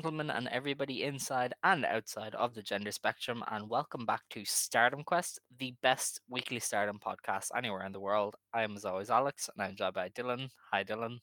Gentlemen, 0.00 0.30
and 0.30 0.48
everybody 0.48 1.02
inside 1.02 1.52
and 1.62 1.84
outside 1.84 2.34
of 2.34 2.54
the 2.54 2.62
gender 2.62 2.90
spectrum, 2.90 3.44
and 3.50 3.68
welcome 3.68 4.06
back 4.06 4.22
to 4.30 4.42
Stardom 4.46 5.04
Quest, 5.04 5.38
the 5.58 5.74
best 5.82 6.22
weekly 6.30 6.58
Stardom 6.58 6.98
podcast 6.98 7.48
anywhere 7.54 7.84
in 7.84 7.92
the 7.92 8.00
world. 8.00 8.34
I 8.54 8.62
am, 8.62 8.74
as 8.76 8.86
always, 8.86 9.10
Alex, 9.10 9.50
and 9.54 9.62
I'm 9.62 9.76
joined 9.76 9.92
by 9.92 10.08
Dylan. 10.08 10.48
Hi, 10.72 10.84
Dylan. 10.84 11.18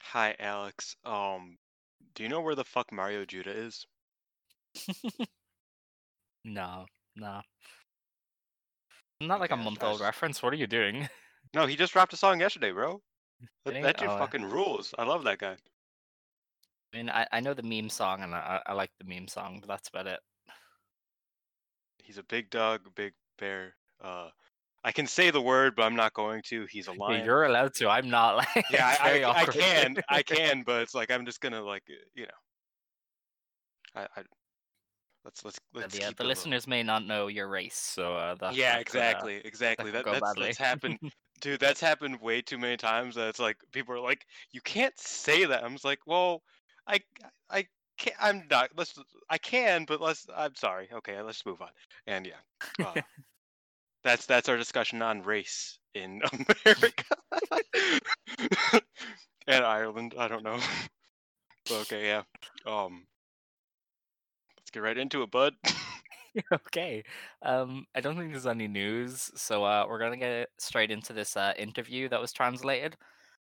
Hi, 0.00 0.34
Alex. 0.40 0.96
Um, 1.04 1.56
do 2.16 2.24
you 2.24 2.28
know 2.28 2.40
where 2.40 2.56
the 2.56 2.64
fuck 2.64 2.90
Mario 2.90 3.24
Judah 3.24 3.52
is? 3.56 3.86
no, 6.44 6.86
no. 7.14 7.42
Not 9.20 9.38
like 9.38 9.50
a 9.50 9.54
Okay, 9.54 9.60
was- 9.60 9.64
month 9.66 9.84
old 9.84 10.00
reference. 10.00 10.42
What 10.42 10.52
are 10.52 10.56
you 10.56 10.66
doing? 10.66 11.08
No, 11.54 11.66
he 11.66 11.76
just 11.76 11.92
dropped 11.92 12.12
a 12.12 12.16
song 12.16 12.40
yesterday, 12.40 12.72
bro. 12.72 13.00
That, 13.64 13.80
that 13.82 13.98
dude 13.98 14.08
Oh, 14.08 14.18
fucking 14.18 14.46
rules. 14.50 14.92
I 14.98 15.04
love 15.04 15.22
that 15.24 15.38
guy. 15.38 15.56
I 16.92 16.96
mean, 16.96 17.10
I, 17.10 17.26
I 17.32 17.40
know 17.40 17.54
the 17.54 17.62
meme 17.62 17.88
song, 17.88 18.22
and 18.22 18.34
I, 18.34 18.60
I 18.66 18.72
like 18.74 18.90
the 18.98 19.06
meme 19.06 19.28
song, 19.28 19.58
but 19.60 19.68
that's 19.68 19.88
about 19.88 20.06
it. 20.06 20.20
He's 22.02 22.18
a 22.18 22.22
big 22.24 22.50
dog, 22.50 22.80
big 22.94 23.14
bear. 23.38 23.74
Uh, 24.02 24.28
I 24.84 24.92
can 24.92 25.06
say 25.06 25.30
the 25.30 25.40
word, 25.40 25.74
but 25.76 25.84
I'm 25.84 25.96
not 25.96 26.12
going 26.12 26.42
to. 26.48 26.66
He's 26.68 26.88
a 26.88 26.92
Yeah, 26.98 26.98
lion. 26.98 27.24
You're 27.24 27.44
allowed 27.44 27.74
to. 27.74 27.88
I'm 27.88 28.10
not. 28.10 28.36
Like, 28.36 28.64
yeah, 28.70 28.96
I, 29.00 29.22
I, 29.22 29.42
I 29.42 29.44
can, 29.46 29.96
I 30.08 30.22
can, 30.26 30.62
but 30.66 30.82
it's 30.82 30.94
like 30.94 31.10
I'm 31.10 31.24
just 31.24 31.40
gonna 31.40 31.62
like, 31.62 31.84
uh, 31.88 31.94
you 32.14 32.24
know. 32.24 32.32
I, 33.94 34.02
I 34.16 34.22
let's 35.24 35.44
let's 35.44 35.58
let's 35.74 35.96
the, 35.96 36.06
keep 36.06 36.16
the 36.16 36.24
listeners 36.24 36.66
may 36.66 36.82
not 36.82 37.06
know 37.06 37.28
your 37.28 37.48
race, 37.48 37.76
so 37.76 38.14
uh, 38.14 38.34
that, 38.36 38.54
Yeah, 38.54 38.76
that 38.76 38.86
could, 38.86 38.96
uh, 38.96 39.00
exactly, 39.00 39.36
exactly. 39.44 39.90
That, 39.90 40.04
that's 40.04 40.34
that's 40.34 40.58
happened, 40.58 40.98
dude. 41.40 41.60
That's 41.60 41.80
happened 41.80 42.20
way 42.20 42.42
too 42.42 42.58
many 42.58 42.76
times. 42.76 43.14
That 43.14 43.28
it's 43.28 43.38
like 43.38 43.56
people 43.72 43.94
are 43.94 44.00
like, 44.00 44.26
you 44.52 44.60
can't 44.62 44.98
say 44.98 45.44
that. 45.44 45.62
I'm 45.62 45.72
just 45.72 45.84
like, 45.84 46.00
well, 46.06 46.42
I 46.86 47.00
I 47.50 47.66
can't. 47.98 48.16
I'm 48.20 48.44
not. 48.50 48.70
Let's. 48.76 48.98
I 49.30 49.38
can, 49.38 49.84
but 49.84 50.00
let's. 50.00 50.26
I'm 50.34 50.54
sorry. 50.54 50.88
Okay, 50.92 51.20
let's 51.22 51.44
move 51.46 51.62
on. 51.62 51.70
And 52.06 52.26
yeah, 52.26 52.84
uh, 52.84 53.00
that's 54.04 54.26
that's 54.26 54.48
our 54.48 54.56
discussion 54.56 55.02
on 55.02 55.22
race 55.22 55.78
in 55.94 56.22
America 56.66 57.04
and 59.46 59.64
Ireland. 59.64 60.14
I 60.18 60.28
don't 60.28 60.44
know. 60.44 60.58
Okay, 61.70 62.06
yeah. 62.06 62.22
Um, 62.66 63.06
let's 64.56 64.70
get 64.70 64.82
right 64.82 64.98
into 64.98 65.22
it, 65.22 65.30
bud. 65.30 65.54
okay. 66.52 67.04
Um, 67.42 67.86
I 67.94 68.00
don't 68.00 68.16
think 68.16 68.32
there's 68.32 68.46
any 68.46 68.68
news, 68.68 69.30
so 69.36 69.64
uh, 69.64 69.86
we're 69.88 69.98
gonna 69.98 70.16
get 70.16 70.48
straight 70.58 70.90
into 70.90 71.12
this 71.12 71.36
uh, 71.36 71.52
interview 71.56 72.08
that 72.08 72.20
was 72.20 72.32
translated. 72.32 72.96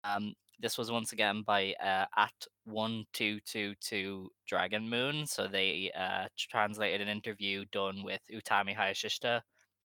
Um, 0.04 0.34
this 0.60 0.78
was 0.78 0.92
once 0.92 1.12
again 1.12 1.44
by 1.46 1.74
uh, 1.84 2.06
at 2.16 2.34
one 2.66 3.06
two 3.14 3.40
two 3.42 3.74
two 3.82 4.30
Dragon 4.48 4.88
Moon. 4.88 5.26
So 5.26 5.48
they 5.48 5.92
uh, 5.98 6.28
translated 6.38 7.02
an 7.02 7.08
interview 7.08 7.66
done 7.72 8.04
with 8.04 8.22
Utami 8.32 8.76
Hayashishita 8.76 9.42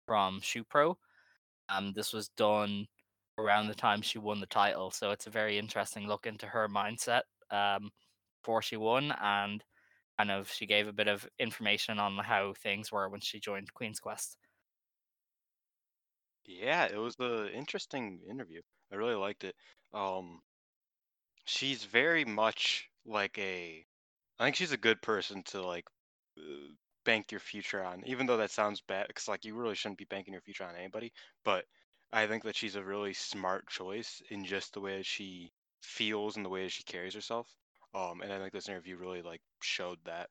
from 0.05 0.41
Shupro. 0.41 0.95
Um, 1.69 1.93
this 1.93 2.13
was 2.13 2.29
done 2.29 2.87
around 3.37 3.67
the 3.67 3.75
time 3.75 4.01
she 4.01 4.19
won 4.19 4.39
the 4.39 4.45
title, 4.47 4.91
so 4.91 5.11
it's 5.11 5.27
a 5.27 5.31
very 5.31 5.57
interesting 5.57 6.07
look 6.07 6.25
into 6.25 6.47
her 6.47 6.67
mindset 6.67 7.21
um, 7.51 7.91
before 8.41 8.61
she 8.61 8.77
won, 8.77 9.13
and 9.21 9.63
kind 10.17 10.31
of 10.31 10.49
she 10.51 10.65
gave 10.65 10.87
a 10.87 10.93
bit 10.93 11.07
of 11.07 11.27
information 11.39 11.99
on 11.99 12.17
how 12.17 12.53
things 12.53 12.91
were 12.91 13.09
when 13.09 13.21
she 13.21 13.39
joined 13.39 13.73
Queen's 13.73 13.99
Quest. 13.99 14.37
Yeah, 16.45 16.85
it 16.85 16.97
was 16.97 17.15
an 17.19 17.49
interesting 17.49 18.21
interview. 18.29 18.61
I 18.91 18.95
really 18.95 19.15
liked 19.15 19.43
it. 19.43 19.55
Um, 19.93 20.41
she's 21.45 21.83
very 21.85 22.25
much 22.25 22.89
like 23.05 23.37
a, 23.37 23.85
I 24.39 24.43
think 24.45 24.55
she's 24.55 24.71
a 24.71 24.77
good 24.77 25.01
person 25.01 25.43
to 25.43 25.61
like 25.65 25.85
uh, 26.39 26.73
bank 27.05 27.31
your 27.31 27.39
future 27.39 27.83
on, 27.83 28.03
even 28.05 28.25
though 28.25 28.37
that 28.37 28.51
sounds 28.51 28.81
bad, 28.81 29.07
because 29.07 29.27
like 29.27 29.45
you 29.45 29.55
really 29.55 29.75
shouldn't 29.75 29.97
be 29.99 30.05
banking 30.05 30.33
your 30.33 30.41
future 30.41 30.65
on 30.65 30.75
anybody. 30.75 31.13
But 31.43 31.65
I 32.11 32.27
think 32.27 32.43
that 32.43 32.55
she's 32.55 32.75
a 32.75 32.83
really 32.83 33.13
smart 33.13 33.67
choice 33.69 34.21
in 34.29 34.45
just 34.45 34.73
the 34.73 34.81
way 34.81 34.97
that 34.97 35.05
she 35.05 35.53
feels 35.81 36.35
and 36.37 36.45
the 36.45 36.49
way 36.49 36.63
that 36.63 36.71
she 36.71 36.83
carries 36.83 37.13
herself. 37.15 37.55
Um, 37.93 38.21
and 38.21 38.31
I 38.31 38.39
think 38.39 38.53
this 38.53 38.69
interview 38.69 38.97
really 38.97 39.21
like 39.21 39.41
showed 39.61 40.03
that. 40.05 40.29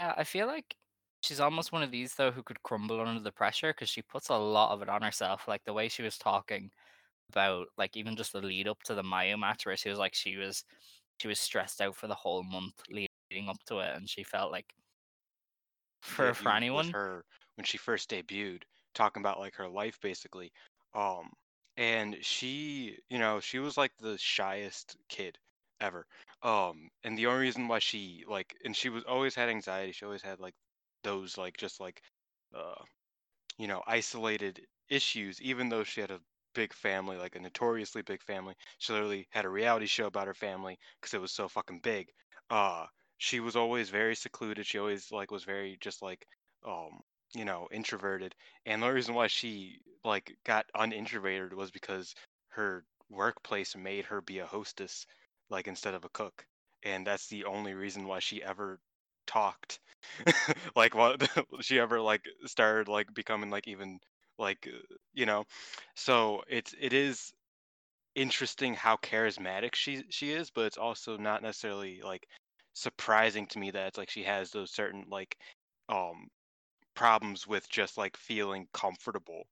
Yeah, 0.00 0.14
I 0.16 0.24
feel 0.24 0.46
like 0.46 0.76
she's 1.22 1.40
almost 1.40 1.72
one 1.72 1.82
of 1.82 1.90
these 1.90 2.14
though 2.14 2.30
who 2.32 2.42
could 2.42 2.62
crumble 2.62 3.00
under 3.00 3.20
the 3.20 3.32
pressure 3.32 3.72
because 3.72 3.88
she 3.88 4.02
puts 4.02 4.28
a 4.28 4.36
lot 4.36 4.72
of 4.72 4.82
it 4.82 4.88
on 4.88 5.02
herself. 5.02 5.48
Like 5.48 5.64
the 5.64 5.72
way 5.72 5.88
she 5.88 6.02
was 6.02 6.18
talking 6.18 6.72
about, 7.30 7.68
like 7.78 7.96
even 7.96 8.16
just 8.16 8.32
the 8.32 8.40
lead 8.40 8.68
up 8.68 8.82
to 8.84 8.94
the 8.94 9.02
Mayu 9.02 9.38
match, 9.38 9.66
where 9.66 9.76
she 9.76 9.90
was 9.90 9.98
like 9.98 10.14
she 10.14 10.36
was 10.36 10.64
she 11.18 11.28
was 11.28 11.40
stressed 11.40 11.80
out 11.80 11.96
for 11.96 12.06
the 12.08 12.14
whole 12.14 12.42
month 12.42 12.82
leading 12.90 13.48
up 13.48 13.62
to 13.66 13.78
it, 13.80 13.96
and 13.96 14.08
she 14.08 14.22
felt 14.22 14.52
like 14.52 14.74
for 16.02 16.26
interview 16.26 16.34
for 16.34 16.50
anyone, 16.50 16.90
her 16.90 17.24
when 17.56 17.64
she 17.64 17.78
first 17.78 18.10
debuted, 18.10 18.62
talking 18.94 19.20
about 19.22 19.38
like 19.38 19.54
her 19.56 19.68
life 19.68 19.98
basically. 20.00 20.52
Um, 20.94 21.30
and 21.76 22.16
she, 22.20 22.98
you 23.08 23.18
know, 23.18 23.40
she 23.40 23.58
was 23.58 23.76
like 23.76 23.92
the 23.98 24.16
shyest 24.18 24.96
kid 25.08 25.38
ever. 25.80 26.06
Um, 26.42 26.88
and 27.04 27.16
the 27.18 27.26
only 27.26 27.40
reason 27.42 27.68
why 27.68 27.78
she 27.80 28.24
like, 28.28 28.54
and 28.64 28.76
she 28.76 28.88
was 28.90 29.04
always 29.04 29.34
had 29.34 29.48
anxiety. 29.48 29.92
She 29.92 30.04
always 30.04 30.22
had 30.22 30.40
like 30.40 30.54
those 31.02 31.36
like 31.38 31.56
just 31.56 31.80
like, 31.80 32.00
uh, 32.54 32.82
you 33.58 33.68
know, 33.68 33.82
isolated 33.86 34.60
issues. 34.88 35.40
Even 35.42 35.68
though 35.68 35.84
she 35.84 36.00
had 36.00 36.10
a 36.10 36.20
big 36.54 36.72
family, 36.72 37.16
like 37.16 37.36
a 37.36 37.40
notoriously 37.40 38.02
big 38.02 38.22
family, 38.22 38.54
she 38.78 38.92
literally 38.92 39.26
had 39.30 39.44
a 39.44 39.48
reality 39.48 39.86
show 39.86 40.06
about 40.06 40.26
her 40.26 40.34
family 40.34 40.78
because 41.00 41.14
it 41.14 41.20
was 41.20 41.32
so 41.32 41.48
fucking 41.48 41.80
big. 41.80 42.08
Uh, 42.50 42.86
she 43.18 43.40
was 43.40 43.56
always 43.56 43.90
very 43.90 44.14
secluded. 44.14 44.66
She 44.66 44.78
always 44.78 45.10
like 45.12 45.30
was 45.30 45.44
very 45.44 45.76
just 45.80 46.02
like 46.02 46.26
um 46.66 47.00
you 47.34 47.44
know 47.44 47.68
introverted 47.72 48.34
and 48.66 48.82
the 48.82 48.88
reason 48.90 49.14
why 49.14 49.26
she 49.26 49.78
like 50.04 50.34
got 50.44 50.66
unintroverted 50.76 51.52
was 51.52 51.70
because 51.70 52.14
her 52.48 52.84
workplace 53.10 53.76
made 53.76 54.04
her 54.06 54.20
be 54.20 54.38
a 54.38 54.46
hostess 54.46 55.06
like 55.50 55.66
instead 55.68 55.94
of 55.94 56.04
a 56.04 56.08
cook 56.10 56.46
and 56.84 57.06
that's 57.06 57.28
the 57.28 57.44
only 57.44 57.74
reason 57.74 58.06
why 58.06 58.18
she 58.18 58.42
ever 58.42 58.78
talked 59.26 59.80
like 60.76 60.94
what 60.94 61.28
she 61.60 61.78
ever 61.78 62.00
like 62.00 62.22
started 62.46 62.88
like 62.88 63.12
becoming 63.14 63.50
like 63.50 63.68
even 63.68 63.98
like 64.38 64.68
uh, 64.68 64.94
you 65.12 65.26
know 65.26 65.44
so 65.94 66.42
it's 66.48 66.74
it 66.80 66.92
is 66.92 67.32
interesting 68.14 68.74
how 68.74 68.96
charismatic 68.96 69.74
she 69.74 70.04
she 70.10 70.32
is 70.32 70.50
but 70.50 70.66
it's 70.66 70.78
also 70.78 71.16
not 71.16 71.42
necessarily 71.42 72.00
like 72.02 72.26
surprising 72.74 73.46
to 73.46 73.58
me 73.58 73.70
that 73.70 73.88
it's 73.88 73.98
like 73.98 74.10
she 74.10 74.22
has 74.24 74.50
those 74.50 74.70
certain 74.70 75.04
like 75.10 75.36
um 75.88 76.28
problems 76.94 77.46
with 77.46 77.68
just 77.70 77.98
like 77.98 78.16
feeling 78.16 78.66
comfortable. 78.72 79.44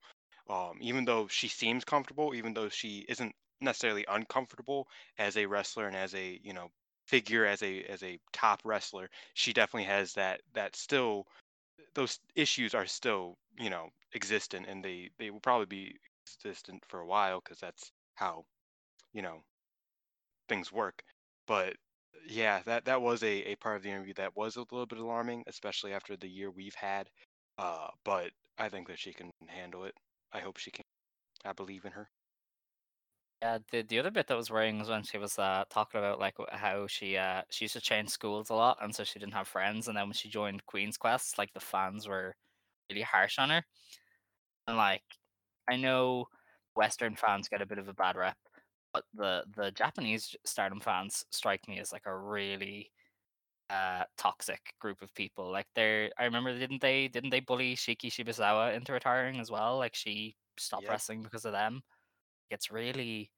Um 0.49 0.79
even 0.81 1.05
though 1.05 1.29
she 1.29 1.49
seems 1.49 1.85
comfortable 1.85 2.35
even 2.35 2.55
though 2.55 2.69
she 2.69 3.05
isn't 3.09 3.35
necessarily 3.61 4.05
uncomfortable 4.09 4.89
as 5.19 5.37
a 5.37 5.47
wrestler 5.47 5.87
and 5.89 5.97
as 5.97 6.15
a 6.15 6.41
you 6.43 6.53
know 6.53 6.69
figure 7.07 7.47
as 7.47 7.63
a 7.63 7.83
as 7.85 8.03
a 8.03 8.19
top 8.33 8.61
wrestler 8.65 9.09
she 9.35 9.53
definitely 9.53 9.85
has 9.85 10.15
that 10.15 10.41
that 10.55 10.77
still 10.77 11.27
those 11.95 12.19
issues 12.35 12.75
are 12.75 12.87
still 12.87 13.37
you 13.59 13.71
know 13.71 13.89
existent 14.15 14.67
and 14.69 14.85
they 14.85 15.11
they 15.19 15.31
will 15.31 15.41
probably 15.41 15.67
be 15.67 15.97
existent 16.27 16.85
for 16.89 17.01
a 17.01 17.07
while 17.07 17.41
because 17.41 17.59
that's 17.59 17.93
how 18.17 18.45
you 19.13 19.23
know 19.23 19.43
things 20.49 20.73
work 20.73 21.03
but 21.47 21.77
yeah 22.27 22.63
that 22.63 22.85
that 22.85 23.01
was 23.01 23.23
a, 23.23 23.43
a 23.53 23.57
part 23.57 23.77
of 23.77 23.83
the 23.83 23.91
interview 23.91 24.15
that 24.15 24.37
was 24.37 24.57
a 24.57 24.61
little 24.61 24.87
bit 24.87 24.99
alarming 24.99 25.43
especially 25.47 25.93
after 25.93 26.17
the 26.17 26.29
year 26.29 26.51
we've 26.51 26.75
had 26.75 27.09
uh 27.59 27.89
but 28.05 28.31
i 28.59 28.69
think 28.69 28.89
that 28.89 28.99
she 28.99 29.13
can 29.13 29.31
handle 29.49 29.85
it 29.85 29.95
i 30.33 30.41
hope 30.41 30.57
she 30.57 30.71
can 30.71 30.83
I 31.45 31.53
believe 31.53 31.85
in 31.85 31.93
her. 31.93 32.11
Yeah, 33.43 33.59
the 33.73 33.83
the 33.83 33.99
other 33.99 34.11
bit 34.13 34.29
that 34.29 34.37
was 34.37 34.51
worrying 34.51 34.79
was 34.79 34.89
when 34.89 35.03
she 35.03 35.19
was 35.19 35.39
uh, 35.39 35.65
talking 35.69 35.99
about 35.99 36.21
like 36.21 36.37
how 36.51 36.87
she 36.87 37.17
uh 37.17 37.43
she 37.51 37.65
used 37.65 37.75
to 37.75 37.81
change 37.81 38.09
schools 38.11 38.51
a 38.51 38.55
lot, 38.55 38.79
and 38.81 38.95
so 38.95 39.03
she 39.05 39.19
didn't 39.19 39.33
have 39.35 39.49
friends. 39.49 39.89
And 39.89 39.97
then 39.97 40.07
when 40.07 40.13
she 40.15 40.29
joined 40.29 40.65
Queen's 40.67 40.97
Quest, 40.97 41.39
like 41.39 41.53
the 41.53 41.61
fans 41.61 42.07
were 42.07 42.37
really 42.91 43.03
harsh 43.03 43.39
on 43.39 43.51
her. 43.51 43.65
And 44.67 44.77
like 44.77 45.03
I 45.71 45.77
know 45.77 46.27
Western 46.75 47.17
fans 47.17 47.49
get 47.49 47.63
a 47.63 47.67
bit 47.67 47.79
of 47.79 47.89
a 47.89 47.95
bad 47.95 48.17
rep, 48.17 48.39
but 48.93 49.05
the 49.15 49.45
the 49.57 49.71
Japanese 49.73 50.37
Stardom 50.45 50.81
fans 50.81 51.25
strike 51.31 51.67
me 51.69 51.79
as 51.81 51.93
like 51.93 52.07
a 52.07 52.17
really 52.17 52.93
uh 53.71 54.05
toxic 54.19 54.75
group 54.81 55.03
of 55.03 55.15
people. 55.15 55.51
Like 55.51 55.67
they're 55.75 56.11
I 56.19 56.25
remember 56.25 56.59
didn't 56.59 56.83
they 56.83 57.09
didn't 57.09 57.31
they 57.31 57.41
bully 57.41 57.77
Shiki 57.77 58.11
Shibusawa 58.11 58.75
into 58.77 58.93
retiring 58.93 59.41
as 59.41 59.51
well? 59.51 59.79
Like 59.79 59.95
she 59.95 60.37
stopped 60.59 60.85
Yep. 60.85 60.91
wrestling 60.91 61.23
because 61.23 61.45
of 61.45 61.53
them. 61.53 61.83
It's 62.51 62.71
really 62.71 63.33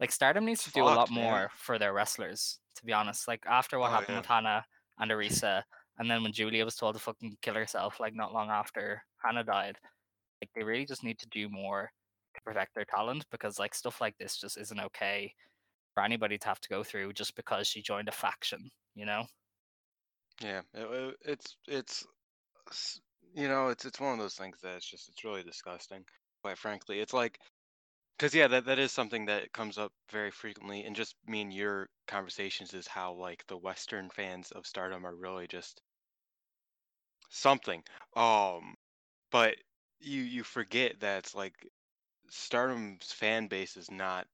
like 0.00 0.12
Stardom 0.12 0.44
needs 0.44 0.64
to 0.64 0.72
do 0.72 0.88
a 0.88 0.90
lot 0.90 1.10
man. 1.16 1.44
more 1.44 1.50
for 1.56 1.78
their 1.78 1.92
wrestlers, 1.92 2.60
to 2.76 2.84
be 2.84 2.92
honest. 2.92 3.28
Like 3.28 3.44
after 3.46 3.78
what 3.78 3.90
Oh, 3.90 3.90
happened 3.92 4.16
yeah. 4.16 4.18
with 4.18 4.26
Hana 4.26 4.64
and 4.98 5.10
Arisa, 5.10 5.62
and 5.98 6.10
then 6.10 6.22
when 6.22 6.32
Julia 6.32 6.64
was 6.64 6.76
told 6.76 6.94
to 6.96 7.00
fucking 7.00 7.38
kill 7.42 7.54
herself, 7.54 8.00
like 8.00 8.14
not 8.14 8.32
long 8.32 8.50
after 8.50 9.02
Hana 9.24 9.44
died, 9.44 9.78
like 10.42 10.50
they 10.54 10.64
really 10.64 10.86
just 10.86 11.04
need 11.04 11.18
to 11.20 11.28
do 11.28 11.48
more 11.48 11.90
to 12.34 12.42
protect 12.42 12.74
their 12.74 12.84
talent 12.84 13.26
because 13.30 13.58
like 13.58 13.74
stuff 13.74 14.00
like 14.00 14.16
this 14.18 14.36
just 14.38 14.58
isn't 14.58 14.80
okay 14.80 15.34
for 15.94 16.02
anybody 16.04 16.38
to 16.38 16.48
have 16.48 16.60
to 16.60 16.68
go 16.70 16.84
through 16.84 17.12
just 17.14 17.36
because 17.36 17.68
she 17.68 17.82
joined 17.82 18.08
a 18.08 18.12
faction, 18.12 18.70
you 18.94 19.06
know? 19.06 19.26
Yeah, 20.40 20.62
it, 20.72 20.86
it- 20.90 21.16
it's 21.22 21.56
it's 21.66 22.06
you 23.34 23.48
know 23.48 23.68
it's 23.68 23.84
it's 23.84 24.00
one 24.00 24.12
of 24.12 24.18
those 24.20 24.36
things 24.36 24.60
that 24.62 24.76
it's 24.76 24.88
just 24.88 25.08
it's 25.08 25.24
really 25.24 25.42
disgusting. 25.42 26.04
Quite 26.42 26.58
frankly, 26.58 27.00
it's 27.00 27.12
like 27.12 27.38
because 28.18 28.34
yeah, 28.34 28.48
that 28.48 28.66
that 28.66 28.78
is 28.80 28.92
something 28.92 29.26
that 29.26 29.52
comes 29.52 29.78
up 29.78 29.92
very 30.10 30.30
frequently, 30.32 30.84
and 30.84 30.96
just 30.96 31.16
me 31.26 31.42
and 31.42 31.52
your 31.54 31.90
conversations 32.08 32.74
is 32.74 32.88
how 32.88 33.14
like 33.14 33.46
the 33.48 33.58
Western 33.58 34.10
fans 34.10 34.52
of 34.52 34.66
Stardom 34.66 35.06
are 35.06 35.16
really 35.16 35.48
just 35.48 35.82
something. 37.30 37.82
Um, 38.16 38.76
but 39.30 39.56
you 40.04 40.22
you 40.22 40.42
forget 40.44 41.00
that 41.00 41.18
it's 41.18 41.34
like 41.34 41.54
Stardom's 42.30 43.12
fan 43.12 43.48
base 43.48 43.76
is 43.76 43.90
not 43.90 44.26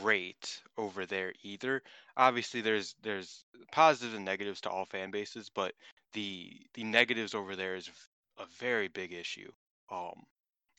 great 0.00 0.60
over 0.76 1.06
there 1.06 1.32
either. 1.42 1.82
Obviously, 2.16 2.60
there's 2.60 2.94
there's 3.02 3.44
positives 3.72 4.14
and 4.14 4.24
negatives 4.24 4.60
to 4.62 4.70
all 4.70 4.86
fan 4.86 5.10
bases, 5.10 5.50
but 5.54 5.74
the 6.12 6.50
the 6.74 6.84
negatives 6.84 7.34
over 7.34 7.56
there 7.56 7.76
is 7.76 7.90
a 8.38 8.46
very 8.58 8.88
big 8.88 9.12
issue. 9.12 9.50
Um, 9.90 10.22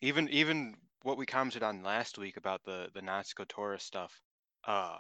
even 0.02 0.30
even 0.30 0.76
what 1.04 1.18
we 1.18 1.26
commented 1.26 1.64
on 1.64 1.84
last 1.84 2.18
week 2.18 2.38
about 2.38 2.64
the 2.66 2.90
the 2.94 3.02
Natsuko 3.02 3.80
stuff. 3.80 4.22
Uh, 4.66 4.98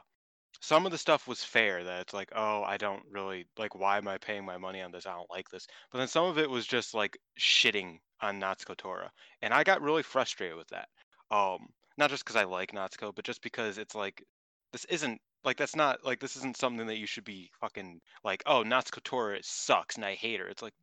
some 0.59 0.86
of 0.86 0.92
the 0.92 0.98
stuff 0.98 1.27
was 1.27 1.44
fair. 1.44 1.83
That 1.83 2.01
it's 2.01 2.13
like, 2.13 2.31
oh, 2.36 2.63
I 2.63 2.77
don't 2.77 3.04
really 3.12 3.45
like. 3.57 3.75
Why 3.75 3.98
am 3.98 4.07
I 4.07 4.18
paying 4.18 4.45
my 4.45 4.57
money 4.57 4.81
on 4.81 4.92
this? 4.92 5.06
I 5.06 5.13
don't 5.13 5.30
like 5.30 5.50
this. 5.50 5.68
But 5.92 6.00
then 6.00 6.07
some 6.07 6.25
of 6.25 6.38
it 6.38 6.50
was 6.50 6.65
just 6.65 6.94
like 6.94 7.18
shitting 7.39 8.00
on 8.21 8.39
Natsuko 8.42 8.77
Tora, 8.77 9.12
and 9.42 9.54
I 9.54 9.63
got 9.63 9.81
really 9.81 10.04
frustrated 10.04 10.57
with 10.57 10.69
that. 10.69 10.89
Um, 11.31 11.68
not 11.98 12.09
just 12.09 12.24
because 12.24 12.36
I 12.36 12.45
like 12.45 12.71
Natsuko, 12.71 13.13
but 13.15 13.25
just 13.25 13.42
because 13.42 13.77
it's 13.77 13.95
like 13.95 14.24
this 14.71 14.86
isn't 14.86 15.19
like 15.44 15.57
that's 15.57 15.75
not 15.75 16.04
like 16.04 16.19
this 16.19 16.36
isn't 16.38 16.57
something 16.57 16.88
that 16.88 16.98
you 16.98 17.07
should 17.07 17.25
be 17.25 17.50
fucking 17.62 18.00
like. 18.24 18.44
Oh, 18.45 18.63
Natsuko 18.63 19.03
Tora 19.03 19.39
sucks 19.42 19.95
and 19.95 20.06
I 20.06 20.15
hate 20.15 20.39
her. 20.39 20.48
It's 20.48 20.62
like 20.62 20.74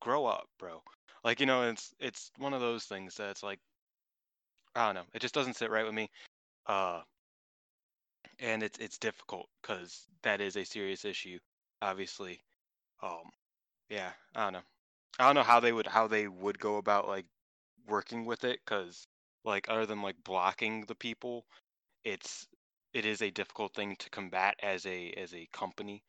grow 0.00 0.26
up, 0.26 0.46
bro. 0.58 0.82
Like 1.24 1.40
you 1.40 1.46
know, 1.46 1.68
it's 1.68 1.92
it's 2.00 2.30
one 2.38 2.54
of 2.54 2.60
those 2.60 2.84
things 2.84 3.16
that 3.16 3.30
it's 3.30 3.42
like 3.42 3.58
I 4.74 4.86
don't 4.86 4.94
know. 4.94 5.08
It 5.14 5.22
just 5.22 5.34
doesn't 5.34 5.56
sit 5.56 5.70
right 5.70 5.84
with 5.84 5.94
me. 5.94 6.10
Uh, 6.66 7.00
and 8.38 8.62
it's 8.62 8.78
it's 8.78 8.98
difficult 8.98 9.48
because 9.62 10.06
that 10.22 10.40
is 10.40 10.56
a 10.56 10.64
serious 10.64 11.04
issue, 11.04 11.38
obviously. 11.82 12.40
Um, 13.02 13.30
yeah, 13.90 14.12
I 14.34 14.44
don't 14.44 14.54
know. 14.54 14.62
I 15.18 15.26
don't 15.26 15.36
know 15.36 15.42
how 15.44 15.60
they 15.60 15.72
would 15.72 15.86
how 15.88 16.08
they 16.08 16.28
would 16.28 16.58
go 16.58 16.76
about 16.78 17.08
like 17.08 17.26
working 17.86 18.26
with 18.26 18.44
it 18.44 18.60
because 18.66 19.06
like 19.44 19.68
other 19.70 19.86
than 19.86 20.02
like 20.02 20.16
blocking 20.24 20.82
the 20.86 20.94
people, 20.96 21.46
it's 22.04 22.46
it 22.94 23.06
is 23.06 23.22
a 23.22 23.30
difficult 23.30 23.74
thing 23.74 23.96
to 23.96 24.10
combat 24.10 24.56
as 24.62 24.86
a 24.86 25.12
as 25.12 25.34
a 25.34 25.48
company. 25.52 26.02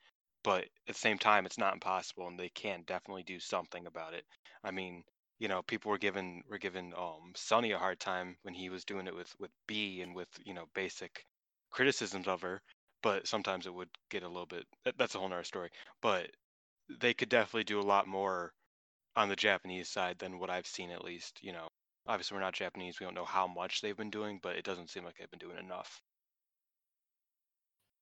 But 0.43 0.63
at 0.63 0.69
the 0.87 0.93
same 0.95 1.17
time, 1.19 1.45
it's 1.45 1.57
not 1.59 1.73
impossible, 1.73 2.27
and 2.27 2.39
they 2.39 2.49
can 2.49 2.83
definitely 2.87 3.23
do 3.23 3.39
something 3.39 3.85
about 3.87 4.13
it. 4.13 4.25
I 4.63 4.71
mean, 4.71 5.03
you 5.39 5.47
know, 5.49 5.61
people 5.63 5.91
were 5.91 5.97
given 5.99 6.43
were 6.49 6.59
given 6.59 6.93
um 6.97 7.33
Sonny 7.35 7.71
a 7.73 7.77
hard 7.79 7.99
time 7.99 8.37
when 8.43 8.53
he 8.53 8.69
was 8.69 8.85
doing 8.85 9.07
it 9.07 9.15
with 9.15 9.33
with 9.39 9.51
Bea 9.67 10.01
and 10.01 10.15
with 10.15 10.29
you 10.45 10.53
know 10.53 10.65
basic 10.73 11.25
criticisms 11.71 12.27
of 12.27 12.41
her, 12.41 12.61
but 13.01 13.27
sometimes 13.27 13.67
it 13.67 13.73
would 13.73 13.89
get 14.09 14.23
a 14.23 14.27
little 14.29 14.45
bit. 14.47 14.65
that- 14.83 14.97
That's 14.97 15.15
a 15.15 15.19
whole 15.19 15.29
nother 15.29 15.43
story. 15.43 15.71
But 16.01 16.31
they 16.89 17.13
could 17.13 17.29
definitely 17.29 17.65
do 17.65 17.79
a 17.79 17.83
lot 17.83 18.07
more 18.07 18.53
on 19.17 19.29
the 19.29 19.35
Japanese 19.35 19.89
side 19.89 20.19
than 20.19 20.39
what 20.39 20.49
I've 20.49 20.67
seen, 20.67 20.91
at 20.91 21.03
least. 21.03 21.43
You 21.43 21.53
know, 21.53 21.69
obviously 22.07 22.35
we're 22.35 22.41
not 22.41 22.55
Japanese, 22.55 22.99
we 22.99 23.05
don't 23.05 23.15
know 23.15 23.25
how 23.25 23.47
much 23.47 23.81
they've 23.81 23.97
been 23.97 24.11
doing, 24.11 24.39
but 24.41 24.55
it 24.57 24.65
doesn't 24.65 24.89
seem 24.89 25.05
like 25.05 25.17
they've 25.17 25.29
been 25.31 25.39
doing 25.39 25.57
enough. 25.59 26.01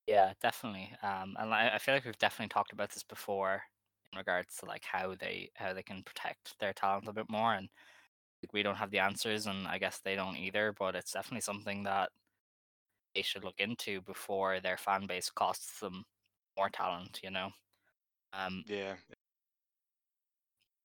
Yeah, 0.07 0.33
definitely. 0.39 0.95
Um, 1.01 1.35
and 1.39 1.53
I, 1.53 1.75
I 1.75 1.77
feel 1.79 1.95
like 1.95 2.05
we've 2.05 2.17
definitely 2.17 2.49
talked 2.49 2.71
about 2.73 2.91
this 2.91 3.03
before 3.03 3.63
in 4.11 4.17
regards 4.17 4.55
to 4.57 4.65
like 4.65 4.85
how 4.85 5.15
they 5.15 5.49
how 5.55 5.73
they 5.73 5.83
can 5.83 6.03
protect 6.03 6.59
their 6.59 6.73
talent 6.73 7.07
a 7.07 7.13
bit 7.13 7.29
more. 7.29 7.53
And 7.53 7.69
we 8.53 8.63
don't 8.63 8.75
have 8.77 8.91
the 8.91 8.99
answers, 8.99 9.47
and 9.47 9.67
I 9.67 9.79
guess 9.79 9.99
they 10.01 10.15
don't 10.15 10.37
either. 10.37 10.73
But 10.73 10.95
it's 10.95 11.11
definitely 11.13 11.41
something 11.41 11.83
that 11.83 12.11
they 13.15 13.21
should 13.21 13.43
look 13.43 13.59
into 13.59 14.01
before 14.01 14.59
their 14.59 14.77
fan 14.77 15.07
base 15.07 15.29
costs 15.29 15.79
them 15.79 16.03
more 16.57 16.69
talent. 16.69 17.21
You 17.23 17.31
know. 17.31 17.49
Um, 18.33 18.63
Yeah, 18.67 18.95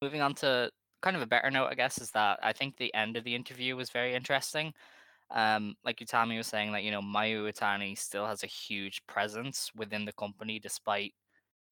moving 0.02 0.20
on 0.20 0.34
to 0.34 0.70
kind 1.02 1.16
of 1.16 1.22
a 1.22 1.26
better 1.26 1.50
note, 1.50 1.68
I 1.70 1.74
guess, 1.74 2.00
is 2.00 2.10
that 2.12 2.38
I 2.42 2.52
think 2.52 2.76
the 2.76 2.92
end 2.94 3.16
of 3.16 3.24
the 3.24 3.34
interview 3.34 3.76
was 3.76 3.90
very 3.90 4.14
interesting. 4.14 4.72
Um, 5.30 5.76
like 5.84 5.98
Utami 5.98 6.36
was 6.36 6.48
saying, 6.48 6.72
that 6.72 6.82
you 6.82 6.90
know 6.90 7.00
Mayu 7.02 7.44
Iwatani 7.44 7.96
still 7.96 8.26
has 8.26 8.42
a 8.42 8.48
huge 8.48 9.04
presence 9.06 9.70
within 9.76 10.04
the 10.04 10.12
company 10.14 10.58
despite 10.58 11.14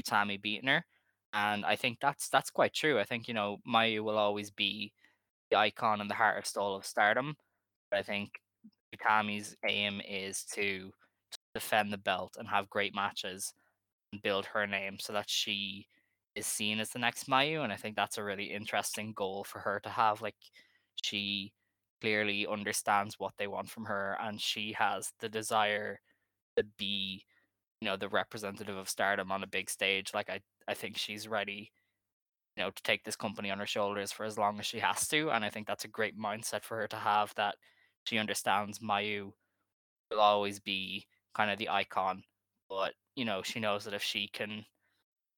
Utami 0.03 0.41
beating 0.41 0.69
her, 0.69 0.85
and 1.33 1.65
I 1.65 1.77
think 1.77 1.99
that's 2.01 2.29
that's 2.29 2.51
quite 2.51 2.73
true. 2.75 3.01
I 3.01 3.05
think 3.05 3.29
you 3.29 3.35
know 3.35 3.59
Mayu 3.69 4.03
will 4.05 4.19
always 4.19 4.51
be 4.51 4.93
the 5.51 5.59
icon 5.59 6.01
and 6.01 6.11
the 6.11 6.15
heart 6.15 6.39
of 6.39 6.47
stall 6.47 6.77
of 6.77 6.87
Stardom, 6.87 7.37
but 7.91 7.99
I 7.99 8.03
think 8.03 8.41
Utami's 8.93 9.57
aim 9.67 10.01
is 10.09 10.45
to 10.53 10.93
defend 11.55 11.93
the 11.93 11.99
belt 11.99 12.37
and 12.39 12.49
have 12.49 12.71
great 12.71 12.95
matches 12.95 13.53
and 14.13 14.23
build 14.23 14.47
her 14.47 14.67
name 14.67 14.99
so 14.99 15.13
that 15.13 15.29
she 15.29 15.87
is 16.35 16.47
seen 16.47 16.81
as 16.81 16.91
the 16.91 16.99
next 16.99 17.29
Mayu. 17.29 17.63
And 17.63 17.73
I 17.73 17.77
think 17.77 17.97
that's 17.97 18.19
a 18.19 18.25
really 18.25 18.45
interesting 18.45 19.13
goal 19.15 19.45
for 19.45 19.59
her 19.61 19.81
to 19.81 19.89
have. 19.89 20.23
Like 20.23 20.37
she 21.03 21.53
clearly 22.01 22.47
understands 22.47 23.17
what 23.19 23.35
they 23.39 23.47
want 23.47 23.69
from 23.69 23.85
her 23.87 24.17
and 24.21 24.41
she 24.41 24.73
has 24.79 25.13
the 25.21 25.29
desire 25.29 26.01
to 26.57 26.65
be, 26.79 27.25
you 27.81 27.87
know, 27.87 27.97
the 27.97 28.09
representative 28.09 28.77
of 28.77 28.89
stardom 28.89 29.33
on 29.33 29.43
a 29.43 29.49
big 29.49 29.69
stage. 29.69 30.13
Like 30.15 30.31
I, 30.31 30.41
I 30.69 30.75
think 30.75 30.97
she's 30.97 31.29
ready, 31.29 31.73
you 32.57 32.63
know, 32.63 32.71
to 32.71 32.83
take 32.83 33.05
this 33.05 33.17
company 33.17 33.51
on 33.51 33.59
her 33.59 33.67
shoulders 33.67 34.13
for 34.13 34.25
as 34.25 34.39
long 34.39 34.59
as 34.61 34.67
she 34.67 34.79
has 34.79 35.09
to. 35.09 35.31
And 35.31 35.45
I 35.45 35.51
think 35.51 35.67
that's 35.67 35.85
a 35.85 35.89
great 35.89 36.19
mindset 36.19 36.63
for 36.63 36.77
her 36.79 36.89
to 36.89 36.97
have 36.97 37.35
that 37.35 37.57
she 38.09 38.19
understands 38.19 38.81
Mayu 38.81 39.33
will 40.11 40.21
always 40.21 40.61
be 40.61 41.07
kind 41.35 41.51
of 41.51 41.59
the 41.59 41.69
icon. 41.71 42.25
But, 42.69 42.95
you 43.17 43.25
know, 43.25 43.43
she 43.43 43.61
knows 43.61 43.85
that 43.85 43.95
if 43.95 44.03
she 44.03 44.29
can 44.29 44.51
you 44.51 44.65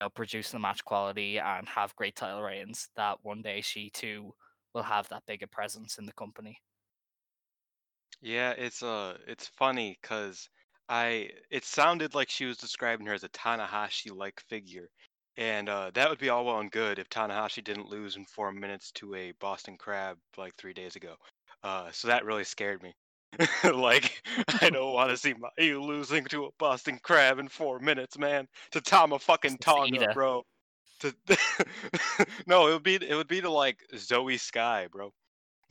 know, 0.01 0.11
produce 0.11 0.51
the 0.53 0.59
match 0.59 0.85
quality 0.85 1.39
and 1.39 1.69
have 1.69 1.97
great 1.97 2.17
title 2.17 2.43
reigns, 2.43 2.89
that 2.97 3.19
one 3.23 3.43
day 3.43 3.61
she 3.63 3.91
too 3.91 4.35
will 4.75 4.85
have 4.85 5.09
that 5.11 5.27
bigger 5.27 5.49
presence 5.49 5.99
in 5.99 6.07
the 6.07 6.13
company. 6.15 6.59
yeah, 8.23 8.53
it's 8.53 8.83
uh, 8.83 9.17
it's 9.27 9.49
funny 9.49 9.99
because 10.01 10.49
I 10.89 11.31
it 11.51 11.65
sounded 11.65 12.15
like 12.15 12.31
she 12.31 12.47
was 12.47 12.57
describing 12.59 13.07
her 13.07 13.15
as 13.15 13.25
a 13.25 13.29
Tanahashi-like 13.31 14.41
figure, 14.49 14.91
and 15.37 15.69
uh, 15.69 15.91
that 15.95 16.09
would 16.11 16.19
be 16.19 16.29
all 16.29 16.45
well 16.45 16.61
and 16.61 16.71
good 16.71 16.99
if 16.99 17.09
Tanahashi 17.09 17.65
didn't 17.65 17.89
lose 17.89 18.17
in 18.17 18.25
four 18.27 18.53
minutes 18.53 18.91
to 18.93 19.15
a 19.15 19.33
Boston 19.41 19.77
Crab 19.79 20.19
like 20.37 20.55
three 20.57 20.75
days 20.75 20.97
ago. 20.97 21.17
Uh, 21.63 21.91
so 21.93 22.09
that 22.09 22.25
really 22.25 22.45
scared 22.45 22.83
me. 22.83 22.95
like 23.75 24.23
I 24.61 24.71
don't 24.71 24.93
want 24.93 25.11
to 25.11 25.17
see 25.17 25.35
my, 25.35 25.49
you 25.59 25.83
losing 25.83 26.25
to 26.27 26.47
a 26.47 26.49
Boston 26.59 26.99
Crab 27.03 27.39
in 27.39 27.49
four 27.49 27.79
minutes, 27.79 28.19
man. 28.19 28.49
To 28.73 28.81
Tama 28.81 29.19
fucking 29.19 29.59
Tonga, 29.59 30.13
bro. 30.13 30.45
To 31.01 31.15
no, 32.47 32.67
it 32.67 32.73
would 32.73 32.83
be 32.83 32.97
it 32.97 33.15
would 33.15 33.29
be 33.29 33.41
to 33.41 33.51
like 33.51 33.79
Zoe 33.97 34.37
Sky, 34.37 34.89
bro. 34.91 35.13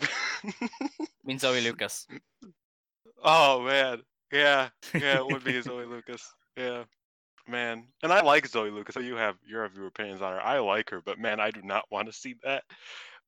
I 0.01 0.50
mean 1.25 1.38
Zoe 1.38 1.62
Lucas. 1.62 2.08
oh 3.24 3.62
man, 3.62 4.01
yeah, 4.31 4.69
yeah, 4.93 5.17
it 5.17 5.25
would 5.25 5.43
be 5.43 5.62
Zoe 5.62 5.86
Lucas. 5.86 6.34
Yeah, 6.58 6.84
man. 7.48 7.86
And 8.01 8.13
I 8.13 8.22
like 8.22 8.48
Zoe 8.48 8.72
Lucas. 8.72 8.93
So 8.93 9.01
you 9.01 9.15
have 9.15 9.36
you 9.46 9.58
have 9.58 9.75
your 9.75 9.88
opinions 9.88 10.22
on 10.22 10.34
her. 10.34 10.41
I 10.41 10.60
like 10.60 10.89
her, 10.89 11.01
but 11.03 11.19
man, 11.19 11.39
I 11.39 11.51
do 11.51 11.62
not 11.62 11.86
want 11.91 12.08
to 12.08 12.13
see 12.13 12.36
that. 12.43 12.63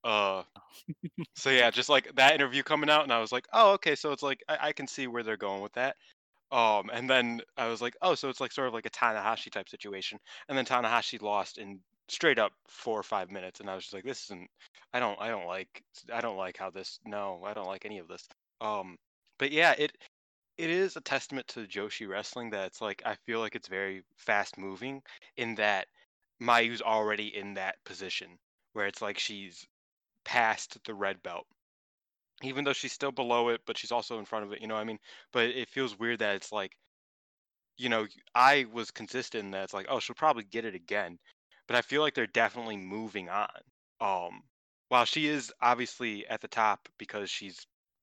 Uh, 0.04 0.44
so 1.36 1.50
yeah, 1.50 1.70
just 1.72 1.90
like 1.90 2.16
that 2.16 2.36
interview 2.36 2.64
coming 2.64 2.90
out, 2.90 3.04
and 3.04 3.12
I 3.12 3.20
was 3.20 3.32
like, 3.32 3.48
oh, 3.54 3.74
okay, 3.74 3.96
so 3.96 4.12
it's 4.12 4.24
like 4.24 4.44
I, 4.48 4.58
I 4.70 4.72
can 4.74 4.88
see 4.88 5.08
where 5.08 5.24
they're 5.24 5.38
going 5.38 5.62
with 5.62 5.74
that. 5.74 5.96
Um, 6.52 6.90
and 6.92 7.10
then 7.10 7.42
I 7.58 7.68
was 7.68 7.82
like, 7.82 7.96
oh, 8.02 8.16
so 8.16 8.30
it's 8.30 8.42
like 8.42 8.52
sort 8.52 8.68
of 8.68 8.74
like 8.74 8.86
a 8.86 8.90
Tanahashi 8.90 9.52
type 9.52 9.70
situation. 9.70 10.20
And 10.50 10.58
then 10.58 10.66
Tanahashi 10.66 11.22
lost 11.22 11.58
in 11.58 11.80
straight 12.10 12.40
up 12.40 12.52
four 12.68 13.00
or 13.00 13.04
five 13.04 13.32
minutes, 13.32 13.60
and 13.60 13.70
I 13.70 13.76
was 13.76 13.86
just 13.86 13.94
like, 13.94 14.04
this 14.04 14.24
isn't. 14.26 14.50
I 14.94 15.00
don't. 15.00 15.20
I 15.22 15.30
don't 15.30 15.48
like. 15.48 15.84
I 16.14 16.22
don't 16.22 16.38
like 16.38 16.58
how 16.58 16.70
this. 16.70 17.00
No, 17.06 17.42
I 17.46 17.54
don't 17.54 17.68
like 17.68 17.86
any 17.86 18.00
of 18.00 18.08
this. 18.08 18.28
Um, 18.60 18.98
but 19.40 19.52
yeah, 19.52 19.74
it 19.78 19.94
it 20.58 20.70
is 20.70 20.96
a 20.96 21.02
testament 21.02 21.48
to 21.50 21.66
Joshi 21.68 22.08
wrestling 22.08 22.52
that 22.52 22.68
it's 22.68 22.82
like 22.82 23.02
I 23.06 23.16
feel 23.26 23.40
like 23.40 23.56
it's 23.56 23.68
very 23.68 24.04
fast 24.18 24.58
moving 24.58 25.02
in 25.38 25.56
that 25.56 25.88
Mayu's 26.40 26.82
already 26.82 27.36
in 27.36 27.56
that 27.56 27.78
position 27.86 28.38
where 28.74 28.88
it's 28.88 29.02
like 29.02 29.18
she's 29.20 29.66
past 30.32 30.78
the 30.86 30.94
red 30.94 31.22
belt 31.24 31.46
even 32.44 32.64
though 32.64 32.74
she's 32.74 32.94
still 32.94 33.12
below 33.12 33.50
it, 33.50 33.62
but 33.66 33.78
she's 33.78 33.92
also 33.92 34.20
in 34.20 34.26
front 34.26 34.46
of 34.46 34.52
it. 34.52 34.62
You 34.62 34.68
know 34.68 34.76
I 34.76 34.84
mean? 34.84 35.00
But 35.32 35.50
it 35.50 35.70
feels 35.70 36.00
weird 36.00 36.20
that 36.20 36.36
it's 36.36 36.52
like, 36.52 36.72
you 37.78 37.90
know, 37.90 38.08
I 38.34 38.66
was 38.74 38.92
consistent 38.92 39.46
in 39.46 39.52
that 39.52 39.66
it's 39.66 39.74
like, 39.74 39.88
oh, 39.90 40.00
she'll 40.00 40.16
probably 40.16 40.44
get 40.44 40.66
it 40.66 40.76
again. 40.76 41.18
But 41.68 41.76
I 41.76 41.82
feel 41.82 42.02
like 42.02 42.16
they're 42.16 42.28
definitely 42.28 42.78
moving 42.78 43.30
on. 43.30 43.48
Um, 44.00 44.42
while 44.90 45.06
she 45.06 45.28
is 45.28 45.54
obviously 45.62 46.26
at 46.28 46.42
the 46.42 46.48
top 46.48 46.90
because 46.98 47.30
she's 47.30 47.60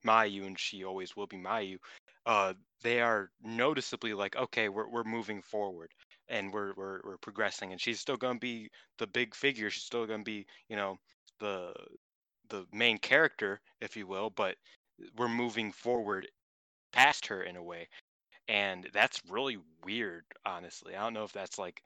Mayu 0.07 0.47
and 0.47 0.59
she 0.59 0.85
always 0.85 1.17
will 1.17 1.27
be 1.27 1.37
Mayu, 1.37 1.79
uh, 2.27 2.55
they 2.83 3.01
are 3.01 3.31
noticeably 3.43 4.15
like, 4.15 4.37
okay, 4.37 4.69
we're 4.69 4.89
we're 4.89 5.05
moving 5.05 5.43
forward 5.43 5.91
and 6.29 6.53
we're 6.53 6.73
we're 6.77 7.01
we're 7.05 7.19
progressing, 7.19 7.73
and 7.73 7.81
she's 7.81 8.01
still 8.01 8.17
gonna 8.17 8.39
be 8.39 8.71
the 8.99 9.07
big 9.07 9.35
figure. 9.35 9.71
She's 9.71 9.85
still 9.85 10.07
gonna 10.07 10.23
be, 10.23 10.47
you 10.69 10.77
know, 10.77 10.97
the 11.41 11.73
the 12.49 12.67
main 12.73 12.99
character, 12.99 13.61
if 13.81 13.97
you 13.97 14.07
will, 14.07 14.31
but 14.31 14.57
we're 15.17 15.29
moving 15.29 15.73
forward 15.73 16.29
past 16.93 17.27
her 17.27 17.43
in 17.43 17.57
a 17.57 17.63
way. 17.63 17.89
And 18.49 18.89
that's 18.93 19.23
really 19.29 19.59
weird, 19.85 20.25
honestly. 20.47 20.97
I 20.97 21.03
don't 21.03 21.15
know 21.15 21.25
if 21.25 21.33
that's 21.33 21.59
like 21.59 21.83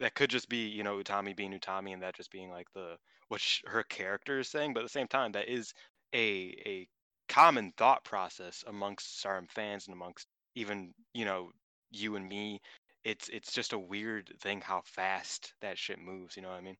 that 0.00 0.14
could 0.14 0.30
just 0.30 0.48
be, 0.48 0.68
you 0.68 0.82
know, 0.82 0.96
Utami 0.98 1.34
being 1.36 1.52
Utami 1.58 1.92
and 1.94 2.02
that 2.02 2.14
just 2.16 2.30
being 2.30 2.50
like 2.50 2.66
the 2.74 2.96
what 3.28 3.40
sh- 3.40 3.62
her 3.66 3.82
character 3.84 4.38
is 4.40 4.48
saying, 4.48 4.74
but 4.74 4.80
at 4.80 4.84
the 4.84 4.88
same 4.90 5.08
time 5.08 5.32
that 5.32 5.48
is 5.48 5.72
a 6.14 6.54
a 6.66 6.88
common 7.28 7.72
thought 7.76 8.04
process 8.04 8.64
amongst 8.66 9.18
Stardom 9.18 9.48
fans 9.48 9.86
and 9.86 9.94
amongst 9.94 10.26
even, 10.54 10.92
you 11.14 11.24
know, 11.24 11.50
you 11.90 12.16
and 12.16 12.28
me. 12.28 12.60
It's 13.04 13.28
it's 13.28 13.52
just 13.52 13.72
a 13.72 13.78
weird 13.78 14.32
thing 14.40 14.60
how 14.60 14.82
fast 14.84 15.54
that 15.60 15.78
shit 15.78 15.98
moves, 15.98 16.36
you 16.36 16.42
know 16.42 16.48
what 16.48 16.58
I 16.58 16.62
mean? 16.62 16.76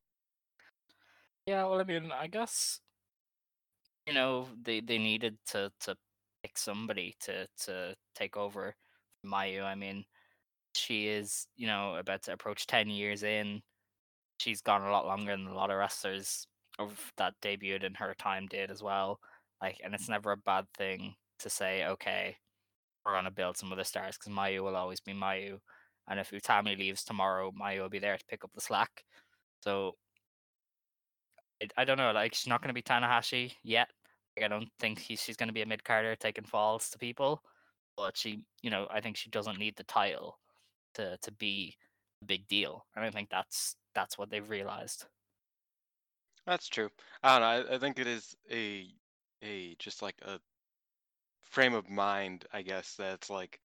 Yeah, 1.47 1.65
well, 1.65 1.81
I 1.81 1.85
mean, 1.85 2.11
I 2.11 2.27
guess 2.27 2.81
you 4.07 4.15
know 4.15 4.49
they 4.63 4.81
they 4.81 4.99
needed 4.99 5.37
to 5.47 5.71
to 5.81 5.97
pick 6.43 6.59
somebody 6.59 7.15
to 7.21 7.47
to 7.65 7.95
take 8.15 8.37
over 8.37 8.75
Mayu. 9.25 9.65
I 9.65 9.75
mean, 9.75 10.05
she 10.75 11.09
is 11.09 11.47
you 11.57 11.67
know 11.67 11.97
about 11.97 12.23
to 12.25 12.33
approach 12.33 12.67
ten 12.67 12.89
years 12.91 13.23
in. 13.23 13.63
She's 14.39 14.61
gone 14.63 14.83
a 14.83 14.91
lot 14.93 15.07
longer 15.07 15.33
than 15.37 15.47
a 15.47 15.55
lot 15.55 15.71
of 15.71 15.79
wrestlers 15.79 16.47
of 16.79 17.13
that 17.19 17.35
debuted 17.43 17.85
in 17.85 17.95
her 17.95 18.15
time 18.19 18.47
did 18.49 18.71
as 18.71 18.83
well. 18.83 19.21
Like, 19.63 19.81
and 19.85 19.95
it's 19.95 20.09
never 20.09 20.33
a 20.33 20.37
bad 20.37 20.67
thing 20.77 21.15
to 21.41 21.49
say, 21.51 21.87
okay, 21.87 22.37
we're 23.05 23.15
gonna 23.15 23.31
build 23.31 23.57
some 23.57 23.73
other 23.73 23.85
stars 23.85 24.17
because 24.19 24.33
Mayu 24.33 24.63
will 24.63 24.77
always 24.77 25.01
be 25.01 25.13
Mayu, 25.15 25.59
and 26.09 26.21
if 26.21 26.31
Utami 26.31 26.77
leaves 26.79 27.05
tomorrow, 27.05 27.53
Mayu 27.53 27.83
will 27.83 27.89
be 27.91 27.99
there 28.01 28.17
to 28.19 28.25
pick 28.27 28.45
up 28.45 28.53
the 28.55 28.61
slack. 28.61 29.05
So 29.61 29.97
I 31.77 31.85
don't 31.85 31.99
know. 31.99 32.13
Like 32.13 32.35
she's 32.35 32.47
not 32.49 32.61
going 32.61 32.69
to 32.69 32.75
be 32.75 32.83
Tanahashi 32.83 33.53
yet. 33.63 33.89
Like, 34.37 34.45
I 34.45 34.49
don't 34.49 34.69
think 34.81 34.99
he, 34.99 35.17
she's 35.17 35.37
going 35.37 35.49
to 35.49 35.55
be 35.55 35.63
a 35.63 35.67
mid 35.67 35.85
carder 35.85 36.17
taking 36.17 36.45
falls 36.45 36.89
to 36.91 36.99
people. 36.99 37.43
But 37.97 38.17
she, 38.17 38.41
you 38.63 38.71
know, 38.71 38.89
I 38.91 39.01
think 39.01 39.17
she 39.17 39.31
doesn't 39.31 39.59
need 39.59 39.77
the 39.77 39.85
title 39.85 40.39
to 40.95 41.17
to 41.23 41.33
be 41.33 41.77
a 42.23 42.27
big 42.27 42.47
deal. 42.49 42.87
And 42.97 43.05
I 43.05 43.11
think 43.11 43.31
that's 43.31 43.77
that's 43.95 44.19
what 44.19 44.31
they've 44.31 44.49
realized. 44.49 45.07
That's 46.47 46.69
true. 46.69 46.91
I 47.23 47.39
don't 47.39 47.41
know. 47.41 47.73
I, 47.73 47.77
I 47.77 47.79
think 47.79 47.99
it 47.99 48.07
is 48.07 48.35
a 48.51 48.87
a 49.43 49.77
just 49.79 50.03
like 50.03 50.17
a 50.23 50.39
frame 51.43 51.75
of 51.75 51.89
mind, 51.89 52.47
I 52.53 52.63
guess, 52.63 52.95
that's 52.99 53.31
like 53.31 53.61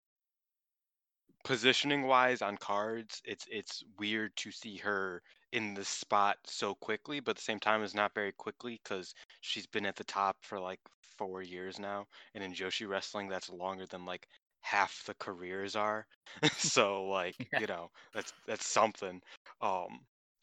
positioning 1.44 2.03
wise 2.03 2.41
on 2.41 2.58
cards, 2.58 3.22
it's 3.25 3.46
it's 3.50 3.84
weird 3.98 4.36
to 4.38 4.51
see 4.51 4.77
her 4.77 5.22
in 5.53 5.74
the 5.74 5.86
spot 5.86 6.38
so 6.46 6.75
quickly, 6.75 7.20
but 7.20 7.32
at 7.32 7.36
the 7.38 7.41
same 7.44 7.60
time, 7.60 7.84
it's 7.84 7.96
not 7.96 8.13
very 8.13 8.32
quickly 8.34 8.79
because 8.84 9.13
she's 9.41 9.68
been 9.68 9.86
at 9.86 9.96
the 9.96 10.03
top 10.03 10.38
for 10.41 10.60
like 10.60 10.79
four 11.18 11.41
years 11.41 11.79
now, 11.79 12.06
and 12.36 12.44
in 12.44 12.53
Joshi 12.53 12.88
wrestling, 12.88 13.27
that's 13.29 13.50
longer 13.50 13.86
than 13.88 14.06
like 14.06 14.27
half 14.62 15.03
the 15.06 15.13
careers 15.15 15.75
are. 15.75 16.06
so 16.58 17.06
like 17.06 17.36
Yeah. 17.53 17.62
you 17.62 17.68
know 17.68 17.89
that's 18.13 18.34
that's 18.48 18.68
something. 18.68 19.22
Um, 19.62 20.00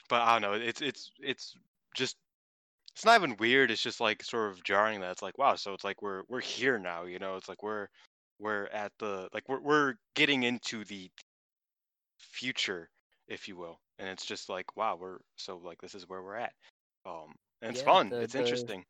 but 0.09 0.23
I 0.23 0.33
don't 0.39 0.43
know. 0.43 0.53
It's 0.55 0.81
it's 0.83 1.11
it's 1.21 1.55
just 1.95 2.17
it's 2.95 3.05
not 3.05 3.17
even 3.17 3.37
weird. 3.39 3.71
It's 3.71 3.83
just 3.83 4.01
like 4.01 4.23
sort 4.23 4.51
of 4.53 4.63
jarring 4.65 5.01
that 5.01 5.13
it's 5.13 5.23
like 5.23 5.39
wow. 5.39 5.57
So 5.57 5.73
it's 5.75 5.85
like 5.85 6.03
we're 6.03 6.23
we're 6.29 6.41
here 6.41 6.79
now. 6.79 7.05
You 7.05 7.19
know, 7.19 7.37
it's 7.37 7.49
like 7.49 7.63
we're 7.63 7.89
we're 8.39 8.67
at 8.69 8.93
the 8.99 9.29
like 9.35 9.49
we're 9.49 9.61
we're 9.61 9.95
getting 10.15 10.43
into 10.45 10.85
the 10.85 11.11
future, 12.19 12.91
if 13.29 13.49
you 13.49 13.57
will, 13.57 13.81
and 13.99 14.09
it's 14.09 14.27
just 14.27 14.49
like 14.49 14.77
wow. 14.77 14.97
We're 15.01 15.19
so 15.37 15.59
like 15.59 15.81
this 15.81 15.95
is 15.95 16.09
where 16.09 16.23
we're 16.23 16.37
at. 16.37 16.53
Um, 17.05 17.35
and 17.63 17.71
it's 17.71 17.81
Yeah, 17.81 17.87
fun. 17.87 18.09
the- 18.11 18.21
it's 18.21 18.33
the- 18.33 18.41
interesting. 18.41 18.85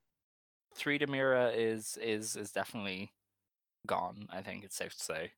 Three 0.74 0.98
Demira 0.98 1.54
is 1.56 1.96
is 1.98 2.36
is 2.36 2.52
definitely 2.52 3.12
gone. 3.86 4.26
I 4.30 4.42
think 4.42 4.64
it's 4.64 4.76
safe 4.76 4.94
to 4.96 5.04
say. 5.04 5.32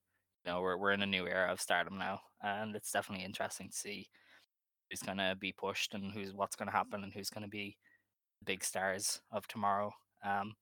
You 0.44 0.52
know, 0.52 0.62
we're 0.62 0.76
we're 0.76 0.92
in 0.92 1.02
a 1.02 1.06
new 1.06 1.26
era 1.26 1.52
of 1.52 1.60
Stardom 1.60 1.98
now, 1.98 2.20
and 2.42 2.74
it's 2.74 2.90
definitely 2.92 3.24
interesting 3.24 3.68
to 3.70 3.76
see 3.76 4.08
who's 4.90 5.02
gonna 5.02 5.36
be 5.36 5.52
pushed 5.52 5.94
and 5.94 6.12
who's 6.12 6.32
what's 6.34 6.56
gonna 6.56 6.70
happen 6.72 7.04
and 7.04 7.12
who's 7.12 7.30
gonna 7.30 7.48
be 7.48 7.76
the 8.40 8.46
big 8.46 8.64
stars 8.64 9.20
of 9.30 9.46
tomorrow. 9.48 9.92
Um, 10.24 10.56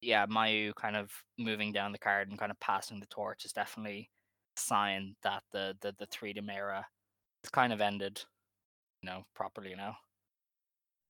yeah, 0.00 0.26
Mayu 0.26 0.74
kind 0.74 0.96
of 0.96 1.10
moving 1.38 1.72
down 1.72 1.92
the 1.92 1.98
card 1.98 2.28
and 2.28 2.38
kind 2.38 2.50
of 2.52 2.60
passing 2.60 3.00
the 3.00 3.06
torch 3.06 3.44
is 3.44 3.52
definitely 3.52 4.10
a 4.56 4.60
sign 4.60 5.16
that 5.22 5.42
the 5.52 5.76
the 5.80 5.94
the 5.98 6.06
three 6.06 6.34
era 6.50 6.86
has 7.46 7.50
kind 7.50 7.72
of 7.72 7.80
ended, 7.80 8.20
you 9.02 9.08
know, 9.08 9.22
properly 9.34 9.74
now. 9.76 9.96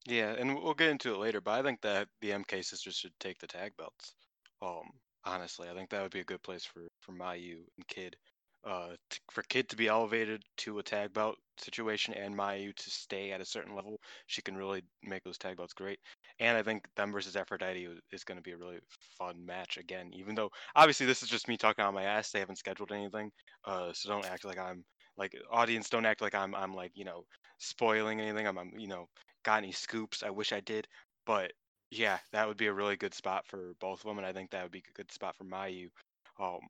Yeah, 0.07 0.35
and 0.38 0.55
we'll 0.55 0.75
get 0.75 0.90
into 0.90 1.14
it 1.14 1.19
later, 1.19 1.40
but 1.40 1.59
I 1.59 1.62
think 1.62 1.81
that 1.81 2.09
the 2.21 2.31
MK 2.31 2.62
sisters 2.64 2.95
should 2.95 3.19
take 3.19 3.38
the 3.38 3.47
tag 3.47 3.73
belts. 3.76 4.14
Um, 4.62 4.85
honestly, 5.25 5.69
I 5.69 5.75
think 5.75 5.90
that 5.90 6.02
would 6.02 6.12
be 6.12 6.21
a 6.21 6.25
good 6.25 6.43
place 6.43 6.64
for 6.64 6.83
for 7.00 7.12
Mayu 7.12 7.57
and 7.76 7.88
Kid. 7.88 8.16
Uh, 8.64 8.97
t- 9.11 9.19
for 9.31 9.43
Kid 9.45 9.69
to 9.69 9.76
be 9.76 9.88
elevated 9.88 10.43
to 10.59 10.78
a 10.78 10.83
tag 10.83 11.12
belt 11.14 11.37
situation, 11.59 12.14
and 12.14 12.37
Mayu 12.37 12.75
to 12.75 12.90
stay 12.90 13.33
at 13.33 13.40
a 13.40 13.45
certain 13.45 13.75
level, 13.75 13.99
she 14.26 14.43
can 14.43 14.57
really 14.57 14.83
make 15.02 15.25
those 15.25 15.38
tag 15.38 15.57
belts 15.57 15.73
great. 15.73 15.99
And 16.38 16.57
I 16.57 16.62
think 16.62 16.87
them 16.97 17.12
versus 17.12 17.37
Aphrodite 17.37 17.88
is 18.12 18.25
going 18.25 18.38
to 18.38 18.43
be 18.43 18.52
a 18.52 18.57
really 18.57 18.78
fun 19.19 19.45
match 19.45 19.78
again. 19.78 20.11
Even 20.12 20.35
though 20.35 20.50
obviously 20.76 21.07
this 21.07 21.23
is 21.23 21.28
just 21.28 21.49
me 21.49 21.57
talking 21.57 21.85
on 21.85 21.95
my 21.95 22.05
ass, 22.05 22.31
they 22.31 22.40
haven't 22.40 22.59
scheduled 22.59 22.93
anything. 22.93 23.31
Uh, 23.64 23.93
so 23.93 24.09
don't 24.09 24.26
act 24.26 24.45
like 24.45 24.59
I'm 24.59 24.85
like 25.18 25.35
audience. 25.50 25.88
Don't 25.90 26.06
act 26.06 26.20
like 26.23 26.35
I'm 26.35 26.54
I'm 26.54 26.75
like 26.75 26.92
you 26.94 27.04
know 27.04 27.25
spoiling 27.58 28.20
anything. 28.20 28.46
I'm, 28.46 28.58
I'm 28.58 28.73
you 28.78 28.88
know 28.88 29.08
got 29.44 29.58
any 29.58 29.73
scoops. 29.73 30.23
I 30.23 30.30
wish 30.30 30.52
I 30.52 30.61
did, 30.61 30.87
but 31.26 31.52
yeah, 31.90 32.18
that 32.32 32.46
would 32.49 32.56
be 32.56 32.66
a 32.66 32.73
really 32.73 32.96
good 32.96 33.14
spot 33.14 33.46
for 33.46 33.75
both 33.80 34.00
of 34.00 34.06
them, 34.08 34.18
and 34.18 34.26
I 34.26 34.32
think 34.32 34.50
that 34.50 34.62
would 34.62 34.73
be 34.73 34.82
a 34.88 34.92
good 34.96 35.11
spot 35.12 35.37
for 35.37 35.44
Mayu. 35.44 35.88
Um, 36.40 36.61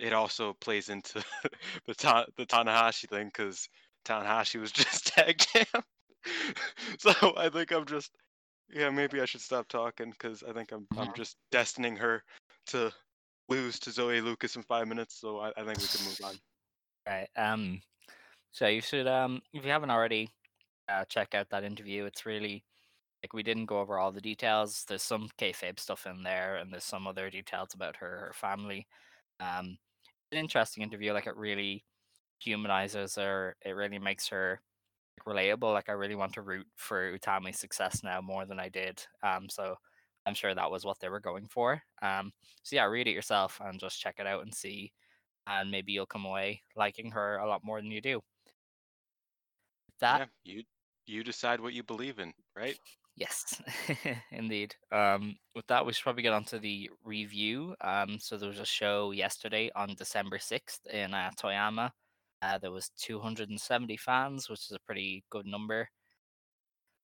it 0.00 0.12
also 0.12 0.54
plays 0.54 0.88
into 0.88 1.24
the 1.86 1.94
ta- 1.94 2.26
the 2.36 2.46
Tanahashi 2.46 3.08
thing 3.08 3.26
because 3.26 3.68
Tanahashi 4.04 4.60
was 4.60 4.72
just 4.72 5.06
tag 5.08 5.38
champ. 5.38 5.84
so 6.98 7.12
I 7.36 7.48
think 7.48 7.72
I'm 7.72 7.84
just 7.86 8.12
yeah 8.72 8.90
maybe 8.90 9.20
I 9.20 9.24
should 9.26 9.40
stop 9.40 9.68
talking 9.68 10.10
because 10.10 10.42
I 10.42 10.52
think 10.52 10.72
I'm 10.72 10.88
I'm 10.96 11.08
Mhm. 11.08 11.14
just 11.14 11.36
destining 11.52 11.98
her 11.98 12.22
to 12.68 12.92
lose 13.48 13.78
to 13.80 13.90
Zoe 13.90 14.20
Lucas 14.20 14.56
in 14.56 14.62
five 14.62 14.88
minutes. 14.88 15.20
So 15.20 15.40
I, 15.40 15.52
I 15.56 15.64
think 15.64 15.80
we 15.80 15.88
can 15.88 16.02
move 16.04 16.18
on. 16.22 16.38
Right. 17.06 17.28
Um. 17.36 17.82
So 18.52 18.66
you 18.68 18.80
should 18.82 19.06
um 19.08 19.42
if 19.52 19.64
you 19.64 19.70
haven't 19.72 19.90
already, 19.90 20.30
uh, 20.88 21.04
check 21.06 21.34
out 21.34 21.50
that 21.50 21.64
interview. 21.64 22.04
It's 22.06 22.26
really 22.26 22.64
like 23.22 23.32
we 23.34 23.42
didn't 23.44 23.66
go 23.66 23.80
over 23.80 23.98
all 23.98 24.12
the 24.12 24.20
details. 24.22 24.84
There's 24.88 25.02
some 25.02 25.30
kayfabe 25.38 25.80
stuff 25.80 26.06
in 26.06 26.22
there, 26.24 26.56
and 26.56 26.72
there's 26.72 26.84
some 26.84 27.06
other 27.08 27.30
details 27.30 27.74
about 27.74 27.96
her 27.98 28.18
her 28.28 28.32
family. 28.34 28.88
Um, 29.40 29.78
an 30.32 30.38
interesting 30.38 30.84
interview. 30.84 31.12
Like 31.14 31.26
it 31.28 31.36
really 31.36 31.84
humanizes 32.40 33.16
her. 33.16 33.56
It 33.64 33.72
really 33.72 33.98
makes 34.00 34.28
her 34.28 34.62
relatable. 35.26 35.72
Like 35.72 35.88
I 35.88 35.92
really 35.92 36.14
want 36.16 36.34
to 36.34 36.42
root 36.42 36.66
for 36.76 37.12
Utami's 37.18 37.58
success 37.58 38.02
now 38.04 38.20
more 38.20 38.46
than 38.46 38.60
I 38.60 38.68
did. 38.68 39.04
Um. 39.22 39.48
So 39.48 39.76
I'm 40.26 40.34
sure 40.34 40.54
that 40.54 40.70
was 40.70 40.84
what 40.84 41.00
they 41.00 41.08
were 41.08 41.20
going 41.20 41.48
for. 41.48 41.82
Um. 42.02 42.32
So 42.62 42.76
yeah, 42.76 42.84
read 42.86 43.08
it 43.08 43.12
yourself 43.14 43.60
and 43.64 43.80
just 43.80 44.00
check 44.00 44.16
it 44.18 44.26
out 44.26 44.42
and 44.42 44.54
see 44.54 44.92
and 45.46 45.70
maybe 45.70 45.92
you'll 45.92 46.06
come 46.06 46.24
away 46.24 46.62
liking 46.76 47.10
her 47.10 47.38
a 47.38 47.48
lot 47.48 47.64
more 47.64 47.80
than 47.80 47.90
you 47.90 48.00
do. 48.00 48.20
That 50.00 50.28
yeah, 50.44 50.54
you 50.54 50.62
you 51.06 51.24
decide 51.24 51.60
what 51.60 51.74
you 51.74 51.82
believe 51.82 52.18
in, 52.18 52.32
right? 52.56 52.78
Yes, 53.16 53.60
indeed. 54.32 54.74
Um, 54.90 55.36
with 55.54 55.66
that, 55.66 55.84
we 55.84 55.92
should 55.92 56.02
probably 56.02 56.22
get 56.22 56.32
on 56.32 56.44
to 56.44 56.58
the 56.58 56.90
review. 57.04 57.74
Um, 57.82 58.18
so 58.18 58.36
there 58.36 58.48
was 58.48 58.60
a 58.60 58.64
show 58.64 59.10
yesterday 59.10 59.70
on 59.76 59.94
December 59.96 60.38
6th 60.38 60.86
in 60.90 61.12
uh, 61.12 61.30
Toyama. 61.38 61.90
Uh, 62.40 62.58
there 62.58 62.70
was 62.70 62.90
270 62.98 63.96
fans, 63.98 64.48
which 64.48 64.60
is 64.60 64.72
a 64.72 64.80
pretty 64.86 65.24
good 65.30 65.46
number. 65.46 65.88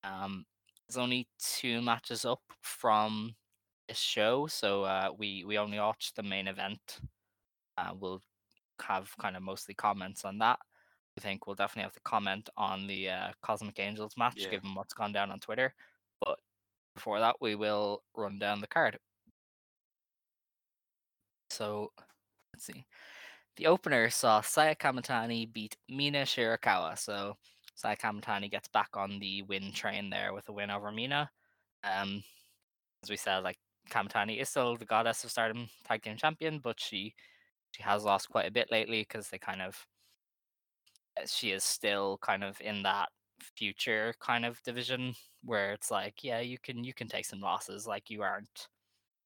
Um, 0.02 0.44
there's 0.88 0.96
only 0.96 1.28
two 1.38 1.82
matches 1.82 2.24
up 2.24 2.40
from 2.62 3.34
this 3.86 3.98
show, 3.98 4.46
so 4.46 4.84
uh, 4.84 5.10
we 5.16 5.44
we 5.44 5.58
only 5.58 5.78
watched 5.78 6.16
the 6.16 6.22
main 6.22 6.48
event. 6.48 7.00
Uh, 7.76 7.92
we'll 7.98 8.22
have 8.82 9.10
kind 9.18 9.36
of 9.36 9.42
mostly 9.42 9.74
comments 9.74 10.24
on 10.24 10.38
that. 10.38 10.58
I 11.16 11.20
think 11.20 11.46
we'll 11.46 11.56
definitely 11.56 11.82
have 11.84 11.94
to 11.94 12.00
comment 12.00 12.48
on 12.56 12.86
the 12.86 13.10
uh, 13.10 13.28
Cosmic 13.42 13.78
Angels 13.80 14.14
match, 14.16 14.34
Yeah. 14.36 14.50
given 14.50 14.74
what's 14.74 14.94
gone 14.94 15.12
down 15.12 15.30
on 15.30 15.40
Twitter. 15.40 15.74
But 16.20 16.38
before 16.94 17.18
that, 17.20 17.36
we 17.40 17.54
will 17.56 18.02
run 18.16 18.38
down 18.38 18.60
the 18.60 18.66
card. 18.68 18.98
So 21.50 21.92
let's 22.54 22.64
see. 22.66 22.84
The 23.56 23.66
opener 23.66 24.10
saw 24.10 24.40
Saya 24.40 24.76
Kamatani 24.76 25.52
beat 25.52 25.76
Mina 25.88 26.22
Shirakawa. 26.22 26.96
So 26.98 27.36
Saya 27.74 27.96
Kamatani 27.96 28.50
gets 28.50 28.68
back 28.68 28.90
on 28.94 29.18
the 29.18 29.42
win 29.42 29.72
train 29.72 30.10
there 30.10 30.32
with 30.32 30.48
a 30.48 30.52
win 30.52 30.70
over 30.70 30.92
Mina. 30.92 31.30
Um, 31.82 32.22
as 33.02 33.10
we 33.10 33.16
said, 33.16 33.38
like 33.38 33.58
Kamatani 33.90 34.40
is 34.40 34.48
still 34.48 34.76
the 34.76 34.84
goddess 34.84 35.24
of 35.24 35.30
Stardom 35.30 35.68
tag 35.86 36.02
team 36.02 36.16
champion, 36.16 36.60
but 36.60 36.78
she 36.78 37.14
she 37.78 37.82
has 37.84 38.04
lost 38.04 38.28
quite 38.30 38.46
a 38.46 38.50
bit 38.50 38.70
lately 38.70 39.02
because 39.02 39.30
they 39.30 39.38
kind 39.38 39.62
of 39.62 39.86
uh, 41.16 41.26
she 41.26 41.52
is 41.52 41.64
still 41.64 42.18
kind 42.18 42.44
of 42.44 42.60
in 42.60 42.82
that 42.82 43.10
future 43.40 44.14
kind 44.20 44.44
of 44.44 44.62
division 44.62 45.14
where 45.42 45.72
it's 45.72 45.90
like, 45.90 46.24
yeah, 46.24 46.40
you 46.40 46.58
can 46.58 46.84
you 46.84 46.94
can 46.94 47.08
take 47.08 47.24
some 47.26 47.40
losses. 47.40 47.86
Like 47.86 48.10
you 48.10 48.22
aren't 48.22 48.68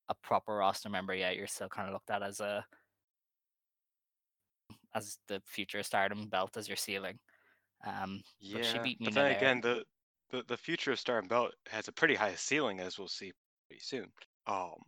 a 0.09 0.17
proper 0.17 0.57
roster 0.57 0.91
member 0.91 1.15
yet. 1.15 1.37
You're 1.37 1.49
still 1.49 1.71
kind 1.71 1.89
of 1.89 1.95
looked 1.95 2.11
at 2.11 2.23
as 2.25 2.41
a 2.41 2.67
as 4.95 5.19
the 5.29 5.41
future 5.47 5.83
Stardom 5.83 6.29
belt 6.29 6.57
as 6.57 6.69
your 6.69 6.77
ceiling. 6.77 7.19
Um, 7.85 8.23
but 8.53 8.65
she 8.65 8.79
Yeah, 8.79 8.81
beat 8.81 9.01
but 9.05 9.15
then 9.15 9.27
again, 9.29 9.61
the, 9.63 9.85
the 10.31 10.43
the 10.43 10.57
future 10.59 10.93
of 10.93 10.99
stardom 11.01 11.29
Belt 11.29 11.55
has 11.69 11.89
a 11.89 11.93
pretty 11.93 12.15
high 12.15 12.35
ceiling, 12.35 12.81
as 12.81 12.99
we'll 12.99 13.09
see 13.09 13.33
pretty 13.69 13.81
soon. 13.81 14.13
Um, 14.47 14.83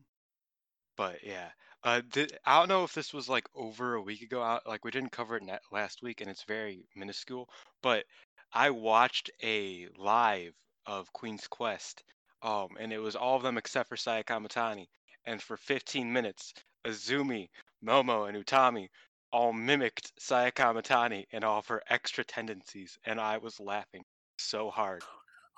but 0.97 1.23
yeah, 1.23 1.53
uh, 1.85 2.01
did, 2.11 2.37
I 2.47 2.59
don't 2.59 2.69
know 2.69 2.85
if 2.85 2.95
this 2.95 3.13
was 3.13 3.29
like 3.29 3.47
over 3.55 3.95
a 3.95 4.03
week 4.03 4.23
ago. 4.23 4.43
I, 4.43 4.59
like 4.67 4.85
we 4.85 4.91
didn't 4.91 5.13
cover 5.13 5.37
it 5.37 5.43
last 5.71 6.03
week, 6.03 6.21
and 6.21 6.31
it's 6.31 6.45
very 6.45 6.87
minuscule. 6.97 7.49
But 7.83 8.05
I 8.53 8.71
watched 8.71 9.31
a 9.43 9.89
live 9.99 10.55
of 10.87 11.13
Queen's 11.13 11.47
Quest, 11.47 12.03
um, 12.43 12.69
and 12.81 12.93
it 12.93 12.99
was 12.99 13.17
all 13.17 13.37
of 13.37 13.43
them 13.43 13.59
except 13.59 13.89
for 13.91 13.97
Saya 13.97 14.25
Kamatani. 14.25 14.87
And 15.27 15.43
for 15.43 15.57
15 15.57 16.13
minutes, 16.13 16.55
Azumi, 16.87 17.49
Momo, 17.85 18.29
and 18.29 18.45
Utami 18.45 18.89
all 19.33 19.53
mimicked 19.53 20.13
Saya 20.19 20.53
Kamatani 20.53 21.25
and 21.33 21.45
all 21.45 21.59
of 21.59 21.67
her 21.67 21.83
extra 21.91 22.25
tendencies, 22.25 22.99
and 23.05 23.21
I 23.21 23.39
was 23.39 23.61
laughing 23.61 24.05
so 24.39 24.71
hard. 24.71 25.03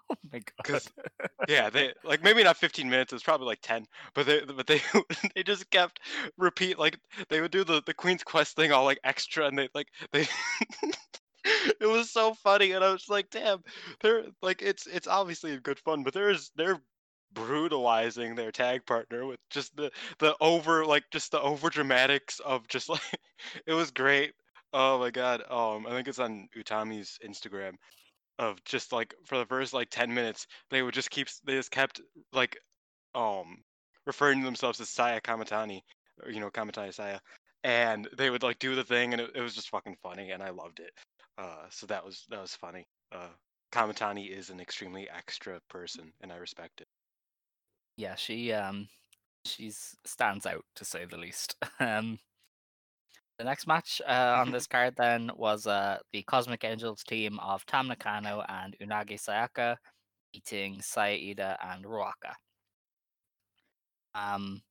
Oh 0.10 0.16
my 0.32 0.40
god! 0.68 0.82
Yeah, 1.48 1.70
they 1.70 1.92
like 2.04 2.22
maybe 2.22 2.42
not 2.44 2.56
15 2.56 2.88
minutes. 2.88 3.12
It's 3.12 3.22
probably 3.22 3.46
like 3.46 3.60
10, 3.62 3.86
but 4.14 4.26
they 4.26 4.40
but 4.44 4.66
they 4.66 4.80
they 5.34 5.42
just 5.42 5.68
kept 5.70 6.00
repeat 6.38 6.78
like 6.78 6.98
they 7.28 7.40
would 7.40 7.50
do 7.50 7.64
the 7.64 7.82
the 7.86 7.94
Queen's 7.94 8.22
Quest 8.22 8.56
thing 8.56 8.72
all 8.72 8.84
like 8.84 9.00
extra, 9.04 9.46
and 9.46 9.58
they 9.58 9.68
like 9.74 9.88
they. 10.12 10.26
it 11.44 11.86
was 11.88 12.10
so 12.10 12.34
funny, 12.34 12.72
and 12.72 12.84
I 12.84 12.90
was 12.92 13.08
like, 13.08 13.30
damn, 13.30 13.62
they're 14.00 14.24
like 14.42 14.62
it's 14.62 14.86
it's 14.86 15.06
obviously 15.06 15.56
good 15.58 15.78
fun, 15.80 16.02
but 16.04 16.14
there's 16.14 16.50
they're 16.56 16.80
brutalizing 17.32 18.34
their 18.34 18.52
tag 18.52 18.86
partner 18.86 19.26
with 19.26 19.40
just 19.50 19.76
the 19.76 19.90
the 20.18 20.34
over 20.40 20.86
like 20.86 21.04
just 21.10 21.32
the 21.32 21.40
over 21.40 21.68
dramatics 21.70 22.40
of 22.40 22.66
just 22.68 22.88
like 22.88 23.00
it 23.66 23.74
was 23.74 23.90
great. 23.90 24.34
Oh 24.72 24.98
my 24.98 25.10
god. 25.10 25.42
Um 25.50 25.86
I 25.86 25.90
think 25.90 26.08
it's 26.08 26.18
on 26.18 26.48
Utami's 26.56 27.18
Instagram 27.24 27.74
of 28.38 28.62
just 28.64 28.92
like 28.92 29.14
for 29.24 29.38
the 29.38 29.46
first 29.46 29.72
like 29.72 29.90
10 29.90 30.12
minutes 30.12 30.46
they 30.70 30.82
would 30.82 30.94
just 30.94 31.10
keep 31.10 31.28
they 31.44 31.54
just 31.54 31.70
kept 31.70 32.00
like 32.32 32.58
um 33.14 33.62
referring 34.06 34.40
to 34.40 34.44
themselves 34.44 34.80
as 34.80 34.88
Saya 34.88 35.20
Kamatani 35.20 35.82
or 36.22 36.30
you 36.30 36.40
know 36.40 36.50
Kamatani 36.50 36.92
Saya 36.94 37.18
and 37.64 38.08
they 38.16 38.30
would 38.30 38.42
like 38.42 38.58
do 38.58 38.74
the 38.74 38.84
thing 38.84 39.12
and 39.12 39.20
it, 39.22 39.30
it 39.34 39.40
was 39.40 39.54
just 39.54 39.70
fucking 39.70 39.96
funny 40.02 40.30
and 40.30 40.42
I 40.42 40.50
loved 40.50 40.80
it. 40.80 40.92
Uh 41.38 41.66
so 41.70 41.86
that 41.86 42.04
was 42.04 42.24
that 42.30 42.40
was 42.40 42.54
funny. 42.54 42.86
Uh 43.12 43.28
Kamatani 43.72 44.30
is 44.30 44.50
an 44.50 44.60
extremely 44.60 45.08
extra 45.10 45.60
person 45.68 46.12
and 46.20 46.32
I 46.32 46.36
respect 46.36 46.80
it. 46.80 46.88
yeah, 47.96 48.14
she 48.14 48.52
um 48.52 48.88
she's 49.44 49.96
stands 50.04 50.46
out 50.46 50.64
to 50.76 50.84
say 50.84 51.04
the 51.04 51.16
least. 51.16 51.56
Um, 51.80 52.18
the 53.38 53.44
next 53.44 53.66
match 53.66 54.00
uh, 54.06 54.36
on 54.38 54.50
this 54.50 54.66
card 54.66 54.94
then 54.96 55.30
was 55.36 55.66
uh 55.66 55.98
the 56.12 56.22
Cosmic 56.22 56.64
Angels 56.64 57.02
team 57.04 57.38
of 57.40 57.64
Tam 57.66 57.88
Nakano 57.88 58.42
and 58.48 58.76
Unagi 58.82 59.20
Sayaka 59.20 59.76
beating 60.32 60.80
Saya 60.82 61.16
Iida 61.16 61.56
and 61.62 61.84
Ruaka. 61.84 62.34
Um, 64.14 64.62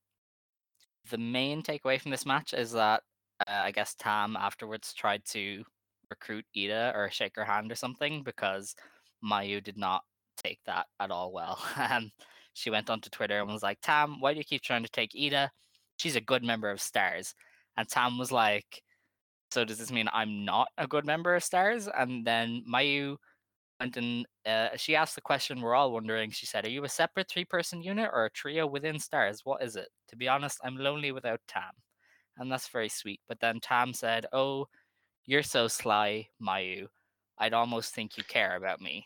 the 1.10 1.17
main 1.17 1.62
takeaway 1.62 2.01
from 2.01 2.12
this 2.12 2.25
match 2.25 2.54
is 2.54 2.71
that 2.71 3.04
uh, 3.47 3.62
I 3.63 3.71
guess 3.71 3.95
Tam 3.95 4.36
afterwards 4.36 4.93
tried 4.93 5.23
to 5.25 5.63
recruit 6.10 6.45
Iida 6.56 6.95
or 6.95 7.10
shake 7.12 7.36
her 7.36 7.45
hand 7.45 7.71
or 7.71 7.75
something 7.75 8.23
because 8.23 8.75
Mayu 9.23 9.63
did 9.63 9.78
not 9.78 10.04
take 10.38 10.60
that 10.65 10.88
at 10.99 11.12
all 11.12 11.32
well. 11.32 11.60
Um, 11.78 12.12
she 12.54 12.69
went 12.69 12.89
onto 12.89 13.10
Twitter 13.10 13.41
and 13.41 13.51
was 13.51 13.63
like, 13.63 13.80
Tam, 13.82 14.21
why 14.21 14.32
do 14.34 14.38
you 14.38 14.45
keep 14.45 14.62
trying 14.62 14.84
to 14.84 14.89
take 14.89 15.12
Iida? 15.12 15.49
She's 15.97 16.15
a 16.15 16.21
good 16.21 16.41
member 16.41 16.71
of 16.71 16.80
Stars. 16.82 17.36
And 17.78 17.88
Tam 17.90 18.18
was 18.18 18.32
like, 18.32 18.82
So 19.52 19.66
does 19.66 19.78
this 19.78 19.92
mean 19.92 20.08
I'm 20.14 20.46
not 20.46 20.68
a 20.78 20.88
good 20.88 21.06
member 21.06 21.36
of 21.36 21.44
Stars? 21.44 21.88
And 21.88 22.26
then 22.26 22.64
Mayu 22.72 23.18
went 23.80 23.98
and 23.98 24.26
uh, 24.46 24.70
she 24.78 24.96
asked 24.96 25.16
the 25.16 25.22
question 25.22 25.62
we're 25.62 25.76
all 25.76 25.92
wondering. 25.92 26.32
She 26.32 26.46
said, 26.46 26.66
Are 26.66 26.70
you 26.70 26.84
a 26.86 26.90
separate 26.90 27.28
three 27.30 27.46
person 27.46 27.82
unit 27.82 28.10
or 28.14 28.26
a 28.26 28.32
trio 28.32 28.66
within 28.68 29.00
Stars? 29.00 29.42
What 29.44 29.62
is 29.64 29.76
it? 29.76 29.90
To 30.10 30.16
be 30.16 30.28
honest, 30.28 30.60
I'm 30.64 30.78
lonely 30.78 31.12
without 31.12 31.42
Tam. 31.48 31.72
And 32.38 32.52
that's 32.52 32.68
very 32.70 32.90
sweet. 32.90 33.22
But 33.28 33.40
then 33.40 33.60
Tam 33.62 33.94
said, 33.94 34.26
Oh, 34.34 34.68
you're 35.26 35.44
so 35.44 35.68
sly, 35.68 36.28
Mayu. 36.42 36.88
I'd 37.38 37.54
almost 37.54 37.94
think 37.94 38.18
you 38.18 38.24
care 38.24 38.56
about 38.56 38.80
me. 38.80 39.06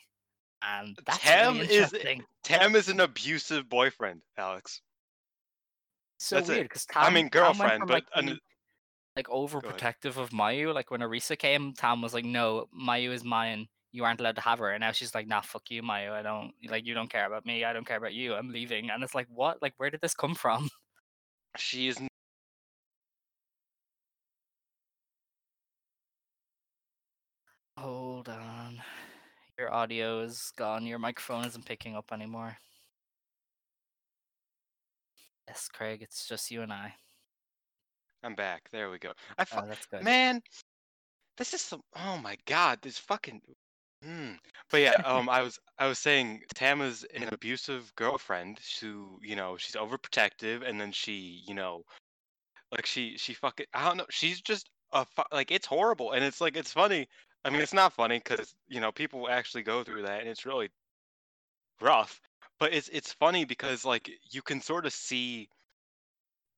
And 0.61 0.97
that's 1.05 1.19
Tam 1.19 1.55
really 1.55 1.73
is- 1.73 1.93
Tam 2.43 2.75
is 2.75 2.89
an 2.89 2.99
abusive 2.99 3.69
boyfriend, 3.69 4.21
Alex. 4.37 4.81
so 6.17 6.35
that's 6.35 6.49
weird 6.49 6.63
because 6.63 6.85
I 6.95 7.09
mean 7.09 7.29
girlfriend, 7.29 7.83
but 7.87 7.89
like, 7.93 8.05
an- 8.15 8.39
like 9.19 9.27
overprotective 9.27 10.17
of 10.17 10.29
Mayu. 10.31 10.73
Like 10.73 10.91
when 10.91 11.01
Arisa 11.01 11.37
came, 11.37 11.73
Tam 11.73 12.01
was 12.01 12.13
like, 12.13 12.25
"No, 12.25 12.67
Mayu 12.73 13.11
is 13.11 13.23
mine. 13.23 13.67
You 13.91 14.05
aren't 14.05 14.19
allowed 14.21 14.35
to 14.35 14.41
have 14.41 14.59
her." 14.59 14.71
And 14.71 14.81
now 14.81 14.91
she's 14.91 15.13
like, 15.15 15.27
"Nah, 15.27 15.41
fuck 15.41 15.69
you, 15.69 15.81
Mayu. 15.83 16.11
I 16.11 16.21
don't 16.21 16.53
like 16.69 16.85
you. 16.85 16.93
Don't 16.93 17.09
care 17.09 17.25
about 17.27 17.45
me. 17.45 17.63
I 17.65 17.73
don't 17.73 17.85
care 17.87 17.97
about 17.97 18.13
you. 18.13 18.33
I'm 18.35 18.49
leaving." 18.51 18.89
And 18.89 19.03
it's 19.03 19.15
like, 19.15 19.27
what? 19.29 19.61
Like, 19.61 19.73
where 19.77 19.89
did 19.89 20.01
this 20.01 20.13
come 20.15 20.35
from? 20.35 20.69
she 21.57 21.87
is 21.89 21.97
Hold 27.77 28.27
on. 28.29 28.81
Your 29.57 29.73
audio 29.73 30.21
is 30.21 30.51
gone. 30.57 30.85
Your 30.85 30.99
microphone 30.99 31.45
isn't 31.45 31.65
picking 31.65 31.95
up 31.95 32.11
anymore. 32.11 32.57
Yes, 35.47 35.67
Craig, 35.71 36.01
it's 36.01 36.27
just 36.27 36.51
you 36.51 36.61
and 36.61 36.71
I. 36.73 36.93
I'm 38.23 38.35
back. 38.35 38.69
There 38.71 38.89
we 38.89 38.99
go. 38.99 39.13
I 39.37 39.45
fu- 39.45 39.59
Oh, 39.59 39.65
that's 39.65 39.85
good. 39.85 40.03
man, 40.03 40.41
this 41.37 41.53
is 41.53 41.61
some. 41.61 41.81
Oh 41.95 42.17
my 42.17 42.37
god, 42.45 42.79
this 42.81 42.97
fucking. 42.97 43.41
Hmm. 44.03 44.33
But 44.71 44.81
yeah, 44.81 44.95
um, 45.05 45.29
I 45.29 45.41
was 45.41 45.59
I 45.77 45.87
was 45.87 45.99
saying 45.99 46.41
Tama's 46.53 47.05
an 47.13 47.29
abusive 47.31 47.93
girlfriend 47.95 48.59
who 48.81 49.19
you 49.21 49.35
know 49.35 49.57
she's 49.57 49.75
overprotective 49.75 50.67
and 50.67 50.79
then 50.79 50.91
she 50.91 51.43
you 51.47 51.53
know, 51.53 51.83
like 52.71 52.85
she 52.85 53.17
she 53.17 53.33
fucking 53.33 53.67
I 53.73 53.87
don't 53.87 53.97
know 53.97 54.05
she's 54.09 54.41
just 54.41 54.69
a 54.91 55.05
fu- 55.05 55.23
like 55.31 55.51
it's 55.51 55.67
horrible 55.67 56.11
and 56.11 56.23
it's 56.23 56.41
like 56.41 56.57
it's 56.57 56.73
funny. 56.73 57.07
I 57.45 57.49
mean 57.49 57.61
it's 57.61 57.73
not 57.73 57.93
funny 57.93 58.19
because 58.19 58.53
you 58.67 58.81
know 58.81 58.91
people 58.91 59.29
actually 59.29 59.63
go 59.63 59.83
through 59.83 60.03
that 60.03 60.19
and 60.21 60.29
it's 60.29 60.45
really 60.45 60.69
rough. 61.81 62.19
But 62.59 62.73
it's 62.73 62.89
it's 62.89 63.13
funny 63.13 63.45
because 63.45 63.85
like 63.85 64.09
you 64.31 64.41
can 64.41 64.61
sort 64.61 64.85
of 64.85 64.93
see 64.93 65.47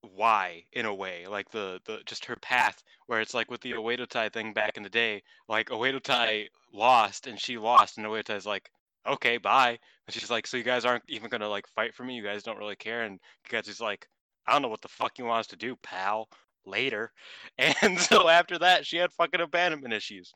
why 0.02 0.64
in 0.74 0.86
a 0.86 0.94
way 0.94 1.26
like 1.28 1.50
the 1.52 1.80
the 1.86 2.00
just 2.06 2.26
her 2.26 2.36
path 2.38 2.84
where 3.06 3.22
it's 3.22 3.34
like 3.34 3.52
with 3.52 3.62
the 3.62 3.74
Oedo 3.74 4.08
Tai 4.08 4.30
thing 4.30 4.54
back 4.54 4.78
in 4.78 4.84
the 4.84 4.90
day 4.90 5.22
like 5.48 5.70
Oedo 5.70 6.02
Tai 6.02 6.48
lost 6.74 7.28
and 7.28 7.40
she 7.40 7.58
lost 7.58 7.98
and 7.98 8.08
Oedo 8.08 8.24
Tai's 8.24 8.46
like 8.46 8.70
okay 9.08 9.38
bye. 9.38 9.78
And 10.08 10.14
she's 10.14 10.32
like 10.32 10.48
so 10.48 10.58
you 10.58 10.64
guys 10.64 10.86
aren't 10.86 11.04
even 11.08 11.30
gonna 11.30 11.50
like 11.50 11.68
fight 11.68 11.94
for 11.94 12.04
me? 12.04 12.16
You 12.16 12.24
guys 12.24 12.44
don't 12.44 12.58
really 12.58 12.76
care? 12.76 13.04
And 13.04 13.20
Kagetsu's 13.48 13.82
like 13.82 14.08
I 14.48 14.54
don't 14.54 14.64
know 14.64 14.70
what 14.70 14.82
the 14.82 14.88
fuck 14.88 15.20
you 15.20 15.26
want 15.26 15.42
us 15.42 15.48
to 15.48 15.56
do 15.56 15.76
pal. 15.84 16.28
Later. 16.66 17.12
And 17.58 18.00
so 18.00 18.28
after 18.28 18.58
that 18.60 18.86
she 18.86 18.98
had 18.98 19.12
fucking 19.14 19.42
abandonment 19.42 19.94
issues. 19.94 20.34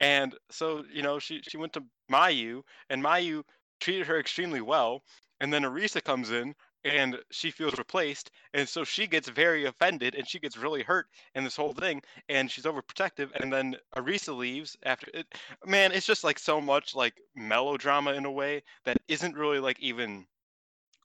And 0.00 0.34
so 0.50 0.84
you 0.92 1.02
know 1.02 1.18
she 1.18 1.40
she 1.42 1.56
went 1.56 1.72
to 1.72 1.84
Mayu 2.10 2.62
and 2.88 3.02
Mayu 3.02 3.42
treated 3.80 4.06
her 4.06 4.18
extremely 4.18 4.60
well, 4.60 5.02
and 5.40 5.52
then 5.52 5.62
Arisa 5.62 6.02
comes 6.02 6.30
in 6.30 6.54
and 6.84 7.18
she 7.30 7.50
feels 7.50 7.76
replaced, 7.78 8.30
and 8.54 8.68
so 8.68 8.84
she 8.84 9.06
gets 9.06 9.28
very 9.28 9.64
offended 9.66 10.14
and 10.14 10.28
she 10.28 10.38
gets 10.38 10.56
really 10.56 10.82
hurt 10.82 11.06
in 11.34 11.44
this 11.44 11.56
whole 11.56 11.72
thing, 11.72 12.02
and 12.28 12.50
she's 12.50 12.64
overprotective, 12.64 13.30
and 13.40 13.52
then 13.52 13.76
Arisa 13.96 14.36
leaves 14.36 14.76
after 14.84 15.08
it. 15.14 15.26
Man, 15.66 15.92
it's 15.92 16.06
just 16.06 16.24
like 16.24 16.38
so 16.38 16.60
much 16.60 16.94
like 16.94 17.20
melodrama 17.34 18.12
in 18.12 18.24
a 18.24 18.30
way 18.30 18.62
that 18.84 18.98
isn't 19.08 19.36
really 19.36 19.60
like 19.60 19.78
even 19.80 20.26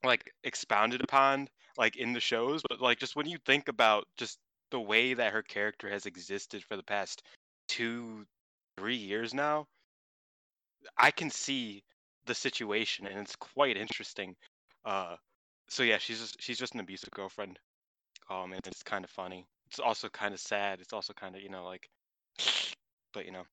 like 0.04 0.32
expounded 0.44 1.02
upon 1.02 1.48
like 1.78 1.96
in 1.96 2.14
the 2.14 2.20
shows, 2.20 2.62
but 2.70 2.82
like 2.82 3.00
just 3.00 3.16
when 3.16 3.28
you 3.28 3.38
think 3.46 3.68
about 3.68 4.08
just 4.18 4.40
the 4.72 4.80
way 4.80 5.14
that 5.14 5.34
her 5.34 5.42
character 5.42 5.90
has 5.90 6.06
existed 6.06 6.64
for 6.64 6.76
the 6.78 6.84
past 6.84 7.24
two, 7.68 8.26
three 8.78 8.96
years 8.96 9.34
now, 9.34 9.68
I 10.98 11.12
can 11.12 11.30
see 11.30 11.84
the 12.26 12.36
situation 12.36 13.08
and 13.08 13.20
it's 13.20 13.36
quite 13.36 13.78
interesting. 13.78 14.36
Uh, 14.86 15.16
so 15.70 15.84
yeah, 15.84 15.98
she's 15.98 16.20
just 16.20 16.42
she's 16.42 16.58
just 16.58 16.74
an 16.74 16.80
abusive 16.80 17.12
girlfriend. 17.12 17.60
Um, 18.30 18.54
and 18.54 18.66
it's 18.68 18.84
kind 18.84 19.04
of 19.04 19.12
funny. 19.12 19.48
It's 19.68 19.80
also 19.80 20.10
kind 20.10 20.34
of 20.34 20.40
sad. 20.40 20.80
It's 20.82 20.94
also 20.94 21.14
kind 21.14 21.36
of 21.36 21.42
you 21.42 21.50
know 21.50 21.66
like, 21.66 21.90
but 23.14 23.26
you 23.26 23.32
know, 23.32 23.44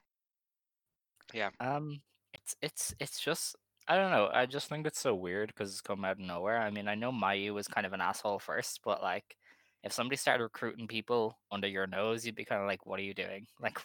yeah. 1.35 1.51
Um, 1.61 2.01
it's 2.35 2.57
it's 2.62 2.94
it's 3.01 3.20
just 3.20 3.57
I 3.88 3.96
don't 3.96 4.11
know. 4.11 4.31
I 4.33 4.46
just 4.46 4.68
think 4.68 4.87
it's 4.87 5.01
so 5.01 5.14
weird 5.14 5.49
because 5.49 5.70
it's 5.70 5.81
come 5.81 6.05
out 6.05 6.12
of 6.12 6.18
nowhere. 6.20 6.59
I 6.59 6.70
mean, 6.70 6.88
I 6.88 6.94
know 6.94 7.11
Mayu 7.12 7.55
was 7.55 7.66
kind 7.68 7.87
of 7.87 7.92
an 7.92 8.01
asshole 8.01 8.38
first, 8.38 8.81
but 8.85 9.03
like, 9.03 9.37
if 9.83 9.92
somebody 9.92 10.16
started 10.16 10.44
recruiting 10.44 10.87
people 10.87 11.38
under 11.51 11.66
your 11.68 11.87
nose, 11.87 12.25
you'd 12.25 12.37
be 12.37 12.44
kind 12.44 12.61
of 12.62 12.68
like, 12.68 12.87
"What 12.87 13.01
are 13.01 13.03
you 13.03 13.14
doing? 13.14 13.46
Like, 13.61 13.79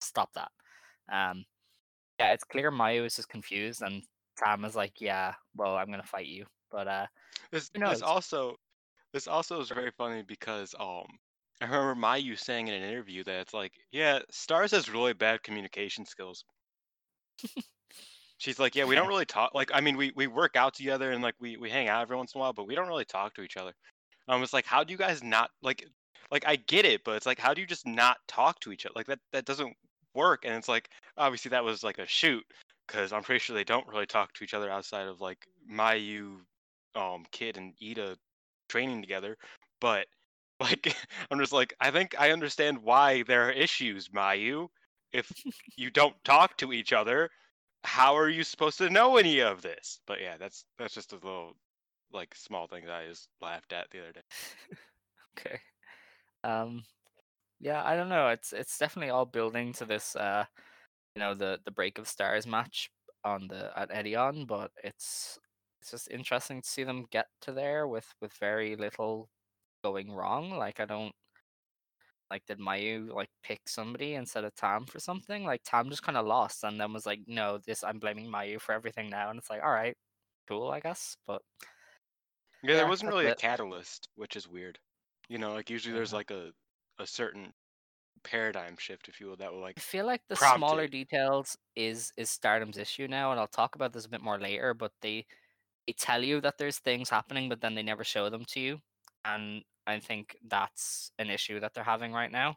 stop 0.00 0.30
that." 0.34 0.50
Um, 1.12 1.44
yeah, 2.20 2.32
it's 2.32 2.44
clear 2.44 2.70
Mayu 2.72 3.06
is 3.06 3.16
just 3.16 3.28
confused, 3.28 3.82
and 3.82 4.02
Tam 4.38 4.64
is 4.64 4.76
like, 4.76 5.00
"Yeah, 5.00 5.34
well, 5.56 5.76
I'm 5.76 5.90
gonna 5.90 6.02
fight 6.04 6.26
you," 6.26 6.46
but 6.74 6.88
uh, 6.88 7.06
This 7.52 7.70
this 7.70 8.02
also 8.02 8.56
this 9.12 9.28
also 9.28 9.60
is 9.60 9.68
very 9.68 9.92
funny 9.96 10.22
because 10.26 10.74
um 10.80 11.06
I 11.60 11.66
remember 11.66 11.94
Mayu 11.94 12.38
saying 12.38 12.66
in 12.66 12.74
an 12.74 12.82
interview 12.82 13.22
that 13.24 13.40
it's 13.40 13.54
like, 13.54 13.72
yeah, 13.92 14.18
Stars 14.30 14.72
has 14.72 14.90
really 14.90 15.12
bad 15.12 15.42
communication 15.44 16.04
skills. 16.04 16.44
She's 18.38 18.58
like, 18.58 18.74
yeah, 18.74 18.84
we 18.84 18.96
don't 18.96 19.06
really 19.14 19.24
talk. 19.24 19.54
Like, 19.54 19.70
I 19.72 19.80
mean, 19.80 19.96
we 19.96 20.12
we 20.16 20.26
work 20.26 20.56
out 20.56 20.74
together 20.74 21.12
and 21.12 21.22
like 21.22 21.36
we 21.40 21.56
we 21.56 21.70
hang 21.70 21.88
out 21.88 22.02
every 22.02 22.16
once 22.16 22.34
in 22.34 22.38
a 22.38 22.42
while, 22.42 22.52
but 22.52 22.66
we 22.66 22.74
don't 22.74 22.88
really 22.88 23.04
talk 23.04 23.34
to 23.34 23.42
each 23.42 23.56
other. 23.56 23.72
Um, 24.26 24.42
it's 24.42 24.52
like, 24.52 24.66
how 24.66 24.82
do 24.82 24.92
you 24.92 24.98
guys 24.98 25.22
not 25.22 25.50
like 25.62 25.86
like 26.32 26.44
I 26.46 26.56
get 26.56 26.84
it, 26.84 27.04
but 27.04 27.16
it's 27.16 27.26
like, 27.26 27.38
how 27.38 27.54
do 27.54 27.60
you 27.60 27.66
just 27.66 27.86
not 27.86 28.16
talk 28.26 28.58
to 28.60 28.72
each 28.72 28.84
other? 28.84 28.94
Like 28.96 29.06
that 29.06 29.20
that 29.32 29.44
doesn't 29.44 29.76
work. 30.14 30.44
And 30.44 30.54
it's 30.54 30.68
like, 30.68 30.90
obviously 31.16 31.50
that 31.50 31.64
was 31.64 31.84
like 31.84 31.98
a 31.98 32.06
shoot 32.06 32.44
because 32.86 33.12
I'm 33.12 33.22
pretty 33.22 33.38
sure 33.38 33.54
they 33.54 33.64
don't 33.64 33.86
really 33.88 34.06
talk 34.06 34.32
to 34.34 34.44
each 34.44 34.54
other 34.54 34.70
outside 34.70 35.06
of 35.06 35.20
like 35.20 35.46
Mayu, 35.70 36.38
um, 36.94 37.24
Kid 37.32 37.56
and 37.56 37.74
Iida 37.82 38.16
training 38.68 39.00
together. 39.02 39.36
But 39.80 40.06
like, 40.60 40.94
I'm 41.30 41.38
just 41.38 41.52
like, 41.52 41.74
I 41.80 41.90
think 41.90 42.14
I 42.18 42.30
understand 42.30 42.78
why 42.82 43.22
there 43.24 43.48
are 43.48 43.52
issues, 43.52 44.08
Mayu. 44.08 44.68
If 45.12 45.30
you 45.76 45.90
don't 45.90 46.14
talk 46.24 46.56
to 46.58 46.72
each 46.72 46.92
other, 46.92 47.30
how 47.84 48.16
are 48.16 48.28
you 48.28 48.44
supposed 48.44 48.78
to 48.78 48.90
know 48.90 49.16
any 49.16 49.40
of 49.40 49.62
this? 49.62 50.00
But 50.06 50.20
yeah, 50.20 50.36
that's 50.38 50.64
that's 50.78 50.94
just 50.94 51.12
a 51.12 51.16
little 51.16 51.52
like 52.12 52.34
small 52.34 52.66
thing 52.66 52.84
that 52.86 52.94
I 52.94 53.08
just 53.08 53.28
laughed 53.42 53.72
at 53.72 53.90
the 53.90 54.00
other 54.00 54.12
day. 54.12 54.22
Okay. 55.36 55.58
Um, 56.44 56.84
yeah, 57.60 57.82
I 57.84 57.96
don't 57.96 58.08
know. 58.08 58.28
It's 58.28 58.52
it's 58.52 58.78
definitely 58.78 59.10
all 59.10 59.26
building 59.26 59.72
to 59.74 59.84
this. 59.84 60.14
Uh, 60.16 60.44
you 61.16 61.20
know, 61.20 61.34
the 61.34 61.58
the 61.64 61.72
break 61.72 61.98
of 61.98 62.08
stars 62.08 62.46
match 62.46 62.90
on 63.24 63.48
the 63.48 63.72
at 63.76 63.90
Edion, 63.90 64.46
but 64.46 64.70
it's 64.84 65.38
it's 65.84 65.90
just 65.90 66.10
interesting 66.10 66.62
to 66.62 66.68
see 66.68 66.82
them 66.82 67.04
get 67.10 67.26
to 67.42 67.52
there 67.52 67.86
with 67.86 68.06
with 68.22 68.32
very 68.40 68.74
little 68.74 69.28
going 69.82 70.10
wrong. 70.10 70.56
Like 70.56 70.80
I 70.80 70.86
don't 70.86 71.12
like 72.30 72.42
did 72.46 72.58
Mayu 72.58 73.12
like 73.12 73.28
pick 73.42 73.60
somebody 73.68 74.14
instead 74.14 74.44
of 74.44 74.54
Tam 74.54 74.86
for 74.86 74.98
something? 74.98 75.44
Like 75.44 75.60
Tam 75.62 75.90
just 75.90 76.02
kind 76.02 76.16
of 76.16 76.26
lost 76.26 76.64
and 76.64 76.80
then 76.80 76.94
was 76.94 77.04
like, 77.04 77.20
no, 77.26 77.58
this 77.66 77.84
I'm 77.84 77.98
blaming 77.98 78.30
Mayu 78.30 78.58
for 78.58 78.72
everything 78.72 79.10
now, 79.10 79.28
and 79.28 79.38
it's 79.38 79.50
like, 79.50 79.62
all 79.62 79.70
right, 79.70 79.94
cool, 80.48 80.70
I 80.70 80.80
guess. 80.80 81.18
But 81.26 81.42
Yeah, 82.62 82.76
there 82.76 82.88
wasn't 82.88 83.10
really 83.10 83.26
a 83.26 83.34
catalyst, 83.34 84.08
which 84.16 84.36
is 84.36 84.48
weird. 84.48 84.78
You 85.28 85.36
know, 85.36 85.52
like 85.52 85.68
usually 85.68 85.94
there's 85.94 86.08
mm-hmm. 86.08 86.16
like 86.16 86.30
a 86.30 86.50
a 86.98 87.06
certain 87.06 87.52
paradigm 88.22 88.76
shift, 88.78 89.08
if 89.08 89.20
you 89.20 89.26
will, 89.26 89.36
that 89.36 89.52
will 89.52 89.60
I 89.64 89.66
like 89.66 89.78
feel 89.78 90.06
like 90.06 90.22
the 90.30 90.36
smaller 90.36 90.84
it. 90.84 90.92
details 90.92 91.58
is 91.76 92.10
is 92.16 92.30
Stardom's 92.30 92.78
issue 92.78 93.06
now, 93.06 93.32
and 93.32 93.38
I'll 93.38 93.46
talk 93.46 93.74
about 93.74 93.92
this 93.92 94.06
a 94.06 94.08
bit 94.08 94.22
more 94.22 94.40
later. 94.40 94.72
But 94.72 94.92
they 95.02 95.26
they 95.86 95.92
tell 95.92 96.22
you 96.22 96.40
that 96.40 96.58
there's 96.58 96.78
things 96.78 97.10
happening, 97.10 97.48
but 97.48 97.60
then 97.60 97.74
they 97.74 97.82
never 97.82 98.04
show 98.04 98.30
them 98.30 98.44
to 98.48 98.60
you, 98.60 98.78
and 99.24 99.62
I 99.86 99.98
think 100.00 100.36
that's 100.48 101.10
an 101.18 101.30
issue 101.30 101.60
that 101.60 101.74
they're 101.74 101.84
having 101.84 102.12
right 102.12 102.32
now. 102.32 102.56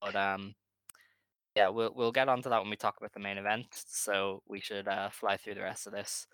But 0.00 0.14
um, 0.16 0.54
yeah, 1.54 1.68
we'll 1.68 1.92
we'll 1.94 2.12
get 2.12 2.28
onto 2.28 2.50
that 2.50 2.60
when 2.60 2.70
we 2.70 2.76
talk 2.76 2.96
about 2.98 3.12
the 3.12 3.20
main 3.20 3.38
event. 3.38 3.66
So 3.72 4.42
we 4.46 4.60
should 4.60 4.86
uh, 4.88 5.10
fly 5.10 5.36
through 5.36 5.54
the 5.54 5.62
rest 5.62 5.86
of 5.86 5.92
this. 5.92 6.26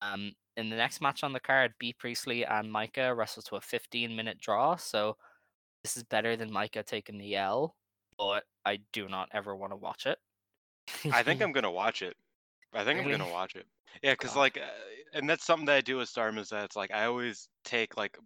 Um, 0.00 0.32
in 0.56 0.70
the 0.70 0.76
next 0.76 1.00
match 1.00 1.22
on 1.22 1.32
the 1.32 1.40
card, 1.40 1.72
Bea 1.78 1.94
Priestley 1.98 2.44
and 2.44 2.72
Maika 2.72 3.16
wrestled 3.16 3.46
to 3.46 3.56
a 3.56 3.60
15 3.60 4.14
minute 4.14 4.38
draw. 4.40 4.76
So 4.76 5.16
this 5.82 5.96
is 5.96 6.02
better 6.02 6.36
than 6.36 6.50
Maika 6.50 6.84
taking 6.84 7.18
the 7.18 7.36
L, 7.36 7.74
but 8.18 8.44
I 8.64 8.78
do 8.92 9.08
not 9.08 9.28
ever 9.32 9.54
want 9.54 9.72
to 9.72 9.76
watch 9.76 10.06
it. 10.06 10.18
I 11.12 11.22
think 11.22 11.42
I'm 11.42 11.52
gonna 11.52 11.70
watch 11.70 12.02
it. 12.02 12.14
I 12.72 12.84
think 12.84 13.00
I'm 13.00 13.10
gonna 13.10 13.30
watch 13.30 13.54
it. 13.54 13.66
Yeah, 14.02 14.14
cause 14.14 14.34
like, 14.34 14.56
uh, 14.56 14.62
and 15.14 15.30
that's 15.30 15.46
something 15.46 15.66
that 15.66 15.76
I 15.76 15.80
do 15.80 15.98
with 15.98 16.08
Stardom 16.08 16.38
is 16.38 16.50
that 16.50 16.64
it's 16.64 16.76
like 16.76 16.92
I 16.92 17.06
always 17.06 17.48
take 17.64 17.96
like, 17.96 18.18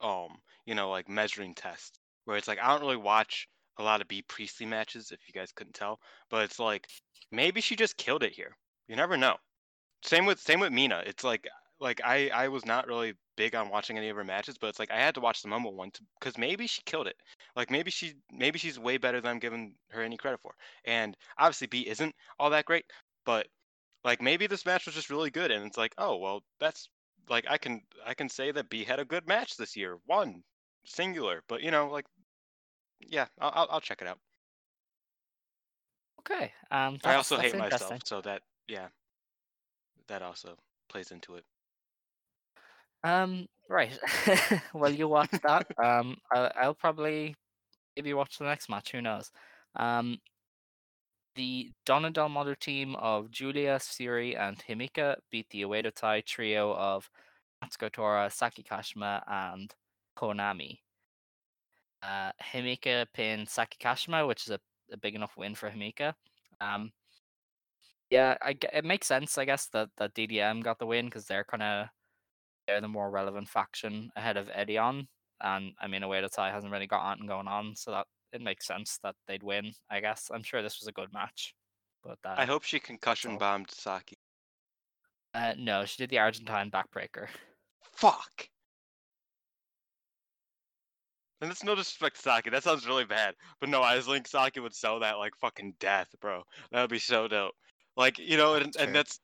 um, 0.00 0.38
you 0.66 0.74
know, 0.74 0.90
like 0.90 1.08
measuring 1.08 1.54
tests 1.54 1.98
where 2.24 2.36
it's 2.36 2.48
like 2.48 2.58
I 2.60 2.68
don't 2.68 2.80
really 2.80 2.96
watch 2.96 3.48
a 3.78 3.82
lot 3.82 4.00
of 4.00 4.08
Bea 4.08 4.22
Priestley 4.28 4.66
matches 4.66 5.10
if 5.10 5.20
you 5.26 5.38
guys 5.38 5.52
couldn't 5.52 5.74
tell, 5.74 5.98
but 6.30 6.44
it's 6.44 6.58
like 6.58 6.86
maybe 7.32 7.60
she 7.60 7.76
just 7.76 7.96
killed 7.96 8.22
it 8.22 8.32
here. 8.32 8.56
You 8.88 8.96
never 8.96 9.16
know. 9.16 9.36
Same 10.02 10.26
with 10.26 10.40
same 10.40 10.60
with 10.60 10.72
Mina. 10.72 11.02
It's 11.06 11.24
like 11.24 11.48
like 11.80 12.00
I 12.04 12.28
I 12.28 12.48
was 12.48 12.64
not 12.64 12.86
really 12.86 13.14
big 13.36 13.54
on 13.54 13.70
watching 13.70 13.98
any 13.98 14.08
of 14.08 14.16
her 14.16 14.24
matches, 14.24 14.56
but 14.58 14.68
it's 14.68 14.78
like 14.78 14.90
I 14.90 14.98
had 15.00 15.14
to 15.16 15.20
watch 15.20 15.42
the 15.42 15.48
Mumble 15.48 15.74
one 15.74 15.90
because 16.20 16.38
maybe 16.38 16.66
she 16.66 16.82
killed 16.86 17.06
it. 17.06 17.16
Like 17.56 17.70
maybe 17.70 17.90
she 17.90 18.14
maybe 18.32 18.58
she's 18.58 18.78
way 18.78 18.96
better 18.98 19.20
than 19.20 19.30
I'm 19.32 19.38
giving 19.38 19.74
her 19.90 20.02
any 20.02 20.16
credit 20.16 20.40
for. 20.40 20.54
And 20.84 21.16
obviously 21.38 21.66
Bea 21.66 21.88
isn't 21.88 22.14
all 22.38 22.50
that 22.50 22.64
great, 22.64 22.84
but 23.24 23.48
like 24.04 24.22
maybe 24.22 24.46
this 24.46 24.66
match 24.66 24.86
was 24.86 24.94
just 24.94 25.10
really 25.10 25.30
good 25.30 25.50
and 25.50 25.66
it's 25.66 25.76
like, 25.78 25.94
"Oh, 25.98 26.16
well, 26.16 26.42
that's 26.60 26.88
like 27.28 27.46
I 27.48 27.58
can 27.58 27.82
I 28.04 28.14
can 28.14 28.28
say 28.28 28.50
that 28.52 28.68
Bea 28.70 28.84
had 28.84 29.00
a 29.00 29.04
good 29.04 29.26
match 29.26 29.56
this 29.56 29.76
year. 29.76 29.98
One 30.06 30.42
singular, 30.84 31.42
but 31.48 31.62
you 31.62 31.70
know, 31.70 31.88
like 31.90 32.06
yeah, 33.00 33.26
I'll 33.40 33.52
I'll, 33.54 33.68
I'll 33.72 33.80
check 33.80 34.02
it 34.02 34.08
out. 34.08 34.20
Okay. 36.20 36.52
Um, 36.70 36.98
I 37.04 37.14
also 37.14 37.36
hate 37.38 37.56
myself, 37.56 38.00
so 38.04 38.20
that 38.22 38.42
yeah, 38.68 38.88
that 40.08 40.22
also 40.22 40.56
plays 40.88 41.10
into 41.10 41.36
it. 41.36 41.44
Um, 43.04 43.46
right. 43.68 43.96
well, 44.74 44.90
you 44.92 45.08
watch 45.08 45.30
that. 45.42 45.66
Um, 45.82 46.16
I'll, 46.32 46.52
I'll 46.56 46.74
probably 46.74 47.34
maybe 47.96 48.14
watch 48.14 48.38
the 48.38 48.44
next 48.44 48.68
match. 48.68 48.92
Who 48.92 49.02
knows? 49.02 49.30
Um, 49.76 50.18
the 51.38 51.70
Donna 51.86 52.10
Del 52.10 52.28
Mondo 52.28 52.54
team 52.54 52.96
of 52.96 53.30
Julia, 53.30 53.76
Syuri, 53.78 54.36
and 54.36 54.58
Himika 54.68 55.14
beat 55.30 55.48
the 55.50 55.62
Oedo 55.62 55.94
Tai 55.94 56.20
trio 56.22 56.74
of 56.74 57.08
Natsuko 57.62 57.92
Tora, 57.92 58.28
Saki 58.28 58.64
Kashima, 58.64 59.22
and 59.28 59.72
Konami. 60.18 60.80
Uh, 62.02 62.32
Himika 62.52 63.06
pinned 63.14 63.48
Saki 63.48 63.78
Kashima, 63.80 64.26
which 64.26 64.48
is 64.48 64.50
a, 64.50 64.58
a 64.92 64.96
big 64.96 65.14
enough 65.14 65.36
win 65.36 65.54
for 65.54 65.70
Himika. 65.70 66.12
Um, 66.60 66.90
yeah, 68.10 68.36
I, 68.42 68.56
it 68.72 68.84
makes 68.84 69.06
sense, 69.06 69.38
I 69.38 69.44
guess, 69.44 69.68
that, 69.68 69.90
that 69.98 70.14
DDM 70.14 70.64
got 70.64 70.80
the 70.80 70.86
win 70.86 71.04
because 71.04 71.26
they're 71.26 71.44
kind 71.44 71.62
of 71.62 71.86
they're 72.66 72.80
the 72.80 72.88
more 72.88 73.10
relevant 73.12 73.48
faction 73.48 74.10
ahead 74.16 74.36
of 74.36 74.48
Edion. 74.48 75.06
And 75.40 75.72
I 75.80 75.86
mean, 75.86 76.02
Oedo 76.02 76.28
Tai 76.28 76.50
hasn't 76.50 76.72
really 76.72 76.88
got 76.88 77.08
anything 77.12 77.28
going 77.28 77.46
on, 77.46 77.76
so 77.76 77.92
that 77.92 78.06
it 78.32 78.40
makes 78.40 78.66
sense 78.66 78.98
that 79.02 79.14
they'd 79.26 79.42
win. 79.42 79.72
I 79.90 80.00
guess 80.00 80.30
I'm 80.32 80.42
sure 80.42 80.62
this 80.62 80.80
was 80.80 80.88
a 80.88 80.92
good 80.92 81.12
match, 81.12 81.54
but 82.04 82.18
uh, 82.24 82.34
I 82.36 82.44
hope 82.44 82.64
she 82.64 82.78
concussion 82.78 83.38
bombed 83.38 83.70
Saki. 83.70 84.16
uh, 85.34 85.54
no, 85.58 85.84
she 85.84 86.02
did 86.02 86.10
the 86.10 86.18
Argentine 86.18 86.70
backbreaker. 86.70 87.28
Fuck. 87.92 88.48
And 91.40 91.50
that's 91.50 91.62
no 91.62 91.74
disrespect 91.74 92.16
to 92.16 92.22
Saki. 92.22 92.50
That 92.50 92.64
sounds 92.64 92.86
really 92.86 93.04
bad. 93.04 93.34
But 93.60 93.68
no, 93.68 93.80
I 93.82 93.94
was 93.94 94.06
think 94.06 94.26
Saki 94.26 94.60
would 94.60 94.74
sell 94.74 95.00
that 95.00 95.18
like 95.18 95.32
fucking 95.40 95.74
death, 95.78 96.08
bro. 96.20 96.42
That 96.72 96.80
would 96.80 96.90
be 96.90 96.98
so 96.98 97.28
dope. 97.28 97.54
Like 97.96 98.18
you 98.18 98.36
know, 98.36 98.54
and, 98.54 98.66
That's 98.66 98.76
and 98.76 98.94
that's 98.94 99.20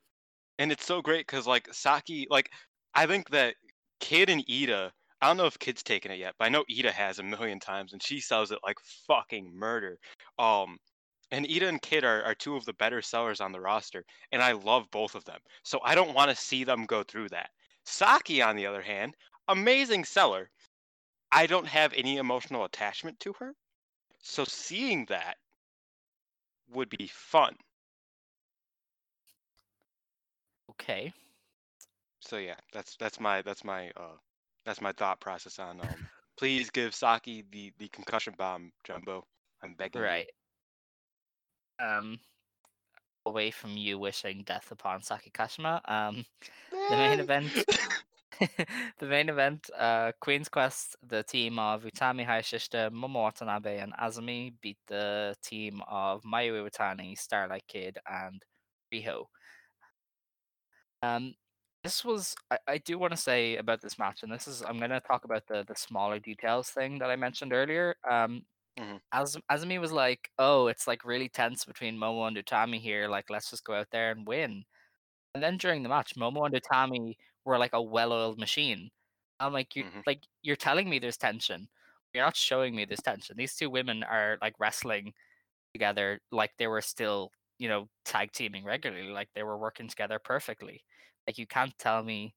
and 0.58 0.72
it's 0.72 0.86
so 0.86 1.02
great 1.02 1.26
because 1.26 1.46
like 1.46 1.68
Saki, 1.72 2.26
like 2.30 2.50
I 2.94 3.06
think 3.06 3.30
that 3.30 3.54
Kid 4.00 4.30
and 4.30 4.46
Iida. 4.46 4.90
I 5.20 5.26
don't 5.28 5.36
know 5.38 5.46
if 5.46 5.58
Kid's 5.58 5.82
taken 5.82 6.10
it 6.12 6.18
yet, 6.18 6.34
but 6.38 6.44
I 6.46 6.48
know 6.50 6.64
Iida 6.70 6.90
has 6.92 7.18
a 7.18 7.22
million 7.22 7.58
times, 7.58 7.92
and 7.92 8.02
she 8.02 8.20
sells 8.20 8.52
it 8.52 8.58
like 8.64 8.78
fucking 9.06 9.52
murder. 9.54 9.98
Um, 10.38 10.78
And 11.30 11.46
Iida 11.46 11.68
and 11.68 11.82
Kid 11.82 12.04
are, 12.04 12.22
are 12.24 12.34
two 12.34 12.56
of 12.56 12.64
the 12.64 12.74
better 12.74 13.02
sellers 13.02 13.40
on 13.40 13.52
the 13.52 13.60
roster, 13.60 14.04
and 14.32 14.42
I 14.42 14.52
love 14.52 14.90
both 14.90 15.14
of 15.14 15.24
them. 15.24 15.40
So 15.64 15.80
I 15.84 15.94
don't 15.94 16.14
want 16.14 16.30
to 16.30 16.36
see 16.36 16.64
them 16.64 16.86
go 16.86 17.02
through 17.02 17.28
that. 17.30 17.50
Saki, 17.84 18.42
on 18.42 18.56
the 18.56 18.66
other 18.66 18.82
hand, 18.82 19.14
amazing 19.48 20.04
seller. 20.04 20.50
I 21.32 21.46
don't 21.46 21.66
have 21.66 21.92
any 21.94 22.18
emotional 22.18 22.64
attachment 22.64 23.18
to 23.20 23.32
her. 23.34 23.54
So 24.22 24.44
seeing 24.44 25.06
that 25.06 25.36
would 26.70 26.88
be 26.90 27.08
fun. 27.08 27.56
Okay. 30.70 31.12
So 32.20 32.38
yeah, 32.38 32.56
that's 32.72 32.96
that's 32.96 33.20
my 33.20 33.42
that's 33.42 33.64
my 33.64 33.90
uh 33.96 34.16
that's 34.64 34.80
my 34.80 34.92
thought 34.92 35.20
process 35.20 35.58
on 35.58 35.80
um 35.80 36.08
please 36.36 36.70
give 36.70 36.94
Saki 36.94 37.44
the 37.50 37.72
the 37.78 37.88
concussion 37.88 38.34
bomb, 38.36 38.72
Jumbo. 38.84 39.24
I'm 39.62 39.74
begging 39.74 40.02
you. 40.02 40.06
Right. 40.06 40.26
Um, 41.80 42.18
away 43.26 43.50
from 43.50 43.76
you 43.76 43.98
wishing 43.98 44.42
death 44.44 44.70
upon 44.70 45.02
Saki 45.02 45.30
Kashima. 45.30 45.80
Um, 45.90 46.24
the 46.70 46.96
main 46.96 47.20
event. 47.20 47.50
the 48.98 49.06
main 49.06 49.28
event, 49.28 49.70
uh, 49.78 50.10
Queen's 50.20 50.48
Quest, 50.48 50.96
the 51.06 51.22
team 51.22 51.56
of 51.56 51.84
Utami 51.84 52.26
Hayashishita, 52.26 52.90
Momo 52.90 53.22
Watanabe, 53.22 53.78
and 53.78 53.92
Azumi 53.92 54.52
beat 54.60 54.76
the 54.88 55.36
team 55.40 55.80
of 55.88 56.20
Mayu 56.24 56.52
Iwatani, 56.68 57.16
Starlight 57.16 57.62
Kid, 57.68 57.96
and 58.10 58.42
Riho. 58.92 59.26
Um, 61.00 61.34
this 61.84 62.04
was 62.04 62.34
I, 62.50 62.58
I 62.68 62.78
do 62.78 62.98
want 62.98 63.12
to 63.12 63.18
say 63.18 63.56
about 63.56 63.82
this 63.82 63.98
match, 63.98 64.22
and 64.24 64.32
this 64.32 64.48
is 64.48 64.62
I'm 64.62 64.78
gonna 64.80 65.00
talk 65.00 65.24
about 65.24 65.46
the 65.48 65.64
the 65.64 65.76
smaller 65.76 66.18
details 66.20 66.70
thing 66.70 66.98
that 67.00 67.10
I 67.10 67.16
mentioned 67.16 67.52
earlier. 67.52 67.96
Um, 68.10 68.46
Mhm. 68.76 68.98
Az 69.12 69.36
Azumi 69.50 69.80
was 69.80 69.92
like, 69.92 70.30
"Oh, 70.38 70.68
it's 70.68 70.86
like 70.88 71.04
really 71.04 71.28
tense 71.30 71.64
between 71.66 71.98
Momo 71.98 72.28
and 72.28 72.36
Utami 72.38 72.80
here. 72.80 73.08
Like, 73.08 73.30
let's 73.30 73.50
just 73.50 73.64
go 73.64 73.74
out 73.74 73.90
there 73.92 74.10
and 74.12 74.26
win." 74.28 74.64
And 75.34 75.42
then 75.44 75.58
during 75.58 75.82
the 75.84 75.90
match, 75.90 76.14
Momo 76.16 76.46
and 76.46 76.54
Utami 76.54 77.16
were 77.44 77.58
like 77.58 77.72
a 77.74 77.82
well-oiled 77.82 78.38
machine. 78.40 78.90
I'm 79.40 79.52
like, 79.54 79.76
you 79.76 79.84
Mhm. 79.84 80.04
like 80.06 80.24
you're 80.42 80.56
telling 80.56 80.90
me 80.90 80.98
there's 81.00 81.18
tension. 81.18 81.68
You're 82.14 82.24
not 82.24 82.36
showing 82.36 82.76
me 82.76 82.84
this 82.86 83.02
tension. 83.02 83.36
These 83.38 83.56
two 83.56 83.70
women 83.70 84.04
are 84.04 84.38
like 84.42 84.54
wrestling 84.60 85.14
together 85.74 86.20
like 86.30 86.52
they 86.58 86.66
were 86.68 86.80
still, 86.80 87.32
you 87.58 87.68
know, 87.68 87.88
tag 88.04 88.32
teaming 88.32 88.64
regularly, 88.64 89.10
like 89.10 89.30
they 89.34 89.42
were 89.42 89.58
working 89.58 89.88
together 89.88 90.18
perfectly. 90.18 90.84
Like 91.26 91.38
you 91.38 91.46
can't 91.46 91.76
tell 91.78 92.02
me, 92.02 92.34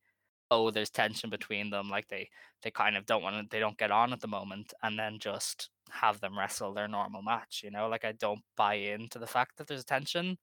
oh, 0.51 0.71
there's 0.71 0.89
tension 0.89 1.29
between 1.29 1.69
them, 1.69 1.89
like 1.89 2.07
they 2.09 2.29
they 2.63 2.71
kind 2.71 2.97
of 2.97 3.05
don't 3.05 3.23
want 3.23 3.37
to 3.37 3.47
they 3.55 3.59
don't 3.59 3.77
get 3.77 3.91
on 3.91 4.13
at 4.13 4.21
the 4.21 4.27
moment, 4.27 4.73
and 4.83 4.97
then 4.99 5.19
just 5.19 5.69
have 5.91 6.19
them 6.19 6.37
wrestle 6.37 6.73
their 6.73 6.87
normal 6.87 7.21
match. 7.21 7.61
You 7.63 7.71
know, 7.71 7.87
like 7.89 8.05
I 8.05 8.13
don't 8.13 8.43
buy 8.55 8.75
into 8.75 9.19
the 9.19 9.27
fact 9.27 9.57
that 9.57 9.67
there's 9.67 9.85
tension. 9.85 10.37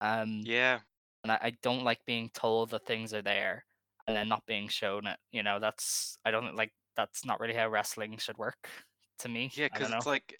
Um, 0.00 0.42
Yeah. 0.44 0.80
and 1.24 1.32
I, 1.32 1.38
I 1.42 1.50
don't 1.62 1.84
like 1.84 2.04
being 2.06 2.30
told 2.30 2.70
that 2.70 2.86
things 2.86 3.12
are 3.14 3.22
there 3.22 3.64
and 4.06 4.16
then 4.16 4.28
not 4.28 4.46
being 4.46 4.68
shown 4.68 5.06
it. 5.06 5.18
You 5.32 5.42
know, 5.42 5.58
that's 5.58 6.18
I 6.24 6.30
don't 6.30 6.54
like 6.56 6.72
that's 6.96 7.24
not 7.24 7.40
really 7.40 7.54
how 7.54 7.68
wrestling 7.68 8.16
should 8.18 8.38
work 8.38 8.68
to 9.20 9.28
me. 9.28 9.50
Yeah, 9.54 9.66
because 9.68 9.90
it's 9.90 10.06
like 10.06 10.38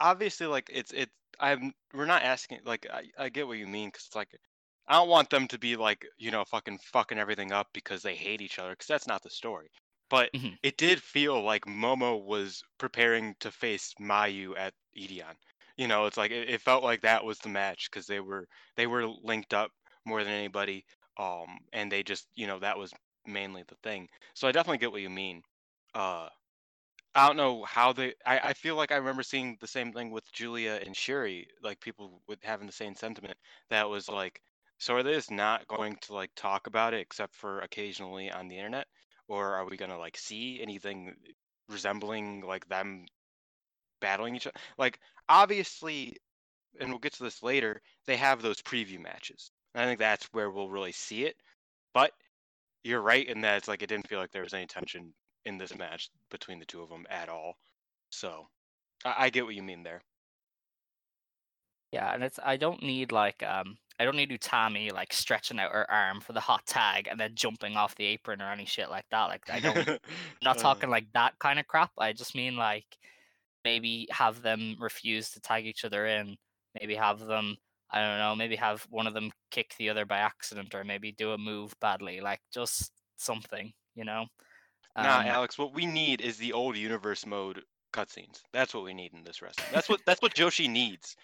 obviously 0.00 0.46
like 0.46 0.70
it's 0.72 0.92
it's 0.92 1.12
I'm 1.40 1.72
we're 1.94 2.06
not 2.06 2.22
asking 2.22 2.60
like 2.64 2.86
I, 2.90 3.10
I 3.18 3.28
get 3.28 3.46
what 3.46 3.58
you 3.58 3.66
mean 3.66 3.88
because 3.88 4.06
it's 4.06 4.16
like 4.16 4.38
I 4.86 4.94
don't 4.94 5.08
want 5.08 5.30
them 5.30 5.48
to 5.48 5.58
be 5.58 5.76
like 5.76 6.06
you 6.18 6.30
know 6.30 6.44
fucking 6.44 6.78
fucking 6.78 7.18
everything 7.18 7.52
up 7.52 7.68
because 7.72 8.02
they 8.02 8.14
hate 8.16 8.40
each 8.40 8.58
other 8.58 8.70
because 8.70 8.86
that's 8.86 9.06
not 9.06 9.22
the 9.22 9.30
story. 9.30 9.70
But 10.08 10.32
Mhm. 10.34 10.58
it 10.62 10.76
did 10.76 11.02
feel 11.02 11.42
like 11.42 11.64
Momo 11.64 12.22
was 12.24 12.62
preparing 12.78 13.34
to 13.40 13.50
face 13.50 13.94
Mayu 14.00 14.56
at 14.56 14.74
Edion. 14.96 15.34
You 15.76 15.88
know, 15.88 16.06
it's 16.06 16.16
like 16.16 16.30
it, 16.30 16.48
it 16.50 16.60
felt 16.60 16.84
like 16.84 17.00
that 17.02 17.24
was 17.24 17.38
the 17.38 17.48
match 17.48 17.90
because 17.90 18.06
they 18.06 18.20
were 18.20 18.46
they 18.76 18.86
were 18.86 19.06
linked 19.08 19.54
up 19.54 19.70
more 20.04 20.22
than 20.24 20.32
anybody. 20.32 20.84
Um, 21.18 21.58
and 21.72 21.90
they 21.90 22.02
just 22.02 22.28
you 22.34 22.46
know 22.46 22.58
that 22.60 22.78
was 22.78 22.92
mainly 23.26 23.64
the 23.68 23.76
thing. 23.82 24.08
So 24.34 24.48
I 24.48 24.52
definitely 24.52 24.78
get 24.78 24.92
what 24.92 25.02
you 25.02 25.10
mean. 25.10 25.42
Uh, 25.94 26.28
I 27.14 27.26
don't 27.26 27.36
know 27.36 27.64
how 27.64 27.92
they. 27.92 28.14
I, 28.24 28.38
I 28.40 28.52
feel 28.54 28.76
like 28.76 28.90
I 28.92 28.96
remember 28.96 29.22
seeing 29.22 29.56
the 29.60 29.66
same 29.66 29.92
thing 29.92 30.10
with 30.10 30.30
Julia 30.32 30.80
and 30.84 30.96
Shuri, 30.96 31.46
like 31.62 31.80
people 31.80 32.22
with 32.26 32.42
having 32.42 32.66
the 32.66 32.72
same 32.72 32.94
sentiment. 32.94 33.36
That 33.70 33.88
was 33.90 34.08
like, 34.08 34.40
so 34.82 34.96
are 34.96 35.04
they 35.04 35.14
just 35.14 35.30
not 35.30 35.68
going 35.68 35.96
to 36.02 36.12
like 36.12 36.32
talk 36.34 36.66
about 36.66 36.92
it 36.92 37.00
except 37.00 37.36
for 37.36 37.60
occasionally 37.60 38.32
on 38.32 38.48
the 38.48 38.56
internet, 38.56 38.88
or 39.28 39.54
are 39.54 39.64
we 39.64 39.76
gonna 39.76 39.96
like 39.96 40.16
see 40.16 40.60
anything 40.60 41.14
resembling 41.68 42.40
like 42.44 42.68
them 42.68 43.06
battling 44.00 44.34
each 44.34 44.48
other? 44.48 44.58
Like 44.78 44.98
obviously, 45.28 46.16
and 46.80 46.90
we'll 46.90 46.98
get 46.98 47.12
to 47.12 47.22
this 47.22 47.44
later. 47.44 47.80
They 48.06 48.16
have 48.16 48.42
those 48.42 48.60
preview 48.60 48.98
matches. 48.98 49.52
And 49.72 49.84
I 49.84 49.86
think 49.86 50.00
that's 50.00 50.26
where 50.32 50.50
we'll 50.50 50.68
really 50.68 50.90
see 50.90 51.26
it. 51.26 51.36
But 51.94 52.10
you're 52.82 53.02
right 53.02 53.28
in 53.28 53.42
that 53.42 53.58
it's 53.58 53.68
like 53.68 53.82
it 53.82 53.88
didn't 53.88 54.08
feel 54.08 54.18
like 54.18 54.32
there 54.32 54.42
was 54.42 54.54
any 54.54 54.66
tension 54.66 55.14
in 55.44 55.58
this 55.58 55.78
match 55.78 56.10
between 56.28 56.58
the 56.58 56.66
two 56.66 56.82
of 56.82 56.88
them 56.88 57.06
at 57.08 57.28
all. 57.28 57.54
So 58.10 58.48
I, 59.04 59.14
I 59.26 59.30
get 59.30 59.44
what 59.44 59.54
you 59.54 59.62
mean 59.62 59.84
there. 59.84 60.02
Yeah, 61.92 62.12
and 62.14 62.24
it's 62.24 62.38
I 62.42 62.56
don't 62.56 62.82
need 62.82 63.12
like 63.12 63.42
um 63.42 63.76
I 64.00 64.04
don't 64.04 64.16
need 64.16 64.30
Utami 64.30 64.92
like 64.92 65.12
stretching 65.12 65.60
out 65.60 65.72
her 65.72 65.88
arm 65.90 66.20
for 66.20 66.32
the 66.32 66.40
hot 66.40 66.66
tag 66.66 67.06
and 67.10 67.20
then 67.20 67.34
jumping 67.34 67.76
off 67.76 67.94
the 67.94 68.06
apron 68.06 68.40
or 68.42 68.50
any 68.50 68.64
shit 68.64 68.90
like 68.90 69.04
that. 69.10 69.26
Like 69.26 69.48
I 69.50 69.60
don't 69.60 69.76
I'm 69.88 69.98
not 70.42 70.56
Uh, 70.56 70.60
talking 70.60 70.90
like 70.90 71.06
that 71.14 71.38
kind 71.38 71.58
of 71.58 71.66
crap. 71.66 71.92
I 71.98 72.12
just 72.12 72.34
mean 72.34 72.56
like 72.56 72.86
maybe 73.64 74.08
have 74.10 74.42
them 74.42 74.76
refuse 74.80 75.30
to 75.32 75.40
tag 75.40 75.66
each 75.66 75.84
other 75.84 76.06
in. 76.06 76.36
Maybe 76.80 76.94
have 76.94 77.20
them 77.20 77.56
I 77.90 78.00
don't 78.00 78.18
know, 78.18 78.34
maybe 78.34 78.56
have 78.56 78.86
one 78.90 79.06
of 79.06 79.12
them 79.14 79.30
kick 79.50 79.74
the 79.78 79.90
other 79.90 80.06
by 80.06 80.18
accident 80.18 80.74
or 80.74 80.82
maybe 80.82 81.12
do 81.12 81.32
a 81.32 81.38
move 81.38 81.74
badly. 81.80 82.20
Like 82.22 82.40
just 82.52 82.90
something, 83.18 83.72
you 83.94 84.04
know? 84.04 84.26
nah, 84.96 85.20
Um, 85.20 85.26
Alex. 85.26 85.58
What 85.58 85.74
we 85.74 85.84
need 85.86 86.22
is 86.22 86.38
the 86.38 86.52
old 86.54 86.76
universe 86.76 87.26
mode 87.26 87.62
cutscenes. 87.92 88.40
That's 88.52 88.72
what 88.74 88.84
we 88.84 88.94
need 88.94 89.12
in 89.12 89.22
this 89.24 89.42
wrestling. 89.42 89.68
That's 89.72 89.88
what 89.88 90.00
that's 90.06 90.22
what 90.22 90.34
Joshi 90.34 90.68
needs. 90.70 91.16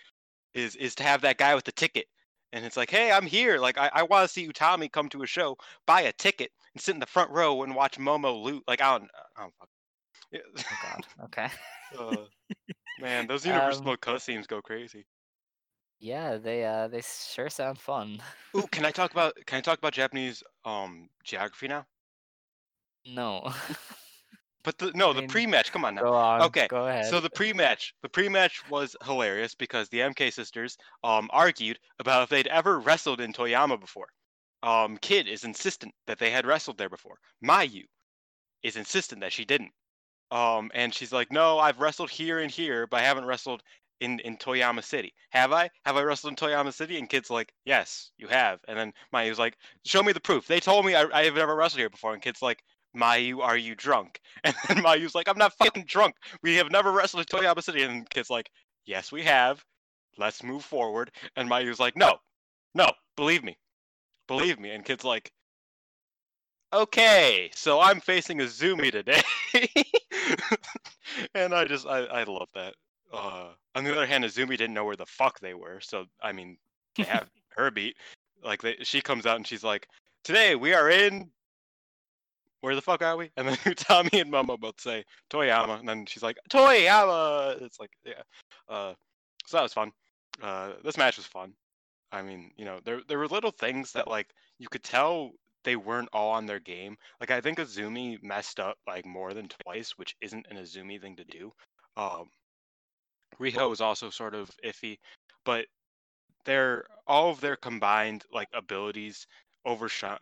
Is 0.55 0.77
is 0.77 0.95
to 0.97 1.03
have 1.05 1.21
that 1.23 1.39
guy 1.39 1.55
with 1.55 1.65
the 1.65 1.73
ticket. 1.73 2.07
And 2.53 2.65
it's 2.65 2.77
like, 2.77 2.91
hey, 2.91 3.13
I'm 3.13 3.27
here. 3.27 3.59
Like, 3.59 3.77
I, 3.79 3.91
I 3.93 4.03
want 4.05 4.27
to 4.27 4.33
see 4.33 4.49
Utami 4.49 4.91
come 4.91 5.09
to 5.11 5.23
a 5.23 5.27
show, 5.27 5.57
buy 5.87 6.01
a 6.03 6.13
ticket, 6.13 6.51
and 6.75 6.81
sit 6.83 6.95
in 6.95 7.01
the 7.01 7.07
front 7.07 7.31
row 7.31 7.63
and 7.63 7.75
watch 7.75 7.99
Momo 7.99 8.43
loot. 8.43 8.65
Like, 8.67 8.81
I 8.81 8.99
don't, 8.99 9.11
I 9.37 9.43
don't 9.43 9.55
fuck. 9.59 9.69
Yeah. 10.33 10.63
oh 10.71 10.77
god. 10.77 11.07
Okay. 11.25 11.49
Uh, 11.99 12.27
man, 12.99 13.27
those 13.27 13.47
Universal 13.47 13.85
Um, 13.85 13.93
mode 13.93 14.01
cutscenes 14.01 14.47
go 14.49 14.63
crazy. 14.63 15.07
Yeah, 16.01 16.37
they 16.37 16.65
uh 16.65 16.89
they 16.89 17.03
sure 17.03 17.51
sound 17.51 17.79
fun. 17.79 18.23
Ooh, 18.57 18.67
can 18.69 18.85
I 18.85 18.91
talk 18.91 19.13
about 19.13 19.35
can 19.47 19.57
I 19.59 19.61
talk 19.63 19.79
about 19.79 19.93
Japanese 19.95 20.43
um 20.65 21.09
geography 21.25 21.69
now? 21.69 21.87
No. 23.05 23.53
But 24.69 24.77
the 24.77 24.93
no, 24.95 25.15
the 25.15 25.23
mean, 25.23 25.31
pre-match. 25.31 25.73
Come 25.73 25.87
on 25.87 25.95
now. 25.95 26.13
On. 26.13 26.43
Okay, 26.43 26.67
Go 26.69 26.89
ahead. 26.89 27.07
So 27.07 27.21
the 27.21 27.31
pre-match, 27.31 27.95
the 28.03 28.09
pre-match 28.11 28.69
was 28.69 28.95
hilarious 29.03 29.55
because 29.55 29.89
the 29.89 30.01
MK 30.01 30.31
sisters 30.31 30.77
um 31.03 31.31
argued 31.33 31.79
about 31.99 32.25
if 32.25 32.29
they'd 32.29 32.49
ever 32.49 32.79
wrestled 32.79 33.23
in 33.23 33.33
Toyama 33.33 33.81
before. 33.81 34.09
Um, 34.63 34.99
Kid 34.99 35.27
is 35.27 35.45
insistent 35.45 35.95
that 36.07 36.19
they 36.19 36.29
had 36.31 36.45
wrestled 36.45 36.77
there 36.77 36.91
before. 36.91 37.17
Mayu 37.43 37.85
is 38.63 38.77
insistent 38.77 39.23
that 39.23 39.33
she 39.33 39.47
didn't. 39.47 39.73
Um, 40.31 40.71
and 40.75 40.93
she's 40.93 41.13
like, 41.13 41.33
no, 41.33 41.59
I've 41.59 41.81
wrestled 41.81 42.11
here 42.11 42.41
and 42.41 42.51
here, 42.51 42.87
but 42.87 43.01
I 43.01 43.05
haven't 43.05 43.25
wrestled 43.25 43.63
in 44.01 44.19
in 44.19 44.37
Toyama 44.37 44.85
City. 44.85 45.15
Have 45.31 45.51
I? 45.51 45.71
Have 45.87 45.97
I 45.97 46.03
wrestled 46.03 46.33
in 46.33 46.37
Toyama 46.37 46.75
City? 46.75 46.99
And 46.99 47.09
Kid's 47.09 47.31
like, 47.31 47.55
yes, 47.65 48.11
you 48.19 48.29
have. 48.29 48.61
And 48.69 48.79
then 48.79 48.93
Mayu's 49.15 49.39
like, 49.39 49.57
show 49.87 50.03
me 50.03 50.13
the 50.13 50.21
proof. 50.21 50.47
They 50.47 50.61
told 50.61 50.85
me 50.85 50.95
I, 50.95 51.07
I 51.11 51.25
have 51.25 51.37
never 51.37 51.57
wrestled 51.57 51.81
here 51.81 51.89
before. 51.89 52.13
And 52.13 52.21
Kid's 52.21 52.43
like, 52.43 52.63
Mayu, 52.99 53.41
are 53.41 53.57
you 53.57 53.75
drunk? 53.75 54.21
And 54.45 54.55
then 54.69 54.79
Mayu's 54.79 55.15
like, 55.15 55.29
I'm 55.29 55.39
not 55.39 55.53
fucking 55.55 55.85
drunk. 55.87 56.15
We 56.43 56.55
have 56.57 56.71
never 56.71 56.93
wrestled 56.93 57.23
in 57.23 57.27
Toyama 57.27 57.63
City. 57.63 57.83
And 57.83 58.09
Kid's 58.09 58.31
like, 58.31 58.51
yes, 58.87 59.11
we 59.11 59.25
have. 59.25 59.65
Let's 60.17 60.43
move 60.43 60.65
forward. 60.65 61.11
And 61.37 61.49
Mayu's 61.49 61.81
like, 61.81 61.97
no, 61.97 62.19
no, 62.75 62.91
believe 63.17 63.43
me. 63.43 63.57
Believe 64.29 64.61
me. 64.61 64.71
And 64.71 64.85
Kid's 64.85 65.05
like, 65.05 65.33
okay, 66.73 67.51
so 67.55 67.81
I'm 67.81 68.01
facing 68.01 68.41
a 68.41 68.45
Azumi 68.45 68.93
today. 68.93 69.23
and 71.35 71.55
I 71.55 71.65
just, 71.65 71.87
I, 71.87 72.05
I 72.05 72.25
love 72.25 72.49
that. 72.55 72.75
Uh, 73.13 73.49
on 73.75 73.85
the 73.85 73.93
other 73.93 74.07
hand, 74.07 74.25
Azumi 74.25 74.57
didn't 74.57 74.75
know 74.75 74.85
where 74.85 74.97
the 74.97 75.07
fuck 75.07 75.41
they 75.41 75.55
were. 75.55 75.81
So, 75.81 76.07
I 76.23 76.33
mean, 76.33 76.59
they 76.97 77.05
have 77.05 77.29
her 77.57 77.71
beat. 77.71 77.97
Like, 78.45 78.63
they, 78.63 78.77
she 78.83 79.01
comes 79.01 79.27
out 79.27 79.37
and 79.37 79.47
she's 79.47 79.65
like, 79.65 79.89
today 80.25 80.55
we 80.55 80.75
are 80.75 80.91
in 80.91 81.31
where 82.61 82.75
the 82.75 82.83
fuck 82.83 83.03
are 83.03 83.17
we? 83.17 83.31
And 83.37 83.49
then 83.49 83.57
Tommy 83.77 84.21
and 84.21 84.33
Momo 84.33 84.59
both 84.59 84.81
say 84.81 85.05
Toyama, 85.31 85.79
and 85.79 85.89
then 85.89 86.07
she's 86.07 86.23
like 86.23 86.39
Toyama. 86.51 87.61
It's 87.63 87.79
like 87.79 87.91
yeah. 88.05 88.23
Uh, 88.69 88.95
so 89.47 89.57
that 89.57 89.63
was 89.63 89.73
fun. 89.73 89.93
Uh, 90.43 90.73
this 90.85 90.97
match 90.97 91.17
was 91.17 91.27
fun. 91.27 91.53
I 92.13 92.23
mean, 92.23 92.51
you 92.57 92.65
know, 92.65 92.81
there 92.85 93.01
there 93.09 93.19
were 93.19 93.29
little 93.29 93.51
things 93.51 93.93
that 93.93 94.09
like 94.09 94.29
you 94.59 94.69
could 94.69 94.83
tell 94.83 95.33
they 95.65 95.77
weren't 95.77 96.09
all 96.13 96.31
on 96.31 96.47
their 96.47 96.61
game. 96.61 96.97
Like 97.21 97.31
I 97.31 97.41
think 97.41 97.59
Azumi 97.59 98.23
messed 98.23 98.61
up 98.61 98.79
like 98.87 99.07
more 99.07 99.35
than 99.35 99.49
twice, 99.65 99.93
which 99.97 100.17
isn't 100.21 100.47
an 100.51 100.57
Azumi 100.57 101.01
thing 101.01 101.17
to 101.17 101.25
do. 101.25 101.53
Um, 101.97 102.31
Riho 103.41 103.69
was 103.69 103.81
also 103.81 104.11
sort 104.11 104.35
of 104.35 104.51
iffy, 104.65 104.99
but 105.45 105.67
their 106.45 106.87
all 107.07 107.31
of 107.31 107.41
their 107.41 107.57
combined 107.57 108.25
like 108.33 108.49
abilities 108.55 109.27
overshine 109.67 110.19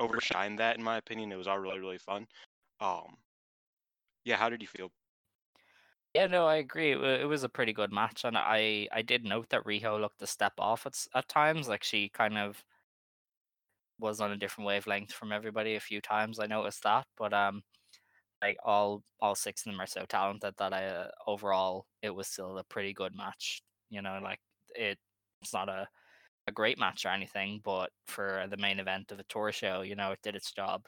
overshine 0.00 0.56
that 0.56 0.76
in 0.76 0.82
my 0.82 0.96
opinion. 0.98 1.32
It 1.32 1.36
was 1.36 1.46
all 1.46 1.58
really 1.58 1.80
really 1.80 1.98
fun. 1.98 2.26
Um, 2.80 3.16
yeah, 4.24 4.36
how 4.36 4.48
did 4.48 4.62
you 4.62 4.68
feel? 4.68 4.90
Yeah, 6.14 6.26
no, 6.28 6.46
I 6.46 6.56
agree. 6.56 6.92
It, 6.92 7.26
was 7.26 7.42
a 7.42 7.48
pretty 7.48 7.72
good 7.72 7.92
match, 7.92 8.24
and 8.24 8.36
I 8.38 8.88
I 8.92 9.02
did 9.02 9.24
note 9.24 9.48
that 9.50 9.64
Riho 9.64 10.00
looked 10.00 10.22
a 10.22 10.26
step 10.26 10.52
off 10.58 10.86
at 10.86 10.94
at 11.14 11.28
times. 11.28 11.68
Like 11.68 11.82
she 11.82 12.08
kind 12.08 12.38
of 12.38 12.62
was 13.98 14.20
on 14.20 14.32
a 14.32 14.36
different 14.36 14.66
wavelength 14.66 15.12
from 15.12 15.32
everybody 15.32 15.74
a 15.74 15.80
few 15.80 16.00
times. 16.00 16.38
I 16.38 16.46
noticed 16.46 16.82
that, 16.84 17.06
but 17.16 17.32
um, 17.32 17.62
like 18.42 18.56
all 18.64 19.02
all 19.20 19.34
six 19.34 19.66
of 19.66 19.72
them 19.72 19.80
are 19.80 19.86
so 19.86 20.04
talented 20.08 20.54
that 20.58 20.72
I 20.72 20.86
uh, 20.86 21.08
overall 21.26 21.86
it 22.02 22.10
was 22.14 22.28
still 22.28 22.58
a 22.58 22.64
pretty 22.64 22.92
good 22.92 23.14
match. 23.16 23.62
You 23.90 24.02
know, 24.02 24.20
like 24.22 24.40
it 24.76 24.98
it's 25.42 25.52
not 25.52 25.68
a 25.68 25.88
a 26.46 26.52
great 26.52 26.78
match 26.78 27.04
or 27.04 27.10
anything, 27.10 27.60
but 27.64 27.90
for 28.06 28.46
the 28.50 28.56
main 28.56 28.78
event 28.78 29.12
of 29.12 29.18
a 29.18 29.24
tour 29.24 29.52
show, 29.52 29.82
you 29.82 29.96
know, 29.96 30.12
it 30.12 30.20
did 30.22 30.36
its 30.36 30.52
job 30.52 30.86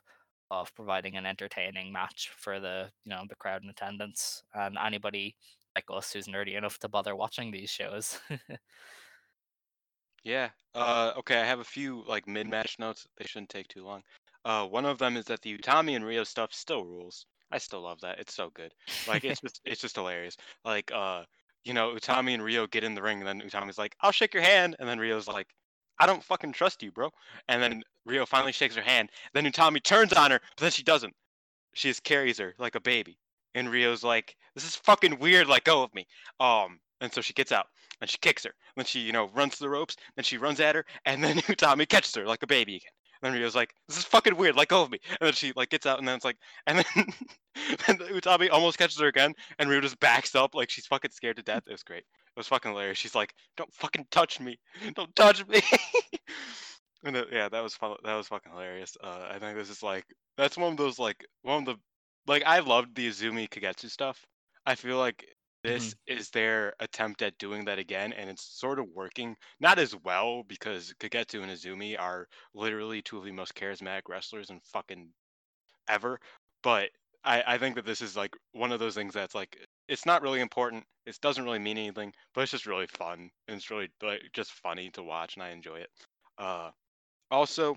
of 0.50 0.74
providing 0.74 1.16
an 1.16 1.26
entertaining 1.26 1.92
match 1.92 2.30
for 2.36 2.60
the 2.60 2.90
you 3.04 3.10
know 3.10 3.24
the 3.28 3.34
crowd 3.34 3.62
in 3.64 3.68
attendance 3.68 4.44
and 4.54 4.76
anybody 4.78 5.34
like 5.74 5.84
us 5.90 6.12
who's 6.12 6.28
nerdy 6.28 6.56
enough 6.56 6.78
to 6.78 6.88
bother 6.88 7.16
watching 7.16 7.50
these 7.50 7.70
shows. 7.70 8.20
Yeah. 10.26 10.50
Uh, 10.74 11.12
okay, 11.18 11.40
I 11.40 11.44
have 11.44 11.60
a 11.60 11.64
few 11.64 12.02
like 12.08 12.26
mid-match 12.26 12.80
notes. 12.80 13.06
They 13.16 13.24
shouldn't 13.26 13.48
take 13.48 13.68
too 13.68 13.84
long. 13.84 14.02
Uh, 14.44 14.66
one 14.66 14.84
of 14.84 14.98
them 14.98 15.16
is 15.16 15.24
that 15.26 15.40
the 15.40 15.56
Utami 15.56 15.94
and 15.94 16.04
Riho 16.04 16.26
stuff 16.26 16.52
still 16.52 16.84
rules. 16.84 17.26
I 17.52 17.58
still 17.58 17.82
love 17.82 18.00
that. 18.00 18.18
It's 18.18 18.34
so 18.34 18.50
good. 18.50 18.74
Like 19.06 19.24
it's 19.24 19.40
just 19.44 19.60
it's 19.64 19.80
just 19.80 19.94
hilarious. 19.94 20.36
Like 20.64 20.90
uh, 20.92 21.22
you 21.66 21.74
know, 21.74 21.90
Utami 21.94 22.32
and 22.32 22.42
Riho 22.42 22.70
get 22.70 22.84
in 22.84 22.94
the 22.94 23.02
ring, 23.02 23.18
and 23.18 23.26
then 23.26 23.40
Utami's 23.40 23.78
like, 23.78 23.96
"I'll 24.00 24.12
shake 24.12 24.34
your 24.34 24.42
hand," 24.42 24.76
and 24.78 24.88
then 24.88 24.98
Riho's 24.98 25.28
like, 25.28 25.48
"I 25.98 26.06
don't 26.06 26.22
fucking 26.22 26.52
trust 26.52 26.82
you, 26.82 26.92
bro." 26.92 27.10
And 27.48 27.62
then 27.62 27.82
Riho 28.08 28.26
finally 28.26 28.52
shakes 28.52 28.76
her 28.76 28.82
hand. 28.82 29.10
Then 29.34 29.44
Utami 29.44 29.82
turns 29.82 30.12
on 30.12 30.30
her, 30.30 30.40
but 30.56 30.62
then 30.62 30.70
she 30.70 30.82
doesn't. 30.82 31.14
She 31.74 31.88
just 31.88 32.04
carries 32.04 32.38
her 32.38 32.54
like 32.58 32.76
a 32.76 32.80
baby. 32.80 33.18
And 33.54 33.68
Riho's 33.68 34.04
like, 34.04 34.36
"This 34.54 34.64
is 34.64 34.76
fucking 34.76 35.18
weird. 35.18 35.48
Let 35.48 35.64
go 35.64 35.82
of 35.82 35.92
me." 35.94 36.06
Um, 36.40 36.80
and 37.00 37.12
so 37.12 37.20
she 37.20 37.32
gets 37.32 37.52
out 37.52 37.66
and 38.00 38.08
she 38.08 38.18
kicks 38.18 38.44
her. 38.44 38.54
Then 38.76 38.84
she, 38.84 39.00
you 39.00 39.12
know, 39.12 39.28
runs 39.34 39.54
to 39.56 39.60
the 39.60 39.70
ropes. 39.70 39.96
Then 40.16 40.24
she 40.24 40.38
runs 40.38 40.60
at 40.60 40.74
her, 40.74 40.84
and 41.04 41.22
then 41.22 41.36
Utami 41.48 41.88
catches 41.88 42.14
her 42.14 42.26
like 42.26 42.42
a 42.42 42.46
baby 42.46 42.76
again. 42.76 42.95
And 43.26 43.34
then 43.34 43.42
Riho's 43.42 43.54
like, 43.54 43.74
"This 43.88 43.98
is 43.98 44.04
fucking 44.04 44.36
weird. 44.36 44.56
Let 44.56 44.68
go 44.68 44.82
of 44.82 44.90
me." 44.90 44.98
And 45.08 45.26
then 45.26 45.32
she 45.32 45.52
like 45.56 45.70
gets 45.70 45.86
out, 45.86 45.98
and 45.98 46.06
then 46.06 46.14
it's 46.16 46.24
like, 46.24 46.36
and 46.66 46.78
then, 46.78 47.06
and 47.88 48.00
Utami 48.00 48.50
almost 48.50 48.78
catches 48.78 49.00
her 49.00 49.06
again, 49.08 49.34
and 49.58 49.68
Riho 49.68 49.82
just 49.82 49.98
backs 50.00 50.34
up 50.34 50.54
like 50.54 50.70
she's 50.70 50.86
fucking 50.86 51.10
scared 51.10 51.36
to 51.36 51.42
death. 51.42 51.62
It 51.66 51.72
was 51.72 51.82
great. 51.82 52.04
It 52.04 52.36
was 52.36 52.48
fucking 52.48 52.70
hilarious. 52.70 52.98
She's 52.98 53.14
like, 53.14 53.34
"Don't 53.56 53.72
fucking 53.74 54.06
touch 54.10 54.40
me. 54.40 54.58
Don't 54.94 55.14
touch 55.16 55.46
me." 55.48 55.60
and 57.04 57.16
it- 57.16 57.28
yeah, 57.32 57.48
that 57.48 57.62
was 57.62 57.74
fun. 57.74 57.96
That 58.04 58.14
was 58.14 58.28
fucking 58.28 58.52
hilarious. 58.52 58.96
Uh, 59.02 59.28
I 59.30 59.38
think 59.38 59.56
this 59.56 59.70
is 59.70 59.82
like 59.82 60.04
that's 60.36 60.56
one 60.56 60.72
of 60.72 60.78
those 60.78 60.98
like 60.98 61.24
one 61.42 61.58
of 61.58 61.64
the 61.66 61.76
like 62.26 62.42
I 62.46 62.60
loved 62.60 62.94
the 62.94 63.08
Izumi 63.08 63.48
Kagetsu 63.48 63.90
stuff. 63.90 64.24
I 64.64 64.74
feel 64.74 64.98
like 64.98 65.24
this 65.66 65.94
is 66.06 66.30
their 66.30 66.74
attempt 66.80 67.22
at 67.22 67.38
doing 67.38 67.64
that 67.64 67.78
again, 67.78 68.12
and 68.12 68.30
it's 68.30 68.42
sort 68.42 68.78
of 68.78 68.86
working. 68.94 69.36
Not 69.60 69.78
as 69.78 69.94
well 70.04 70.42
because 70.44 70.94
Kagetsu 71.00 71.42
and 71.42 71.50
Izumi 71.50 71.98
are 71.98 72.28
literally 72.54 73.02
two 73.02 73.18
of 73.18 73.24
the 73.24 73.32
most 73.32 73.54
charismatic 73.54 74.02
wrestlers 74.08 74.50
in 74.50 74.60
fucking 74.60 75.08
ever. 75.88 76.20
But 76.62 76.90
I, 77.24 77.42
I 77.46 77.58
think 77.58 77.74
that 77.74 77.84
this 77.84 78.00
is 78.00 78.16
like 78.16 78.36
one 78.52 78.72
of 78.72 78.80
those 78.80 78.94
things 78.94 79.14
that's 79.14 79.34
like 79.34 79.58
it's 79.88 80.06
not 80.06 80.22
really 80.22 80.40
important. 80.40 80.84
It 81.06 81.18
doesn't 81.20 81.44
really 81.44 81.58
mean 81.58 81.78
anything, 81.78 82.12
but 82.34 82.42
it's 82.42 82.52
just 82.52 82.66
really 82.66 82.86
fun 82.86 83.30
and 83.48 83.56
it's 83.56 83.70
really 83.70 83.88
like 84.02 84.22
just 84.32 84.52
funny 84.52 84.90
to 84.90 85.02
watch, 85.02 85.34
and 85.34 85.42
I 85.42 85.50
enjoy 85.50 85.76
it. 85.76 85.90
Uh, 86.38 86.70
also, 87.30 87.76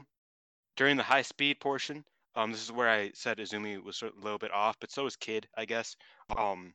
during 0.76 0.98
the 0.98 1.04
high 1.04 1.22
speed 1.24 1.60
portion, 1.60 2.04
um, 2.36 2.52
this 2.52 2.64
is 2.64 2.72
where 2.72 2.90
I 2.90 3.12
said 3.14 3.38
Azumi 3.38 3.84
was 3.84 3.98
sort 3.98 4.14
of 4.14 4.20
a 4.20 4.24
little 4.24 4.38
bit 4.38 4.54
off, 4.54 4.78
but 4.80 4.92
so 4.92 5.04
was 5.04 5.16
Kid, 5.16 5.48
I 5.58 5.66
guess. 5.66 5.96
Um, 6.38 6.74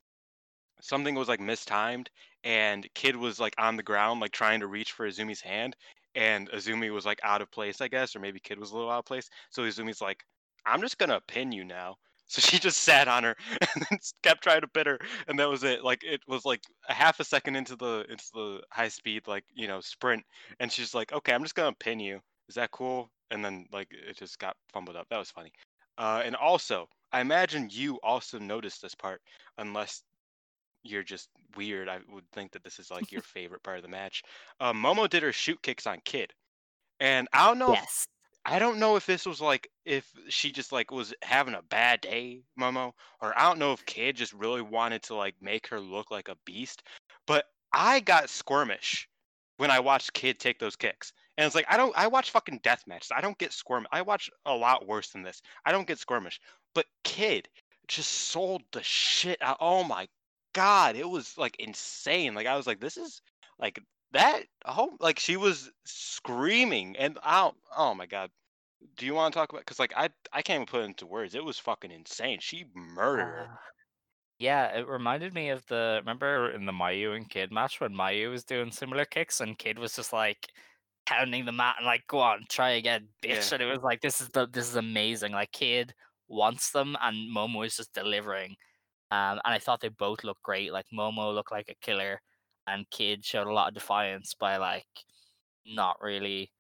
something 0.84 1.14
was 1.14 1.28
like 1.28 1.40
mistimed, 1.40 2.10
and 2.44 2.86
Kid 2.94 3.16
was 3.16 3.40
like 3.40 3.54
on 3.58 3.76
the 3.76 3.82
ground, 3.82 4.20
like 4.20 4.32
trying 4.32 4.60
to 4.60 4.66
reach 4.66 4.92
for 4.92 5.08
Azumi's 5.08 5.40
hand, 5.40 5.76
and 6.14 6.50
Azumi 6.50 6.92
was 6.92 7.06
like 7.06 7.20
out 7.22 7.42
of 7.42 7.50
place, 7.50 7.80
I 7.80 7.88
guess, 7.88 8.14
or 8.14 8.20
maybe 8.20 8.40
Kid 8.40 8.58
was 8.58 8.70
a 8.70 8.76
little 8.76 8.90
out 8.90 9.00
of 9.00 9.04
place. 9.06 9.28
So 9.50 9.62
Azumi's 9.62 10.00
like, 10.00 10.24
"I'm 10.66 10.80
just 10.80 10.98
gonna 10.98 11.20
pin 11.26 11.52
you 11.52 11.64
now." 11.64 11.96
So 12.26 12.40
she 12.40 12.58
just 12.58 12.78
sat 12.78 13.06
on 13.06 13.22
her 13.22 13.36
and 13.74 13.86
then 13.90 13.98
kept 14.22 14.42
trying 14.42 14.62
to 14.62 14.68
pin 14.68 14.86
her, 14.86 14.98
and 15.28 15.38
that 15.38 15.48
was 15.48 15.62
it. 15.62 15.84
Like 15.84 16.02
it 16.02 16.22
was 16.26 16.44
like 16.46 16.62
a 16.88 16.94
half 16.94 17.20
a 17.20 17.24
second 17.24 17.54
into 17.56 17.76
the 17.76 18.06
into 18.08 18.24
the 18.32 18.62
high 18.70 18.88
speed 18.88 19.28
like 19.28 19.44
you 19.54 19.68
know 19.68 19.80
sprint, 19.82 20.24
and 20.58 20.72
she's 20.72 20.94
like, 20.94 21.12
"Okay, 21.12 21.34
I'm 21.34 21.42
just 21.42 21.54
gonna 21.54 21.76
pin 21.78 22.00
you." 22.00 22.20
is 22.48 22.54
that 22.54 22.70
cool? 22.70 23.10
And 23.30 23.44
then 23.44 23.66
like 23.72 23.88
it 23.90 24.16
just 24.16 24.38
got 24.38 24.56
fumbled 24.72 24.96
up. 24.96 25.06
That 25.10 25.18
was 25.18 25.30
funny. 25.30 25.52
Uh, 25.98 26.22
and 26.24 26.36
also, 26.36 26.88
I 27.12 27.20
imagine 27.20 27.68
you 27.70 27.98
also 28.02 28.38
noticed 28.38 28.82
this 28.82 28.94
part, 28.94 29.20
unless 29.58 30.02
you're 30.84 31.02
just 31.02 31.28
weird. 31.56 31.88
I 31.88 31.98
would 32.12 32.30
think 32.32 32.52
that 32.52 32.62
this 32.62 32.78
is 32.78 32.90
like 32.90 33.10
your 33.10 33.22
favorite 33.22 33.62
part 33.62 33.78
of 33.78 33.82
the 33.82 33.88
match. 33.88 34.22
Uh, 34.60 34.72
Momo 34.72 35.08
did 35.08 35.22
her 35.22 35.32
shoot 35.32 35.60
kicks 35.62 35.86
on 35.86 36.00
Kid, 36.04 36.32
and 37.00 37.26
I 37.32 37.48
don't 37.48 37.58
know. 37.58 37.72
If, 37.72 37.80
yes. 37.80 38.06
I 38.46 38.58
don't 38.58 38.78
know 38.78 38.96
if 38.96 39.06
this 39.06 39.24
was 39.24 39.40
like 39.40 39.70
if 39.86 40.06
she 40.28 40.52
just 40.52 40.70
like 40.70 40.90
was 40.90 41.14
having 41.22 41.54
a 41.54 41.62
bad 41.62 42.02
day, 42.02 42.42
Momo, 42.60 42.92
or 43.22 43.36
I 43.38 43.42
don't 43.44 43.58
know 43.58 43.72
if 43.72 43.86
Kid 43.86 44.16
just 44.16 44.34
really 44.34 44.62
wanted 44.62 45.02
to 45.04 45.14
like 45.14 45.34
make 45.40 45.66
her 45.68 45.80
look 45.80 46.10
like 46.10 46.28
a 46.28 46.36
beast. 46.44 46.82
But 47.26 47.46
I 47.72 48.00
got 48.00 48.24
squirmish 48.24 49.06
when 49.56 49.70
I 49.70 49.80
watched 49.80 50.12
Kid 50.12 50.38
take 50.38 50.58
those 50.58 50.76
kicks. 50.76 51.12
And 51.38 51.46
it's 51.46 51.54
like 51.54 51.66
I 51.68 51.76
don't 51.78 51.96
I 51.96 52.06
watch 52.06 52.30
fucking 52.30 52.60
death 52.62 52.84
matches. 52.86 53.10
I 53.16 53.22
don't 53.22 53.38
get 53.38 53.52
squirm. 53.52 53.86
I 53.90 54.02
watch 54.02 54.30
a 54.44 54.54
lot 54.54 54.86
worse 54.86 55.08
than 55.10 55.22
this. 55.22 55.40
I 55.64 55.72
don't 55.72 55.86
get 55.86 55.98
squirmish. 55.98 56.38
But 56.74 56.86
Kid 57.02 57.48
just 57.88 58.10
sold 58.10 58.62
the 58.72 58.82
shit 58.82 59.38
out. 59.40 59.56
Oh 59.60 59.84
my 59.84 60.06
god, 60.54 60.96
it 60.96 61.08
was 61.08 61.36
like 61.36 61.56
insane. 61.58 62.34
Like 62.34 62.46
I 62.46 62.56
was 62.56 62.66
like, 62.66 62.80
this 62.80 62.96
is 62.96 63.20
like 63.58 63.78
that. 64.12 64.44
Oh, 64.66 64.96
like 65.00 65.18
she 65.18 65.36
was 65.36 65.70
screaming, 65.84 66.96
and 66.96 67.18
I 67.22 67.50
oh 67.76 67.94
my 67.94 68.06
god. 68.06 68.30
Do 68.96 69.06
you 69.06 69.14
want 69.14 69.32
to 69.32 69.38
talk 69.38 69.50
about? 69.50 69.62
Because 69.62 69.78
like 69.78 69.92
I 69.96 70.08
I 70.32 70.42
can't 70.42 70.58
even 70.58 70.66
put 70.66 70.82
it 70.82 70.84
into 70.84 71.06
words. 71.06 71.34
It 71.34 71.44
was 71.44 71.58
fucking 71.58 71.90
insane. 71.90 72.38
She 72.40 72.66
murdered. 72.74 73.48
Uh, 73.50 73.56
yeah, 74.38 74.76
it 74.78 74.86
reminded 74.88 75.32
me 75.32 75.50
of 75.50 75.64
the 75.66 75.98
remember 76.00 76.50
in 76.50 76.66
the 76.66 76.72
Mayu 76.72 77.16
and 77.16 77.28
Kid 77.30 77.52
match 77.52 77.80
when 77.80 77.94
Mayu 77.94 78.30
was 78.30 78.44
doing 78.44 78.70
similar 78.72 79.04
kicks 79.04 79.40
and 79.40 79.58
Kid 79.58 79.78
was 79.78 79.94
just 79.94 80.12
like 80.12 80.48
pounding 81.06 81.44
the 81.44 81.52
mat 81.52 81.76
and 81.78 81.86
like 81.86 82.06
go 82.08 82.18
on 82.18 82.44
try 82.48 82.70
again 82.70 83.06
bitch 83.22 83.50
Yeah. 83.50 83.54
and 83.54 83.62
it 83.62 83.66
was 83.66 83.82
like 83.82 84.00
this 84.00 84.20
is 84.22 84.28
the 84.30 84.46
this 84.48 84.66
is 84.68 84.76
amazing 84.76 85.32
like 85.32 85.52
Kid 85.52 85.92
wants 86.28 86.70
them 86.70 86.96
and 87.02 87.34
Momo 87.34 87.64
is 87.66 87.76
just 87.76 87.92
delivering 87.92 88.56
um 89.10 89.40
and 89.44 89.54
I 89.54 89.58
thought 89.58 89.80
they 89.80 89.88
both 89.88 90.24
looked 90.24 90.42
great 90.42 90.72
like 90.72 90.86
Momo 90.92 91.34
looked 91.34 91.52
like 91.52 91.68
a 91.68 91.74
killer 91.84 92.20
and 92.66 92.88
Kid 92.90 93.24
showed 93.24 93.46
a 93.46 93.52
lot 93.52 93.68
of 93.68 93.74
defiance 93.74 94.34
by 94.34 94.56
like 94.56 94.86
not 95.66 95.96
really 96.00 96.50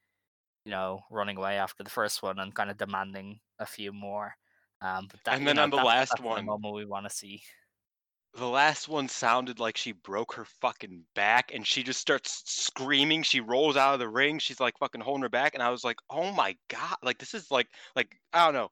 you 0.64 0.70
know 0.70 1.00
running 1.10 1.36
away 1.36 1.56
after 1.58 1.82
the 1.84 1.90
first 1.90 2.22
one 2.22 2.38
and 2.38 2.54
kind 2.54 2.70
of 2.70 2.76
demanding 2.76 3.38
a 3.58 3.66
few 3.66 3.92
more. 3.92 4.34
Um 4.82 5.08
but 5.10 5.20
that 5.24 5.34
And 5.34 5.42
you 5.42 5.46
then 5.46 5.56
know, 5.56 5.62
on 5.64 5.70
the 5.70 5.76
that's- 5.76 5.88
last 5.94 6.08
that's 6.10 6.20
the 6.20 6.26
one- 6.26 6.46
Momo 6.46 6.74
we 6.74 6.84
want 6.84 7.08
to 7.08 7.14
see. 7.14 7.42
The 8.36 8.48
last 8.48 8.88
one 8.88 9.08
sounded 9.08 9.60
like 9.60 9.76
she 9.76 9.92
broke 9.92 10.34
her 10.34 10.44
fucking 10.60 11.04
back 11.14 11.52
and 11.54 11.64
she 11.64 11.84
just 11.84 12.00
starts 12.00 12.42
screaming 12.46 13.22
she 13.22 13.38
rolls 13.40 13.76
out 13.76 13.94
of 13.94 14.00
the 14.00 14.08
ring 14.08 14.40
she's 14.40 14.58
like 14.58 14.76
fucking 14.78 15.00
holding 15.02 15.22
her 15.22 15.28
back 15.28 15.54
and 15.54 15.62
i 15.62 15.70
was 15.70 15.84
like 15.84 15.98
oh 16.10 16.32
my 16.32 16.56
god 16.66 16.96
like 17.04 17.16
this 17.18 17.32
is 17.32 17.48
like 17.52 17.68
like 17.94 18.08
i 18.32 18.44
don't 18.44 18.54
know 18.54 18.68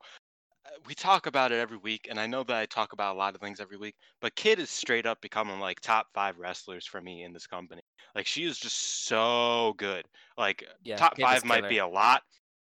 Uh, 0.64 0.70
we 0.86 0.94
talk 0.94 1.26
about 1.26 1.50
it 1.50 1.58
every 1.58 1.76
week 1.76 2.06
and 2.08 2.20
i 2.20 2.26
know 2.26 2.44
that 2.44 2.56
i 2.56 2.66
talk 2.66 2.92
about 2.92 3.16
a 3.16 3.18
lot 3.18 3.34
of 3.34 3.40
things 3.40 3.58
every 3.58 3.76
week 3.76 3.96
but 4.20 4.34
kid 4.36 4.58
is 4.60 4.70
straight 4.70 5.06
up 5.06 5.20
becoming 5.20 5.58
like 5.58 5.80
top 5.80 6.06
five 6.14 6.38
wrestlers 6.38 6.86
for 6.86 7.00
me 7.00 7.24
in 7.24 7.32
this 7.32 7.46
company. 7.46 7.82
Like 8.14 8.26
she 8.26 8.44
is 8.44 8.58
just 8.58 8.76
so 9.06 9.74
good. 9.78 10.06
Like 10.36 10.64
Yeah, 10.84 10.96
top 10.96 11.14
Kid 11.16 11.22
five 11.22 11.44
might 11.44 11.66
be 11.68 11.78
a 11.78 11.86
lot 11.86 12.22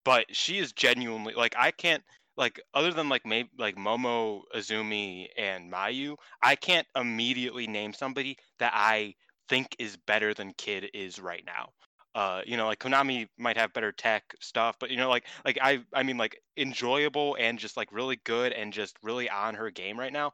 but 0.05 0.34
she 0.34 0.59
is 0.59 0.72
genuinely 0.72 1.34
like 1.34 1.55
i 1.57 1.70
can't 1.70 2.03
like 2.36 2.61
other 2.74 2.92
than 2.92 3.09
like 3.09 3.24
maybe 3.24 3.51
like 3.59 3.76
momo 3.76 4.42
azumi 4.55 5.28
and 5.36 5.70
mayu 5.72 6.16
I 6.42 6.57
can't 6.57 6.86
immediately 6.97 7.66
name 7.66 7.92
somebody 7.92 8.36
that 8.59 8.72
I 8.74 9.14
think 9.49 9.76
is 9.78 9.97
better 9.97 10.34
than 10.34 10.53
Kid 10.55 10.90
is 10.95 11.20
right 11.20 11.45
now. 11.45 11.70
Uh, 12.15 12.43
you 12.47 12.57
know, 12.57 12.67
like 12.67 12.79
Konami 12.79 13.29
might 13.39 13.57
have 13.57 13.73
better 13.73 13.91
tech 13.93 14.35
stuff, 14.41 14.77
but 14.79 14.91
you 14.91 14.97
know, 14.97 15.09
like 15.09 15.27
like 15.45 15.59
I 15.61 15.81
I 15.93 16.03
mean 16.05 16.17
like 16.17 16.41
enjoyable 16.57 17.37
and 17.41 17.59
just 17.59 17.77
like 17.77 17.91
really 17.93 18.17
good 18.25 18.53
and 18.53 18.73
just 18.73 18.97
really 19.03 19.29
on 19.29 19.55
her 19.55 19.71
game 19.71 19.99
right 19.99 20.12
now. 20.12 20.33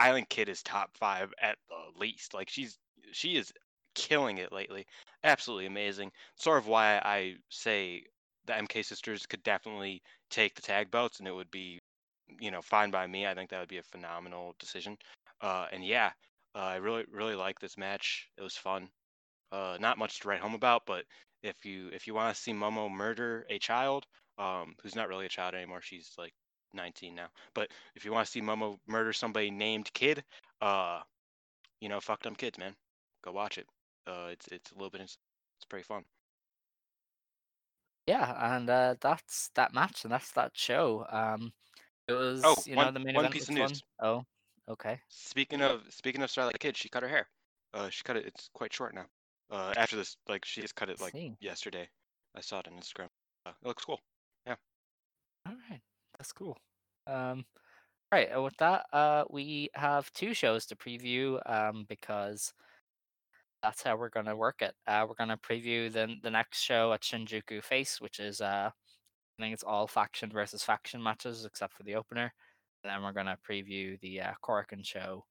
Island 0.00 0.28
Kid 0.28 0.48
is 0.48 0.62
top 0.62 0.96
five 0.96 1.32
at 1.40 1.58
the 1.68 1.98
least. 2.00 2.34
Like 2.34 2.48
she's 2.50 2.78
she 3.12 3.36
is 3.36 3.52
killing 3.94 4.38
it 4.38 4.52
lately. 4.52 4.86
Absolutely 5.24 5.66
amazing. 5.66 6.12
Sort 6.36 6.58
of 6.58 6.66
why 6.68 6.98
I 6.98 7.36
say 7.50 8.04
the 8.46 8.54
MK 8.56 8.82
sisters 8.84 9.26
could 9.26 9.42
definitely 9.42 10.02
take 10.30 10.54
the 10.54 10.62
tag 10.62 10.90
belts 10.90 11.18
and 11.20 11.28
it 11.28 11.32
would 11.34 11.50
be, 11.50 11.80
you 12.40 12.50
know, 12.50 12.60
fine 12.62 12.90
by 12.90 13.06
me. 13.06 13.26
I 13.26 13.34
think 13.34 13.50
that 13.50 13.60
would 13.60 13.68
be 13.68 13.78
a 13.78 13.82
phenomenal 13.82 14.54
decision. 14.58 14.98
Uh, 15.40 15.66
and 15.72 15.84
yeah, 15.84 16.12
uh, 16.54 16.58
I 16.58 16.76
really 16.76 17.04
really 17.10 17.34
like 17.36 17.58
this 17.60 17.78
match. 17.78 18.28
It 18.36 18.42
was 18.42 18.56
fun. 18.56 18.90
Uh, 19.54 19.76
not 19.78 19.98
much 19.98 20.18
to 20.18 20.26
write 20.26 20.40
home 20.40 20.54
about, 20.54 20.82
but 20.84 21.04
if 21.44 21.64
you 21.64 21.88
if 21.92 22.08
you 22.08 22.14
want 22.14 22.34
to 22.34 22.42
see 22.42 22.52
Momo 22.52 22.90
murder 22.90 23.46
a 23.48 23.56
child, 23.60 24.04
um, 24.36 24.74
who's 24.82 24.96
not 24.96 25.08
really 25.08 25.26
a 25.26 25.28
child 25.28 25.54
anymore, 25.54 25.80
she's 25.80 26.10
like 26.18 26.32
19 26.72 27.14
now. 27.14 27.28
But 27.54 27.68
if 27.94 28.04
you 28.04 28.10
want 28.10 28.26
to 28.26 28.32
see 28.32 28.40
Momo 28.40 28.78
murder 28.88 29.12
somebody 29.12 29.52
named 29.52 29.92
Kid, 29.92 30.24
uh, 30.60 31.02
you 31.80 31.88
know, 31.88 32.00
fuck 32.00 32.20
them 32.24 32.34
kids, 32.34 32.58
man. 32.58 32.74
Go 33.24 33.30
watch 33.30 33.58
it. 33.58 33.66
Uh, 34.08 34.30
it's 34.32 34.48
it's 34.48 34.72
a 34.72 34.74
little 34.74 34.90
bit, 34.90 35.02
it's, 35.02 35.18
it's 35.58 35.66
pretty 35.66 35.84
fun. 35.84 36.02
Yeah, 38.08 38.56
and 38.56 38.68
uh, 38.68 38.96
that's 39.00 39.50
that 39.54 39.72
match, 39.72 40.02
and 40.02 40.12
that's 40.12 40.32
that 40.32 40.50
show. 40.54 41.06
Um, 41.08 41.52
it 42.08 42.12
was, 42.12 42.42
Oh, 42.44 42.56
you 42.66 42.74
know, 42.74 42.90
the 42.90 42.98
main 42.98 43.14
one 43.14 43.26
event 43.26 43.34
piece 43.34 43.48
of 43.48 43.54
news. 43.54 43.84
Oh, 44.02 44.24
okay. 44.68 44.98
Speaking 45.10 45.62
of 45.62 45.82
speaking 45.90 46.22
of 46.22 46.30
Starlight 46.30 46.58
Kid, 46.58 46.76
she 46.76 46.88
cut 46.88 47.04
her 47.04 47.08
hair. 47.08 47.28
Uh, 47.72 47.88
she 47.88 48.02
cut 48.02 48.16
it. 48.16 48.26
It's 48.26 48.50
quite 48.52 48.72
short 48.72 48.96
now. 48.96 49.06
Uh, 49.54 49.72
after 49.76 49.94
this, 49.96 50.16
like 50.28 50.44
she 50.44 50.60
just 50.60 50.74
cut 50.74 50.90
it 50.90 51.00
like 51.00 51.12
See. 51.12 51.36
yesterday. 51.40 51.88
I 52.36 52.40
saw 52.40 52.58
it 52.58 52.66
on 52.66 52.74
Instagram. 52.74 53.08
Uh, 53.46 53.52
it 53.62 53.68
looks 53.68 53.84
cool. 53.84 54.00
Yeah. 54.46 54.56
All 55.46 55.54
right, 55.70 55.80
that's 56.18 56.32
cool. 56.32 56.58
Um, 57.06 57.44
right, 58.10 58.28
and 58.32 58.42
with 58.42 58.56
that, 58.56 58.86
uh, 58.92 59.24
we 59.30 59.70
have 59.74 60.12
two 60.12 60.34
shows 60.34 60.66
to 60.66 60.76
preview. 60.76 61.38
Um, 61.48 61.86
because 61.88 62.52
that's 63.62 63.82
how 63.82 63.96
we're 63.96 64.08
gonna 64.10 64.36
work 64.36 64.60
it. 64.60 64.74
Uh, 64.86 65.06
we're 65.08 65.14
gonna 65.14 65.38
preview 65.38 65.90
the 65.92 66.16
the 66.22 66.30
next 66.30 66.60
show 66.60 66.92
at 66.92 67.02
Shinjuku 67.02 67.62
Face, 67.62 68.00
which 68.00 68.18
is 68.18 68.40
uh, 68.40 68.70
I 69.38 69.42
think 69.42 69.54
it's 69.54 69.62
all 69.62 69.86
faction 69.86 70.30
versus 70.30 70.62
faction 70.62 71.02
matches 71.02 71.44
except 71.44 71.74
for 71.74 71.84
the 71.84 71.94
opener. 71.94 72.32
And 72.82 72.92
then 72.92 73.02
we're 73.02 73.12
gonna 73.12 73.38
preview 73.48 74.00
the 74.00 74.20
uh, 74.20 74.32
Korakuen 74.42 74.84
show 74.84 75.24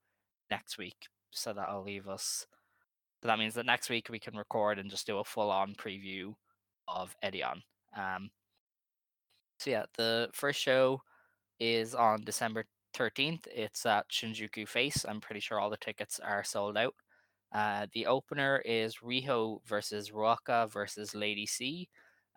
next 0.50 0.78
week. 0.78 1.08
So 1.32 1.52
that'll 1.54 1.84
leave 1.84 2.08
us. 2.08 2.48
So 3.24 3.30
that 3.30 3.40
means 3.40 3.54
that 3.54 3.66
next 3.66 3.90
week 3.90 4.10
we 4.10 4.20
can 4.20 4.36
record 4.36 4.80
and 4.80 4.90
just 4.90 5.08
do 5.08 5.20
a 5.20 5.24
full 5.24 5.50
on 5.50 5.76
preview 5.76 6.34
of 6.90 7.16
Edion. 7.24 7.62
Um, 7.96 8.30
so 9.60 9.70
yeah, 9.70 9.86
the 9.96 10.30
first 10.34 10.60
show 10.60 11.02
is 11.58 11.96
on 11.96 12.26
December 12.26 12.66
13th. 12.94 13.48
It's 13.56 13.86
at 13.86 14.10
Shinjuku 14.10 14.68
Face. 14.68 15.06
I'm 15.08 15.22
pretty 15.22 15.40
sure 15.40 15.58
all 15.58 15.70
the 15.70 15.78
tickets 15.78 16.20
are 16.20 16.44
sold 16.44 16.78
out. 16.78 16.96
Uh, 17.54 17.88
the 17.94 18.08
opener 18.08 18.62
is 18.66 18.98
Riho 18.98 19.60
versus 19.66 20.10
Ruaka 20.10 20.70
versus 20.70 21.16
Lady 21.16 21.46
C. 21.46 21.88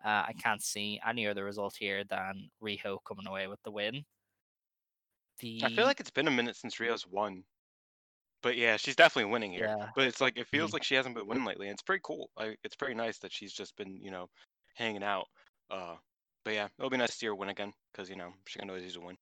Uh, 0.05 0.23
I 0.29 0.33
can't 0.41 0.63
see 0.63 1.01
any 1.05 1.27
other 1.27 1.43
result 1.43 1.75
here 1.77 2.05
than 2.05 2.49
Riho 2.63 2.99
coming 3.05 3.27
away 3.27 3.47
with 3.47 3.61
the 3.63 3.71
win. 3.71 4.05
The 5.41 5.63
I 5.65 5.69
feel 5.69 5.85
like 5.85 5.99
it's 5.99 6.11
been 6.11 6.29
a 6.29 6.31
minute 6.31 6.55
since 6.55 6.75
Riho's 6.75 7.05
won. 7.05 7.43
But 8.41 8.57
yeah, 8.57 8.77
she's 8.77 8.95
definitely 8.95 9.31
winning 9.31 9.51
here. 9.51 9.69
Yeah. 9.69 9.91
But 9.95 10.07
it's 10.07 10.21
like 10.21 10.37
it 10.37 10.47
feels 10.47 10.71
Mhm. 10.71 10.73
like 10.73 10.83
she 10.83 10.95
hasn't 10.95 11.15
been 11.15 11.27
winning 11.27 11.45
lately, 11.45 11.67
and 11.67 11.73
it's 11.75 11.83
pretty 11.83 12.01
cool. 12.03 12.31
Like 12.37 12.59
it's 12.63 12.75
pretty 12.75 12.95
nice 12.95 13.19
that 13.19 13.33
she's 13.33 13.53
just 13.53 13.75
been, 13.77 13.97
you 14.01 14.11
know, 14.11 14.29
hanging 14.75 15.03
out. 15.03 15.27
Uh, 15.69 15.97
but 16.45 16.53
yeah, 16.53 16.69
it'll 16.77 16.89
be 16.89 16.97
nice 16.97 17.11
to 17.11 17.15
see 17.17 17.25
her 17.27 17.35
win 17.35 17.49
again 17.49 17.73
because 17.91 18.09
you 18.09 18.15
know 18.15 18.33
she 18.47 18.59
can 18.59 18.69
always 18.69 18.83
use 18.85 18.95
a 18.97 19.01
win. 19.01 19.17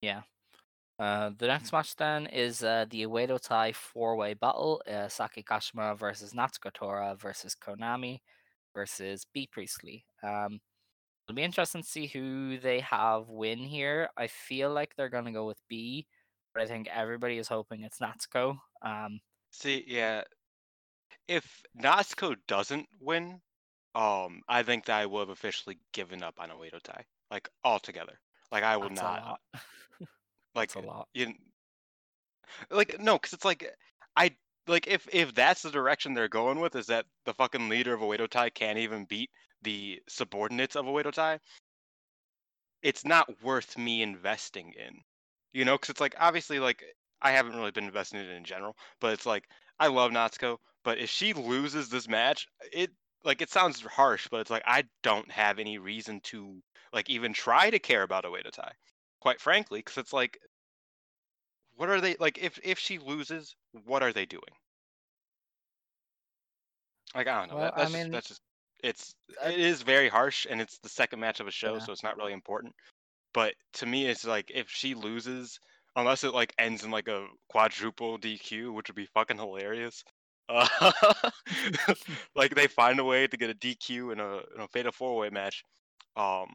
Yeah. 0.00 0.22
Uh, 0.98 1.30
the 1.38 1.48
next 1.48 1.72
match 1.72 1.96
then 1.96 2.26
is 2.28 2.62
uh, 2.64 2.86
the 2.90 3.02
Oedo 3.04 3.40
Tai 3.40 3.72
four-way 3.72 4.34
battle: 4.34 4.82
uh, 4.88 5.08
Saki 5.08 5.42
Kashima 5.42 5.98
versus 5.98 6.34
Natsuko 6.34 6.72
Tora 6.72 7.16
versus 7.16 7.56
Konami 7.56 8.20
versus 8.74 9.26
Bea 9.26 9.48
Priestley. 9.48 10.06
Um, 10.22 10.60
it'll 11.28 11.36
be 11.36 11.42
interesting 11.44 11.82
to 11.82 11.88
see 11.88 12.06
who 12.08 12.58
they 12.58 12.80
have 12.80 13.28
win 13.30 13.58
here. 13.60 14.10
I 14.16 14.28
feel 14.28 14.72
like 14.72 14.96
they're 14.96 15.10
gonna 15.10 15.32
go 15.32 15.46
with 15.46 15.62
Bea, 15.68 16.08
but 16.54 16.62
I 16.62 16.66
think 16.66 16.88
everybody 16.92 17.38
is 17.38 17.48
hoping 17.48 17.82
it's 17.82 17.98
Natsuko. 17.98 18.58
Um, 18.82 19.20
See, 19.50 19.84
yeah, 19.86 20.22
if 21.28 21.62
Natsuko 21.80 22.36
doesn't 22.48 22.86
win, 23.00 23.40
um, 23.94 24.40
I 24.48 24.62
think 24.62 24.86
that 24.86 25.00
I 25.00 25.06
will 25.06 25.20
have 25.20 25.28
officially 25.28 25.78
given 25.92 26.22
up 26.22 26.34
on 26.38 26.50
Oedo 26.50 26.82
Tai, 26.82 27.04
like 27.30 27.48
altogether. 27.64 28.18
Like 28.50 28.62
I 28.62 28.76
will 28.76 28.88
that's 28.88 29.02
not. 29.02 29.20
a 29.20 29.24
lot. 29.24 29.40
Like 30.54 30.72
that's 30.72 30.86
a 30.86 30.88
lot. 30.88 31.08
you 31.14 31.34
like 32.70 33.00
no 33.00 33.14
because 33.14 33.32
it's 33.32 33.44
like 33.44 33.68
i 34.16 34.30
like 34.68 34.86
if 34.86 35.08
if 35.12 35.34
that's 35.34 35.62
the 35.62 35.70
direction 35.70 36.14
they're 36.14 36.28
going 36.28 36.60
with 36.60 36.76
is 36.76 36.86
that 36.86 37.06
the 37.24 37.34
fucking 37.34 37.68
leader 37.68 37.92
of 37.92 38.00
Oedo 38.00 38.28
Tai 38.28 38.50
can't 38.50 38.78
even 38.78 39.04
beat 39.04 39.30
the 39.62 40.00
subordinates 40.08 40.76
of 40.76 40.86
Oedo 40.86 41.12
Tai 41.12 41.40
it's 42.82 43.04
not 43.04 43.28
worth 43.42 43.76
me 43.76 44.02
investing 44.02 44.72
in 44.78 45.00
you 45.54 45.64
know 45.64 45.76
because 45.76 45.90
it's 45.90 46.00
like 46.00 46.14
obviously 46.20 46.58
like 46.58 46.84
i 47.22 47.30
haven't 47.32 47.56
really 47.56 47.70
been 47.70 47.84
invested 47.84 48.20
in 48.20 48.30
it 48.30 48.36
in 48.36 48.44
general 48.44 48.76
but 49.00 49.14
it's 49.14 49.26
like 49.26 49.44
i 49.80 49.86
love 49.86 50.12
natsuko 50.12 50.58
but 50.84 50.98
if 50.98 51.08
she 51.08 51.32
loses 51.32 51.88
this 51.88 52.08
match 52.08 52.46
it 52.72 52.90
like 53.24 53.40
it 53.40 53.50
sounds 53.50 53.80
harsh 53.80 54.28
but 54.30 54.40
it's 54.40 54.50
like 54.50 54.64
i 54.66 54.84
don't 55.02 55.30
have 55.30 55.58
any 55.58 55.78
reason 55.78 56.20
to 56.22 56.60
like 56.92 57.08
even 57.08 57.32
try 57.32 57.70
to 57.70 57.78
care 57.78 58.02
about 58.02 58.24
Oedo 58.24 58.50
Tai, 58.50 58.70
quite 59.20 59.40
frankly 59.40 59.80
because 59.80 59.98
it's 59.98 60.12
like 60.12 60.38
what 61.76 61.88
are 61.88 62.00
they 62.00 62.16
like 62.20 62.38
if 62.38 62.58
if 62.62 62.78
she 62.78 62.98
loses 62.98 63.54
what 63.84 64.02
are 64.02 64.12
they 64.12 64.26
doing 64.26 64.42
like 67.14 67.26
i 67.26 67.38
don't 67.38 67.48
know 67.48 67.56
Well, 67.56 67.64
that, 67.64 67.74
I 67.76 67.88
that's 67.88 67.92
mean, 67.92 68.10
just, 68.10 68.12
that's 68.12 68.28
just 68.28 68.40
it's 68.82 69.14
it 69.46 69.58
is 69.58 69.82
very 69.82 70.08
harsh 70.08 70.46
and 70.48 70.60
it's 70.60 70.78
the 70.78 70.88
second 70.88 71.20
match 71.20 71.40
of 71.40 71.46
a 71.48 71.50
show 71.50 71.74
Yeah. 71.74 71.78
so 71.78 71.92
it's 71.92 72.02
not 72.02 72.16
really 72.16 72.32
important 72.32 72.74
but 73.34 73.54
to 73.74 73.84
me 73.84 74.06
it's 74.06 74.24
like 74.24 74.50
if 74.54 74.70
she 74.70 74.94
loses 74.94 75.60
unless 75.96 76.24
it 76.24 76.32
like 76.32 76.54
ends 76.58 76.84
in 76.84 76.90
like 76.90 77.08
a 77.08 77.26
quadruple 77.50 78.18
dq 78.18 78.72
which 78.72 78.88
would 78.88 78.96
be 78.96 79.06
fucking 79.06 79.36
hilarious 79.36 80.02
uh, 80.48 80.92
like 82.36 82.54
they 82.54 82.66
find 82.66 82.98
a 83.00 83.04
way 83.04 83.26
to 83.26 83.36
get 83.36 83.50
a 83.50 83.54
dq 83.54 84.12
in 84.12 84.20
a 84.20 84.36
in 84.54 84.60
a 84.60 84.68
fatal 84.68 84.92
four 84.92 85.16
way 85.16 85.28
match 85.30 85.62
um 86.16 86.46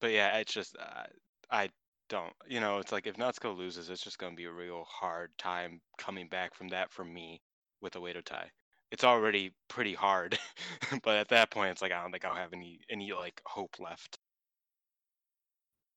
but 0.00 0.10
yeah 0.10 0.36
it's 0.38 0.52
just 0.52 0.76
uh, 0.80 1.04
i 1.50 1.68
don't 2.08 2.32
you 2.46 2.60
know 2.60 2.78
it's 2.78 2.92
like 2.92 3.06
if 3.06 3.16
Natsuko 3.16 3.56
loses 3.56 3.88
it's 3.88 4.02
just 4.02 4.18
going 4.18 4.32
to 4.32 4.36
be 4.36 4.44
a 4.44 4.52
real 4.52 4.84
hard 4.86 5.30
time 5.38 5.80
coming 5.98 6.28
back 6.28 6.54
from 6.54 6.68
that 6.68 6.92
for 6.92 7.04
me 7.04 7.40
with 7.80 7.94
Oedo 7.94 8.22
Tai. 8.22 8.50
it's 8.90 9.02
already 9.02 9.52
pretty 9.68 9.94
hard 9.94 10.38
but 11.02 11.16
at 11.16 11.28
that 11.28 11.50
point 11.50 11.70
it's 11.70 11.80
like 11.80 11.90
I 11.92 12.02
don't 12.02 12.12
think 12.12 12.24
I'll 12.24 12.34
have 12.34 12.52
any 12.52 12.80
any 12.90 13.12
like 13.12 13.40
hope 13.46 13.76
left 13.80 14.18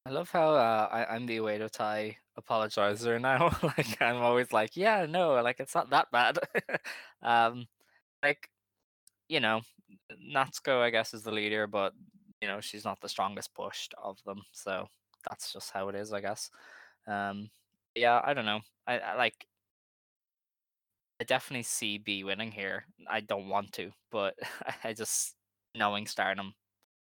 I 0.05 0.11
love 0.11 0.29
how 0.29 0.49
uh, 0.55 0.87
I, 0.91 1.15
I'm 1.15 1.25
the 1.25 1.37
Oedo 1.37 1.69
Tai 1.69 2.15
apologizer 2.39 3.19
now. 3.19 3.57
like 3.63 4.01
I'm 4.01 4.17
always 4.17 4.51
like, 4.53 4.77
yeah, 4.77 5.05
no, 5.09 5.33
like 5.41 5.59
it's 5.59 5.73
not 5.75 5.89
that 5.89 6.11
bad. 6.11 6.37
um, 7.23 7.65
like 8.23 8.49
you 9.29 9.39
know, 9.39 9.61
Natsuko, 10.33 10.81
I 10.81 10.89
guess, 10.91 11.13
is 11.13 11.23
the 11.23 11.31
leader, 11.31 11.67
but 11.67 11.93
you 12.41 12.47
know, 12.47 12.61
she's 12.61 12.85
not 12.85 13.01
the 13.01 13.09
strongest 13.09 13.53
pushed 13.55 13.93
of 14.03 14.17
them, 14.25 14.41
so 14.51 14.87
that's 15.29 15.51
just 15.53 15.71
how 15.71 15.89
it 15.89 15.95
is, 15.95 16.13
I 16.13 16.21
guess. 16.21 16.51
Um, 17.07 17.49
yeah, 17.95 18.21
I 18.23 18.33
don't 18.33 18.45
know. 18.45 18.61
I, 18.87 18.99
I 18.99 19.15
like. 19.17 19.47
I 21.19 21.23
definitely 21.23 21.63
see 21.63 21.97
Bea 21.97 22.23
winning 22.25 22.51
here. 22.51 22.85
I 23.09 23.21
don't 23.21 23.49
want 23.49 23.71
to, 23.73 23.91
but 24.11 24.35
I 24.83 24.93
just 24.93 25.35
knowing 25.75 26.07
Stardom, 26.07 26.53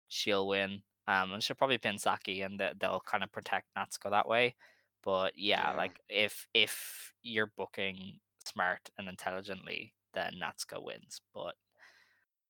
she'll 0.09 0.49
win. 0.49 0.82
Um, 1.09 1.33
and 1.33 1.43
she'll 1.43 1.57
probably 1.57 1.79
pin 1.79 1.99
Saki, 1.99 2.43
and 2.43 2.61
they- 2.61 2.75
they'll 2.79 3.01
kind 3.01 3.25
of 3.25 3.33
protect 3.33 3.67
Natsuko 3.77 4.11
that 4.11 4.29
way. 4.29 4.55
But 5.03 5.37
yeah, 5.37 5.71
Yeah. 5.71 5.77
like 5.77 5.99
if 6.09 6.47
if 6.55 7.13
you're 7.23 7.47
booking 7.57 8.21
smart 8.45 8.91
and 8.99 9.09
intelligently, 9.09 9.95
then 10.13 10.35
Natsuko 10.41 10.83
wins. 10.83 11.21
But 11.35 11.57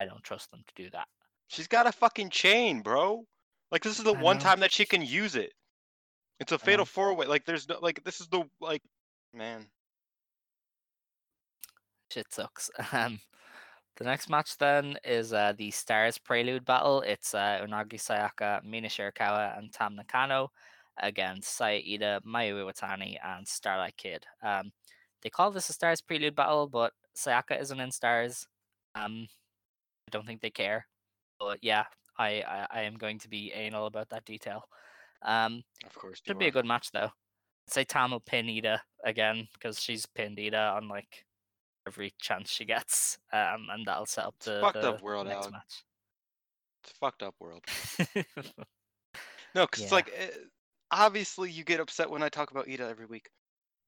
I 0.01 0.05
don't 0.07 0.23
trust 0.25 0.51
them 0.51 0.65
to 0.67 0.75
do 0.75 0.91
that. 0.91 1.09
she's 1.51 1.67
got 1.69 1.87
a 1.87 1.93
fucking 1.93 2.29
chain 2.29 2.83
bro 2.83 3.25
like 3.71 3.83
this 3.83 3.97
is 3.99 4.05
the 4.05 4.13
I 4.15 4.21
one 4.21 4.37
know. 4.37 4.43
time 4.43 4.61
that 4.61 4.71
she 4.71 4.85
can 4.85 5.01
use 5.01 5.35
it 5.35 5.55
it's 6.41 6.53
a 6.53 6.59
fatal 6.59 6.85
four 6.85 7.15
way 7.15 7.25
like 7.27 7.47
there's 7.47 7.67
no 7.67 7.79
like 7.81 8.05
this 8.05 8.21
is 8.21 8.29
the 8.29 8.45
like 8.61 8.83
man 9.33 9.71
Shit 12.13 12.33
sucks. 12.33 12.71
Um, 12.93 13.21
the 13.99 14.05
next 14.05 14.31
match 14.31 14.57
then 14.59 14.97
is 15.05 15.33
uh, 15.33 15.53
the 15.59 15.71
Stars 15.73 16.19
Prelude 16.19 16.65
battle. 16.65 17.03
It's 17.03 17.35
uh, 17.35 17.61
Unagi 17.63 17.95
Sayaka, 17.95 18.65
Mina 18.65 18.89
Shirakawa, 18.89 19.59
and 19.59 19.73
Tam 19.73 19.97
Nakano 19.97 20.51
against 21.03 21.57
Saya 21.57 21.81
Iida, 21.81 22.21
Mayu 22.25 22.55
Iwatani, 22.55 23.17
and 23.25 23.47
Starlight 23.47 23.97
Kid. 23.97 24.25
Um, 24.43 24.71
they 25.23 25.31
call 25.31 25.51
this 25.51 25.69
a 25.69 25.73
Stars 25.73 26.01
Prelude 26.01 26.37
battle, 26.37 26.69
but 26.69 26.93
Sayaka 27.17 27.61
isn't 27.61 27.81
in 27.81 27.91
Stars. 27.91 28.47
Um, 28.95 29.27
I 30.07 30.11
don't 30.13 30.27
think 30.27 30.43
they 30.43 30.51
care. 30.51 30.87
But 31.41 31.59
yeah, 31.63 31.85
I, 32.17 32.43
I, 32.43 32.67
I 32.71 32.81
am 32.83 32.95
going 32.95 33.19
to 33.21 33.29
be 33.29 33.53
anal 33.53 33.87
about 33.87 34.11
that 34.11 34.25
detail. 34.25 34.63
Um, 35.23 35.65
of 35.85 35.95
course 35.95 36.21
should 36.25 36.39
be 36.39 36.47
a 36.47 36.53
good 36.53 36.65
match 36.65 36.93
though. 36.93 37.11
I'd 37.67 37.73
say 37.73 37.85
Tam 37.85 38.13
will 38.13 38.21
pin 38.21 38.47
Iida 38.47 38.79
again 39.05 39.49
because 39.55 39.81
she's 39.81 40.07
pinned 40.07 40.39
Iida 40.39 40.77
on 40.77 40.89
like 40.89 41.25
every 41.89 42.13
chance 42.21 42.51
she 42.51 42.65
gets, 42.67 43.19
um, 43.33 43.69
and 43.71 43.87
that'll 43.87 44.07
set 44.07 44.27
up 44.27 44.37
It's 44.41 44.47
the, 44.47 44.57
fucked 44.59 44.83
the 44.83 44.93
up 44.95 45.01
world, 45.03 45.29
next 45.29 45.51
match. 45.51 45.85
it's 46.83 46.93
a 46.93 46.95
fucked 46.95 47.23
up 47.23 47.35
world 47.41 47.65
No, 49.55 49.67
because 49.67 49.83
it's 49.83 49.91
Yeah. 49.91 49.93
like 49.93 50.11
eh, 50.15 50.31
obviously 50.91 51.51
you 51.51 51.65
get 51.65 51.81
upset 51.81 52.11
when 52.11 52.23
I 52.23 52.29
talk 52.31 52.51
about 52.51 52.67
Iida 52.67 52.89
every 52.89 53.07
week, 53.07 53.31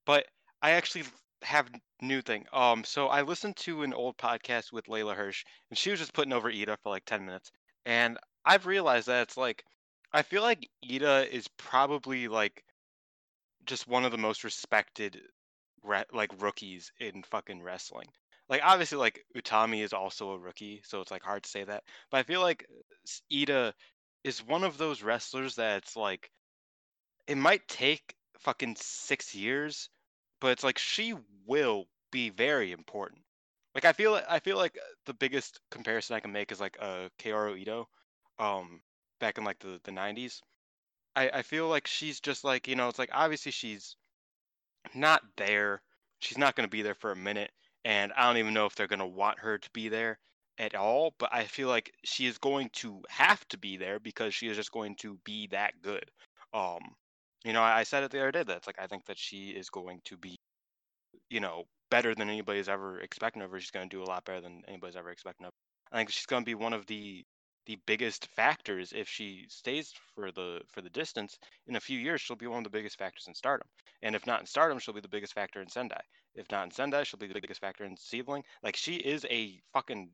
but 0.06 0.26
I 0.62 0.72
actually 0.72 1.04
have 1.42 1.70
new 2.02 2.22
thing. 2.22 2.46
Um, 2.52 2.84
so 2.84 3.08
I 3.08 3.22
listened 3.22 3.56
to 3.58 3.82
an 3.84 3.94
old 3.94 4.18
podcast 4.18 4.72
with 4.72 4.86
Leyla 4.86 5.16
Hirsch, 5.16 5.44
and 5.70 5.78
she 5.78 5.90
was 5.90 6.00
just 6.00 6.14
putting 6.14 6.32
over 6.34 6.50
Iida 6.52 6.78
for 6.82 6.90
like 6.90 7.04
ten 7.06 7.26
minutes, 7.26 7.50
and 7.86 8.18
I've 8.44 8.66
realized 8.66 9.08
that 9.08 9.22
it's 9.24 9.36
like, 9.38 9.64
I 10.12 10.22
feel 10.22 10.42
like 10.42 10.68
Iida 10.84 11.28
is 11.28 11.48
probably 11.58 12.28
like 12.28 12.64
just 13.64 13.86
one 13.86 14.04
of 14.04 14.12
the 14.12 14.18
most 14.18 14.44
respected 14.44 15.20
re- 15.82 16.04
like 16.12 16.30
rookies 16.42 16.92
in 17.00 17.22
fucking 17.24 17.62
wrestling. 17.62 18.08
Like 18.48 18.62
obviously 18.64 18.98
like 18.98 19.24
Utami 19.36 19.82
is 19.82 19.92
also 19.92 20.32
a 20.32 20.38
rookie, 20.38 20.82
so 20.84 21.00
it's 21.00 21.10
like 21.10 21.22
hard 21.22 21.44
to 21.44 21.50
say 21.50 21.64
that. 21.64 21.84
But 22.10 22.18
I 22.18 22.22
feel 22.24 22.40
like 22.40 22.66
Iida 23.32 23.72
is 24.24 24.44
one 24.44 24.64
of 24.64 24.78
those 24.78 25.02
wrestlers 25.02 25.54
that's 25.56 25.96
like 25.96 26.30
it 27.26 27.36
might 27.36 27.66
take 27.68 28.14
fucking 28.40 28.76
6 28.76 29.34
years, 29.34 29.88
but 30.40 30.48
it's 30.52 30.64
like 30.64 30.78
she 30.78 31.14
will 31.46 31.86
be 32.10 32.30
very 32.30 32.72
important. 32.72 33.22
Like 33.74 33.84
I 33.84 33.92
feel 33.92 34.20
I 34.28 34.40
feel 34.40 34.56
like 34.56 34.78
the 35.06 35.14
biggest 35.14 35.60
comparison 35.70 36.16
I 36.16 36.20
can 36.20 36.32
make 36.32 36.50
is 36.52 36.60
like 36.60 36.76
uh 36.80 37.08
Kaoru 37.18 37.58
Ito 37.58 37.88
um 38.38 38.82
back 39.20 39.38
in 39.38 39.44
like 39.44 39.58
the 39.60 39.80
the 39.84 39.92
90s. 39.92 40.42
I 41.16 41.30
I 41.30 41.42
feel 41.42 41.68
like 41.68 41.86
she's 41.86 42.20
just 42.20 42.44
like, 42.44 42.68
you 42.68 42.76
know, 42.76 42.88
it's 42.88 42.98
like 42.98 43.10
obviously 43.12 43.52
she's 43.52 43.96
not 44.94 45.22
there. 45.36 45.82
She's 46.20 46.38
not 46.38 46.56
going 46.56 46.66
to 46.66 46.70
be 46.70 46.82
there 46.82 46.94
for 46.94 47.12
a 47.12 47.16
minute, 47.16 47.50
and 47.84 48.12
I 48.16 48.26
don't 48.26 48.38
even 48.38 48.54
know 48.54 48.66
if 48.66 48.74
they're 48.74 48.86
going 48.86 48.98
to 49.00 49.06
want 49.06 49.38
her 49.40 49.58
to 49.58 49.70
be 49.72 49.88
there 49.88 50.18
at 50.58 50.74
all. 50.74 51.14
But 51.18 51.30
I 51.32 51.44
feel 51.44 51.68
like 51.68 51.92
she 52.04 52.26
is 52.26 52.38
going 52.38 52.70
to 52.74 53.02
have 53.08 53.46
to 53.48 53.58
be 53.58 53.76
there 53.76 53.98
because 53.98 54.34
she 54.34 54.48
is 54.48 54.56
just 54.56 54.72
going 54.72 54.96
to 54.96 55.18
be 55.24 55.48
that 55.48 55.74
good. 55.82 56.04
Um, 56.52 56.80
you 57.44 57.52
know, 57.52 57.62
I, 57.62 57.80
I 57.80 57.82
said 57.84 58.02
it 58.04 58.10
the 58.10 58.20
other 58.20 58.32
day 58.32 58.42
that 58.42 58.56
it's 58.56 58.66
like 58.66 58.80
I 58.80 58.86
think 58.86 59.06
that 59.06 59.18
she 59.18 59.50
is 59.50 59.70
going 59.70 60.00
to 60.06 60.16
be, 60.16 60.36
you 61.30 61.40
know, 61.40 61.64
better 61.90 62.14
than 62.14 62.28
anybody's 62.28 62.68
ever 62.68 63.00
expecting 63.00 63.42
of 63.42 63.50
her. 63.50 63.60
She's 63.60 63.70
going 63.70 63.88
to 63.88 63.96
do 63.96 64.02
a 64.02 64.04
lot 64.04 64.24
better 64.24 64.40
than 64.40 64.62
anybody's 64.68 64.96
ever 64.96 65.10
expecting 65.10 65.46
of. 65.46 65.52
her. 65.52 65.96
I 65.96 65.98
think 65.98 66.10
she's 66.10 66.26
going 66.26 66.42
to 66.42 66.46
be 66.46 66.54
one 66.54 66.72
of 66.72 66.86
the 66.86 67.24
the 67.66 67.78
biggest 67.86 68.26
factors 68.26 68.92
if 68.94 69.08
she 69.08 69.44
stays 69.48 69.92
for 70.14 70.32
the 70.32 70.60
for 70.68 70.80
the 70.80 70.90
distance 70.90 71.38
in 71.66 71.76
a 71.76 71.80
few 71.80 71.98
years 71.98 72.20
she'll 72.20 72.36
be 72.36 72.46
one 72.46 72.58
of 72.58 72.64
the 72.64 72.70
biggest 72.70 72.98
factors 72.98 73.26
in 73.28 73.34
stardom 73.34 73.68
and 74.02 74.14
if 74.14 74.26
not 74.26 74.40
in 74.40 74.46
Stardom, 74.46 74.78
she'll 74.78 74.94
be 74.94 75.00
the 75.00 75.08
biggest 75.08 75.34
factor 75.34 75.60
in 75.60 75.68
Sendai. 75.68 76.00
If 76.34 76.50
not 76.50 76.64
in 76.64 76.70
Sendai, 76.70 77.04
she'll 77.04 77.18
be 77.18 77.26
the 77.26 77.40
biggest 77.40 77.60
factor 77.60 77.84
in 77.84 77.96
Seedling. 77.96 78.44
Like 78.62 78.76
she 78.76 78.96
is 78.96 79.26
a 79.28 79.60
fucking 79.72 80.10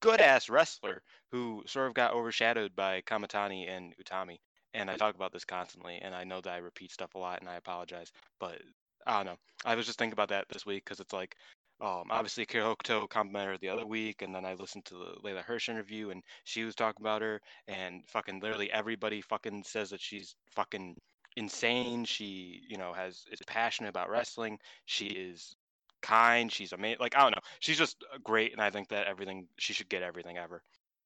good 0.00 0.20
ass 0.20 0.48
wrestler 0.48 1.02
who 1.30 1.62
sort 1.66 1.86
of 1.86 1.94
got 1.94 2.12
overshadowed 2.12 2.74
by 2.74 3.02
Kamatani 3.02 3.68
and 3.68 3.94
Utami. 3.96 4.38
And 4.74 4.90
I 4.90 4.96
talk 4.96 5.14
about 5.14 5.32
this 5.32 5.44
constantly, 5.44 5.98
and 6.00 6.14
I 6.14 6.24
know 6.24 6.40
that 6.40 6.52
I 6.52 6.56
repeat 6.56 6.90
stuff 6.90 7.14
a 7.14 7.18
lot, 7.18 7.40
and 7.40 7.48
I 7.48 7.56
apologize. 7.56 8.10
But 8.40 8.60
I 9.06 9.18
don't 9.18 9.26
know. 9.26 9.38
I 9.64 9.74
was 9.74 9.86
just 9.86 9.98
thinking 9.98 10.14
about 10.14 10.30
that 10.30 10.48
this 10.48 10.64
week 10.64 10.84
because 10.84 10.98
it's 10.98 11.12
like, 11.12 11.36
um, 11.82 12.04
obviously 12.10 12.46
Kirokuto 12.46 13.08
complimented 13.08 13.54
her 13.54 13.58
the 13.58 13.68
other 13.68 13.86
week, 13.86 14.22
and 14.22 14.32
then 14.32 14.44
I 14.44 14.54
listened 14.54 14.84
to 14.86 14.94
the 14.94 15.16
Leyla 15.24 15.42
Hirsch 15.42 15.68
interview, 15.68 16.10
and 16.10 16.22
she 16.44 16.62
was 16.64 16.76
talking 16.76 17.04
about 17.04 17.22
her, 17.22 17.40
and 17.66 18.02
fucking 18.08 18.40
literally 18.40 18.70
everybody 18.70 19.20
fucking 19.20 19.64
says 19.64 19.90
that 19.90 20.00
she's 20.00 20.36
fucking 20.54 20.96
insane. 21.36 22.04
She, 22.04 22.62
you 22.68 22.76
know, 22.78 22.92
has 22.92 23.24
is 23.32 23.40
passionate 23.48 23.88
about 23.88 24.10
wrestling. 24.10 24.58
She 24.86 25.06
is 25.06 25.56
kind. 26.02 26.52
She's 26.52 26.72
amazing. 26.72 26.98
Like 27.00 27.16
I 27.16 27.22
don't 27.22 27.32
know. 27.32 27.42
She's 27.58 27.78
just 27.78 27.96
uh, 28.14 28.18
great, 28.22 28.52
and 28.52 28.60
I 28.62 28.70
think 28.70 28.88
that 28.90 29.08
everything 29.08 29.48
she 29.58 29.72
should 29.72 29.88
get 29.88 30.02
everything 30.04 30.38
ever. 30.38 30.62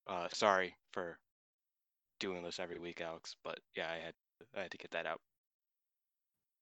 Uh, 0.07 0.29
sorry 0.33 0.77
for 0.93 1.18
doing 2.20 2.43
this 2.43 2.61
every 2.61 2.79
week, 2.79 3.01
Alex, 3.01 3.35
but 3.43 3.59
yeah, 3.77 3.89
I 3.91 4.05
had 4.05 4.14
I 4.57 4.62
had 4.62 4.70
to 4.72 4.79
get 4.79 4.91
that 4.91 5.07
out. 5.07 5.20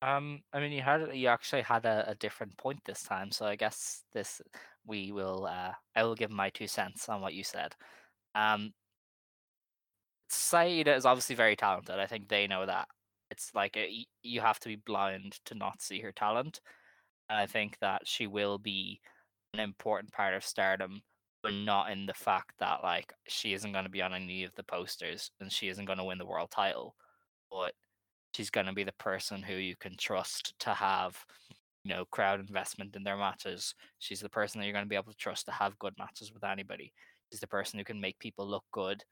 Um, 0.03 0.43
I 0.53 0.61
mean, 0.61 0.73
you 0.73 0.83
had 0.83 1.15
you 1.15 1.29
actually 1.29 1.63
had 1.63 1.87
a, 1.87 2.11
a 2.11 2.15
different 2.17 2.57
point 2.59 2.81
this 2.85 3.03
time, 3.03 3.31
so 3.31 3.47
I 3.47 3.57
guess 3.57 4.03
this 4.13 4.43
we 4.87 5.13
will. 5.13 5.47
Uh, 5.47 5.73
I 5.97 6.03
will 6.05 6.15
give 6.15 6.31
my 6.31 6.51
two 6.51 6.67
cents 6.67 7.09
on 7.09 7.21
what 7.21 7.35
you 7.35 7.45
said. 7.45 7.75
Um, 8.35 8.73
Saya 10.29 10.85
Iida 10.85 10.97
is 10.97 11.07
obviously 11.07 11.37
very 11.37 11.57
talented. 11.57 11.99
I 11.99 12.07
think 12.07 12.29
they 12.29 12.47
know 12.47 12.67
that. 12.67 12.89
It's 13.31 13.51
like 13.55 13.77
a, 13.77 13.87
y- 13.89 14.05
you 14.23 14.41
have 14.41 14.61
to 14.61 14.69
be 14.69 14.77
blind 14.77 15.39
to 15.47 15.55
not 15.55 15.81
see 15.81 16.01
her 16.01 16.13
talent, 16.13 16.61
and 17.29 17.39
I 17.39 17.47
think 17.47 17.79
that 17.81 18.07
she 18.07 18.27
will 18.27 18.59
be 18.59 19.01
an 19.55 19.61
important 19.61 20.13
part 20.13 20.35
of 20.35 20.45
Stardom, 20.45 21.03
but 21.43 21.55
not 21.55 21.91
in 21.91 22.07
the 22.07 22.15
fact 22.15 22.53
that 22.59 22.83
like 22.83 23.13
she 23.29 23.55
isn't 23.55 23.73
going 23.73 23.85
to 23.85 23.91
be 23.91 24.03
on 24.03 24.15
any 24.15 24.45
of 24.45 24.55
the 24.57 24.65
posters 24.65 25.31
and 25.41 25.51
she 25.53 25.69
isn't 25.69 25.85
going 25.85 25.99
to 25.99 26.05
win 26.05 26.19
the 26.19 26.27
world 26.27 26.51
title, 26.51 26.95
but 27.51 27.73
she's 28.35 28.51
going 28.51 28.67
to 28.67 28.73
be 28.73 28.85
the 28.85 28.93
person 28.99 29.43
who 29.43 29.55
you 29.55 29.77
can 29.77 29.97
trust 29.97 30.55
to 30.61 30.71
have 30.71 31.25
you 31.85 31.95
know 31.95 32.05
crowd 32.11 32.41
investment 32.41 32.97
in 32.97 33.05
their 33.05 33.17
matches. 33.17 33.75
She's 33.99 34.21
the 34.21 34.29
person 34.29 34.61
that 34.61 34.67
you're 34.67 34.73
going 34.73 34.85
to 34.85 34.89
be 34.89 34.97
able 34.97 35.13
to 35.13 35.19
trust 35.19 35.47
to 35.47 35.53
have 35.53 35.79
good 35.79 35.95
matches 35.99 36.33
with 36.33 36.45
anybody. 36.45 36.93
She's 37.31 37.41
the 37.41 37.47
person 37.47 37.79
who 37.79 37.85
can 37.85 38.01
make 38.01 38.19
people 38.19 38.47
look 38.47 38.65
good 38.73 39.03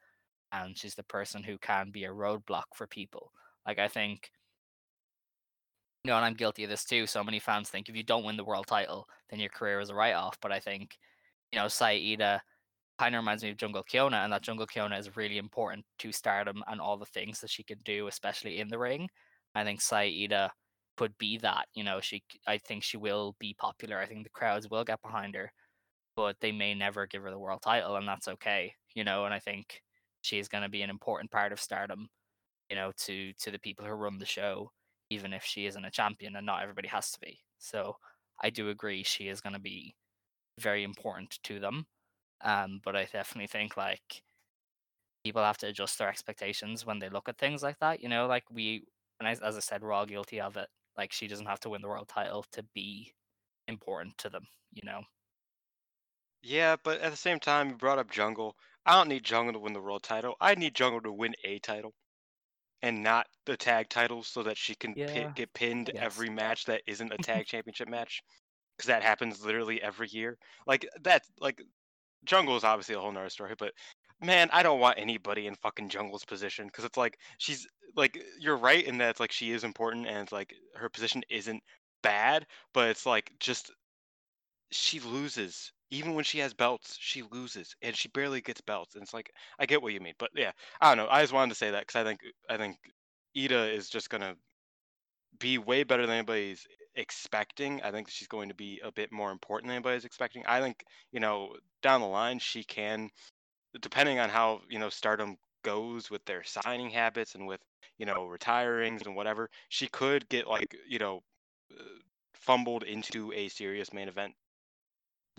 and 0.52 0.76
she's 0.76 0.94
the 0.94 1.02
person 1.04 1.42
who 1.42 1.58
can 1.58 1.90
be 1.90 2.04
a 2.04 2.10
roadblock 2.10 2.64
for 2.74 2.86
people. 2.86 3.32
Like 3.66 3.78
i 3.78 3.88
think 3.88 4.30
you 6.04 6.10
know 6.10 6.16
and 6.16 6.24
i'm 6.24 6.34
guilty 6.34 6.64
of 6.64 6.70
this 6.70 6.84
too 6.84 7.06
so 7.06 7.22
many 7.22 7.38
fans 7.38 7.68
think 7.68 7.88
if 7.88 7.94
you 7.94 8.02
don't 8.02 8.24
win 8.24 8.36
the 8.36 8.44
world 8.44 8.66
title 8.66 9.06
then 9.30 9.38
your 9.38 9.50
career 9.50 9.78
is 9.80 9.90
a 9.90 9.94
write-off 9.94 10.36
but 10.40 10.50
i 10.50 10.58
think 10.58 10.98
you 11.52 11.58
know 11.58 11.68
Saya 11.68 11.98
Iida 11.98 12.40
kind 12.98 13.14
of 13.14 13.20
reminds 13.20 13.42
me 13.42 13.50
of 13.50 13.56
Jungle 13.56 13.84
Kyona, 13.84 14.24
and 14.24 14.32
that 14.32 14.42
Jungle 14.42 14.66
Kyona 14.66 14.98
is 14.98 15.16
really 15.16 15.38
important 15.38 15.84
to 15.98 16.12
Stardom 16.12 16.62
and 16.68 16.80
all 16.80 16.96
the 16.96 17.06
things 17.06 17.40
that 17.40 17.50
she 17.50 17.62
can 17.62 17.78
do, 17.84 18.06
especially 18.06 18.60
in 18.60 18.68
the 18.68 18.78
ring. 18.78 19.08
I 19.54 19.64
think 19.64 19.80
Saya 19.80 20.08
Iida 20.10 20.50
could 20.96 21.16
be 21.18 21.38
that. 21.38 21.66
You 21.74 21.84
know, 21.84 22.00
she. 22.00 22.22
I 22.46 22.58
think 22.58 22.82
she 22.82 22.96
will 22.96 23.36
be 23.38 23.54
popular. 23.58 23.98
I 23.98 24.06
think 24.06 24.24
the 24.24 24.30
crowds 24.30 24.70
will 24.70 24.84
get 24.84 25.02
behind 25.02 25.34
her, 25.34 25.52
but 26.16 26.36
they 26.40 26.52
may 26.52 26.74
never 26.74 27.06
give 27.06 27.22
her 27.22 27.30
the 27.30 27.38
world 27.38 27.62
title, 27.62 27.96
and 27.96 28.06
that's 28.08 28.28
okay. 28.28 28.74
You 28.94 29.04
know, 29.04 29.24
and 29.24 29.34
I 29.34 29.38
think 29.38 29.82
she 30.22 30.38
is 30.38 30.48
going 30.48 30.62
to 30.62 30.70
be 30.70 30.82
an 30.82 30.90
important 30.90 31.30
part 31.30 31.52
of 31.52 31.60
Stardom. 31.60 32.08
You 32.70 32.76
know, 32.76 32.92
to 32.98 33.32
to 33.34 33.50
the 33.50 33.58
people 33.58 33.84
who 33.84 33.92
run 33.92 34.18
the 34.18 34.26
show, 34.26 34.70
even 35.10 35.32
if 35.32 35.44
she 35.44 35.66
isn't 35.66 35.84
a 35.84 35.90
champion, 35.90 36.36
and 36.36 36.46
not 36.46 36.62
everybody 36.62 36.88
has 36.88 37.10
to 37.12 37.20
be. 37.20 37.40
So 37.58 37.96
I 38.42 38.50
do 38.50 38.70
agree 38.70 39.02
she 39.02 39.28
is 39.28 39.40
going 39.40 39.54
to 39.54 39.60
be 39.60 39.94
very 40.58 40.84
important 40.84 41.38
to 41.44 41.60
them. 41.60 41.86
Um, 42.42 42.80
but 42.84 42.96
I 42.96 43.04
definitely 43.04 43.46
think 43.48 43.76
like 43.76 44.22
people 45.24 45.42
have 45.42 45.58
to 45.58 45.68
adjust 45.68 45.98
their 45.98 46.08
expectations 46.08 46.84
when 46.84 46.98
they 46.98 47.08
look 47.08 47.28
at 47.28 47.38
things 47.38 47.62
like 47.62 47.78
that. 47.80 48.00
You 48.00 48.08
know, 48.08 48.26
like 48.26 48.50
we, 48.50 48.84
and 49.20 49.28
as, 49.28 49.40
as 49.40 49.56
I 49.56 49.60
said, 49.60 49.82
we're 49.82 49.92
all 49.92 50.06
guilty 50.06 50.40
of 50.40 50.56
it. 50.56 50.68
Like 50.96 51.12
she 51.12 51.28
doesn't 51.28 51.46
have 51.46 51.60
to 51.60 51.70
win 51.70 51.82
the 51.82 51.88
world 51.88 52.08
title 52.08 52.44
to 52.52 52.62
be 52.62 53.14
important 53.68 54.18
to 54.18 54.30
them. 54.30 54.46
You 54.72 54.82
know. 54.84 55.02
Yeah, 56.42 56.76
but 56.76 57.00
at 57.00 57.10
the 57.10 57.16
same 57.16 57.40
time, 57.40 57.70
you 57.70 57.76
brought 57.76 57.98
up 57.98 58.10
Jungle. 58.10 58.56
I 58.84 58.92
don't 58.92 59.08
need 59.08 59.24
Jungle 59.24 59.52
to 59.54 59.58
win 59.58 59.72
the 59.72 59.80
world 59.80 60.02
title. 60.02 60.36
I 60.40 60.54
need 60.54 60.74
Jungle 60.74 61.00
to 61.02 61.12
win 61.12 61.34
a 61.44 61.58
title 61.60 61.94
and 62.82 63.02
not 63.02 63.28
the 63.46 63.56
tag 63.56 63.88
title 63.90 64.22
so 64.24 64.42
that 64.44 64.58
she 64.58 64.74
can 64.76 64.94
Yeah, 64.94 65.34
get 65.34 65.54
pinned 65.54 65.92
every 65.96 66.30
match 66.30 66.64
that 66.66 66.82
isn't 66.86 67.12
a 67.12 67.18
tag 67.20 67.46
championship 67.46 67.88
match. 67.88 68.22
Because 68.76 68.88
that 68.88 69.02
happens 69.04 69.44
literally 69.44 69.82
every 69.82 70.08
year. 70.08 70.38
Like, 70.66 70.86
that, 71.02 71.24
like, 71.38 71.62
Jungle 72.24 72.56
is 72.56 72.64
obviously 72.64 72.94
a 72.94 73.00
whole 73.00 73.12
nother 73.12 73.28
story, 73.30 73.54
but 73.58 73.72
man, 74.20 74.48
I 74.52 74.62
don't 74.62 74.80
want 74.80 74.98
anybody 74.98 75.46
in 75.46 75.54
fucking 75.56 75.88
Jungle's 75.90 76.24
position 76.24 76.66
because 76.66 76.84
it's 76.84 76.96
like 76.96 77.18
she's 77.38 77.66
like 77.96 78.22
you're 78.40 78.56
right 78.56 78.84
in 78.84 78.98
that 78.98 79.10
it's 79.10 79.20
like 79.20 79.32
she 79.32 79.50
is 79.52 79.64
important 79.64 80.06
and 80.06 80.18
it's 80.18 80.32
like 80.32 80.54
her 80.76 80.88
position 80.88 81.22
isn't 81.30 81.62
bad, 82.02 82.46
but 82.72 82.88
it's 82.88 83.06
like 83.06 83.32
just 83.40 83.70
she 84.70 85.00
loses 85.00 85.72
even 85.90 86.14
when 86.14 86.24
she 86.24 86.38
has 86.38 86.54
belts. 86.54 86.96
She 86.98 87.22
loses 87.22 87.74
and 87.82 87.94
she 87.96 88.08
barely 88.08 88.40
gets 88.40 88.60
belts, 88.60 88.94
and 88.94 89.02
it's 89.02 89.14
like 89.14 89.30
I 89.58 89.66
get 89.66 89.82
what 89.82 89.92
you 89.92 90.00
mean, 90.00 90.14
but 90.18 90.30
yeah, 90.34 90.52
I 90.80 90.94
don't 90.94 91.04
know. 91.04 91.10
I 91.12 91.22
just 91.22 91.32
wanted 91.32 91.50
to 91.50 91.58
say 91.58 91.70
that 91.70 91.86
because 91.86 92.00
I 92.00 92.04
think 92.04 92.20
I 92.48 92.56
think 92.56 92.76
Iida 93.36 93.74
is 93.74 93.88
just 93.88 94.10
gonna 94.10 94.36
be 95.38 95.58
way 95.58 95.82
better 95.84 96.06
than 96.06 96.16
anybody's 96.16 96.66
expecting. 96.96 97.82
I 97.82 97.90
think 97.90 98.08
she's 98.10 98.28
going 98.28 98.48
to 98.48 98.54
be 98.54 98.80
a 98.84 98.92
bit 98.92 99.12
more 99.12 99.30
important 99.32 99.68
than 99.68 99.76
anybody's 99.76 100.04
expecting. 100.04 100.44
I 100.46 100.60
think, 100.60 100.84
you 101.12 101.20
know, 101.20 101.56
down 101.82 102.00
the 102.00 102.06
line 102.06 102.38
she 102.38 102.64
can 102.64 103.10
depending 103.80 104.18
on 104.18 104.28
how, 104.28 104.60
you 104.68 104.78
know, 104.78 104.88
Stardom 104.90 105.36
goes 105.64 106.10
with 106.10 106.24
their 106.24 106.42
signing 106.44 106.90
habits 106.90 107.34
and 107.34 107.46
with, 107.46 107.60
you 107.98 108.06
know, 108.06 108.26
retirings 108.26 109.02
and 109.06 109.16
whatever, 109.16 109.48
she 109.68 109.86
could 109.88 110.28
get 110.28 110.46
like, 110.46 110.76
you 110.88 110.98
know, 110.98 111.22
uh, 111.78 111.84
fumbled 112.34 112.82
into 112.82 113.32
a 113.32 113.48
serious 113.48 113.92
main 113.92 114.08
event 114.08 114.34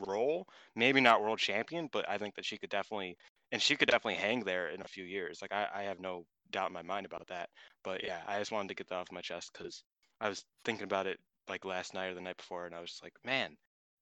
role. 0.07 0.47
Maybe 0.75 1.01
not 1.01 1.21
world 1.21 1.39
champion, 1.39 1.89
but 1.91 2.07
I 2.09 2.17
think 2.17 2.35
that 2.35 2.45
she 2.45 2.57
could 2.57 2.69
definitely 2.69 3.17
and 3.51 3.61
she 3.61 3.75
could 3.75 3.89
definitely 3.89 4.15
hang 4.15 4.39
there 4.41 4.69
in 4.69 4.81
a 4.81 4.87
few 4.87 5.03
years. 5.03 5.39
Like 5.41 5.51
I, 5.51 5.67
I 5.73 5.83
have 5.83 5.99
no 5.99 6.25
doubt 6.51 6.69
in 6.69 6.73
my 6.73 6.81
mind 6.81 7.05
about 7.05 7.27
that. 7.27 7.49
But 7.83 8.03
yeah, 8.03 8.19
I 8.27 8.39
just 8.39 8.51
wanted 8.51 8.69
to 8.69 8.75
get 8.75 8.89
that 8.89 8.95
off 8.95 9.11
my 9.11 9.21
chest 9.21 9.51
because 9.53 9.83
I 10.19 10.29
was 10.29 10.43
thinking 10.65 10.85
about 10.85 11.05
it 11.07 11.19
like 11.49 11.65
last 11.65 11.93
night 11.93 12.07
or 12.07 12.15
the 12.15 12.21
night 12.21 12.37
before, 12.37 12.65
and 12.65 12.75
I 12.75 12.81
was 12.81 12.99
like, 13.03 13.13
man, 13.25 13.55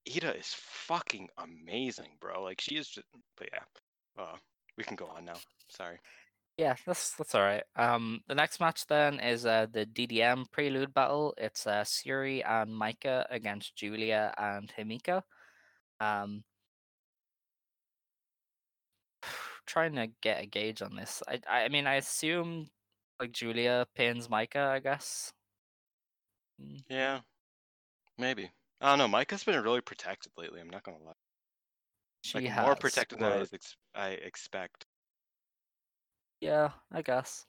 Iida 0.08 0.38
is 0.40 0.54
fucking 0.56 1.30
amazing, 1.38 2.18
bro. 2.20 2.44
Like 2.44 2.62
she 2.62 2.76
is 2.78 2.88
just. 2.90 3.08
But 3.38 3.50
yeah, 3.54 4.24
uh, 4.24 4.38
we 4.78 4.84
can 4.84 4.96
go 4.96 5.08
on 5.08 5.26
now. 5.26 5.36
Sorry. 5.70 6.00
Yeah, 6.58 6.76
that's 6.86 7.14
that's 7.16 7.34
all 7.36 7.42
right. 7.42 7.64
Um, 7.76 8.22
the 8.28 8.36
next 8.36 8.60
match 8.60 8.86
then 8.88 9.20
is 9.20 9.46
uh 9.46 9.68
the 9.72 9.86
DDM 9.86 10.46
Prelude 10.52 10.94
battle. 10.94 11.34
It's 11.38 11.66
uh 11.68 11.84
Syuri 11.84 12.44
and 12.48 12.72
Maika 12.72 13.26
against 13.30 13.76
Julia 13.76 14.34
and 14.38 14.72
Himika. 14.78 15.24
Um, 16.00 16.44
trying 19.66 19.96
to 19.96 20.08
get 20.22 20.44
a 20.44 20.46
gauge 20.46 20.82
on 20.82 20.96
this. 20.96 21.24
I 21.28 21.40
I 21.48 21.70
mean 21.70 21.88
I 21.88 21.96
assume 21.96 22.70
like 23.20 23.32
Julia 23.32 23.88
pins 23.96 24.28
Maika, 24.28 24.68
I 24.68 24.80
guess. 24.80 25.34
Mm, 26.60 26.84
Yeah, 26.90 27.22
maybe. 28.22 28.50
I 28.80 28.96
don't 28.96 29.00
know. 29.12 29.18
Maika's 29.18 29.44
been 29.44 29.62
really 29.62 29.82
protected 29.82 30.32
lately. 30.38 30.62
I'm 30.62 30.70
not 30.70 30.84
gonna 30.84 30.98
lie. 31.00 31.14
She 32.24 32.38
Like 32.40 32.48
has 32.48 32.66
more 32.66 32.76
protected 32.76 33.20
than 33.20 33.32
I, 33.32 33.42
ex- 33.54 33.78
I 33.94 34.10
expect. 34.10 34.86
Yeah, 36.40 36.72
I 36.92 37.02
guess. 37.02 37.46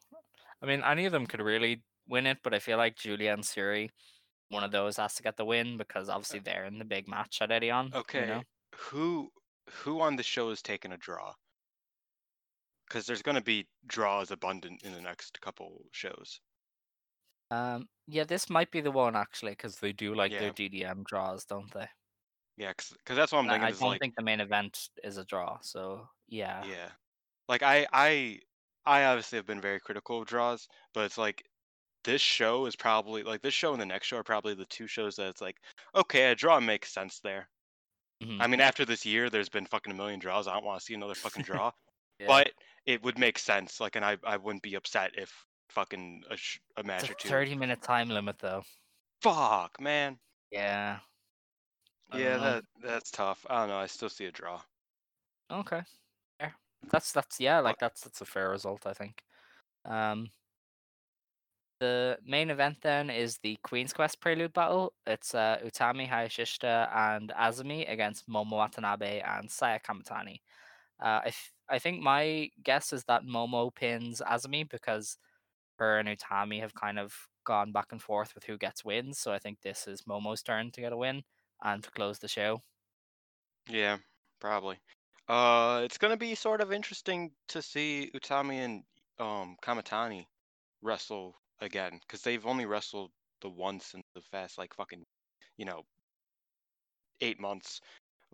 I 0.62 0.66
mean, 0.66 0.82
any 0.82 1.06
of 1.06 1.12
them 1.12 1.26
could 1.26 1.40
really 1.40 1.82
win 2.08 2.26
it, 2.26 2.38
but 2.42 2.54
I 2.54 2.58
feel 2.58 2.78
like 2.78 2.96
Julia 2.96 3.32
and 3.32 3.42
Syuri, 3.42 3.90
one 4.48 4.64
of 4.64 4.70
those 4.72 4.96
has 4.96 5.14
to 5.14 5.22
get 5.22 5.36
the 5.36 5.44
win 5.44 5.76
because 5.76 6.08
obviously 6.08 6.40
uh, 6.40 6.42
they're 6.44 6.64
in 6.64 6.78
the 6.78 6.84
big 6.84 7.08
match 7.08 7.40
at 7.40 7.50
Edion. 7.50 7.94
Okay, 7.94 8.20
You 8.20 8.26
know? 8.26 8.42
who 8.74 9.30
who 9.70 10.00
on 10.00 10.16
the 10.16 10.22
show 10.22 10.50
is 10.50 10.62
taking 10.62 10.92
a 10.92 10.96
draw? 10.98 11.34
Because 12.86 13.06
there's 13.06 13.22
gonna 13.22 13.40
be 13.42 13.68
draws 13.86 14.30
abundant 14.30 14.82
in 14.82 14.92
the 14.92 15.00
next 15.00 15.40
couple 15.40 15.86
shows. 15.92 16.40
Um, 17.52 17.88
yeah, 18.06 18.24
this 18.24 18.50
might 18.50 18.70
be 18.70 18.80
the 18.80 18.90
one 18.92 19.16
actually 19.16 19.52
because 19.52 19.78
they 19.80 19.92
do 19.92 20.14
like 20.14 20.38
their 20.38 20.50
DDM 20.52 21.04
draws, 21.04 21.44
don't 21.44 21.72
they? 21.72 21.88
Yeah, 22.56 22.72
because 22.72 23.16
that's 23.16 23.32
what 23.32 23.38
I'm 23.40 23.48
thinking. 23.48 23.68
I 23.68 23.70
is 23.70 23.78
don't 23.78 23.88
like, 23.88 24.00
think 24.00 24.14
the 24.16 24.22
main 24.22 24.40
event 24.40 24.88
is 25.02 25.16
a 25.16 25.24
draw, 25.24 25.58
so 25.62 26.08
yeah. 26.28 26.66
yeah, 26.66 26.92
like 27.48 27.62
I 27.62 27.86
I 27.92 28.40
I 28.86 29.04
obviously 29.06 29.36
have 29.38 29.46
been 29.46 29.60
very 29.60 29.80
critical 29.80 30.22
of 30.22 30.28
draws, 30.28 30.68
but 30.94 31.04
it's 31.06 31.18
like 31.18 31.44
this 32.04 32.22
show 32.22 32.66
is 32.66 32.76
probably 32.76 33.22
like 33.24 33.42
this 33.42 33.54
show 33.54 33.72
and 33.72 33.82
the 33.82 33.86
next 33.86 34.08
show 34.08 34.18
are 34.18 34.24
probably 34.24 34.54
the 34.54 34.66
two 34.66 34.86
shows 34.88 35.16
that 35.16 35.28
it's 35.30 35.40
like 35.42 35.58
okay, 35.96 36.30
a 36.32 36.36
draw 36.36 36.60
makes 36.60 36.92
sense 36.94 37.20
there. 37.20 37.50
Mhm. 38.22 38.40
I 38.40 38.46
mean, 38.48 38.60
after 38.60 38.84
this 38.86 39.06
year, 39.06 39.30
there's 39.30 39.48
been 39.50 39.66
fucking 39.66 39.92
a 39.92 39.96
million 39.96 40.20
draws. 40.20 40.48
I 40.48 40.54
don't 40.54 40.64
want 40.64 40.80
to 40.80 40.84
see 40.86 40.94
another 40.94 41.14
fucking 41.16 41.44
draw, 41.44 41.72
Yeah. 42.18 42.26
but 42.26 42.52
it 42.86 43.02
would 43.02 43.18
make 43.18 43.38
sense. 43.38 43.80
Like, 43.80 43.96
and 43.96 44.04
I 44.04 44.18
I 44.24 44.36
wouldn't 44.38 44.62
be 44.64 44.74
upset 44.76 45.12
if 45.18 45.46
fucking 45.72 46.24
a, 46.30 46.36
sh- 46.36 46.60
a 46.76 46.82
match 46.82 47.02
it's 47.02 47.10
or 47.10 47.14
a 47.14 47.16
two. 47.16 47.28
thirty 47.28 47.54
minute 47.54 47.82
time 47.82 48.08
limit 48.08 48.36
though. 48.38 48.62
Fuck, 49.22 49.80
man. 49.80 50.18
Yeah. 50.50 50.98
Yeah, 52.14 52.36
that 52.36 52.64
that's 52.82 53.10
tough. 53.10 53.46
I 53.48 53.60
don't 53.60 53.68
know. 53.68 53.78
I 53.78 53.86
still 53.86 54.10
see 54.10 54.26
a 54.26 54.30
draw. 54.30 54.60
Okay. 55.50 55.80
Fair. 56.38 56.54
That's 56.90 57.12
that's 57.12 57.40
yeah, 57.40 57.60
like 57.60 57.78
that's 57.78 58.02
that's 58.02 58.20
a 58.20 58.26
fair 58.26 58.50
result, 58.50 58.86
I 58.86 58.92
think. 58.92 59.22
Um 59.84 60.30
the 61.80 62.16
main 62.24 62.50
event 62.50 62.76
then 62.80 63.10
is 63.10 63.38
the 63.38 63.58
Queen's 63.64 63.92
Quest 63.92 64.20
Prelude 64.20 64.52
battle. 64.52 64.92
It's 65.04 65.34
uh, 65.34 65.58
Utami 65.64 66.08
Hayashishita 66.08 66.88
and 66.94 67.32
Azumi 67.36 67.90
against 67.90 68.28
Momo 68.28 68.52
Watanabe 68.52 69.20
and 69.20 69.50
Saya 69.50 69.80
Kamatani. 69.80 70.38
Uh, 71.02 71.22
I, 71.26 71.32
I 71.68 71.80
think 71.80 72.00
my 72.00 72.50
guess 72.62 72.92
is 72.92 73.02
that 73.08 73.24
Momo 73.24 73.74
pins 73.74 74.22
Azumi 74.24 74.68
because 74.70 75.18
her 75.78 75.98
and 75.98 76.08
Utami 76.08 76.60
have 76.60 76.74
kind 76.74 76.98
of 76.98 77.28
gone 77.44 77.72
back 77.72 77.92
and 77.92 78.02
forth 78.02 78.34
with 78.34 78.44
who 78.44 78.58
gets 78.58 78.84
wins. 78.84 79.18
So 79.18 79.32
I 79.32 79.38
think 79.38 79.60
this 79.62 79.86
is 79.86 80.02
Momo's 80.02 80.42
turn 80.42 80.70
to 80.72 80.80
get 80.80 80.92
a 80.92 80.96
win 80.96 81.24
and 81.62 81.82
to 81.84 81.90
close 81.90 82.18
the 82.20 82.28
show. 82.28 82.62
Yeah, 83.68 83.98
probably. 84.40 84.78
Uh, 85.28 85.82
it's 85.84 85.98
gonna 85.98 86.16
be 86.16 86.34
sort 86.34 86.60
of 86.60 86.72
interesting 86.72 87.34
to 87.48 87.60
see 87.62 88.10
Utami 88.14 88.56
and 88.56 88.84
um 89.18 89.56
Kamatani 89.62 90.26
wrestle 90.82 91.36
again 91.60 91.98
because 92.00 92.22
they've 92.22 92.46
only 92.46 92.66
wrestled 92.66 93.12
the 93.40 93.50
once 93.50 93.94
in 93.94 94.02
the 94.14 94.22
fast 94.22 94.58
like 94.58 94.74
fucking, 94.74 95.04
you 95.56 95.64
know, 95.64 95.84
eight 97.20 97.40
months, 97.40 97.80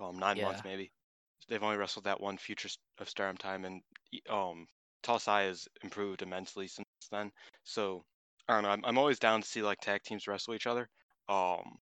um, 0.01 0.19
nine 0.19 0.41
months 0.41 0.63
maybe. 0.65 0.93
They've 1.49 1.63
only 1.65 1.79
wrestled 1.79 2.07
that 2.07 2.21
one 2.21 2.39
Future 2.39 2.71
of 2.99 3.11
Stardom 3.11 3.39
time, 3.39 3.67
and 3.67 3.83
um, 4.31 4.67
Talsai 5.05 5.47
has 5.49 5.69
improved 5.83 6.23
immensely 6.23 6.69
since 6.69 6.88
then. 7.11 7.31
So 7.65 8.05
I 8.49 8.55
don't 8.55 8.63
know. 8.65 8.71
I'm 8.71 8.85
I'm 8.85 8.99
always 8.99 9.19
down 9.19 9.43
to 9.43 9.49
see 9.49 9.63
like 9.63 9.81
tag 9.81 10.03
teams 10.05 10.27
wrestle 10.27 10.55
each 10.55 10.67
other. 10.67 10.89
Um, 11.29 11.79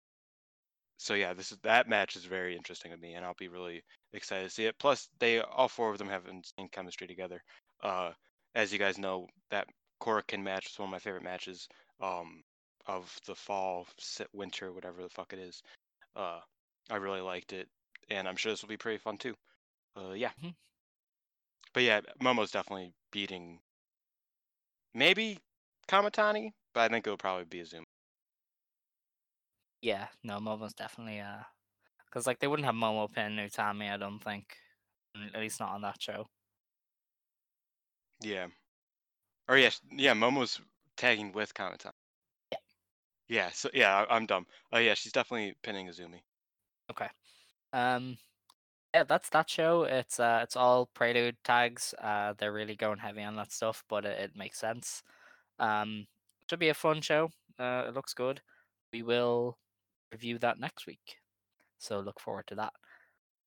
so 0.97 1.13
yeah, 1.13 1.33
this 1.33 1.51
is 1.51 1.57
that 1.63 1.87
match 1.89 2.15
is 2.15 2.25
very 2.25 2.55
interesting 2.55 2.91
to 2.91 2.97
me, 2.97 3.13
and 3.13 3.25
I'll 3.25 3.33
be 3.37 3.47
really 3.49 3.83
excited 4.13 4.43
to 4.45 4.49
see 4.49 4.65
it. 4.65 4.77
Plus, 4.79 5.09
they 5.19 5.39
all 5.41 5.67
four 5.67 5.91
of 5.91 5.97
them 5.97 6.09
have 6.09 6.25
insane 6.27 6.69
chemistry 6.71 7.07
together. 7.07 7.41
Uh, 7.83 8.11
as 8.55 8.71
you 8.71 8.79
guys 8.79 8.97
know, 8.97 9.27
that 9.51 9.67
Korakuen 10.01 10.41
match 10.43 10.65
was 10.65 10.79
one 10.79 10.87
of 10.89 10.91
my 10.91 10.99
favorite 10.99 11.23
matches 11.23 11.67
um 12.01 12.43
of 12.87 13.17
the 13.25 13.35
fall, 13.35 13.87
winter, 14.33 14.71
whatever 14.71 15.01
the 15.01 15.09
fuck 15.09 15.33
it 15.33 15.39
is. 15.39 15.61
Uh, 16.15 16.41
I 16.89 16.97
really 16.97 17.21
liked 17.21 17.53
it, 17.53 17.69
and 18.09 18.27
I'm 18.27 18.35
sure 18.37 18.51
this 18.51 18.61
will 18.63 18.69
be 18.69 18.77
pretty 18.77 18.99
fun 18.99 19.17
too. 19.17 19.35
Uh, 19.97 20.13
yeah. 20.13 20.31
Mhm. 20.43 20.55
But 21.73 21.83
yeah, 21.83 22.01
Momo's 22.19 22.49
definitely 22.51 22.93
beating 23.11 23.61
maybe 24.95 25.39
Kamatani, 25.87 26.53
but 26.73 26.81
I 26.81 26.89
think 26.89 27.05
it'll 27.07 27.17
probably 27.17 27.45
be 27.45 27.59
a 27.61 27.65
Azumi. 27.65 27.83
Yeah, 29.81 30.07
no, 30.23 30.39
Momo's 30.39 30.73
definitely 30.73 31.19
uh, 31.21 31.43
because 32.05 32.27
like 32.27 32.39
they 32.39 32.47
wouldn't 32.47 32.65
have 32.65 32.75
Momo 32.75 33.11
pin 33.11 33.33
Utami, 33.37 33.91
I 33.91 33.97
don't 33.97 34.19
think, 34.23 34.57
at 35.33 35.39
least 35.39 35.59
not 35.59 35.71
on 35.71 35.81
that 35.81 36.01
show. 36.01 36.27
Yeah. 38.21 38.47
Or 39.47 39.57
yeah, 39.57 39.69
sh- 39.69 39.81
yeah, 39.91 40.13
Momo's 40.13 40.61
tagging 40.97 41.31
with 41.31 41.53
Kamatani. 41.55 41.93
Yeah. 42.51 42.59
Yeah, 43.27 43.49
so 43.51 43.69
yeah, 43.73 43.95
I- 44.03 44.15
I'm 44.15 44.25
dumb. 44.25 44.47
Oh 44.71 44.79
yeah, 44.79 44.93
she's 44.95 45.11
definitely 45.13 45.55
pinning 45.61 45.87
Azumi. 45.87 46.23
Okay. 46.89 47.09
Um 47.73 48.17
yeah, 48.95 49.03
that's 49.03 49.29
that 49.31 49.49
show. 49.49 49.83
It's 49.83 50.21
uh 50.21 50.39
it's 50.43 50.55
all 50.55 50.85
prelude 50.93 51.35
tags. 51.43 51.93
Uh 52.01 52.33
they're 52.37 52.53
really 52.53 52.77
going 52.77 52.99
heavy 52.99 53.23
on 53.23 53.35
that 53.35 53.51
stuff, 53.51 53.83
but 53.89 54.05
it, 54.05 54.17
it 54.19 54.37
makes 54.37 54.57
sense. 54.57 55.03
Um 55.59 56.07
should 56.49 56.59
be 56.59 56.69
a 56.69 56.73
fun 56.73 57.01
show. 57.01 57.29
Uh 57.59 57.83
it 57.89 57.93
looks 57.93 58.13
good. 58.13 58.41
We 58.93 59.03
will 59.03 59.57
review 60.13 60.37
that 60.39 60.59
next 60.59 60.87
week. 60.87 61.17
So 61.77 61.99
look 61.99 62.21
forward 62.21 62.47
to 62.47 62.55
that. 62.55 62.73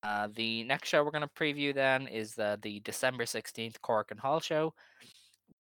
Uh 0.03 0.28
the 0.34 0.64
next 0.64 0.90
show 0.90 1.03
we're 1.03 1.12
gonna 1.12 1.30
preview 1.34 1.74
then 1.74 2.07
is 2.09 2.34
the 2.34 2.59
the 2.62 2.80
December 2.80 3.24
16th 3.24 3.76
Korakuen 3.80 4.18
Hall 4.18 4.40
show. 4.40 4.74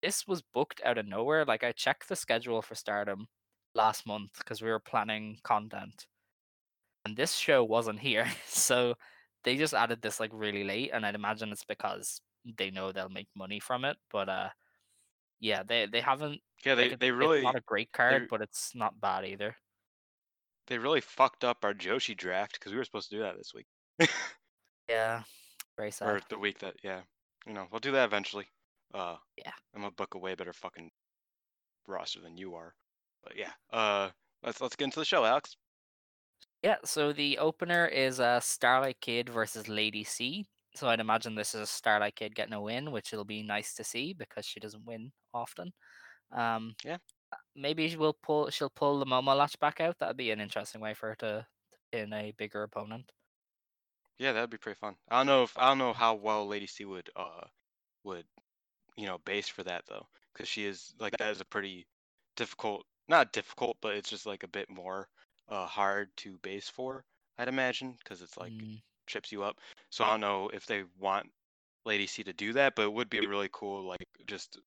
This 0.01 0.27
was 0.27 0.41
booked 0.41 0.81
out 0.83 0.97
of 0.97 1.05
nowhere. 1.07 1.45
Like 1.45 1.63
I 1.63 1.71
checked 1.73 2.09
the 2.09 2.15
schedule 2.15 2.63
for 2.63 2.73
Stardom 2.73 3.27
last 3.75 4.07
month 4.07 4.31
because 4.39 4.63
we 4.63 4.69
were 4.69 4.79
planning 4.79 5.38
content 5.43 6.07
and 7.05 7.15
this 7.15 7.33
show 7.36 7.63
wasn't 7.63 7.99
here 7.99 8.27
so 8.47 8.95
they 9.45 9.55
just 9.55 9.73
added 9.73 10.01
this 10.01 10.19
like 10.19 10.31
really 10.33 10.63
late 10.63 10.91
and 10.93 11.05
i'd 11.05 11.15
imagine 11.15 11.51
it's 11.51 11.63
because 11.63 12.19
they 12.57 12.69
know 12.69 12.91
they'll 12.91 13.09
make 13.09 13.29
money 13.35 13.59
from 13.59 13.85
it 13.85 13.97
but 14.11 14.27
uh 14.27 14.49
yeah 15.39 15.63
they 15.63 15.85
they 15.85 16.01
haven't 16.01 16.39
Yeah, 16.65 16.75
they 16.75 16.89
like, 16.89 16.99
they 16.99 17.09
it's 17.09 17.15
really 17.15 17.41
not 17.41 17.55
a 17.55 17.61
great 17.61 17.91
card 17.93 18.27
but 18.29 18.41
it's 18.41 18.73
not 18.75 18.99
bad 18.99 19.25
either 19.25 19.55
they 20.67 20.77
really 20.77 21.01
fucked 21.01 21.43
up 21.43 21.63
our 21.63 21.73
Joshi 21.73 22.17
draft 22.17 22.53
because 22.53 22.71
we 22.71 22.77
were 22.77 22.83
supposed 22.83 23.09
to 23.09 23.15
do 23.17 23.21
that 23.21 23.37
this 23.37 23.53
week. 23.53 23.67
yeah 24.89 25.23
very 25.77 25.91
sad 25.91 26.09
or 26.09 26.21
the 26.29 26.37
week 26.37 26.59
that 26.59 26.75
yeah. 26.83 27.01
You 27.45 27.53
know, 27.53 27.67
we'll 27.71 27.79
do 27.79 27.91
that 27.91 28.05
eventually. 28.05 28.47
Uh 28.93 29.17
Yeah. 29.37 29.51
I'm 29.73 29.81
gonna 29.81 29.91
book 29.91 30.15
a 30.15 30.19
way 30.19 30.35
better 30.35 30.53
fucking 30.53 30.89
roster 31.87 32.21
than 32.21 32.37
you 32.37 32.55
are. 32.55 32.73
But 33.23 33.33
yeah. 33.37 33.51
Uh 33.71 34.09
let's 34.43 34.61
let's 34.61 34.75
get 34.75 34.85
into 34.85 34.99
the 34.99 35.05
show, 35.05 35.25
Alex. 35.25 35.55
Yeah 36.66 36.78
so 36.84 37.13
the 37.13 37.38
opener 37.38 37.86
is 37.88 38.20
uh 38.20 38.39
starlight 38.39 38.99
kid 39.01 39.30
versus 39.30 39.68
lady 39.68 40.03
c 40.03 40.45
so 40.76 40.88
i'd 40.89 40.99
imagine 40.99 41.36
this 41.36 41.55
is 41.55 41.61
a 41.61 41.66
starlight 41.68 42.16
kid 42.16 42.36
getting 42.36 42.53
a 42.53 42.61
win 42.61 42.91
which 42.91 43.13
it'll 43.13 43.26
be 43.26 43.43
nice 43.43 43.74
to 43.76 43.84
see 43.84 44.13
because 44.13 44.45
she 44.45 44.59
doesn't 44.59 44.86
win 44.86 45.11
often 45.34 45.74
um 46.32 46.76
Yeah. 46.84 46.97
maybe 47.55 47.89
she 47.89 47.97
will 47.97 48.13
pull 48.13 48.49
she'll 48.51 48.72
pull 48.72 48.99
the 48.99 49.05
momo 49.05 49.38
latch 49.38 49.59
back 49.59 49.82
out 49.82 49.99
that'd 49.99 50.18
be 50.18 50.32
an 50.32 50.41
interesting 50.41 50.82
way 50.82 50.95
for 50.95 51.09
her 51.09 51.16
to, 51.18 51.47
to 51.72 51.78
pin 51.91 52.13
a 52.13 52.32
bigger 52.34 52.63
opponent 52.63 53.11
Yeah, 54.18 54.34
that'd 54.34 54.49
be 54.49 54.57
pretty 54.57 54.78
fun. 54.80 54.97
I 55.09 55.18
don't 55.20 55.26
know 55.28 55.43
if 55.43 55.57
I 55.57 55.68
don't 55.70 55.78
know 55.78 55.93
how 55.93 56.16
well 56.16 56.45
Lady 56.47 56.68
C 56.68 56.86
would 56.86 57.09
uh 57.16 57.47
would 58.03 58.28
you 58.97 59.07
know 59.07 59.20
base 59.20 59.49
for 59.49 59.63
that 59.63 59.86
though, 59.88 60.07
because 60.34 60.49
she 60.49 60.66
is 60.66 60.95
like 60.99 61.18
that 61.18 61.32
is 61.32 61.41
a 61.41 61.45
pretty 61.45 61.88
difficult, 62.38 62.86
not 63.09 63.34
difficult, 63.34 63.78
but 63.82 63.95
it's 63.97 64.09
just 64.09 64.26
like 64.28 64.43
a 64.43 64.49
bit 64.49 64.70
more 64.70 65.09
uh 65.49 65.65
hard 65.67 66.09
to 66.17 66.37
base 66.39 66.69
for. 66.69 67.03
I'd 67.37 67.47
imagine 67.47 67.93
because 67.99 68.21
it's 68.21 68.37
like 68.37 68.53
Mm, 68.53 68.81
trips 69.07 69.31
you 69.31 69.43
up. 69.43 69.59
So 69.89 70.03
I 70.05 70.09
don't 70.11 70.21
know 70.21 70.49
if 70.49 70.65
they 70.65 70.83
want 70.99 71.31
Lady 71.85 72.07
C 72.07 72.23
to 72.23 72.33
do 72.33 72.53
that, 72.53 72.75
but 72.75 72.83
it 72.83 72.93
would 72.93 73.09
be 73.09 73.21
really 73.21 73.49
cool 73.51 73.83
like 73.87 74.07
just 74.27 74.59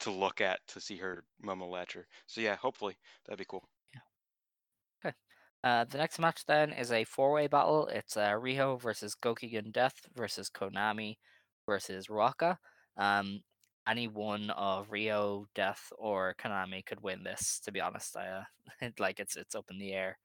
to 0.00 0.10
look 0.10 0.40
at 0.40 0.60
to 0.68 0.80
see 0.80 0.96
her 0.98 1.24
Momo 1.44 1.70
Latcher. 1.70 2.04
So 2.26 2.40
yeah, 2.40 2.56
hopefully 2.56 2.96
that'd 3.26 3.38
be 3.38 3.44
cool. 3.46 3.64
Yeah. 3.94 4.00
Okay. 5.04 5.16
Uh, 5.64 5.84
the 5.84 5.98
next 5.98 6.18
match 6.18 6.44
then 6.46 6.72
is 6.72 6.92
a 6.92 7.04
four-way 7.04 7.46
battle. 7.46 7.86
It's 7.88 8.16
uh, 8.16 8.30
Riho 8.32 8.80
versus 8.80 9.14
Gokigen 9.14 9.72
Death 9.72 10.06
versus 10.14 10.50
Konami 10.50 11.16
versus 11.66 12.08
Ruaka. 12.08 12.58
Um, 12.96 13.40
any 13.86 14.08
one 14.08 14.50
of 14.50 14.90
Riho, 14.90 15.46
Death, 15.54 15.92
or 15.98 16.34
Konami 16.38 16.84
could 16.84 17.00
win 17.02 17.22
this. 17.24 17.60
To 17.60 17.72
be 17.72 17.80
honest, 17.80 18.16
I 18.16 18.28
uh, 18.82 18.90
like 18.98 19.20
it's 19.20 19.36
it's 19.36 19.54
up 19.54 19.70
in 19.70 19.78
the 19.78 19.92
air. 19.92 20.18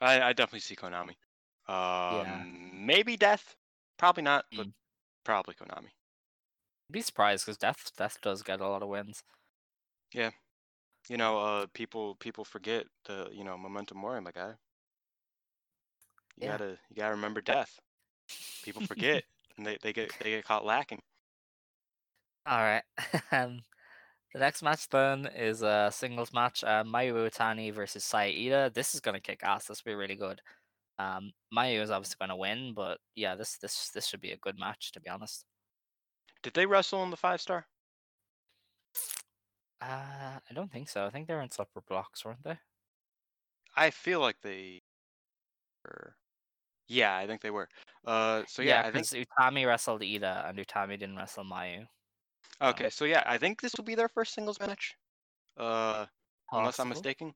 I, 0.00 0.20
I 0.22 0.32
definitely 0.32 0.60
see 0.60 0.76
Konami. 0.76 1.16
Um, 1.68 2.86
maybe 2.86 3.16
Death, 3.16 3.56
probably 3.98 4.22
not, 4.22 4.44
but 4.56 4.66
Mm. 4.66 4.72
probably 5.24 5.54
Konami. 5.54 5.90
I'd 6.88 6.92
be 6.92 7.00
surprised 7.02 7.46
because 7.46 7.56
Death 7.56 7.92
Death 7.96 8.20
does 8.20 8.42
get 8.42 8.60
a 8.60 8.68
lot 8.68 8.82
of 8.82 8.88
wins. 8.88 9.22
Yeah, 10.12 10.30
you 11.08 11.16
know, 11.16 11.38
uh, 11.40 11.66
people 11.74 12.16
people 12.16 12.44
forget 12.44 12.86
the 13.06 13.28
you 13.32 13.44
know 13.44 13.56
momentum 13.58 13.98
mori, 13.98 14.20
my 14.20 14.32
guy. 14.32 14.54
You 16.36 16.42
Yeah. 16.42 16.50
gotta 16.50 16.78
you 16.88 16.96
gotta 16.96 17.14
remember 17.14 17.40
Death. 17.40 17.78
People 18.62 18.82
forget, 18.82 19.24
and 19.56 19.66
they, 19.66 19.78
they 19.82 19.92
get 19.92 20.12
they 20.20 20.30
get 20.30 20.44
caught 20.44 20.64
lacking. 20.64 21.02
All 22.48 22.58
right. 22.60 22.82
um, 23.32 23.60
the 24.32 24.40
next 24.40 24.62
match 24.62 24.88
then 24.88 25.26
is 25.36 25.60
a 25.62 25.90
singles 25.92 26.32
match. 26.32 26.64
Uh, 26.64 26.82
Mayu 26.82 27.12
Iwatani 27.12 27.74
versus 27.74 28.04
Saya 28.04 28.32
Iida. 28.32 28.72
This 28.72 28.94
is 28.94 29.00
gonna 29.00 29.20
kick 29.20 29.40
ass. 29.42 29.66
This 29.66 29.84
will 29.84 29.92
be 29.92 29.96
really 29.96 30.14
good. 30.14 30.40
Um, 30.98 31.32
Mayu 31.54 31.82
is 31.82 31.90
obviously 31.90 32.16
gonna 32.18 32.36
win, 32.36 32.72
but 32.74 32.98
yeah, 33.14 33.34
this 33.34 33.58
this 33.58 33.90
this 33.90 34.06
should 34.06 34.22
be 34.22 34.32
a 34.32 34.38
good 34.38 34.58
match 34.58 34.92
to 34.92 35.00
be 35.00 35.10
honest. 35.10 35.44
Did 36.42 36.54
they 36.54 36.64
wrestle 36.64 37.02
in 37.02 37.10
the 37.10 37.18
five 37.18 37.42
star? 37.42 37.66
Uh, 39.82 40.38
I 40.50 40.54
don't 40.54 40.72
think 40.72 40.88
so. 40.88 41.04
I 41.04 41.10
think 41.10 41.28
they're 41.28 41.42
in 41.42 41.50
separate 41.50 41.86
blocks, 41.86 42.24
weren't 42.24 42.44
they? 42.44 42.58
I 43.76 43.90
feel 43.90 44.20
like 44.20 44.36
they 44.42 44.80
were. 45.84 46.14
Yeah, 46.88 47.14
I 47.14 47.26
think 47.26 47.42
they 47.42 47.50
were. 47.50 47.68
Uh, 48.06 48.42
so 48.48 48.62
yeah, 48.62 48.82
I 48.86 48.90
think 48.90 49.06
Utami 49.06 49.66
wrestled 49.66 50.00
Iida 50.00 50.48
and 50.48 50.58
Utami 50.58 50.98
didn't 50.98 51.16
wrestle 51.16 51.44
Mayu. 51.44 51.86
Okay. 52.60 52.90
So 52.90 53.04
yeah, 53.04 53.22
I 53.26 53.38
think 53.38 53.60
this 53.60 53.74
will 53.76 53.84
be 53.84 53.94
their 53.94 54.08
first 54.08 54.34
singles 54.34 54.58
match. 54.60 54.94
Uh, 55.56 56.06
unless 56.52 56.78
I'm 56.78 56.88
mistaken. 56.88 57.32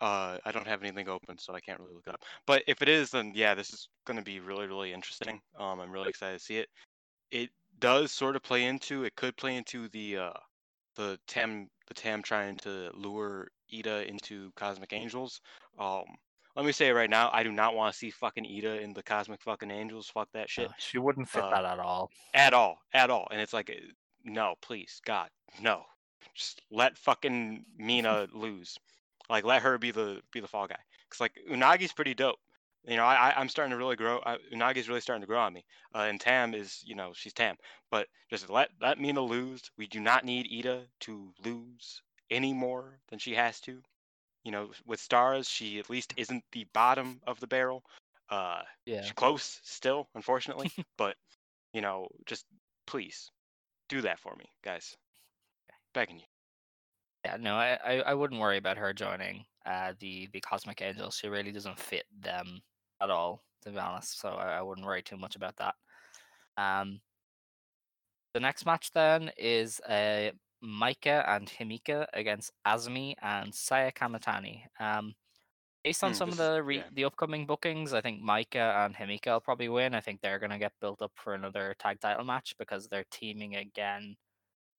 Uh, 0.00 0.38
I 0.44 0.52
don't 0.52 0.66
have 0.66 0.82
anything 0.82 1.08
open, 1.08 1.38
so 1.38 1.54
I 1.54 1.60
can't 1.60 1.78
really 1.80 1.94
look 1.94 2.06
it 2.06 2.14
up. 2.14 2.22
But 2.46 2.62
if 2.66 2.82
it 2.82 2.88
is, 2.88 3.10
then 3.10 3.32
yeah, 3.34 3.54
this 3.54 3.72
is 3.72 3.88
going 4.06 4.18
to 4.18 4.24
be 4.24 4.40
really, 4.40 4.66
really 4.66 4.92
interesting. 4.92 5.40
Um, 5.58 5.80
I'm 5.80 5.90
really 5.90 6.08
excited 6.08 6.38
to 6.38 6.44
see 6.44 6.56
it. 6.58 6.68
It 7.30 7.50
does 7.78 8.12
sort 8.12 8.36
of 8.36 8.42
play 8.42 8.64
into. 8.64 9.04
It 9.04 9.14
could 9.16 9.36
play 9.36 9.56
into 9.56 9.88
the 9.90 10.18
uh, 10.18 10.32
the 10.96 11.18
Tam, 11.26 11.68
the 11.88 11.94
Tam 11.94 12.22
trying 12.22 12.56
to 12.58 12.90
lure 12.94 13.48
Iida 13.72 14.06
into 14.06 14.50
Cosmic 14.56 14.92
Angels. 14.92 15.40
Um, 15.78 16.04
let 16.56 16.64
me 16.66 16.72
say 16.72 16.88
it 16.88 16.92
right 16.92 17.10
now. 17.10 17.30
I 17.32 17.42
do 17.42 17.50
not 17.52 17.74
want 17.74 17.92
to 17.92 17.98
see 17.98 18.10
fucking 18.10 18.44
Iida 18.44 18.80
in 18.80 18.92
the 18.92 19.02
Cosmic 19.02 19.42
fucking 19.42 19.70
Angels. 19.70 20.08
Fuck 20.12 20.28
that 20.34 20.48
shit 20.50 20.68
No, 20.68 20.74
she 20.78 20.98
wouldn't 20.98 21.28
fit 21.28 21.42
Uh, 21.42 21.50
that 21.50 21.64
at 21.64 21.78
all. 21.80 22.10
at 22.34 22.52
all, 22.54 22.78
at 22.92 23.10
all. 23.10 23.26
And 23.32 23.40
it's 23.40 23.52
like, 23.52 23.70
uh, 23.70 23.92
no, 24.24 24.54
please, 24.62 25.00
God, 25.04 25.28
no. 25.60 25.84
Just 26.34 26.62
let 26.70 26.96
fucking 26.98 27.64
Mina 27.76 28.26
lose. 28.32 28.76
Like, 29.28 29.44
let 29.44 29.62
her 29.62 29.78
be 29.78 29.90
the 29.90 30.20
be 30.32 30.40
the 30.40 30.48
fall 30.48 30.66
guy. 30.66 30.78
Cause 31.10 31.20
like 31.20 31.32
Unagi's 31.50 31.92
pretty 31.92 32.14
dope. 32.14 32.38
You 32.86 32.96
know, 32.96 33.04
I 33.04 33.30
I- 33.30 33.40
I'm 33.40 33.48
starting 33.48 33.70
to 33.70 33.76
really 33.76 33.96
grow. 33.96 34.20
I, 34.24 34.38
Unagi's 34.52 34.88
really 34.88 35.00
starting 35.00 35.20
to 35.22 35.26
grow 35.26 35.40
on 35.40 35.52
me. 35.52 35.64
Uh, 35.94 36.06
and 36.08 36.20
Tam 36.20 36.54
is, 36.54 36.82
you 36.84 36.94
know, 36.94 37.12
she's 37.14 37.32
Tam. 37.32 37.56
But 37.90 38.08
just 38.30 38.50
let 38.50 38.70
let 38.80 38.98
Mina 38.98 39.20
lose. 39.20 39.62
We 39.78 39.86
do 39.86 40.00
not 40.00 40.24
need 40.24 40.50
Iida 40.50 40.86
to 41.00 41.32
lose 41.44 42.02
any 42.30 42.52
more 42.52 42.98
than 43.08 43.18
she 43.18 43.34
has 43.34 43.60
to. 43.60 43.80
You 44.44 44.52
know, 44.52 44.70
with 44.86 45.00
stars, 45.00 45.48
she 45.48 45.78
at 45.78 45.88
least 45.90 46.12
isn't 46.16 46.44
the 46.52 46.64
bottom 46.72 47.20
of 47.26 47.40
the 47.40 47.46
barrel. 47.46 47.82
Uh, 48.28 48.62
Yeah. 48.86 49.02
She's 49.02 49.12
close 49.12 49.60
still, 49.64 50.08
unfortunately. 50.14 50.70
but 50.98 51.16
you 51.72 51.80
know, 51.80 52.08
just 52.26 52.46
please 52.86 53.30
do 53.88 54.00
that 54.02 54.18
for 54.18 54.34
me, 54.36 54.46
guys. 54.62 54.96
Begging 55.92 56.18
you. 56.18 56.24
Yeah, 57.24 57.36
no, 57.40 57.54
I, 57.54 57.78
I, 57.84 57.92
I 58.00 58.14
wouldn't 58.14 58.40
worry 58.40 58.58
about 58.58 58.76
her 58.76 58.92
joining 58.92 59.44
uh 59.66 59.94
the 59.98 60.28
the 60.32 60.40
Cosmic 60.40 60.82
Angels. 60.82 61.16
She 61.16 61.28
really 61.28 61.52
doesn't 61.52 61.78
fit 61.78 62.04
them 62.20 62.60
at 63.00 63.10
all, 63.10 63.44
to 63.62 63.70
be 63.70 63.78
honest. 63.78 64.20
So 64.20 64.28
I, 64.30 64.58
I 64.58 64.62
wouldn't 64.62 64.86
worry 64.86 65.02
too 65.02 65.16
much 65.16 65.36
about 65.36 65.56
that. 65.56 65.74
Um, 66.56 67.00
the 68.34 68.40
next 68.40 68.66
match 68.66 68.90
then 68.92 69.30
is 69.38 69.80
uh 69.80 70.30
Maika 70.62 71.24
and 71.28 71.48
Himika 71.48 72.06
against 72.14 72.52
Azumi 72.66 73.14
and 73.22 73.54
Saya 73.54 73.92
Kamatani. 73.92 74.62
Um, 74.80 75.14
based 75.84 76.02
on 76.02 76.10
Hmm, 76.12 76.16
some 76.16 76.28
of 76.30 76.36
the 76.38 76.62
re- 76.62 76.78
yeah. 76.78 76.88
the 76.92 77.04
upcoming 77.04 77.46
bookings, 77.46 77.92
I 77.92 78.00
think 78.00 78.22
Maika 78.22 78.84
and 78.86 78.96
Himika 78.96 79.26
will 79.32 79.40
probably 79.40 79.68
win. 79.68 79.94
I 79.94 80.00
think 80.00 80.20
they're 80.20 80.38
gonna 80.40 80.58
get 80.58 80.72
built 80.80 81.02
up 81.02 81.12
for 81.14 81.34
another 81.34 81.74
tag 81.78 82.00
title 82.00 82.24
match 82.24 82.54
because 82.58 82.88
they're 82.88 83.04
teaming 83.10 83.56
again 83.56 84.16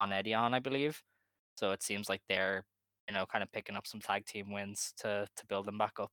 on 0.01 0.09
Edion, 0.09 0.53
I 0.53 0.59
believe. 0.59 1.01
So 1.55 1.71
it 1.71 1.83
seems 1.83 2.09
like 2.09 2.21
they're, 2.27 2.65
you 3.07 3.13
know, 3.13 3.25
kind 3.25 3.43
of 3.43 3.51
picking 3.51 3.75
up 3.77 3.87
some 3.87 4.01
tag 4.01 4.25
team 4.25 4.51
wins 4.51 4.93
to 4.97 5.27
to 5.35 5.45
build 5.45 5.67
them 5.67 5.77
back 5.77 5.99
up. 5.99 6.11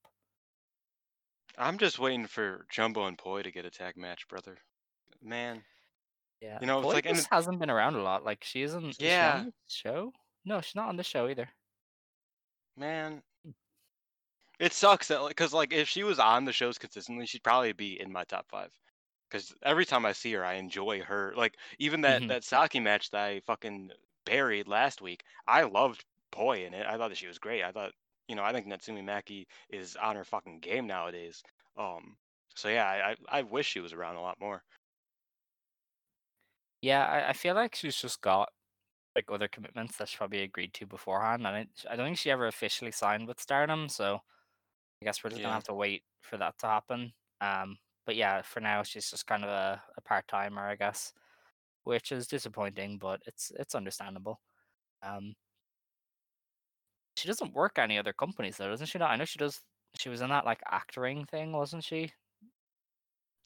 I'm 1.58 1.76
just 1.78 1.98
waiting 1.98 2.26
for 2.26 2.66
Jumbo 2.70 3.06
and 3.06 3.18
Poi 3.18 3.42
to 3.42 3.50
get 3.50 3.64
a 3.66 3.70
tag 3.70 3.96
match, 3.96 4.26
brother. 4.28 4.58
Man, 5.20 5.64
Yeah, 6.40 6.58
You 6.60 6.66
know, 6.66 6.80
Poi 6.82 6.94
like- 6.94 7.06
and 7.06 7.26
hasn't 7.30 7.58
been 7.60 7.70
around 7.70 7.94
a 7.94 8.02
lot. 8.02 8.24
Like 8.24 8.42
she 8.44 8.62
isn't. 8.62 8.84
is 8.90 8.96
she 8.96 9.06
Yeah. 9.06 9.38
on 9.38 9.46
the 9.46 9.52
show. 9.68 10.12
No, 10.44 10.60
she's 10.60 10.74
not 10.74 10.88
on 10.88 10.96
the 10.96 11.04
show 11.04 11.28
either. 11.28 11.48
man. 12.76 13.22
It 14.62 14.72
sucks 14.72 15.08
that 15.08 15.28
because 15.28 15.52
like 15.52 15.74
if 15.74 15.88
she 15.90 16.04
was 16.04 16.18
on 16.18 16.46
the 16.46 16.54
shows 16.54 16.78
consistently, 16.78 17.26
she'd 17.26 17.42
probably 17.44 17.72
be 17.74 18.00
in 18.00 18.10
my 18.12 18.24
top 18.24 18.48
five. 18.48 18.72
Because 19.28 19.54
every 19.62 19.84
time 19.86 20.06
I 20.06 20.12
see 20.12 20.32
her, 20.34 20.44
I 20.44 20.54
enjoy 20.54 21.02
her. 21.02 21.34
Like 21.36 21.58
even 21.78 22.00
that 22.02 22.26
Mhm. 22.26 22.28
that 22.28 22.44
Saki 22.44 22.80
match 22.80 23.10
that 23.10 23.22
I 23.24 23.40
fucking 23.40 23.92
buried 24.24 24.68
last 24.68 25.02
week, 25.02 25.24
I 25.46 25.62
loved 25.64 26.06
Poi 26.30 26.64
in 26.64 26.72
it. 26.74 26.86
I 26.86 26.96
thought 26.96 27.08
that 27.08 27.18
she 27.18 27.26
was 27.26 27.38
great. 27.38 27.62
I 27.62 27.72
thought 27.72 27.92
you 28.28 28.36
know 28.36 28.42
I 28.44 28.52
think 28.52 28.66
Natsumi 28.66 29.02
Maki 29.04 29.46
is 29.70 29.96
on 29.96 30.16
her 30.16 30.24
fucking 30.24 30.60
game 30.60 30.86
nowadays. 30.86 31.42
Um. 31.76 32.16
So 32.56 32.68
yeah, 32.70 32.86
I 32.88 33.10
I, 33.12 33.16
I 33.40 33.42
wish 33.42 33.68
she 33.68 33.80
was 33.80 33.92
around 33.92 34.16
a 34.16 34.22
lot 34.22 34.40
more. 34.40 34.64
Yeah, 36.80 37.06
I, 37.06 37.28
I 37.30 37.32
feel 37.32 37.54
like 37.54 37.74
she's 37.74 37.96
just 37.96 38.20
got 38.20 38.52
like 39.16 39.26
other 39.30 39.48
commitments 39.48 39.96
that 39.98 40.08
she 40.08 40.18
probably 40.18 40.42
agreed 40.42 40.74
to 40.74 40.86
beforehand. 40.86 41.46
I 41.46 41.52
don't, 41.52 41.86
I 41.90 41.96
don't 41.96 42.06
think 42.08 42.18
she 42.18 42.30
ever 42.30 42.46
officially 42.48 42.92
signed 42.92 43.28
with 43.28 43.40
Stardom, 43.40 43.88
so 43.88 44.20
I 45.02 45.04
guess 45.04 45.22
we're 45.24 45.30
just 45.30 45.40
Yeah. 45.40 45.46
gonna 45.46 45.54
have 45.54 45.64
to 45.64 45.74
wait 45.74 46.04
for 46.22 46.36
that 46.38 46.56
to 46.58 46.66
happen. 46.68 47.12
Um, 47.40 47.76
but 48.06 48.14
yeah, 48.14 48.40
for 48.42 48.60
now 48.60 48.84
she's 48.84 49.10
just 49.10 49.26
kind 49.26 49.42
of 49.42 49.50
a, 49.50 49.82
a 49.96 50.00
part 50.00 50.28
timer, 50.28 50.62
I 50.68 50.76
guess, 50.76 51.12
which 51.82 52.12
is 52.12 52.28
disappointing, 52.28 52.98
but 52.98 53.20
it's 53.26 53.50
it's 53.58 53.74
understandable. 53.74 54.40
Um, 55.02 55.34
she 57.16 57.26
doesn't 57.28 57.52
work 57.52 57.78
any 57.78 57.98
other 57.98 58.12
companies 58.12 58.56
though, 58.56 58.68
doesn't 58.68 58.86
she? 58.86 58.98
Not? 58.98 59.10
I 59.10 59.16
know 59.16 59.24
she 59.24 59.38
does. 59.38 59.60
She 59.98 60.08
was 60.08 60.20
in 60.20 60.30
that 60.30 60.44
like 60.46 60.60
actoring 60.72 61.28
thing, 61.28 61.52
wasn't 61.52 61.84
she? 61.84 62.12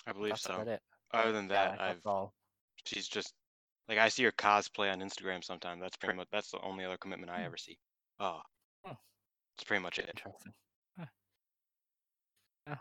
I 0.07 0.13
believe 0.13 0.33
That's 0.33 0.43
so. 0.43 0.61
it. 0.61 0.83
Other 1.13 1.33
than 1.33 1.49
that, 1.49 1.73
like, 1.73 1.81
I've 1.81 2.07
all. 2.07 2.35
she's 2.85 3.09
just 3.09 3.35
like 3.89 3.99
I 3.99 4.09
see 4.11 4.25
her 4.25 4.33
cosplay 4.33 4.93
on 4.93 5.01
Instagram 5.01 5.43
sometimes. 5.43 5.81
That's 5.81 5.97
pretty 5.97 6.17
much 6.17 6.29
that's 6.31 6.51
the 6.51 6.61
only 6.61 6.85
other 6.85 6.99
commitment 6.99 7.31
I 7.31 7.39
Hmm. 7.41 7.47
ever 7.47 7.57
see. 7.57 7.79
Oh, 8.21 8.43
Oh. 8.85 8.97
that's 9.57 9.65
pretty 9.65 9.83
much 9.83 9.99
it. 9.99 10.09
Interesting. 10.11 10.53
Yeah. 12.67 12.77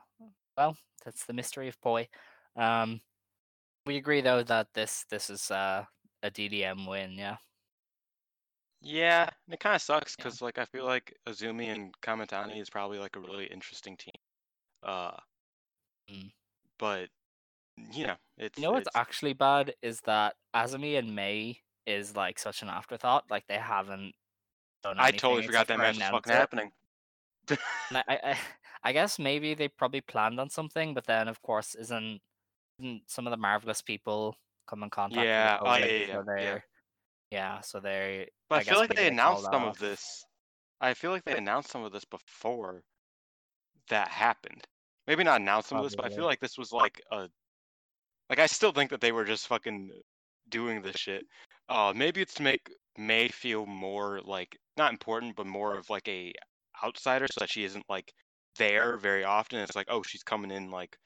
Well, 0.58 0.78
that's 1.04 1.26
the 1.26 1.34
mystery 1.34 1.68
of 1.68 1.80
Poi. 1.82 2.08
Um, 2.56 3.02
we 3.86 3.98
agree 3.98 4.22
though 4.22 4.44
that 4.44 4.68
this 4.74 5.06
this 5.10 5.30
is 5.30 5.52
uh, 5.52 5.86
a 6.24 6.32
DDM 6.32 6.88
win. 6.88 7.14
Yeah. 7.14 7.38
Yeah, 8.82 9.24
and 9.48 9.54
it 9.54 9.60
kind 9.60 9.76
of 9.76 9.82
sucks 9.82 10.16
Yeah. 10.18 10.24
because 10.26 10.42
like 10.42 10.58
I 10.58 10.66
feel 10.66 10.86
like 10.86 11.14
Azumi 11.28 11.74
and 11.74 11.94
Kamatani 12.02 12.62
is 12.62 12.70
probably 12.70 13.00
like 13.00 13.16
a 13.16 13.20
really 13.20 13.46
interesting 13.46 13.98
team. 13.98 14.14
Uh, 14.84 15.12
Mm. 16.12 16.32
but 16.78 17.10
you 17.92 18.06
know, 18.06 18.16
it's 18.38 18.58
You 18.60 18.66
know 18.66 18.72
what's 18.74 18.88
it's, 18.88 18.96
actually 18.96 19.34
bad 19.34 19.74
is 19.82 20.02
that 20.02 20.36
Azumi 20.56 21.00
and 21.00 21.16
May 21.16 21.62
is 21.88 22.16
like 22.16 22.38
such 22.38 22.62
an 22.62 22.70
afterthought. 22.70 23.26
Like 23.32 23.48
they 23.48 23.58
haven't 23.58 24.14
done. 24.84 24.98
I 25.00 25.10
totally 25.12 25.46
forgot 25.48 25.68
that 25.68 25.80
match 25.80 25.98
was 25.98 26.10
fucking 26.10 26.32
it. 26.32 26.36
happening. 26.36 26.72
I, 27.92 28.04
I, 28.08 28.38
I- 28.90 28.94
guess 28.94 29.20
maybe 29.20 29.54
they 29.54 29.68
probably 29.68 30.02
planned 30.02 30.40
on 30.40 30.50
something, 30.50 30.94
but 30.94 31.06
then 31.06 31.28
of 31.28 31.42
course 31.42 31.76
isn't, 31.76 32.22
isn't 32.80 33.02
some 33.08 33.28
of 33.28 33.32
the 33.32 33.38
marvelous 33.38 33.82
people 33.82 34.36
come 34.68 34.84
in 34.84 34.90
contact 34.90 35.26
Yeah, 35.26 35.60
oh, 35.62 35.76
yeah, 35.76 35.86
yeah, 35.86 36.14
so 36.14 36.24
yeah, 36.38 36.60
yeah. 37.32 37.62
so 37.62 37.80
they're 37.80 38.28
But 38.50 38.56
I, 38.56 38.60
I 38.60 38.64
feel 38.64 38.78
like 38.80 38.90
they 38.90 39.04
they 39.04 39.08
announced 39.08 39.44
some 39.44 39.64
off. 39.64 39.76
of 39.76 39.80
this. 39.80 40.26
I 40.82 40.94
feel 40.94 41.12
like 41.12 41.24
they 41.24 41.38
announced 41.38 41.72
some 41.72 41.84
of 41.84 41.92
this 41.92 42.06
before 42.06 42.84
that 43.90 44.08
happened. 44.10 44.64
Maybe 45.08 45.24
not 45.24 45.42
announced 45.42 45.70
some 45.70 45.78
of 45.78 45.84
this, 45.84 45.96
but 45.96 46.06
I 46.06 46.10
feel 46.10 46.26
like 46.26 46.40
this 46.40 46.58
was 46.58 46.72
like 46.72 47.02
a. 47.12 47.30
Like 48.30 48.40
I 48.40 48.48
still 48.48 48.72
think 48.72 48.90
that 48.90 49.02
they 49.02 49.12
were 49.12 49.24
just 49.24 49.48
fucking 49.48 49.92
doing 50.50 50.82
this 50.82 50.96
shit. 50.96 51.26
Uh, 51.70 51.94
maybe 51.96 52.22
it's 52.22 52.34
to 52.36 52.44
make 52.44 52.68
May 52.98 53.28
feel 53.28 53.66
more 53.66 54.22
like 54.24 54.58
not 54.78 54.92
important, 54.92 55.36
but 55.36 55.46
more 55.46 55.78
of 55.78 55.90
like 55.90 56.08
a 56.08 56.34
outsider, 56.84 57.28
so 57.28 57.40
that 57.40 57.50
she 57.50 57.64
isn't 57.64 57.86
like 57.88 58.12
there 58.58 58.98
very 58.98 59.24
often. 59.24 59.60
It's 59.60 59.76
like, 59.76 59.88
oh, 59.90 60.04
she's 60.04 60.24
coming 60.24 60.52
in 60.52 60.72
like, 60.72 60.98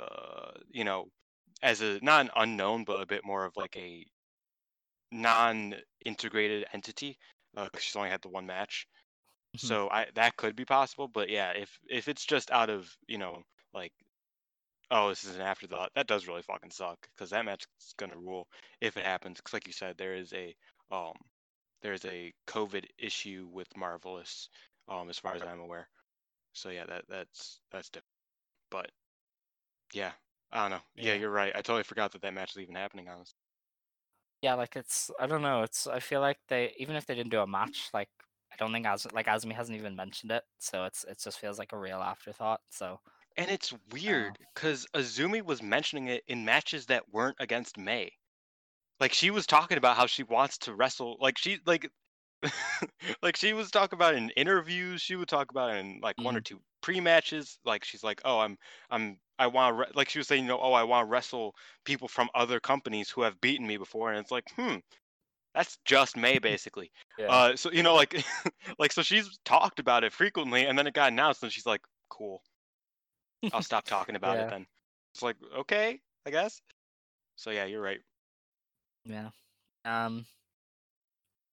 uh, 0.00 0.52
you 0.70 0.84
know, 0.84 1.08
as 1.62 1.82
a 1.82 2.00
not 2.02 2.22
an 2.26 2.30
unknown, 2.36 2.84
but 2.84 3.02
a 3.02 3.06
bit 3.06 3.24
more 3.24 3.44
of 3.46 3.56
like 3.56 3.76
a 3.76 4.06
non-integrated 5.10 6.66
entity 6.72 7.18
because 7.54 7.82
she's 7.82 7.96
only 7.96 8.10
had 8.10 8.22
the 8.22 8.28
one 8.28 8.46
match. 8.46 8.86
Mhm. 9.54 9.58
So 9.58 9.90
I 9.90 10.08
that 10.14 10.36
could 10.36 10.56
be 10.56 10.64
possible, 10.66 11.08
but 11.08 11.30
yeah, 11.30 11.52
if 11.52 11.78
if 11.88 12.08
it's 12.08 12.26
just 12.26 12.50
out 12.50 12.70
of 12.70 12.90
you 13.08 13.18
know 13.18 13.42
like, 13.74 13.92
oh 14.90 15.08
this 15.08 15.24
is 15.24 15.36
an 15.36 15.42
afterthought, 15.42 15.92
that 15.94 16.06
does 16.08 16.28
really 16.28 16.42
fucking 16.42 16.70
suck 16.70 16.98
because 17.16 17.30
that 17.30 17.44
match 17.46 17.64
is 17.80 17.94
gonna 17.98 18.18
rule 18.18 18.48
if 18.80 18.96
it 18.96 19.04
happens. 19.04 19.38
Because 19.38 19.54
like 19.54 19.66
you 19.66 19.72
said, 19.72 19.96
there 19.98 20.14
is 20.16 20.32
a 20.34 20.54
um 20.90 21.14
there's 21.82 22.04
a 22.06 22.32
COVID 22.48 22.86
issue 22.98 23.48
with 23.52 23.68
Marvelous, 23.76 24.48
um 24.88 25.10
as 25.10 25.18
far 25.18 25.34
as 25.36 25.42
I'm 25.42 25.60
aware. 25.60 25.88
So 26.58 26.70
yeah, 26.70 26.86
that 26.86 27.06
that's 27.08 27.60
that's 27.70 27.90
different. 27.90 28.14
But 28.70 28.92
yeah, 29.92 30.12
I 30.50 30.62
don't 30.62 30.70
know. 30.78 30.84
Yeah, 30.96 31.14
Yeah. 31.14 31.14
you're 31.14 31.30
right. 31.30 31.52
I 31.54 31.60
totally 31.62 31.82
forgot 31.82 32.12
that 32.12 32.22
that 32.22 32.34
match 32.34 32.54
was 32.54 32.62
even 32.62 32.74
happening. 32.74 33.08
Honestly. 33.08 33.38
Yeah, 34.42 34.54
like 34.54 34.76
it's 34.76 35.10
I 35.18 35.26
don't 35.26 35.42
know. 35.42 35.62
It's 35.62 35.86
I 35.86 35.98
feel 36.00 36.20
like 36.20 36.38
they 36.48 36.74
even 36.78 36.96
if 36.96 37.06
they 37.06 37.14
didn't 37.14 37.30
do 37.30 37.40
a 37.40 37.46
match, 37.46 37.90
like 37.92 38.10
I 38.52 38.56
don't 38.56 38.72
think 38.72 38.86
Az 38.86 39.06
like 39.12 39.26
Azumi 39.26 39.52
hasn't 39.54 39.76
even 39.78 39.96
mentioned 39.96 40.30
it, 40.32 40.44
so 40.58 40.84
it's 40.84 41.04
it 41.04 41.18
just 41.18 41.38
feels 41.40 41.58
like 41.58 41.72
a 41.72 41.78
real 41.78 42.00
afterthought. 42.00 42.60
So 42.70 43.00
And 43.38 43.50
it's 43.50 43.72
uh 44.06 44.32
weird 44.32 44.36
because 44.38 44.86
Azumi 44.92 45.40
was 45.42 45.62
mentioning 45.62 46.08
it 46.08 46.24
in 46.26 46.44
matches 46.44 46.84
that 46.86 47.08
weren't 47.08 47.38
against 47.40 47.78
May. 47.78 48.18
Like 49.00 49.12
she 49.12 49.30
was 49.30 49.46
talking 49.46 49.78
about 49.78 49.96
how 49.96 50.06
she 50.06 50.22
wants 50.24 50.58
to 50.58 50.74
wrestle. 50.74 51.18
Like 51.20 51.38
she 51.38 51.60
like, 51.66 51.90
like 53.22 53.36
she 53.36 53.52
was 53.52 53.70
talking 53.70 53.96
about 53.96 54.14
in 54.14 54.30
interviews. 54.30 55.02
She 55.02 55.16
would 55.16 55.28
talk 55.28 55.50
about 55.50 55.70
it 55.74 55.78
in 55.78 56.00
like 56.00 56.22
one 56.22 56.36
or 56.36 56.40
two 56.40 56.60
pre-matches. 56.82 57.58
Like 57.64 57.84
she's 57.84 58.04
like, 58.04 58.20
oh, 58.24 58.38
I'm 58.40 58.56
I'm 58.90 59.20
I 59.38 59.46
want 59.48 59.74
to 59.74 59.78
re-, 59.80 59.92
like 59.94 60.08
she 60.08 60.18
was 60.18 60.28
saying, 60.28 60.44
you 60.44 60.48
know, 60.48 60.60
oh, 60.60 60.72
I 60.72 60.84
want 60.84 61.06
to 61.06 61.10
wrestle 61.10 61.54
people 61.84 62.08
from 62.08 62.30
other 62.34 62.60
companies 62.60 63.10
who 63.10 63.22
have 63.22 63.40
beaten 63.40 63.66
me 63.66 63.76
before. 63.76 64.10
And 64.10 64.20
it's 64.20 64.30
like, 64.30 64.44
hmm, 64.56 64.76
that's 65.54 65.78
just 65.86 66.16
May 66.16 66.38
basically. 66.40 66.92
yeah, 67.16 67.30
Uh, 67.30 67.56
so 67.56 67.72
you 67.72 67.82
know, 67.82 67.94
like, 67.96 68.24
like 68.78 68.92
so 68.92 69.02
she's 69.02 69.38
talked 69.44 69.80
about 69.80 70.04
it 70.04 70.12
frequently, 70.12 70.66
and 70.66 70.78
then 70.78 70.86
it 70.86 70.94
got 70.94 71.12
announced, 71.12 71.42
and 71.42 71.52
she's 71.52 71.66
like, 71.66 71.82
"Cool, 72.10 72.42
I'll 73.52 73.62
stop 73.62 73.84
talking 73.84 74.16
about 74.16 74.38
Yeah. 74.38 74.40
it 74.40 74.48
then." 74.48 74.66
It's 75.12 75.22
like, 75.22 75.36
okay, 75.42 76.00
I 76.26 76.30
guess. 76.30 76.60
So 77.36 77.50
yeah, 77.52 77.64
you're 77.66 77.82
right. 77.82 78.00
yeah. 79.04 79.30
Um. 79.84 80.26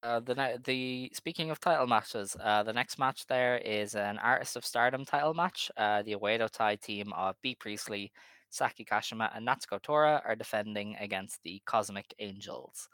Uh, 0.06 0.20
the 0.20 0.36
ne- 0.36 0.58
the 0.64 1.12
speaking 1.16 1.50
of 1.50 1.60
title 1.60 1.88
matches, 1.88 2.38
uh, 2.44 2.62
the 2.62 2.72
next 2.72 3.00
match 3.00 3.26
there 3.26 3.58
is 3.58 3.96
an 3.96 4.20
Artist 4.20 4.56
of 4.56 4.64
Stardom 4.64 5.04
title 5.04 5.34
match. 5.34 5.72
Uh, 5.76 6.04
the 6.04 6.16
Oedo 6.16 6.48
Tai 6.48 6.76
team 6.76 7.12
of 7.14 7.36
Bea 7.42 7.56
Priestley, 7.56 8.12
Saki 8.52 8.86
Kashima, 8.86 9.36
and 9.36 9.48
Natsuko 9.48 9.82
Tora 9.82 10.22
are 10.24 10.36
defending 10.36 10.96
against 11.00 11.42
the 11.44 11.60
Cosmic 11.66 12.14
Angels. 12.20 12.88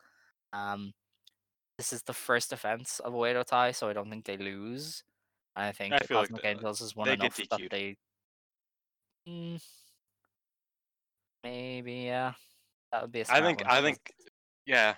Um, 0.54 0.94
this 1.78 1.92
is 1.92 2.02
the 2.04 2.14
first 2.14 2.50
defense 2.50 3.00
of 3.00 3.12
Oedo 3.12 3.44
Tai, 3.44 3.74
so 3.74 3.90
I 3.90 3.94
don't 3.94 4.10
think 4.10 4.24
they 4.24 4.38
lose. 4.38 5.04
I 5.54 5.74
think 5.74 5.94
I 5.94 6.00
the 6.00 6.08
feel 6.08 6.18
like 6.20 6.30
Cosmic 6.30 6.44
the- 6.44 6.48
Angels 6.48 6.80
is 6.80 6.96
one 6.96 7.10
enough 7.10 7.36
that 7.36 7.70
they. 7.70 7.98
Mm, 9.28 9.62
maybe 11.44 11.94
yeah, 11.94 12.32
that 12.94 13.02
would 13.02 13.12
be 13.12 13.20
a 13.20 13.26
I 13.30 13.42
think, 13.42 13.64
I 13.66 13.82
think, 13.82 14.00
yeah, 14.66 14.96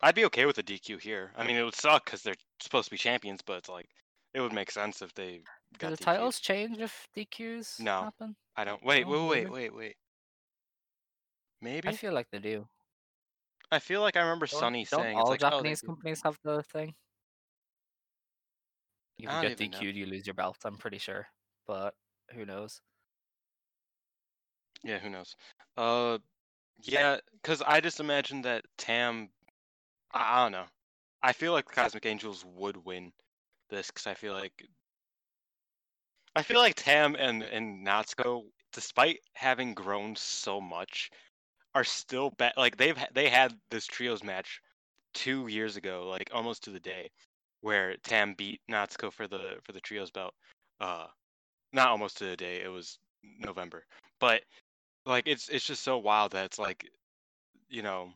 I'd 0.00 0.14
be 0.14 0.24
okay 0.26 0.46
with 0.46 0.58
a 0.58 0.62
DQ 0.62 0.96
here. 0.98 1.32
I 1.36 1.44
mean, 1.44 1.56
it 1.56 1.62
would 1.62 1.74
suck 1.74 2.04
because 2.06 2.22
they're 2.22 2.34
supposed 2.60 2.86
to 2.86 2.90
be 2.92 2.98
champions, 2.98 3.42
but 3.42 3.58
it's 3.58 3.68
like 3.68 3.88
it 4.34 4.40
would 4.40 4.52
make 4.52 4.70
sense 4.70 5.02
if 5.02 5.12
they 5.14 5.42
Do 5.78 5.78
got 5.78 5.90
the 5.90 5.96
DQ'd. 5.96 6.04
titles 6.04 6.40
change 6.40 6.78
if 6.78 7.08
DQs 7.14 7.78
No. 7.78 8.00
happen? 8.00 8.36
I 8.56 8.64
don't. 8.64 8.82
Wait, 8.82 9.04
Oh, 9.04 9.10
wait, 9.28 9.28
wait, 9.28 9.50
wait, 9.50 9.74
wait. 9.74 9.96
Maybe. 11.60 11.88
I 11.88 11.92
feel 11.92 12.12
like 12.12 12.30
they 12.30 12.38
do. 12.38 12.68
I 13.70 13.78
feel 13.78 14.00
like 14.00 14.16
I 14.16 14.20
remember 14.20 14.46
Don't, 14.50 14.60
Sonny 14.60 14.84
don't 14.90 15.00
saying 15.00 15.18
all 15.18 15.28
like, 15.28 15.40
oh, 15.42 15.60
Japanese 15.60 15.80
do. 15.80 15.86
companies 15.86 16.22
have 16.22 16.38
the 16.42 16.62
thing? 16.62 16.94
If 19.18 19.30
you 19.32 19.38
get. 19.40 19.58
DQ'd, 19.58 19.96
you 19.96 20.06
lose 20.06 20.26
your 20.26 20.34
belt. 20.34 20.58
I'm 20.64 20.76
pretty 20.78 20.98
sure, 20.98 21.26
but 21.66 21.94
who 22.32 22.44
knows? 22.46 22.80
Yeah, 24.82 24.98
who 24.98 25.10
knows? 25.10 25.34
Uh, 25.76 26.18
yeah, 26.82 27.18
because 27.42 27.62
I 27.62 27.80
just 27.80 28.00
imagine 28.00 28.42
that 28.42 28.64
Tam. 28.78 29.30
I, 30.12 30.38
I 30.38 30.42
don't 30.44 30.52
know. 30.52 30.66
I 31.22 31.32
feel 31.32 31.52
like 31.52 31.66
the 31.66 31.74
Cosmic 31.74 32.06
Angels 32.06 32.44
would 32.54 32.76
win 32.84 33.12
this 33.70 33.88
because 33.88 34.06
I 34.06 34.14
feel 34.14 34.32
like. 34.32 34.52
I 36.34 36.42
feel 36.42 36.58
like 36.58 36.74
Tam 36.76 37.16
and 37.16 37.42
and 37.42 37.86
Natsuko, 37.86 38.44
despite 38.72 39.20
having 39.34 39.74
grown 39.74 40.14
so 40.16 40.60
much, 40.60 41.10
are 41.74 41.84
still 41.84 42.30
bad. 42.38 42.52
Like 42.56 42.76
they've 42.76 42.98
they 43.14 43.28
had 43.28 43.54
this 43.70 43.86
trios 43.86 44.22
match 44.22 44.60
two 45.14 45.46
years 45.48 45.76
ago, 45.76 46.06
like 46.08 46.30
almost 46.32 46.64
to 46.64 46.70
the 46.70 46.80
day, 46.80 47.10
where 47.62 47.96
Tam 48.02 48.34
beat 48.34 48.60
Natsuko 48.70 49.12
for 49.12 49.26
the 49.26 49.58
for 49.62 49.72
the 49.72 49.80
trios 49.80 50.10
belt. 50.10 50.34
Uh, 50.80 51.06
not 51.72 51.88
almost 51.88 52.18
to 52.18 52.24
the 52.24 52.36
day. 52.36 52.62
It 52.62 52.68
was 52.68 52.98
November, 53.38 53.84
but 54.20 54.42
like 55.06 55.26
it's 55.26 55.48
it's 55.48 55.66
just 55.66 55.82
so 55.82 55.98
wild 55.98 56.32
that 56.32 56.44
it's 56.44 56.58
like 56.58 56.88
you 57.68 57.82
know 57.82 58.12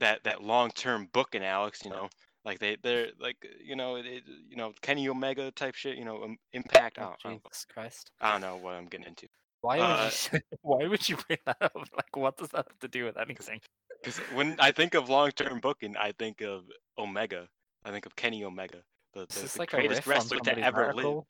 that 0.00 0.22
that 0.24 0.42
long 0.42 0.70
term 0.70 1.08
booking 1.12 1.44
Alex 1.44 1.80
you 1.84 1.90
know 1.90 2.08
like 2.44 2.58
they 2.58 2.76
they're 2.82 3.08
like 3.18 3.36
you 3.64 3.76
know 3.76 3.96
it, 3.96 4.22
you 4.48 4.56
know 4.56 4.72
Kenny 4.82 5.08
Omega 5.08 5.50
type 5.52 5.74
shit 5.74 5.96
you 5.96 6.04
know 6.04 6.22
um, 6.22 6.36
impact 6.52 6.98
Oh, 7.00 7.14
don't, 7.22 7.40
I, 7.44 7.72
Christ! 7.72 8.10
I 8.20 8.32
don't 8.32 8.40
know 8.40 8.56
what 8.56 8.74
I'm 8.74 8.86
getting 8.86 9.06
into 9.06 9.26
Why 9.62 9.78
would 9.78 9.84
Uh, 9.84 10.10
you? 10.32 10.40
Why 10.62 10.86
would 10.86 11.08
you 11.08 11.16
bring 11.26 11.38
that 11.46 11.56
up? 11.60 11.72
Like, 11.96 12.16
what 12.16 12.36
does 12.36 12.48
that 12.50 12.66
have 12.68 12.78
to 12.80 12.88
do 12.88 13.04
with 13.04 13.16
anything? 13.16 13.60
because 14.02 14.18
when 14.34 14.56
I 14.60 14.72
think 14.72 14.94
of 14.94 15.08
long 15.08 15.30
term 15.30 15.58
booking 15.60 15.96
I 15.96 16.12
think 16.12 16.40
of 16.42 16.64
Omega 16.98 17.48
I 17.84 17.90
think 17.90 18.06
of 18.06 18.14
Kenny 18.16 18.44
Omega 18.44 18.82
the, 19.14 19.22
Is 19.22 19.28
the, 19.28 19.42
this 19.42 19.52
the 19.54 19.58
like 19.60 19.70
greatest 19.70 20.06
wrestler 20.06 20.38
to 20.40 20.58
ever 20.58 20.92
live? 20.94 21.22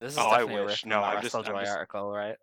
This 0.00 0.12
is 0.14 0.18
Oh, 0.18 0.28
I 0.28 0.42
wish. 0.44 0.84
No, 0.84 1.02
I'm 1.02 1.22
just- 1.22 1.34
I'm 1.34 1.44
just- 1.44 1.70
article, 1.70 2.10
right? 2.10 2.36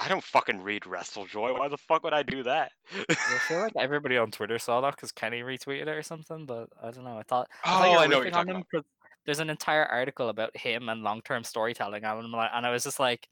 I 0.00 0.08
don't 0.08 0.24
fucking 0.24 0.62
read 0.62 0.82
WrestleJoy 0.82 1.58
why 1.58 1.68
the 1.68 1.76
fuck 1.76 2.02
would 2.04 2.14
I 2.14 2.22
do 2.22 2.42
that 2.42 2.72
I 3.08 3.14
feel 3.48 3.60
like 3.62 3.72
everybody 3.78 4.16
on 4.16 4.30
Twitter 4.30 4.58
saw 4.58 4.80
that 4.80 4.96
because 4.96 5.12
Kenny 5.12 5.42
retweeted 5.42 5.82
it 5.82 5.88
or 5.88 6.02
something, 6.02 6.46
but 6.46 6.68
I 6.82 6.90
don't 6.90 7.04
know. 7.04 7.18
I 7.18 7.22
thought 7.22 7.48
oh 7.66 7.78
I 7.78 7.86
thought 7.86 7.98
I 8.00 8.06
know 8.06 8.16
what 8.18 8.22
you're 8.24 8.32
talking 8.32 8.54
him 8.54 8.64
about 8.72 8.86
there's 9.26 9.40
an 9.40 9.50
entire 9.50 9.84
article 9.84 10.28
about 10.28 10.56
him 10.56 10.88
and 10.88 11.02
long-term 11.02 11.44
storytelling, 11.44 12.04
and, 12.04 12.24
I'm 12.24 12.32
like, 12.32 12.50
and 12.54 12.66
I 12.66 12.70
was 12.70 12.84
just 12.84 12.98
like, 12.98 13.28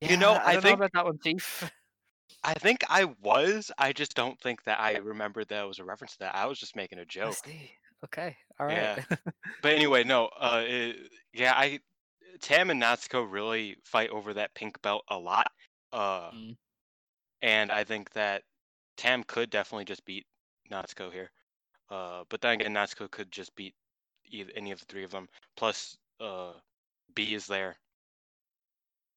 You 0.00 0.16
know, 0.16 0.32
"Yeah, 0.32 0.42
I 0.44 0.52
don't 0.52 0.62
think- 0.62 0.78
know 0.78 0.84
about 0.84 0.92
that 0.92 1.04
one, 1.04 1.18
Chief. 1.24 1.70
I 2.44 2.54
think 2.54 2.84
I 2.88 3.06
was. 3.22 3.72
I 3.78 3.92
just 3.92 4.14
don't 4.14 4.38
think 4.40 4.62
that 4.64 4.78
I 4.78 4.98
remembered 4.98 5.48
that 5.48 5.64
it 5.64 5.66
was 5.66 5.78
a 5.78 5.84
reference 5.84 6.12
to 6.12 6.18
that. 6.20 6.34
I 6.36 6.46
was 6.46 6.60
just 6.60 6.76
making 6.76 6.98
a 6.98 7.04
joke. 7.04 7.34
Okay, 8.04 8.36
all 8.60 8.66
right. 8.66 8.76
Yeah. 8.76 9.02
But 9.62 9.72
anyway, 9.72 10.04
no. 10.04 10.26
Uh, 10.38 10.62
it, 10.64 10.96
yeah, 11.32 11.54
I 11.56 11.80
Tam 12.40 12.70
and 12.70 12.80
Natsuko 12.80 13.26
really 13.28 13.78
fight 13.84 14.10
over 14.10 14.34
that 14.34 14.54
pink 14.54 14.80
belt 14.82 15.02
a 15.08 15.18
lot. 15.18 15.50
Uh, 15.92 16.30
Mm. 16.30 16.56
and 17.42 17.72
I 17.72 17.84
think 17.84 18.10
that 18.12 18.42
Tam 18.96 19.22
could 19.24 19.50
definitely 19.50 19.84
just 19.84 20.04
beat 20.04 20.26
Natsuko 20.70 21.12
here. 21.12 21.30
Uh, 21.90 22.24
but 22.28 22.40
then 22.40 22.60
again, 22.60 22.74
Natsuko 22.74 23.10
could 23.10 23.30
just 23.30 23.54
beat 23.54 23.74
either, 24.24 24.50
any 24.56 24.72
of 24.72 24.80
the 24.80 24.86
three 24.86 25.04
of 25.04 25.10
them. 25.10 25.28
Plus, 25.56 25.96
uh, 26.20 26.52
Bea 27.14 27.34
is 27.34 27.46
there. 27.46 27.76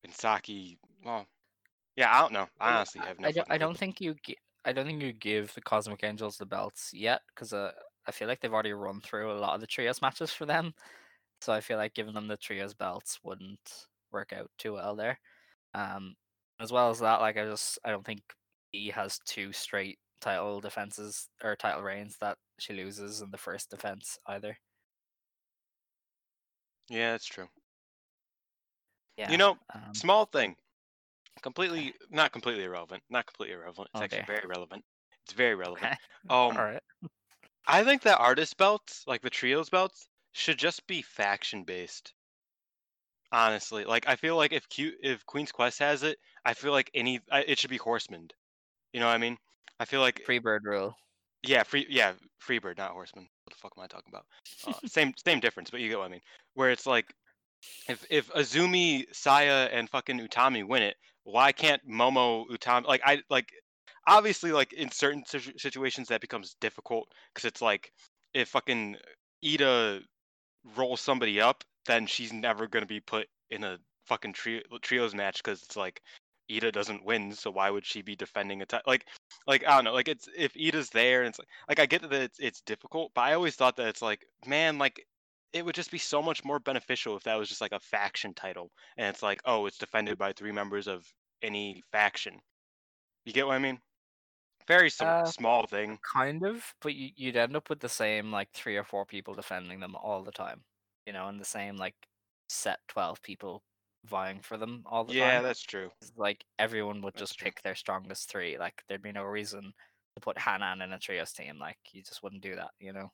And 0.04 0.14
Saki, 0.14 0.78
well, 1.04 1.26
yeah, 1.96 2.16
I 2.16 2.22
don't 2.22 2.34
know. 2.34 2.48
I 2.60 2.74
honestly 2.74 3.02
have 3.02 3.20
no. 3.20 3.28
I 3.28 3.32
don't. 3.32 3.48
I 3.52 3.58
don't 3.58 3.78
think 3.78 4.00
you. 4.00 4.16
Gi- 4.24 4.38
I 4.64 4.72
don't 4.72 4.86
think 4.86 5.02
you 5.02 5.14
give 5.14 5.54
the 5.54 5.62
Cosmic 5.62 6.04
Angels 6.04 6.38
the 6.38 6.46
belts 6.46 6.94
yet, 6.94 7.22
because 7.28 7.54
uh, 7.54 7.72
I 8.08 8.12
feel 8.12 8.28
like 8.28 8.40
they've 8.40 8.54
already 8.54 8.74
run 8.74 9.02
through 9.02 9.32
a 9.32 9.34
lot 9.34 9.56
of 9.56 9.62
the 9.62 9.68
trios 9.68 10.02
matches 10.02 10.32
for 10.32 10.46
them. 10.46 10.74
So 11.42 11.54
I 11.54 11.62
feel 11.62 11.78
like 11.78 11.94
giving 11.94 12.14
them 12.14 12.28
the 12.28 12.38
trios 12.38 12.74
belts 12.74 13.20
wouldn't 13.24 13.88
work 14.12 14.34
out 14.34 14.50
too 14.58 14.74
well 14.74 14.96
there. 14.96 15.20
Um, 15.74 16.16
as 16.60 16.72
well 16.72 16.90
as 16.90 17.00
that, 17.00 17.22
like 17.22 17.38
I 17.38 17.46
just 17.46 17.80
I 17.84 17.92
don't 17.92 18.06
think 18.06 18.22
he 18.72 18.90
has 18.90 19.20
two 19.26 19.54
straight 19.54 20.00
title 20.22 20.60
defenses 20.62 21.30
or 21.44 21.56
title 21.56 21.84
reigns 21.84 22.18
that 22.22 22.38
she 22.60 22.74
loses 22.74 23.22
in 23.22 23.32
the 23.32 23.38
first 23.38 23.70
defense 23.70 24.18
either. 24.28 24.58
Yeah, 26.90 27.12
that's 27.14 27.26
true. 27.26 27.50
Yeah. 29.18 29.30
You 29.30 29.38
know, 29.38 29.58
um, 29.74 29.94
small 29.94 30.26
thing 30.26 30.58
completely 31.42 31.96
not 32.10 32.32
completely 32.34 32.64
irrelevant 32.66 33.04
not 33.10 33.26
completely 33.28 33.54
irrelevant 33.56 33.90
it's 33.92 34.00
Oh, 34.00 34.02
actually 34.02 34.24
very 34.24 34.46
relevant 34.48 34.86
it's 35.24 35.34
very 35.34 35.56
relevant 35.56 35.92
okay. 35.92 35.98
um 36.30 36.60
All 36.60 36.66
right. 36.66 36.84
i 37.68 37.86
think 37.86 38.02
that 38.02 38.20
artist 38.20 38.58
belts 38.58 39.08
like 39.08 39.22
the 39.22 39.30
trios 39.30 39.70
belts 39.70 40.10
should 40.34 40.60
just 40.60 40.86
be 40.88 41.02
faction 41.02 41.64
based 41.64 42.14
honestly 43.32 43.86
like 43.86 44.08
i 44.08 44.16
feel 44.16 44.36
like 44.36 44.52
if 44.52 44.68
Q, 44.70 44.92
if 45.02 45.26
queen's 45.26 45.52
quest 45.52 45.80
has 45.80 46.04
it 46.04 46.18
i 46.46 46.54
feel 46.54 46.72
like 46.72 46.90
any 46.94 47.20
I- 47.32 47.44
it 47.48 47.60
should 47.60 47.70
be 47.70 47.78
horseman 47.78 48.28
you 48.94 49.00
know 49.00 49.06
what 49.06 49.14
i 49.14 49.20
mean 49.20 49.38
i 49.80 49.86
feel 49.86 50.02
like 50.02 50.24
Freebird 50.28 50.62
rule. 50.64 50.96
yeah, 51.44 51.64
free 51.64 51.86
yeah, 51.90 52.14
Freebird, 52.46 52.78
not 52.78 52.92
Horseman. 52.92 53.28
What 53.44 53.54
the 53.54 53.60
fuck 53.62 53.74
am 53.78 53.84
I 53.84 53.88
talking 53.88 54.12
about? 54.12 54.26
Uh, 54.68 54.88
same 54.88 55.14
same 55.24 55.40
difference, 55.40 55.70
but 55.70 55.80
you 55.80 55.88
get 55.90 55.98
what 55.98 56.06
I 56.06 56.10
mean. 56.10 56.22
Where 56.56 56.70
it's 56.72 56.86
like 56.86 57.06
if 57.88 58.06
if 58.10 58.30
Azumi, 58.34 59.06
Saya, 59.14 59.70
and 59.72 59.90
fucking 59.90 60.20
Utami 60.20 60.68
win 60.68 60.84
it, 60.84 60.96
why 61.24 61.52
can't 61.54 61.82
Momo 61.90 62.46
Utami 62.50 62.86
like 62.88 63.02
I 63.06 63.22
like 63.30 63.48
obviously 64.08 64.52
like 64.52 64.74
in 64.74 64.92
certain 64.92 65.24
situ- 65.26 65.58
situations 65.58 66.08
that 66.10 66.20
becomes 66.22 66.56
difficult 66.60 67.08
because 67.34 67.48
it's 67.48 67.62
like 67.62 67.90
if 68.34 68.50
fucking 68.50 68.98
Iida 69.46 70.02
rolls 70.76 71.00
somebody 71.02 71.40
up, 71.40 71.64
then 71.90 72.08
she's 72.08 72.32
never 72.34 72.68
gonna 72.68 72.86
be 72.86 73.02
put 73.02 73.28
in 73.52 73.64
a 73.66 73.80
fucking 74.06 74.34
trio, 74.34 74.62
trios 74.82 75.16
match 75.16 75.44
because 75.44 75.64
it's 75.64 75.76
like 75.78 76.02
Iida 76.50 76.72
doesn't 76.72 77.06
win, 77.06 77.34
so 77.34 77.52
why 77.52 77.70
would 77.70 77.86
she 77.86 78.02
be 78.02 78.16
defending 78.16 78.62
a 78.62 78.66
title? 78.66 78.86
Like, 78.88 79.06
like 79.48 79.66
I 79.68 79.76
don't 79.76 79.86
know. 79.86 79.94
Like 79.94 80.08
it's 80.08 80.28
if 80.38 80.54
Iida's 80.56 80.90
there, 80.92 81.22
and 81.22 81.30
it's 81.30 81.40
like, 81.40 81.48
like 81.70 81.80
I 81.80 81.86
get 81.88 82.02
that 82.04 82.14
it's, 82.14 82.40
it's 82.40 82.62
difficult, 82.62 83.12
but 83.16 83.22
I 83.22 83.34
always 83.34 83.56
thought 83.56 83.76
that 83.78 83.88
it's 83.90 84.02
like, 84.02 84.26
man, 84.48 84.78
like 84.80 85.06
it 85.54 85.66
would 85.66 85.76
just 85.76 85.92
be 85.92 85.98
so 85.98 86.22
much 86.22 86.44
more 86.46 86.60
beneficial 86.60 87.18
if 87.18 87.24
that 87.24 87.36
was 87.40 87.50
just 87.50 87.62
like 87.62 87.72
a 87.74 87.80
faction 87.80 88.34
title, 88.34 88.72
and 88.98 89.08
it's 89.14 89.24
like, 89.24 89.42
oh, 89.46 89.66
it's 89.68 89.78
defended 89.78 90.18
by 90.18 90.34
three 90.34 90.52
members 90.52 90.88
of 90.88 91.06
any 91.44 91.84
faction. 91.92 92.40
You 93.26 93.34
get 93.34 93.48
what 93.48 93.56
I 93.56 93.60
mean? 93.60 93.80
Very 94.68 94.90
sm- 94.90 95.06
Uh, 95.06 95.26
small 95.26 95.68
thing. 95.68 96.00
Kind 96.14 96.46
of, 96.46 96.76
but 96.82 96.96
you, 96.96 97.12
you'd 97.16 97.38
end 97.38 97.56
up 97.56 97.70
with 97.70 97.80
the 97.80 97.90
same 97.90 98.32
like 98.32 98.52
three 98.54 98.78
or 98.78 98.84
four 98.84 99.06
people 99.06 99.34
defending 99.36 99.80
them 99.80 99.96
all 99.96 100.24
the 100.24 100.32
time, 100.32 100.64
you 101.10 101.14
know, 101.14 101.28
and 101.30 101.42
the 101.42 101.46
same 101.46 101.78
like 101.78 101.96
set 102.50 102.80
twelve 102.88 103.22
people 103.24 103.64
vying 104.06 104.42
for 104.42 104.58
them 104.58 104.84
all 104.88 105.06
the 105.06 105.14
Yeah, 105.14 105.26
time. 105.26 105.42
Yeah, 105.42 105.42
that's 105.42 105.62
true. 105.62 105.92
Like 106.18 106.46
everyone 106.60 107.02
would 107.02 107.16
That's 107.16 107.30
just 107.30 107.36
true. 107.36 107.46
pick 107.46 107.62
their 107.64 107.76
strongest 107.76 108.30
three. 108.30 108.58
Like 108.60 108.84
there'd 108.88 109.02
be 109.02 109.12
no 109.14 109.24
reason 109.24 109.74
to 110.16 110.22
put 110.22 110.40
Hanan 110.40 110.82
in 110.82 110.94
a 110.94 111.00
trios 111.00 111.34
team. 111.34 111.60
Like 111.60 111.80
you 111.94 112.04
just 112.04 112.24
wouldn't 112.24 112.44
do 112.44 112.56
that, 112.58 112.72
you 112.80 112.94
know. 112.94 113.12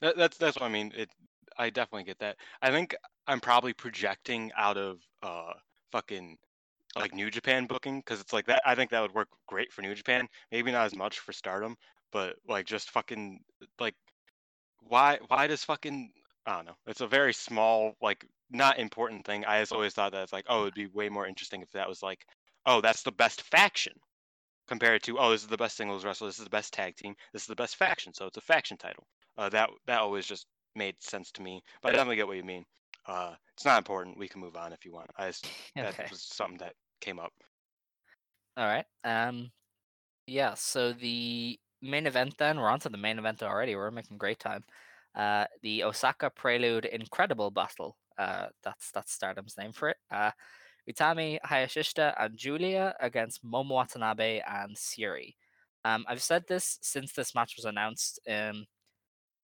That, 0.00 0.16
that's 0.16 0.36
that's 0.38 0.56
what 0.58 0.66
I 0.66 0.68
mean. 0.72 0.92
It 0.94 1.10
I 1.58 1.70
definitely 1.70 2.04
get 2.04 2.18
that. 2.18 2.36
I 2.62 2.70
think 2.70 2.94
I'm 3.26 3.40
probably 3.40 3.72
projecting 3.72 4.52
out 4.56 4.76
of 4.76 5.00
uh 5.22 5.54
fucking 5.92 6.36
like 6.96 7.14
New 7.14 7.30
Japan 7.30 7.66
booking 7.66 8.00
because 8.00 8.20
it's 8.20 8.34
like 8.34 8.46
that. 8.46 8.62
I 8.66 8.76
think 8.76 8.90
that 8.92 9.02
would 9.02 9.14
work 9.14 9.30
great 9.48 9.72
for 9.72 9.82
New 9.82 9.94
Japan. 9.94 10.28
Maybe 10.52 10.72
not 10.72 10.86
as 10.86 10.96
much 10.96 11.20
for 11.20 11.32
Stardom, 11.32 11.76
but 12.12 12.36
like 12.48 12.66
just 12.66 12.90
fucking 12.92 13.44
like 13.80 13.96
why 14.80 15.18
why 15.28 15.46
does 15.48 15.64
fucking 15.64 16.12
I 16.46 16.56
don't 16.56 16.66
know. 16.66 16.76
It's 16.86 17.00
a 17.00 17.06
very 17.08 17.32
small 17.32 17.94
like 18.00 18.26
not 18.50 18.78
important 18.78 19.24
thing. 19.24 19.44
I 19.44 19.60
just 19.60 19.72
always 19.72 19.94
thought 19.94 20.12
that 20.12 20.22
it's 20.22 20.32
like 20.32 20.46
oh 20.48 20.62
it'd 20.62 20.74
be 20.74 20.86
way 20.86 21.08
more 21.08 21.26
interesting 21.26 21.62
if 21.62 21.70
that 21.72 21.88
was 21.88 22.02
like 22.02 22.24
oh 22.66 22.80
that's 22.80 23.02
the 23.02 23.12
best 23.12 23.42
faction 23.42 23.94
compared 24.68 25.02
to 25.02 25.18
oh 25.18 25.30
this 25.30 25.42
is 25.42 25.48
the 25.48 25.56
best 25.56 25.76
singles 25.76 26.04
wrestler 26.04 26.28
this 26.28 26.38
is 26.38 26.44
the 26.44 26.50
best 26.50 26.72
tag 26.72 26.96
team 26.96 27.14
this 27.32 27.42
is 27.42 27.48
the 27.48 27.56
best 27.56 27.76
faction 27.76 28.12
so 28.14 28.26
it's 28.26 28.36
a 28.36 28.40
faction 28.42 28.76
title 28.76 29.06
uh, 29.38 29.48
that 29.48 29.70
that 29.86 30.00
always 30.00 30.26
just 30.26 30.46
made 30.74 31.02
sense 31.02 31.32
to 31.32 31.42
me 31.42 31.62
but 31.82 31.90
i 31.90 31.92
definitely 31.92 32.16
get 32.16 32.26
what 32.26 32.36
you 32.36 32.44
mean 32.44 32.64
uh, 33.06 33.34
it's 33.54 33.64
not 33.66 33.78
important 33.78 34.18
we 34.18 34.28
can 34.28 34.40
move 34.40 34.56
on 34.56 34.72
if 34.72 34.84
you 34.84 34.92
want 34.92 35.10
i 35.18 35.26
just 35.28 35.46
that 35.80 35.94
Okay. 35.94 36.10
was 36.10 36.22
something 36.22 36.58
that 36.58 36.74
came 37.00 37.18
up 37.18 37.32
All 38.56 38.66
right. 38.66 38.86
Um, 39.02 39.52
yeah. 40.26 40.54
So 40.54 40.92
the 40.94 41.60
main 41.82 42.06
event 42.06 42.38
then 42.38 42.58
we're 42.58 42.70
on 42.70 42.80
to 42.80 42.88
the 42.88 42.98
main 42.98 43.18
event 43.18 43.42
already. 43.42 43.76
We're 43.76 43.90
making 43.90 44.18
great 44.18 44.40
time. 44.40 44.64
Uh, 45.14 45.46
the 45.62 45.84
Osaka 45.84 46.30
Prelude 46.30 46.86
Incredible 46.86 47.50
Battle. 47.50 47.96
Uh, 48.18 48.46
that's 48.62 48.90
that's 48.90 49.12
Stardom's 49.12 49.56
name 49.58 49.72
for 49.72 49.90
it. 49.90 49.96
Uh, 50.10 50.30
Utami 50.90 51.38
Hayashishita 51.44 52.14
and 52.18 52.36
Giulia 52.36 52.94
against 53.00 53.44
Momo 53.44 53.70
Watanabe 53.70 54.40
and 54.46 54.76
Syuri. 54.76 55.34
Um, 55.84 56.04
I've 56.08 56.22
said 56.22 56.44
this 56.48 56.78
since 56.82 57.12
this 57.12 57.34
match 57.34 57.54
was 57.56 57.64
announced. 57.64 58.20
Um, 58.28 58.66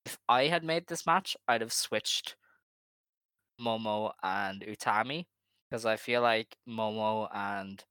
if 0.07 0.19
I 0.29 0.45
had 0.45 0.65
made 0.65 0.87
this 0.87 1.07
match, 1.07 1.37
I'd 1.47 1.61
have 1.61 1.73
switched 1.73 2.37
Momo 3.61 4.13
and 4.23 4.63
Utami 4.63 5.27
because 5.69 5.87
I 5.87 5.97
feel 5.97 6.23
like 6.23 6.57
Momo 6.69 7.29
and 7.35 7.83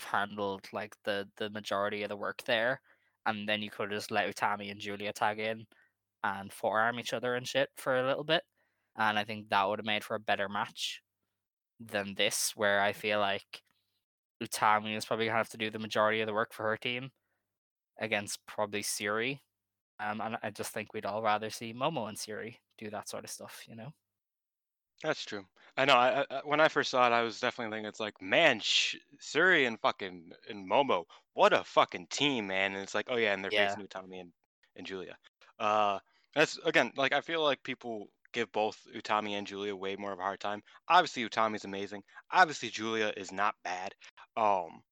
handled 0.00 0.66
like 0.72 0.96
the 1.04 1.28
the 1.36 1.50
majority 1.50 2.02
of 2.02 2.08
the 2.08 2.16
work 2.16 2.42
there, 2.44 2.80
and 3.26 3.48
then 3.48 3.62
you 3.62 3.70
could 3.70 3.90
just 3.90 4.10
let 4.10 4.34
Utami 4.34 4.70
and 4.70 4.80
Julia 4.80 5.12
tag 5.12 5.38
in 5.38 5.66
and 6.24 6.52
forearm 6.52 7.00
each 7.00 7.12
other 7.12 7.34
and 7.34 7.46
shit 7.48 7.70
for 7.76 7.96
a 7.98 8.06
little 8.06 8.24
bit, 8.24 8.44
and 8.96 9.18
I 9.18 9.24
think 9.24 9.48
that 9.50 9.64
would 9.68 9.78
have 9.80 9.86
made 9.86 10.04
for 10.04 10.14
a 10.16 10.20
better 10.20 10.48
match 10.48 11.02
than 11.80 12.14
this, 12.16 12.56
where 12.56 12.80
I 12.82 12.92
feel 12.94 13.20
like 13.20 13.62
Utami 14.42 14.96
is 14.96 15.06
probably 15.06 15.26
gonna 15.26 15.38
have 15.38 15.50
to 15.50 15.58
do 15.58 15.70
the 15.70 15.78
majority 15.78 16.20
of 16.22 16.26
the 16.28 16.34
work 16.34 16.52
for 16.54 16.64
her 16.64 16.76
team 16.76 17.12
against 17.98 18.46
probably 18.46 18.82
Syuri. 18.82 19.40
Um, 20.00 20.20
and 20.22 20.38
I 20.42 20.50
just 20.50 20.72
think 20.72 20.94
we'd 20.94 21.06
all 21.06 21.22
rather 21.22 21.50
see 21.50 21.74
Momo 21.74 22.08
and 22.08 22.18
Syuri 22.18 22.58
do 22.78 22.90
that 22.90 23.08
sort 23.08 23.24
of 23.24 23.30
stuff, 23.30 23.64
you 23.68 23.76
know. 23.76 23.92
that's 25.02 25.24
true 25.24 25.46
i 25.76 25.84
know 25.84 25.94
I, 25.94 26.24
I, 26.30 26.40
when 26.44 26.60
i 26.60 26.68
first 26.68 26.90
saw 26.90 27.06
it 27.06 27.12
i 27.12 27.22
was 27.22 27.40
definitely 27.40 27.74
thinking 27.74 27.88
it's 27.88 28.00
like 28.00 28.20
man 28.20 28.60
Sh- 28.60 28.96
syuri 29.18 29.66
and 29.66 29.80
fucking 29.80 30.32
and 30.48 30.68
momo 30.70 31.04
what 31.34 31.52
a 31.52 31.64
fucking 31.64 32.08
team 32.08 32.48
man 32.48 32.72
and 32.74 32.82
it's 32.82 32.94
like 32.94 33.06
oh 33.08 33.16
yeah 33.16 33.32
and 33.32 33.42
they're 33.42 33.50
Yeah. 33.50 33.50
facing 33.50 33.86
utami 33.86 34.20
and, 34.20 34.32
and 34.76 34.86
giulia 34.86 35.16
uh 35.58 35.98
that's 36.34 36.58
again 36.64 36.92
like 36.96 37.12
i 37.12 37.20
feel 37.20 37.42
like 37.42 37.62
people 37.62 38.08
give 38.32 38.50
both 38.52 38.78
utami 38.96 39.30
and 39.32 39.46
giulia 39.46 39.74
way 39.74 39.96
more 39.96 40.12
of 40.12 40.18
a 40.18 40.22
hard 40.22 40.40
time. 40.40 40.62
Obviously 40.88 41.28
utami's 41.28 41.64
amazing. 41.64 42.02
Obviously 42.30 42.70
giulia 42.70 43.12
is 43.16 43.32
not 43.32 43.54
bad 43.64 43.94
um 44.36 44.82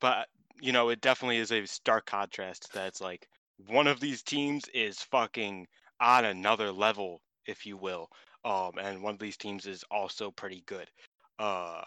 but 0.00 0.28
you 0.60 0.72
know 0.72 0.90
it 0.90 1.00
definitely 1.00 1.38
is 1.38 1.52
a 1.52 1.64
stark 1.66 2.06
contrast 2.06 2.72
that 2.74 2.88
it's 2.88 3.00
like 3.00 3.26
one 3.68 3.86
of 3.86 4.00
these 4.00 4.22
teams 4.22 4.64
is 4.74 4.98
fucking 5.02 5.66
on 6.00 6.24
another 6.24 6.70
level 6.70 7.22
if 7.46 7.64
you 7.64 7.76
will 7.76 8.08
um 8.44 8.72
and 8.80 9.02
one 9.02 9.14
of 9.14 9.20
these 9.20 9.36
teams 9.36 9.66
is 9.66 9.84
also 9.90 10.30
pretty 10.30 10.62
good 10.66 10.90
uh 11.38 11.82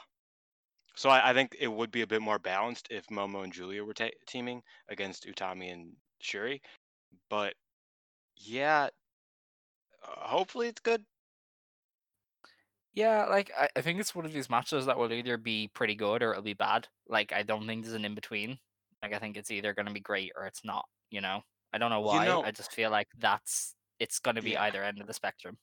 so 0.97 1.09
I, 1.09 1.31
I 1.31 1.33
think 1.33 1.55
it 1.59 1.67
would 1.67 1.91
be 1.91 2.01
a 2.01 2.07
bit 2.07 2.21
more 2.21 2.39
balanced 2.39 2.87
if 2.89 3.05
momo 3.07 3.43
and 3.43 3.53
julia 3.53 3.83
were 3.83 3.93
ta- 3.93 4.09
teaming 4.27 4.61
against 4.89 5.27
utami 5.27 5.71
and 5.71 5.91
syuri 6.23 6.61
but 7.29 7.53
yeah 8.37 8.89
uh, 10.03 10.27
hopefully 10.27 10.67
it's 10.67 10.81
good 10.81 11.05
Yeah, 12.93 13.25
like 13.25 13.51
I, 13.57 13.67
I 13.75 13.81
think 13.81 13.99
it's 13.99 14.15
one 14.15 14.25
of 14.25 14.31
these 14.31 14.49
matches 14.49 14.85
that 14.85 14.97
will 14.97 15.11
either 15.11 15.37
be 15.37 15.67
pretty 15.73 15.95
good 15.95 16.23
or 16.23 16.31
it'll 16.31 16.43
be 16.43 16.53
bad. 16.53 16.87
Like 17.09 17.33
I 17.33 17.43
don't 17.43 17.67
think 17.67 17.83
there's 17.83 17.93
an 17.95 18.05
in 18.05 18.15
between. 18.15 18.57
Like 19.03 19.13
I 19.13 19.19
think 19.19 19.35
it's 19.35 19.51
either 19.51 19.73
gonna 19.73 19.91
be 19.91 19.99
great 19.99 20.31
or 20.35 20.45
it's 20.45 20.63
not, 20.63 20.85
you 21.11 21.19
know? 21.21 21.43
I 21.73 21.77
don't 21.77 21.89
know 21.89 21.99
You 21.99 22.05
why. 22.07 22.25
know- 22.25 22.43
I 22.43 22.51
just 22.51 22.71
feel 22.71 22.91
like 22.91 23.09
that's 23.17 23.75
it's 23.99 24.19
gonna 24.19 24.41
be 24.41 24.51
Yeah. 24.51 24.63
either 24.63 24.81
end 24.83 25.01
of 25.01 25.07
the 25.07 25.13
spectrum. 25.13 25.57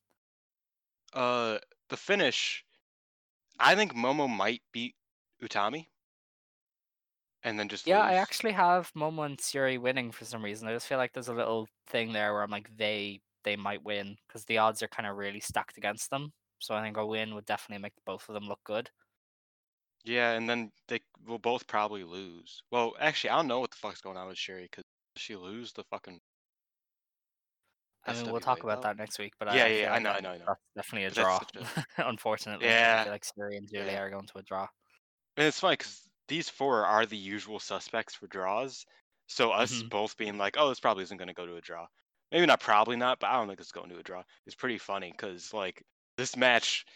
uh 1.14 1.58
the 1.88 1.96
finish 1.96 2.64
i 3.58 3.74
think 3.74 3.92
momo 3.94 4.28
might 4.28 4.62
beat 4.72 4.94
utami 5.42 5.88
and 7.45 7.59
then 7.59 7.68
just 7.68 7.86
Yeah, 7.86 8.01
I 8.01 8.14
actually 8.14 8.53
have 8.53 8.93
Momo 8.93 9.26
and 9.26 9.38
Syuri 9.38 9.78
winning 9.80 10.12
for 10.12 10.24
some 10.24 10.45
reason. 10.45 10.68
I 10.68 10.72
just 10.72 10.86
feel 10.86 10.99
like 10.99 11.12
there's 11.12 11.28
a 11.28 11.34
little 11.34 11.68
thing 11.86 12.12
there 12.12 12.32
where 12.32 12.43
I'm 12.43 12.51
like 12.51 12.76
they 12.76 13.22
they 13.45 13.57
might 13.57 13.82
win 13.82 14.16
because 14.28 14.45
the 14.45 14.59
odds 14.59 14.82
are 14.82 14.88
kind 14.88 15.07
of 15.09 15.16
really 15.16 15.40
stacked 15.40 15.76
against 15.78 16.11
them. 16.11 16.32
So 16.61 16.74
I 16.76 16.82
think 16.82 16.97
a 16.97 17.05
win 17.07 17.34
would 17.34 17.45
definitely 17.47 17.82
make 17.82 17.95
both 18.05 18.28
of 18.28 18.34
them 18.34 18.45
look 18.45 18.62
good. 18.64 18.90
Yeah, 20.05 20.32
and 20.32 20.49
then 20.49 20.72
they 20.88 21.01
will 21.24 21.38
both 21.38 21.66
probably 21.66 22.05
lose. 22.05 22.62
Well, 22.70 22.95
actually, 22.99 23.30
I 23.30 23.36
don't 23.36 23.47
know 23.49 23.61
what 23.61 23.70
the 23.70 23.76
fuck's 23.76 24.01
going 24.01 24.16
on 24.16 24.28
with 24.28 24.36
Syuri 24.38 24.62
because 24.64 24.84
she 25.16 25.36
lose 25.36 25.72
the 25.72 25.84
fucking. 25.84 26.20
I 28.07 28.14
mean, 28.14 28.28
we'll 28.30 28.40
talk 28.40 28.62
about 28.64 28.80
belt? 28.80 28.82
that 28.82 28.97
next 28.97 29.18
week, 29.18 29.34
but 29.38 29.49
Yeah, 29.49 29.66
I, 29.66 29.68
yeah, 29.68 29.93
feel 29.93 29.93
I 29.93 30.01
know, 30.01 30.12
I 30.12 30.20
know, 30.20 30.30
I 30.32 30.38
know. 30.38 30.49
That's 30.49 30.61
definitely 30.76 31.07
a 31.07 31.11
draw. 31.12 31.40
that's 31.55 31.74
Unfortunately, 31.99 32.76
I 32.90 32.97
Yeah, 32.97 33.05
feel 33.05 33.12
like 33.12 33.24
Syuri 33.24 33.57
and 33.59 33.68
Giulia 33.68 33.99
yeah. 33.99 34.01
are 34.01 34.11
going 34.11 34.26
to 34.26 34.38
a 34.38 34.43
draw. 34.43 34.68
And 35.36 35.47
it's 35.47 35.61
funny 35.61 35.74
because 35.74 36.09
these 36.32 36.48
four 36.48 36.86
are 36.86 37.06
the 37.06 37.16
usual 37.16 37.60
suspects 37.60 38.14
for 38.14 38.26
draws. 38.26 38.86
So 39.28 39.52
us 39.52 39.82
Mhm. 39.82 39.90
both 39.90 40.16
being 40.16 40.38
like, 40.38 40.56
"Oh, 40.58 40.68
this 40.70 40.80
probably 40.80 41.04
isn't 41.04 41.18
going 41.18 41.28
to 41.28 41.34
go 41.34 41.46
to 41.46 41.56
a 41.56 41.60
draw." 41.60 41.86
Maybe 42.32 42.46
not, 42.46 42.60
probably 42.60 42.96
not, 42.96 43.20
but 43.20 43.28
I 43.30 43.34
don't 43.34 43.48
think 43.48 43.60
it's 43.60 43.72
going 43.72 43.90
to 43.90 43.98
a 43.98 44.02
draw. 44.02 44.24
It's 44.46 44.56
pretty 44.56 44.78
funny 44.78 45.12
because 45.12 45.52
like 45.54 45.82
this 46.16 46.36
match 46.36 46.86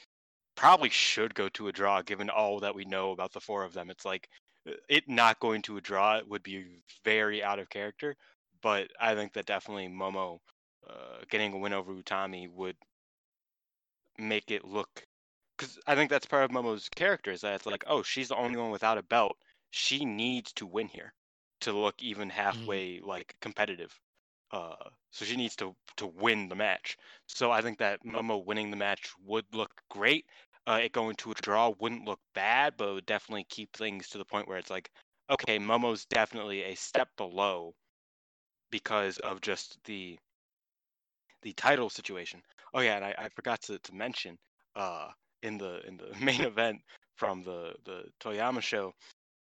probably 0.57 0.91
should 0.91 1.35
go 1.35 1.49
to 1.51 1.69
a 1.69 1.73
draw 1.73 2.03
given 2.03 2.31
all 2.31 2.61
that 2.61 2.75
we 2.75 2.85
know 2.87 3.13
about 3.13 3.33
the 3.33 3.41
four 3.41 3.65
of 3.65 3.75
them. 3.75 3.91
It's 3.91 4.05
like 4.07 4.29
uh, 4.69 4.73
it 4.89 5.09
not 5.09 5.41
going 5.41 5.63
to 5.63 5.77
a 5.79 5.83
draw 5.83 6.21
would 6.27 6.43
be 6.43 6.81
very 7.05 7.43
out 7.45 7.59
of 7.61 7.71
character, 7.71 8.17
but 8.63 8.91
I 9.01 9.15
think 9.15 9.33
that 9.35 9.47
definitely 9.47 9.89
Momo 9.89 10.41
uh, 10.89 11.21
getting 11.31 11.53
a 11.55 11.59
win 11.59 11.73
over 11.75 11.93
Utami 11.95 12.49
would 12.51 12.77
make 14.19 14.51
it 14.51 14.65
look 14.65 15.07
because 15.57 15.79
I 15.87 15.95
think 15.95 16.11
that's 16.11 16.27
part 16.27 16.45
of 16.45 16.51
Momo's 16.51 16.89
character 16.89 17.31
is 17.31 17.41
that 17.43 17.55
it's 17.55 17.67
like, 17.67 17.85
oh, 17.87 18.03
she's 18.03 18.29
the 18.29 18.37
only 18.37 18.57
one 18.57 18.71
without 18.71 18.99
a 18.99 19.03
belt. 19.03 19.37
She 19.71 20.05
needs 20.05 20.53
to 20.55 20.67
win 20.67 20.89
here 20.89 21.13
to 21.61 21.73
look 21.73 22.03
even 22.03 22.31
halfway 22.31 23.01
like 23.01 23.35
competitive. 23.41 23.99
Uh, 24.53 24.77
so 25.11 25.25
she 25.25 25.37
needs 25.37 25.57
to 25.57 25.75
to 25.97 26.07
win 26.07 26.49
the 26.49 26.55
match. 26.55 26.97
So 27.27 27.51
I 27.51 27.63
think 27.63 27.79
that 27.79 28.05
Momo 28.05 28.45
winning 28.45 28.71
the 28.71 28.77
match 28.77 29.13
would 29.25 29.47
look 29.53 29.71
great. 29.91 30.27
Uh, 30.67 30.81
it 30.83 30.93
going 30.93 31.17
to 31.17 31.31
a 31.31 31.35
draw 31.35 31.73
wouldn't 31.79 32.05
look 32.05 32.21
bad, 32.35 32.75
but 32.77 32.89
it 32.89 32.93
would 32.95 33.07
definitely 33.07 33.45
keep 33.49 33.73
things 33.73 34.09
to 34.09 34.19
the 34.19 34.25
point 34.25 34.49
where 34.49 34.59
it's 34.59 34.71
like, 34.71 34.91
okay, 35.31 35.59
Momo's 35.59 36.05
definitely 36.07 36.63
a 36.65 36.75
step 36.75 37.09
below 37.17 37.75
because 38.71 39.19
of 39.19 39.41
just 39.41 39.79
the 39.85 40.19
the 41.43 41.53
title 41.55 41.89
situation. 41.89 42.43
Oh 42.75 42.81
yeah, 42.81 42.97
and 42.97 43.05
I, 43.05 43.15
I 43.19 43.29
forgot 43.31 43.63
to, 43.63 43.79
to 43.79 43.95
mention 43.95 44.39
uh 44.75 45.11
in 45.47 45.59
the 45.59 45.81
in 45.87 45.97
the 45.97 46.13
main 46.25 46.43
event 46.43 46.81
from 47.17 47.43
the 47.43 47.75
the 47.85 48.05
Toyama 48.21 48.61
show, 48.61 48.93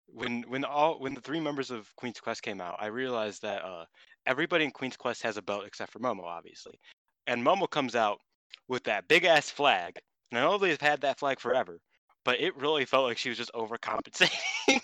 when 0.07 0.43
when 0.47 0.63
all 0.63 0.99
when 0.99 1.13
the 1.13 1.21
three 1.21 1.39
members 1.39 1.71
of 1.71 1.93
Queen's 1.95 2.19
Quest 2.19 2.41
came 2.41 2.61
out, 2.61 2.77
I 2.79 2.87
realized 2.87 3.41
that 3.41 3.63
uh 3.63 3.85
everybody 4.25 4.63
in 4.63 4.71
Queen's 4.71 4.97
Quest 4.97 5.21
has 5.23 5.37
a 5.37 5.41
belt 5.41 5.63
except 5.65 5.91
for 5.91 5.99
Momo, 5.99 6.23
obviously. 6.23 6.79
And 7.27 7.43
Momo 7.43 7.69
comes 7.69 7.95
out 7.95 8.19
with 8.67 8.83
that 8.83 9.07
big 9.07 9.25
ass 9.25 9.49
flag. 9.49 9.97
And 10.31 10.39
I 10.39 10.43
know 10.43 10.57
they've 10.57 10.79
had 10.79 11.01
that 11.01 11.19
flag 11.19 11.39
forever, 11.39 11.79
but 12.23 12.39
it 12.39 12.55
really 12.57 12.85
felt 12.85 13.05
like 13.05 13.17
she 13.17 13.29
was 13.29 13.37
just 13.37 13.51
overcompensating. 13.53 14.29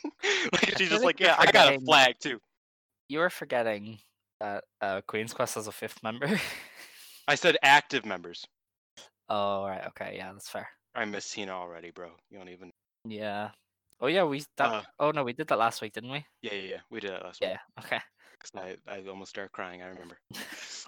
like 0.54 0.78
she's 0.78 0.90
just 0.90 1.04
like 1.04 1.20
yeah, 1.20 1.36
I 1.38 1.52
got 1.52 1.74
a 1.74 1.80
flag 1.80 2.16
too. 2.22 2.40
You 3.08 3.20
were 3.20 3.30
forgetting 3.30 4.00
that 4.40 4.64
uh, 4.82 5.02
Queen's 5.08 5.34
Quest 5.34 5.56
has 5.56 5.68
a 5.68 5.72
fifth 5.72 6.02
member. 6.04 6.40
I 7.28 7.36
said 7.36 7.58
active 7.62 8.06
members. 8.06 8.46
oh 9.30 9.66
right, 9.66 9.86
okay, 9.88 10.16
yeah, 10.18 10.32
that's 10.32 10.50
fair. 10.50 10.68
I 10.96 11.06
miss 11.06 11.26
Cena 11.26 11.52
already, 11.54 11.92
bro. 11.92 12.12
You 12.30 12.38
don't 12.38 12.50
even. 12.50 12.72
Yeah. 13.06 13.52
Oh 14.00 14.08
yeah, 14.08 14.24
we 14.24 14.44
that. 14.58 14.72
Uh, 14.72 14.82
oh 15.00 15.12
no, 15.12 15.24
we 15.24 15.34
did 15.34 15.48
that 15.48 15.58
last 15.60 15.82
week, 15.82 15.94
didn't 15.94 16.12
we? 16.12 16.26
Yeah, 16.42 16.54
yeah, 16.54 16.70
yeah. 16.70 16.80
We 16.90 17.00
did 17.00 17.12
that 17.12 17.24
last 17.24 17.42
week. 17.42 17.52
Yeah. 17.52 17.84
Okay. 17.84 18.00
'cause 18.40 18.52
I, 18.56 18.76
I 18.92 19.08
almost 19.08 19.30
started 19.30 19.52
crying. 19.52 19.82
I 19.82 19.88
remember. 19.88 20.18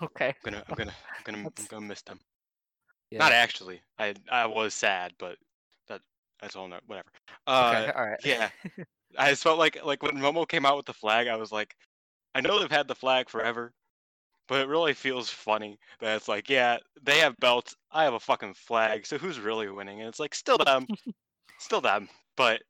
Okay. 0.01 0.30
I'm 0.30 0.51
gonna, 0.51 0.64
I'm 0.68 0.76
gonna, 0.76 0.93
I'm 1.18 1.24
gonna, 1.24 1.51
I'm 1.58 1.66
gonna 1.70 1.86
miss 1.86 2.01
them. 2.01 2.20
Yeah. 3.12 3.20
Not 3.20 3.32
actually. 3.32 3.80
I, 3.99 4.16
I 4.30 4.47
was 4.47 4.74
sad, 4.74 5.14
but 5.20 5.38
that, 5.88 6.01
that's 6.41 6.56
all. 6.56 6.68
No, 6.68 6.80
whatever. 6.88 7.10
Uh, 7.45 7.74
okay. 7.84 7.91
All 7.95 8.06
right. 8.08 8.20
yeah. 8.26 8.49
I 9.18 9.30
just 9.30 9.43
felt 9.43 9.60
like, 9.60 9.86
like 9.86 10.01
when 10.01 10.16
Momo 10.18 10.47
came 10.47 10.66
out 10.66 10.78
with 10.78 10.88
the 10.88 10.93
flag, 10.93 11.28
I 11.28 11.36
was 11.36 11.51
like, 11.51 11.76
I 12.34 12.41
know 12.41 12.60
they've 12.60 12.72
had 12.72 12.88
the 12.88 12.95
flag 12.95 13.30
forever, 13.30 13.72
but 14.48 14.62
it 14.62 14.68
really 14.68 14.94
feels 14.94 15.30
funny 15.30 15.80
that 16.00 16.18
it's 16.18 16.28
like, 16.28 16.50
yeah, 16.50 16.78
they 17.02 17.20
have 17.20 17.38
belts, 17.38 17.76
I 17.91 18.04
have 18.04 18.14
a 18.14 18.20
fucking 18.20 18.56
flag, 18.56 19.06
so 19.06 19.18
who's 19.18 19.39
really 19.39 19.70
winning? 19.70 20.00
And 20.00 20.10
it's 20.10 20.20
like, 20.20 20.36
still 20.36 20.58
them, 20.58 20.88
still 21.60 21.82
them, 21.82 22.10
but 22.36 22.62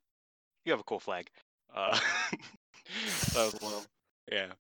you 0.66 0.72
have 0.72 0.80
a 0.80 0.86
cool 0.86 1.00
flag. 1.00 1.28
Uh, 1.76 2.00
that 3.34 3.36
was 3.36 3.54
a 3.62 3.66
little, 3.66 3.86
yeah. 4.32 4.54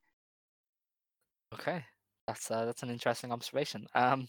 Okay, 1.53 1.83
that's 2.27 2.49
uh, 2.49 2.65
that's 2.65 2.83
an 2.83 2.89
interesting 2.89 3.31
observation. 3.31 3.85
Um, 3.93 4.27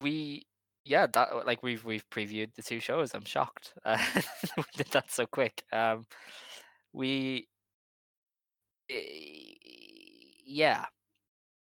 we 0.00 0.46
yeah, 0.84 1.06
that 1.14 1.46
like 1.46 1.62
we've 1.62 1.84
we've 1.84 2.08
previewed 2.10 2.54
the 2.54 2.62
two 2.62 2.80
shows. 2.80 3.14
I'm 3.14 3.24
shocked 3.24 3.72
uh, 3.84 3.98
we 4.56 4.64
did 4.76 4.88
that 4.92 5.10
so 5.10 5.26
quick. 5.26 5.62
Um, 5.72 6.06
we 6.92 7.48
eh, 8.90 9.39
yeah, 10.50 10.86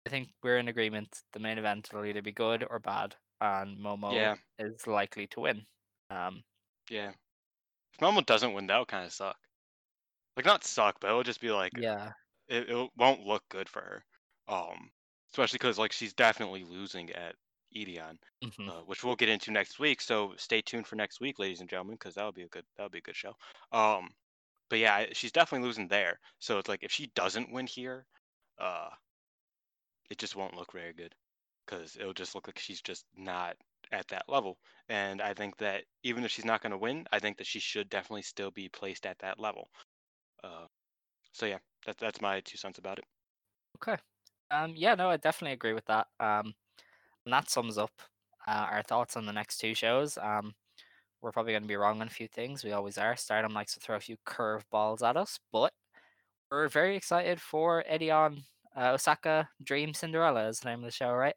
I 0.06 0.10
think 0.10 0.30
we're 0.42 0.58
in 0.58 0.68
agreement. 0.68 1.22
The 1.32 1.40
main 1.40 1.58
event 1.58 1.90
will 1.92 2.04
either 2.06 2.22
be 2.22 2.32
good 2.32 2.64
or 2.68 2.80
bad, 2.80 3.16
and 3.40 3.78
Momo 3.78 4.20
Yeah. 4.20 4.36
is 4.58 4.86
likely 4.86 5.28
to 5.28 5.40
win. 5.40 5.66
Um, 6.10 6.44
Yeah. 6.90 7.10
If 7.94 8.00
Momo 8.00 8.24
doesn't 8.26 8.54
win, 8.54 8.66
that'll 8.68 8.86
kind 8.86 9.06
of 9.06 9.12
suck. 9.12 9.38
Like, 10.36 10.46
not 10.46 10.64
suck, 10.64 11.00
but 11.00 11.08
it'll 11.08 11.22
just 11.22 11.40
be 11.40 11.50
like, 11.52 11.72
yeah, 11.72 12.12
it, 12.48 12.70
it 12.70 12.90
won't 12.96 13.22
look 13.26 13.48
good 13.50 13.68
for 13.68 13.82
her. 13.82 14.06
Um, 14.48 14.92
especially 15.32 15.58
because 15.58 15.78
like 15.78 15.92
she's 15.92 16.14
definitely 16.14 16.64
losing 16.64 17.10
at 17.12 17.36
Edion, 17.76 18.18
mhm, 18.42 18.68
uh, 18.68 18.82
which 18.82 19.04
we'll 19.04 19.16
get 19.16 19.28
into 19.30 19.52
next 19.52 19.78
week. 19.80 20.00
So 20.02 20.34
stay 20.36 20.62
tuned 20.62 20.86
for 20.88 20.96
next 20.96 21.20
week, 21.20 21.38
ladies 21.38 21.60
and 21.60 21.70
gentlemen, 21.70 21.96
because 21.96 22.14
that'll 22.16 22.32
be 22.32 22.44
a 22.44 22.48
good 22.48 22.66
that'll 22.76 22.90
be 22.90 22.98
a 22.98 23.02
good 23.02 23.16
show. 23.16 23.34
Um, 23.72 24.10
but 24.70 24.78
yeah, 24.80 25.06
she's 25.12 25.32
definitely 25.32 25.66
losing 25.68 25.88
there. 25.88 26.20
So 26.40 26.58
it's 26.58 26.68
like 26.68 26.82
if 26.84 26.92
she 26.92 27.08
doesn't 27.08 27.52
win 27.52 27.66
here, 27.66 28.06
uh, 28.58 28.90
it 30.10 30.18
just 30.18 30.36
won't 30.36 30.56
look 30.56 30.72
very 30.72 30.92
good 30.92 31.14
because 31.66 31.96
it'll 31.98 32.12
just 32.12 32.34
look 32.34 32.46
like 32.46 32.58
she's 32.58 32.80
just 32.80 33.04
not 33.16 33.56
at 33.92 34.08
that 34.08 34.24
level. 34.28 34.58
And 34.88 35.20
I 35.20 35.34
think 35.34 35.56
that 35.58 35.84
even 36.02 36.24
if 36.24 36.30
she's 36.30 36.44
not 36.44 36.62
going 36.62 36.72
to 36.72 36.78
win, 36.78 37.06
I 37.12 37.18
think 37.18 37.38
that 37.38 37.46
she 37.46 37.60
should 37.60 37.88
definitely 37.88 38.22
still 38.22 38.50
be 38.50 38.68
placed 38.68 39.06
at 39.06 39.18
that 39.20 39.40
level. 39.40 39.68
Uh, 40.42 40.66
so 41.32 41.46
yeah, 41.46 41.58
that's 41.86 42.00
that's 42.00 42.20
my 42.20 42.40
two 42.40 42.58
cents 42.58 42.78
about 42.78 42.98
it. 42.98 43.04
Okay. 43.76 44.00
Um, 44.50 44.74
yeah, 44.76 44.94
no, 44.94 45.10
I 45.10 45.16
definitely 45.16 45.54
agree 45.54 45.72
with 45.72 45.86
that. 45.86 46.06
Um, 46.20 46.54
and 47.24 47.32
that 47.32 47.50
sums 47.50 47.78
up 47.78 47.92
uh, 48.46 48.66
our 48.70 48.82
thoughts 48.82 49.16
on 49.16 49.26
the 49.26 49.32
next 49.32 49.58
two 49.58 49.74
shows. 49.74 50.18
Um, 50.18 50.54
we're 51.22 51.32
probably 51.32 51.52
going 51.52 51.62
to 51.62 51.68
be 51.68 51.76
wrong 51.76 52.00
on 52.00 52.06
a 52.06 52.10
few 52.10 52.28
things. 52.28 52.62
We 52.62 52.72
always 52.72 52.98
are. 52.98 53.16
Stardom 53.16 53.54
likes 53.54 53.74
to 53.74 53.80
throw 53.80 53.96
a 53.96 54.00
few 54.00 54.16
curveballs 54.26 55.02
at 55.02 55.16
us, 55.16 55.40
but 55.52 55.72
we're 56.54 56.68
very 56.68 56.96
excited 56.96 57.40
for 57.40 57.84
Edion 57.90 58.42
uh, 58.76 58.92
Osaka 58.92 59.48
Dream 59.62 59.92
Cinderella 59.94 60.48
is 60.48 60.60
the 60.60 60.68
name 60.68 60.80
of 60.80 60.84
the 60.84 60.90
show, 60.90 61.12
right? 61.12 61.34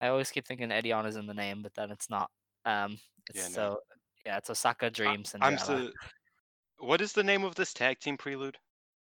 I 0.00 0.08
always 0.08 0.30
keep 0.30 0.46
thinking 0.46 0.68
Edion 0.68 1.06
is 1.06 1.16
in 1.16 1.26
the 1.26 1.34
name, 1.34 1.62
but 1.62 1.74
then 1.74 1.90
it's 1.90 2.10
not. 2.10 2.30
Um, 2.64 2.98
it's 3.30 3.38
Yeah, 3.38 3.48
no. 3.48 3.54
so 3.54 3.78
yeah, 4.26 4.36
it's 4.38 4.50
Osaka 4.50 4.90
Dream 4.90 5.10
I'm 5.10 5.24
Cinderella. 5.24 5.58
so. 5.58 5.90
What 6.78 7.00
is 7.00 7.12
the 7.12 7.22
name 7.22 7.44
of 7.44 7.54
this 7.54 7.72
tag 7.72 7.98
team 8.00 8.16
prelude? 8.16 8.56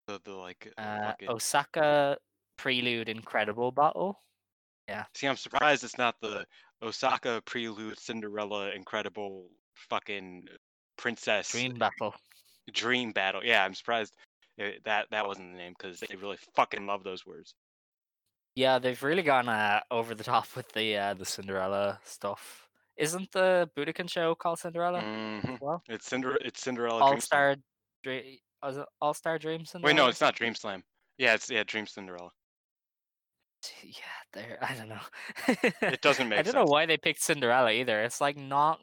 The 0.07 0.20
the 0.24 0.32
like. 0.32 0.72
uh, 0.78 0.80
uh, 0.80 1.12
Osaka 1.28 2.16
Prelude 2.57 3.09
Incredible 3.09 3.72
Battle. 3.72 4.20
Yeah. 4.88 5.05
See, 5.14 5.26
I'm 5.26 5.36
surprised 5.36 5.84
it's 5.84 5.98
not 5.98 6.16
the 6.20 6.44
Osaka 6.82 7.40
prelude 7.46 7.98
Cinderella 7.98 8.70
incredible 8.70 9.48
fucking 9.74 10.46
princess 10.96 11.50
Dream 11.50 11.74
Battle. 11.74 12.14
dream 12.72 13.12
battle. 13.12 13.42
Yeah, 13.44 13.64
I'm 13.64 13.74
surprised 13.74 14.14
uh, 14.61 14.64
that 14.84 15.07
that 15.11 15.26
wasn't 15.26 15.53
the 15.53 15.59
name 15.59 15.74
because 15.78 16.00
they 16.00 16.14
really 16.16 16.38
fucking 16.55 16.86
love 16.86 17.05
those 17.05 17.24
words. 17.26 17.55
Yeah, 18.55 18.78
they've 18.78 19.03
really 19.03 19.22
gone 19.22 19.48
uh, 19.48 19.80
over 19.90 20.14
the 20.14 20.24
top 20.24 20.46
with 20.57 20.72
the 20.72 20.96
uh, 20.96 21.14
the 21.14 21.24
Cinderella 21.24 22.00
stuff. 22.05 22.68
Isn't 22.98 23.32
the 23.32 23.70
Budokan 23.76 24.09
show 24.11 24.34
called 24.34 24.59
Cinderella? 24.59 25.00
Mhm. 25.00 25.59
Well, 25.61 25.82
It's 25.88 26.07
Cinder. 26.07 26.36
It's 26.42 26.61
Cinderella. 26.61 27.00
All 27.03 27.18
Star, 27.20 27.57
Dream, 28.03 28.36
All 29.00 29.14
Star 29.14 29.38
Dream 29.38 29.64
Cinderella? 29.64 29.94
Wait, 29.94 29.96
no, 29.96 30.09
it's 30.09 30.20
not 30.20 30.34
Dream 30.36 30.55
Slam. 30.55 30.84
Yeah, 31.16 31.34
it's 31.34 31.48
yeah 31.50 31.62
Dream 31.66 31.86
Cinderella. 31.86 32.30
Yeah, 33.82 33.94
there. 34.34 34.59
I 34.62 34.74
don't 34.74 34.88
know. 34.88 35.00
It 35.88 36.03
doesn't 36.03 36.28
make 36.28 36.38
I 36.40 36.42
don't 36.42 36.53
sense. 36.53 36.66
know 36.66 36.70
why 36.70 36.84
they 36.84 36.96
picked 36.98 37.22
Cinderella 37.22 37.70
either. 37.72 38.03
It's 38.03 38.20
like 38.20 38.36
not. 38.36 38.80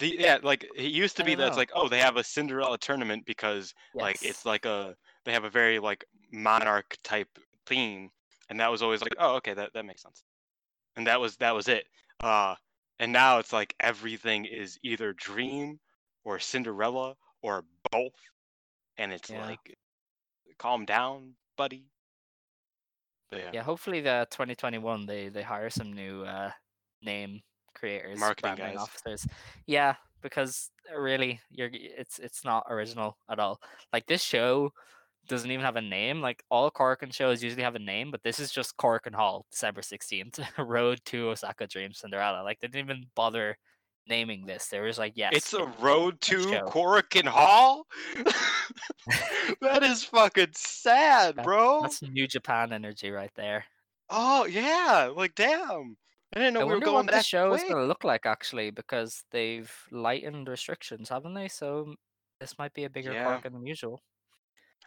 The, 0.00 0.16
yeah, 0.18 0.38
like 0.42 0.64
it 0.74 0.92
used 0.92 1.16
to 1.18 1.24
be 1.24 1.32
it's 1.32 1.38
know. 1.38 1.56
like 1.56 1.70
oh 1.74 1.88
they 1.88 2.00
have 2.00 2.16
a 2.16 2.24
Cinderella 2.24 2.78
tournament 2.78 3.24
because 3.26 3.74
like 3.94 4.18
it's 4.22 4.46
like 4.46 4.64
a 4.64 4.96
they 5.24 5.32
have 5.32 5.44
a 5.44 5.50
very 5.50 5.78
like 5.78 6.04
monarch 6.32 6.96
type 7.04 7.28
theme 7.66 8.10
and 8.48 8.58
that 8.60 8.70
was 8.70 8.82
always 8.82 9.02
like 9.02 9.14
oh 9.18 9.36
okay 9.36 9.54
that 9.54 9.72
that 9.74 9.84
makes 9.84 10.02
sense. 10.02 10.24
And 10.96 11.06
that 11.06 11.20
was 11.20 11.36
that 11.36 11.54
was 11.54 11.68
it. 11.68 11.84
Uh 12.22 12.54
and 12.98 13.12
now 13.12 13.38
it's 13.38 13.52
like 13.52 13.74
everything 13.80 14.46
is 14.46 14.78
either 14.82 15.12
dream 15.12 15.78
or 16.24 16.38
cinderella 16.38 17.14
or 17.42 17.64
both 17.92 18.14
and 18.96 19.12
it's 19.12 19.30
Yeah. 19.30 19.48
like 19.48 19.76
calm 20.58 20.86
down 20.86 21.34
buddy. 21.56 21.84
But 23.30 23.40
yeah, 23.40 23.50
Yeah, 23.52 23.62
hopefully 23.62 24.00
the 24.00 24.26
2021 24.30 25.06
they 25.06 25.28
they 25.28 25.42
hire 25.42 25.70
some 25.70 25.92
new 25.92 26.24
uh 26.24 26.52
name 27.02 27.42
creators, 27.74 28.18
Marketing 28.18 28.54
branding 28.56 28.76
guys. 28.78 28.82
officers. 28.82 29.26
Yeah, 29.66 29.94
because 30.22 30.70
uh, 30.94 30.98
really, 30.98 31.40
you're 31.50 31.70
it's 31.72 32.18
it's 32.18 32.44
not 32.44 32.66
original 32.68 33.16
at 33.30 33.38
all. 33.38 33.60
Like 33.92 34.06
this 34.06 34.22
show 34.22 34.72
doesn't 35.28 35.50
even 35.50 35.64
have 35.64 35.76
a 35.76 35.80
name. 35.82 36.20
Like 36.20 36.42
all 36.50 36.70
Korakuen 36.70 37.12
shows 37.12 37.42
usually 37.42 37.62
have 37.62 37.76
a 37.76 37.78
name, 37.80 38.10
but 38.10 38.22
this 38.22 38.40
is 38.40 38.50
just 38.50 38.76
Korakuen 38.76 39.14
Hall, 39.14 39.46
December 39.50 39.80
16th, 39.82 40.40
Road 40.58 41.00
to 41.06 41.28
Osaka 41.30 41.66
Dream 41.66 41.92
Cinderella. 41.92 42.42
Like 42.42 42.60
they 42.60 42.68
didn't 42.68 42.84
even 42.90 43.06
bother 43.14 43.56
naming 44.08 44.46
this. 44.46 44.66
They 44.66 44.80
were 44.80 44.88
just 44.88 44.98
like, 44.98 45.12
yes, 45.14 45.32
it's 45.34 45.52
a 45.54 45.66
road 45.80 46.20
to. 46.22 46.36
Korakuen 46.66 47.26
Hall. 47.26 47.86
that 49.60 49.82
is 49.82 50.04
fucking 50.04 50.48
sad, 50.54 51.36
That- 51.36 51.44
bro. 51.44 51.82
that's 51.82 52.02
New 52.02 52.26
Japan 52.26 52.72
energy 52.72 53.10
right 53.10 53.30
there. 53.36 53.64
Oh 54.08 54.44
yeah, 54.46 55.10
like 55.14 55.34
damn. 55.36 55.96
I 56.32 56.38
didn't 56.38 56.54
know 56.54 56.60
I 56.60 56.64
we 56.64 56.74
were 56.74 56.80
going 56.80 57.06
what 57.06 57.10
the 57.10 57.18
show 57.20 57.52
is 57.52 57.64
going 57.64 57.80
to 57.80 57.86
look 57.86 58.04
like 58.04 58.24
actually, 58.26 58.70
because 58.70 59.24
they've 59.30 59.72
lightened 59.90 60.48
restrictions, 60.48 61.08
haven't 61.08 61.34
they? 61.34 61.48
So 61.48 61.94
this 62.40 62.58
might 62.58 62.72
be 62.74 62.84
a 62.84 62.90
bigger 62.90 63.14
Yeah. 63.14 63.16
park 63.16 63.42
than 63.42 63.66
usual. 63.66 64.00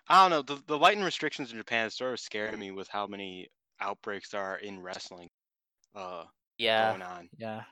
I 0.07 0.21
don't 0.29 0.31
know. 0.47 0.55
The 0.55 0.63
the 0.63 0.77
lighting 0.79 1.03
restrictions 1.03 1.51
in 1.51 1.57
Japan 1.57 1.87
is 1.87 1.95
sort 1.95 2.13
of 2.13 2.19
scaring 2.21 2.57
me 2.57 2.71
with 2.71 2.87
how 2.87 3.05
many 3.05 3.49
outbreaks 3.81 4.29
there 4.29 4.41
are 4.41 4.57
in 4.57 4.79
wrestling 4.81 5.29
uh 5.95 6.27
Yeah, 6.57 6.95
going 6.95 7.01
on. 7.03 7.31
yeah, 7.37 7.65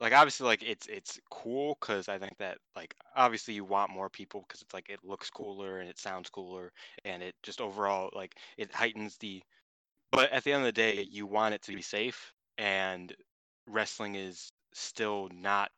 Like 0.00 0.12
obviously 0.12 0.46
like 0.46 0.62
it's 0.62 0.86
it's 0.86 1.18
cool 1.30 1.74
cuz 1.76 2.08
I 2.08 2.18
think 2.18 2.36
that 2.38 2.58
like 2.76 2.94
obviously 3.16 3.54
you 3.54 3.64
want 3.64 3.90
more 3.90 4.08
people 4.10 4.44
cuz 4.44 4.62
it's 4.62 4.74
like 4.74 4.88
it 4.90 5.02
looks 5.04 5.30
cooler 5.30 5.78
and 5.80 5.88
it 5.88 5.98
sounds 5.98 6.30
cooler 6.30 6.72
and 7.04 7.22
it 7.22 7.34
just 7.42 7.60
overall 7.60 8.10
like 8.12 8.38
it 8.56 8.72
heightens 8.72 9.16
the 9.18 9.42
but 10.12 10.32
at 10.32 10.44
the 10.44 10.52
end 10.52 10.62
of 10.62 10.66
the 10.66 10.72
day 10.72 11.02
you 11.02 11.26
want 11.28 11.54
it 11.56 11.62
to 11.64 11.74
be 11.74 11.82
safe 11.82 12.33
and 12.58 13.14
wrestling 13.66 14.14
is 14.14 14.52
still 14.72 15.28
not 15.32 15.70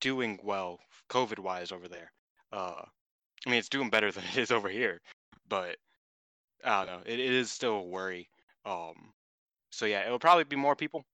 doing 0.00 0.38
well 0.42 0.78
covid 1.08 1.38
wise 1.38 1.72
over 1.72 1.88
there. 1.88 2.12
Uh 2.52 2.82
I 3.46 3.50
mean 3.50 3.58
it's 3.58 3.68
doing 3.68 3.90
better 3.90 4.10
than 4.12 4.24
it 4.32 4.38
is 4.38 4.50
over 4.50 4.68
here, 4.68 5.00
but 5.48 5.76
I 6.64 6.84
don't 6.84 6.94
know. 6.94 7.02
It, 7.06 7.20
it 7.20 7.32
is 7.32 7.50
still 7.50 7.74
a 7.74 7.82
worry. 7.82 8.28
Um 8.64 9.12
so 9.70 9.86
yeah, 9.86 10.04
it'll 10.04 10.18
probably 10.18 10.44
be 10.44 10.56
more 10.56 10.76
people, 10.76 11.04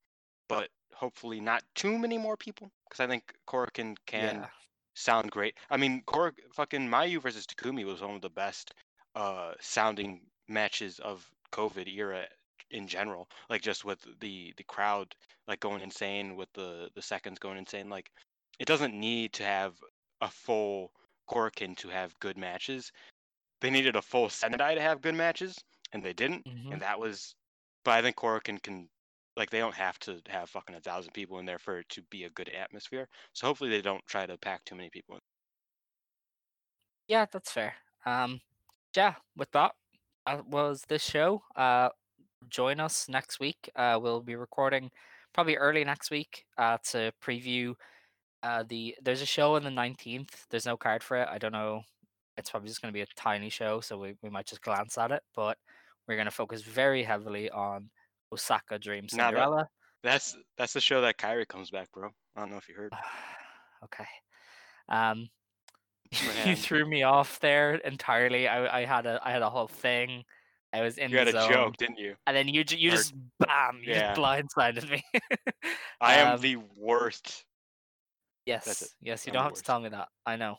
but 0.49 0.69
hopefully 0.95 1.41
not 1.41 1.63
too 1.75 1.99
many 1.99 2.19
more 2.19 2.37
people 2.37 2.71
because 2.89 3.01
I 3.01 3.07
think 3.07 3.35
Korakuen 3.47 3.97
can 4.07 4.37
yeah. 4.37 4.47
sound 4.95 5.31
great. 5.31 5.55
I 5.71 5.77
mean, 5.77 6.03
Kor 6.07 6.33
fucking 6.55 6.89
Mayu 6.89 7.21
versus 7.21 7.47
Takumi 7.47 7.85
was 7.85 8.01
one 8.01 8.15
of 8.15 8.23
the 8.23 8.31
best 8.31 8.73
uh 9.15 9.53
sounding 9.61 10.21
matches 10.49 10.99
of 11.01 11.29
COVID 11.53 11.89
era 11.89 12.27
in 12.71 12.87
general. 12.89 13.29
Like 13.51 13.63
just 13.63 13.85
with 13.85 14.07
the 14.21 14.55
the 14.57 14.65
crowd 14.65 15.15
like 15.47 15.61
going 15.61 15.83
insane 15.83 16.37
with 16.37 16.53
the 16.55 16.91
the 16.95 17.03
seconds 17.03 17.39
going 17.39 17.59
insane. 17.59 17.89
Like 17.89 18.11
it 18.59 18.67
doesn't 18.67 18.95
need 18.99 19.33
to 19.35 19.45
have 19.45 19.79
a 20.21 20.29
full 20.31 20.93
Korakuen 21.31 21.77
to 21.79 21.89
have 21.89 22.19
good 22.21 22.37
matches. 22.39 22.91
They 23.61 23.69
needed 23.71 23.97
a 23.97 24.03
full 24.03 24.31
Sendai 24.31 24.75
to 24.77 24.81
have 24.81 25.03
good 25.03 25.15
matches, 25.15 25.63
and 25.93 26.03
they 26.03 26.15
didn't. 26.15 26.47
Mhm. 26.47 26.71
And 26.71 26.81
that 26.83 26.99
was, 26.99 27.35
but 27.85 27.93
I 27.93 28.01
think 28.03 28.17
Korakuen 28.17 28.63
can, 28.63 28.89
like, 29.37 29.51
they 29.51 29.59
don't 29.59 29.75
have 29.75 29.99
to 30.01 30.23
have 30.29 30.49
fucking 30.51 30.75
a 30.75 30.81
thousand 30.81 31.13
people 31.13 31.39
in 31.39 31.45
there 31.47 31.59
for 31.59 31.81
it 31.81 31.89
to 31.91 32.03
be 32.05 32.25
a 32.25 32.31
good 32.31 32.49
atmosphere. 32.49 33.09
So 33.35 33.47
hopefully 33.47 33.69
they 33.71 33.83
don't 33.83 34.07
try 34.07 34.25
to 34.27 34.39
pack 34.39 34.65
too 34.65 34.75
many 34.77 34.89
people 34.91 35.17
in. 35.17 35.23
Yeah, 37.09 37.27
that's 37.31 37.53
fair. 37.53 37.77
Um, 38.05 38.41
yeah, 38.97 39.17
with 39.37 39.53
that, 39.53 39.77
that 40.27 40.47
was 40.47 40.83
this 40.89 41.05
show. 41.05 41.43
Uh, 41.55 41.91
join 42.49 42.81
us 42.81 43.09
next 43.09 43.41
week. 43.41 43.71
Uh, 43.77 43.99
we'll 44.01 44.21
be 44.21 44.37
recording 44.37 44.91
probably 45.35 45.57
early 45.57 45.85
next 45.85 46.11
week 46.11 46.45
uh, 46.59 46.79
to 46.91 47.13
preview 47.25 47.75
uh, 48.43 48.65
the. 48.69 48.95
There's 49.03 49.23
a 49.23 49.27
show 49.27 49.57
on 49.57 49.65
the 49.65 49.71
19th. 49.71 50.47
There's 50.51 50.67
no 50.67 50.77
card 50.77 51.03
for 51.03 51.19
it. 51.19 51.29
I 51.31 51.39
don't 51.39 51.53
know. 51.53 51.83
It's 52.37 52.51
probably 52.51 52.69
just 52.69 52.83
going 52.83 52.93
to 52.93 52.97
be 52.97 53.03
a 53.03 53.07
tiny 53.17 53.49
show, 53.49 53.81
so 53.81 53.99
we, 53.99 54.15
we 54.23 54.31
might 54.31 54.47
just 54.47 54.63
glance 54.63 54.99
at 54.99 55.11
it. 55.11 55.23
But 55.35 55.57
we're 56.07 56.17
going 56.17 56.27
to 56.27 56.31
focus 56.31 56.63
very 56.63 57.03
heavily 57.03 57.51
on 57.51 57.91
Osaka 58.33 58.79
Dream 58.79 59.05
that- 59.05 59.11
Cinderella. 59.11 59.69
That's 60.03 60.37
that's 60.57 60.73
the 60.73 60.81
show 60.81 61.01
that 61.01 61.19
Kairi 61.19 61.49
comes 61.49 61.71
back, 61.71 61.91
bro. 61.91 62.11
I 62.37 62.41
don't 62.41 62.51
know 62.51 62.59
if 62.59 62.69
you 62.69 62.77
heard. 62.77 62.93
okay. 63.85 64.07
Um, 64.89 65.29
you 66.45 66.55
threw 66.55 66.89
me 66.89 67.03
off 67.03 67.41
there 67.41 67.75
entirely. 67.77 68.47
I, 68.47 68.83
I 68.83 68.85
had 68.85 69.07
a 69.07 69.21
I 69.25 69.33
had 69.33 69.43
a 69.43 69.51
whole 69.51 69.67
thing. 69.67 70.25
I 70.77 70.83
was 70.83 70.99
in 70.99 71.11
You 71.11 71.19
had 71.19 71.29
the 71.29 71.45
a 71.45 71.49
joke, 71.49 71.77
didn't 71.79 71.99
you? 71.99 72.15
and 72.27 72.37
then 72.37 72.49
you 72.49 72.63
you 72.69 72.91
Or- 72.91 72.97
just 72.97 73.15
bam, 73.41 73.81
you 73.83 73.93
Yeah. 73.93 74.15
just 74.15 74.21
blindsided 74.21 74.91
me. 74.91 75.03
I 76.01 76.15
am 76.17 76.35
Um, 76.35 76.41
the 76.41 76.57
worst. 76.77 77.45
yes, 78.45 78.95
yes. 79.01 79.27
You 79.27 79.31
I'm 79.31 79.35
don't 79.35 79.45
have 79.45 79.55
to 79.55 79.63
tell 79.63 79.81
me 79.81 79.89
that. 79.91 80.09
I 80.27 80.37
know. 80.37 80.57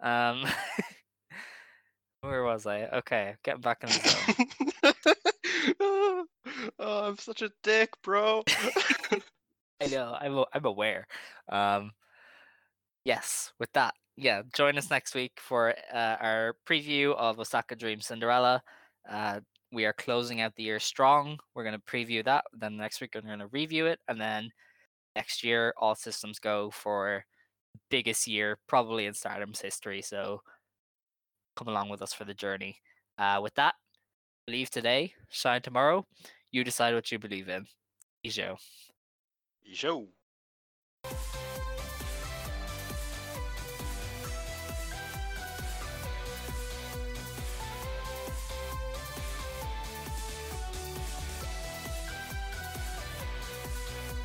Um, 0.00 0.44
where 2.22 2.42
was 2.44 2.66
I? 2.66 2.84
Okay, 2.86 3.36
getting 3.44 3.60
back 3.60 3.82
in 3.82 3.88
the 3.90 4.94
zone. 4.94 5.76
oh, 6.78 7.06
I'm 7.08 7.18
such 7.18 7.42
a 7.42 7.50
dick, 7.62 7.90
bro. 8.02 8.42
I 9.82 9.86
know. 9.90 10.16
I'm 10.20 10.44
I'm 10.52 10.64
aware. 10.64 11.06
Um, 11.48 11.92
yes. 13.04 13.52
With 13.58 13.72
that, 13.72 13.94
yeah. 14.16 14.42
Join 14.54 14.76
us 14.78 14.90
next 14.90 15.14
week 15.14 15.32
for 15.38 15.74
uh, 15.92 16.16
our 16.20 16.56
preview 16.68 17.14
of 17.14 17.38
Osaka 17.38 17.76
Dream 17.76 18.00
Cinderella. 18.00 18.62
Uh, 19.10 19.40
we 19.72 19.84
are 19.84 19.92
closing 19.92 20.40
out 20.40 20.54
the 20.56 20.62
year 20.62 20.78
strong. 20.78 21.38
We're 21.54 21.64
going 21.64 21.78
to 21.78 21.92
preview 21.92 22.24
that. 22.24 22.44
Then 22.52 22.76
next 22.76 23.00
week 23.00 23.12
we're 23.14 23.20
going 23.22 23.40
to 23.40 23.48
review 23.48 23.86
it, 23.86 23.98
and 24.08 24.20
then 24.20 24.50
next 25.16 25.44
year 25.44 25.74
all 25.76 25.94
systems 25.94 26.38
go 26.38 26.70
for 26.70 27.24
biggest 27.90 28.26
year 28.26 28.58
probably 28.66 29.06
in 29.06 29.14
Stardom's 29.14 29.60
history. 29.60 30.02
So 30.02 30.42
come 31.56 31.68
along 31.68 31.88
with 31.88 32.02
us 32.02 32.12
for 32.12 32.24
the 32.24 32.34
journey. 32.34 32.78
Uh, 33.18 33.40
with 33.42 33.54
that, 33.54 33.74
believe 34.46 34.70
today, 34.70 35.12
shine 35.28 35.62
tomorrow. 35.62 36.06
You 36.52 36.64
decide 36.64 36.94
what 36.94 37.10
you 37.12 37.18
believe 37.18 37.48
in. 37.48 37.66
Ijo. 38.24 38.56
Yo. 39.62 40.08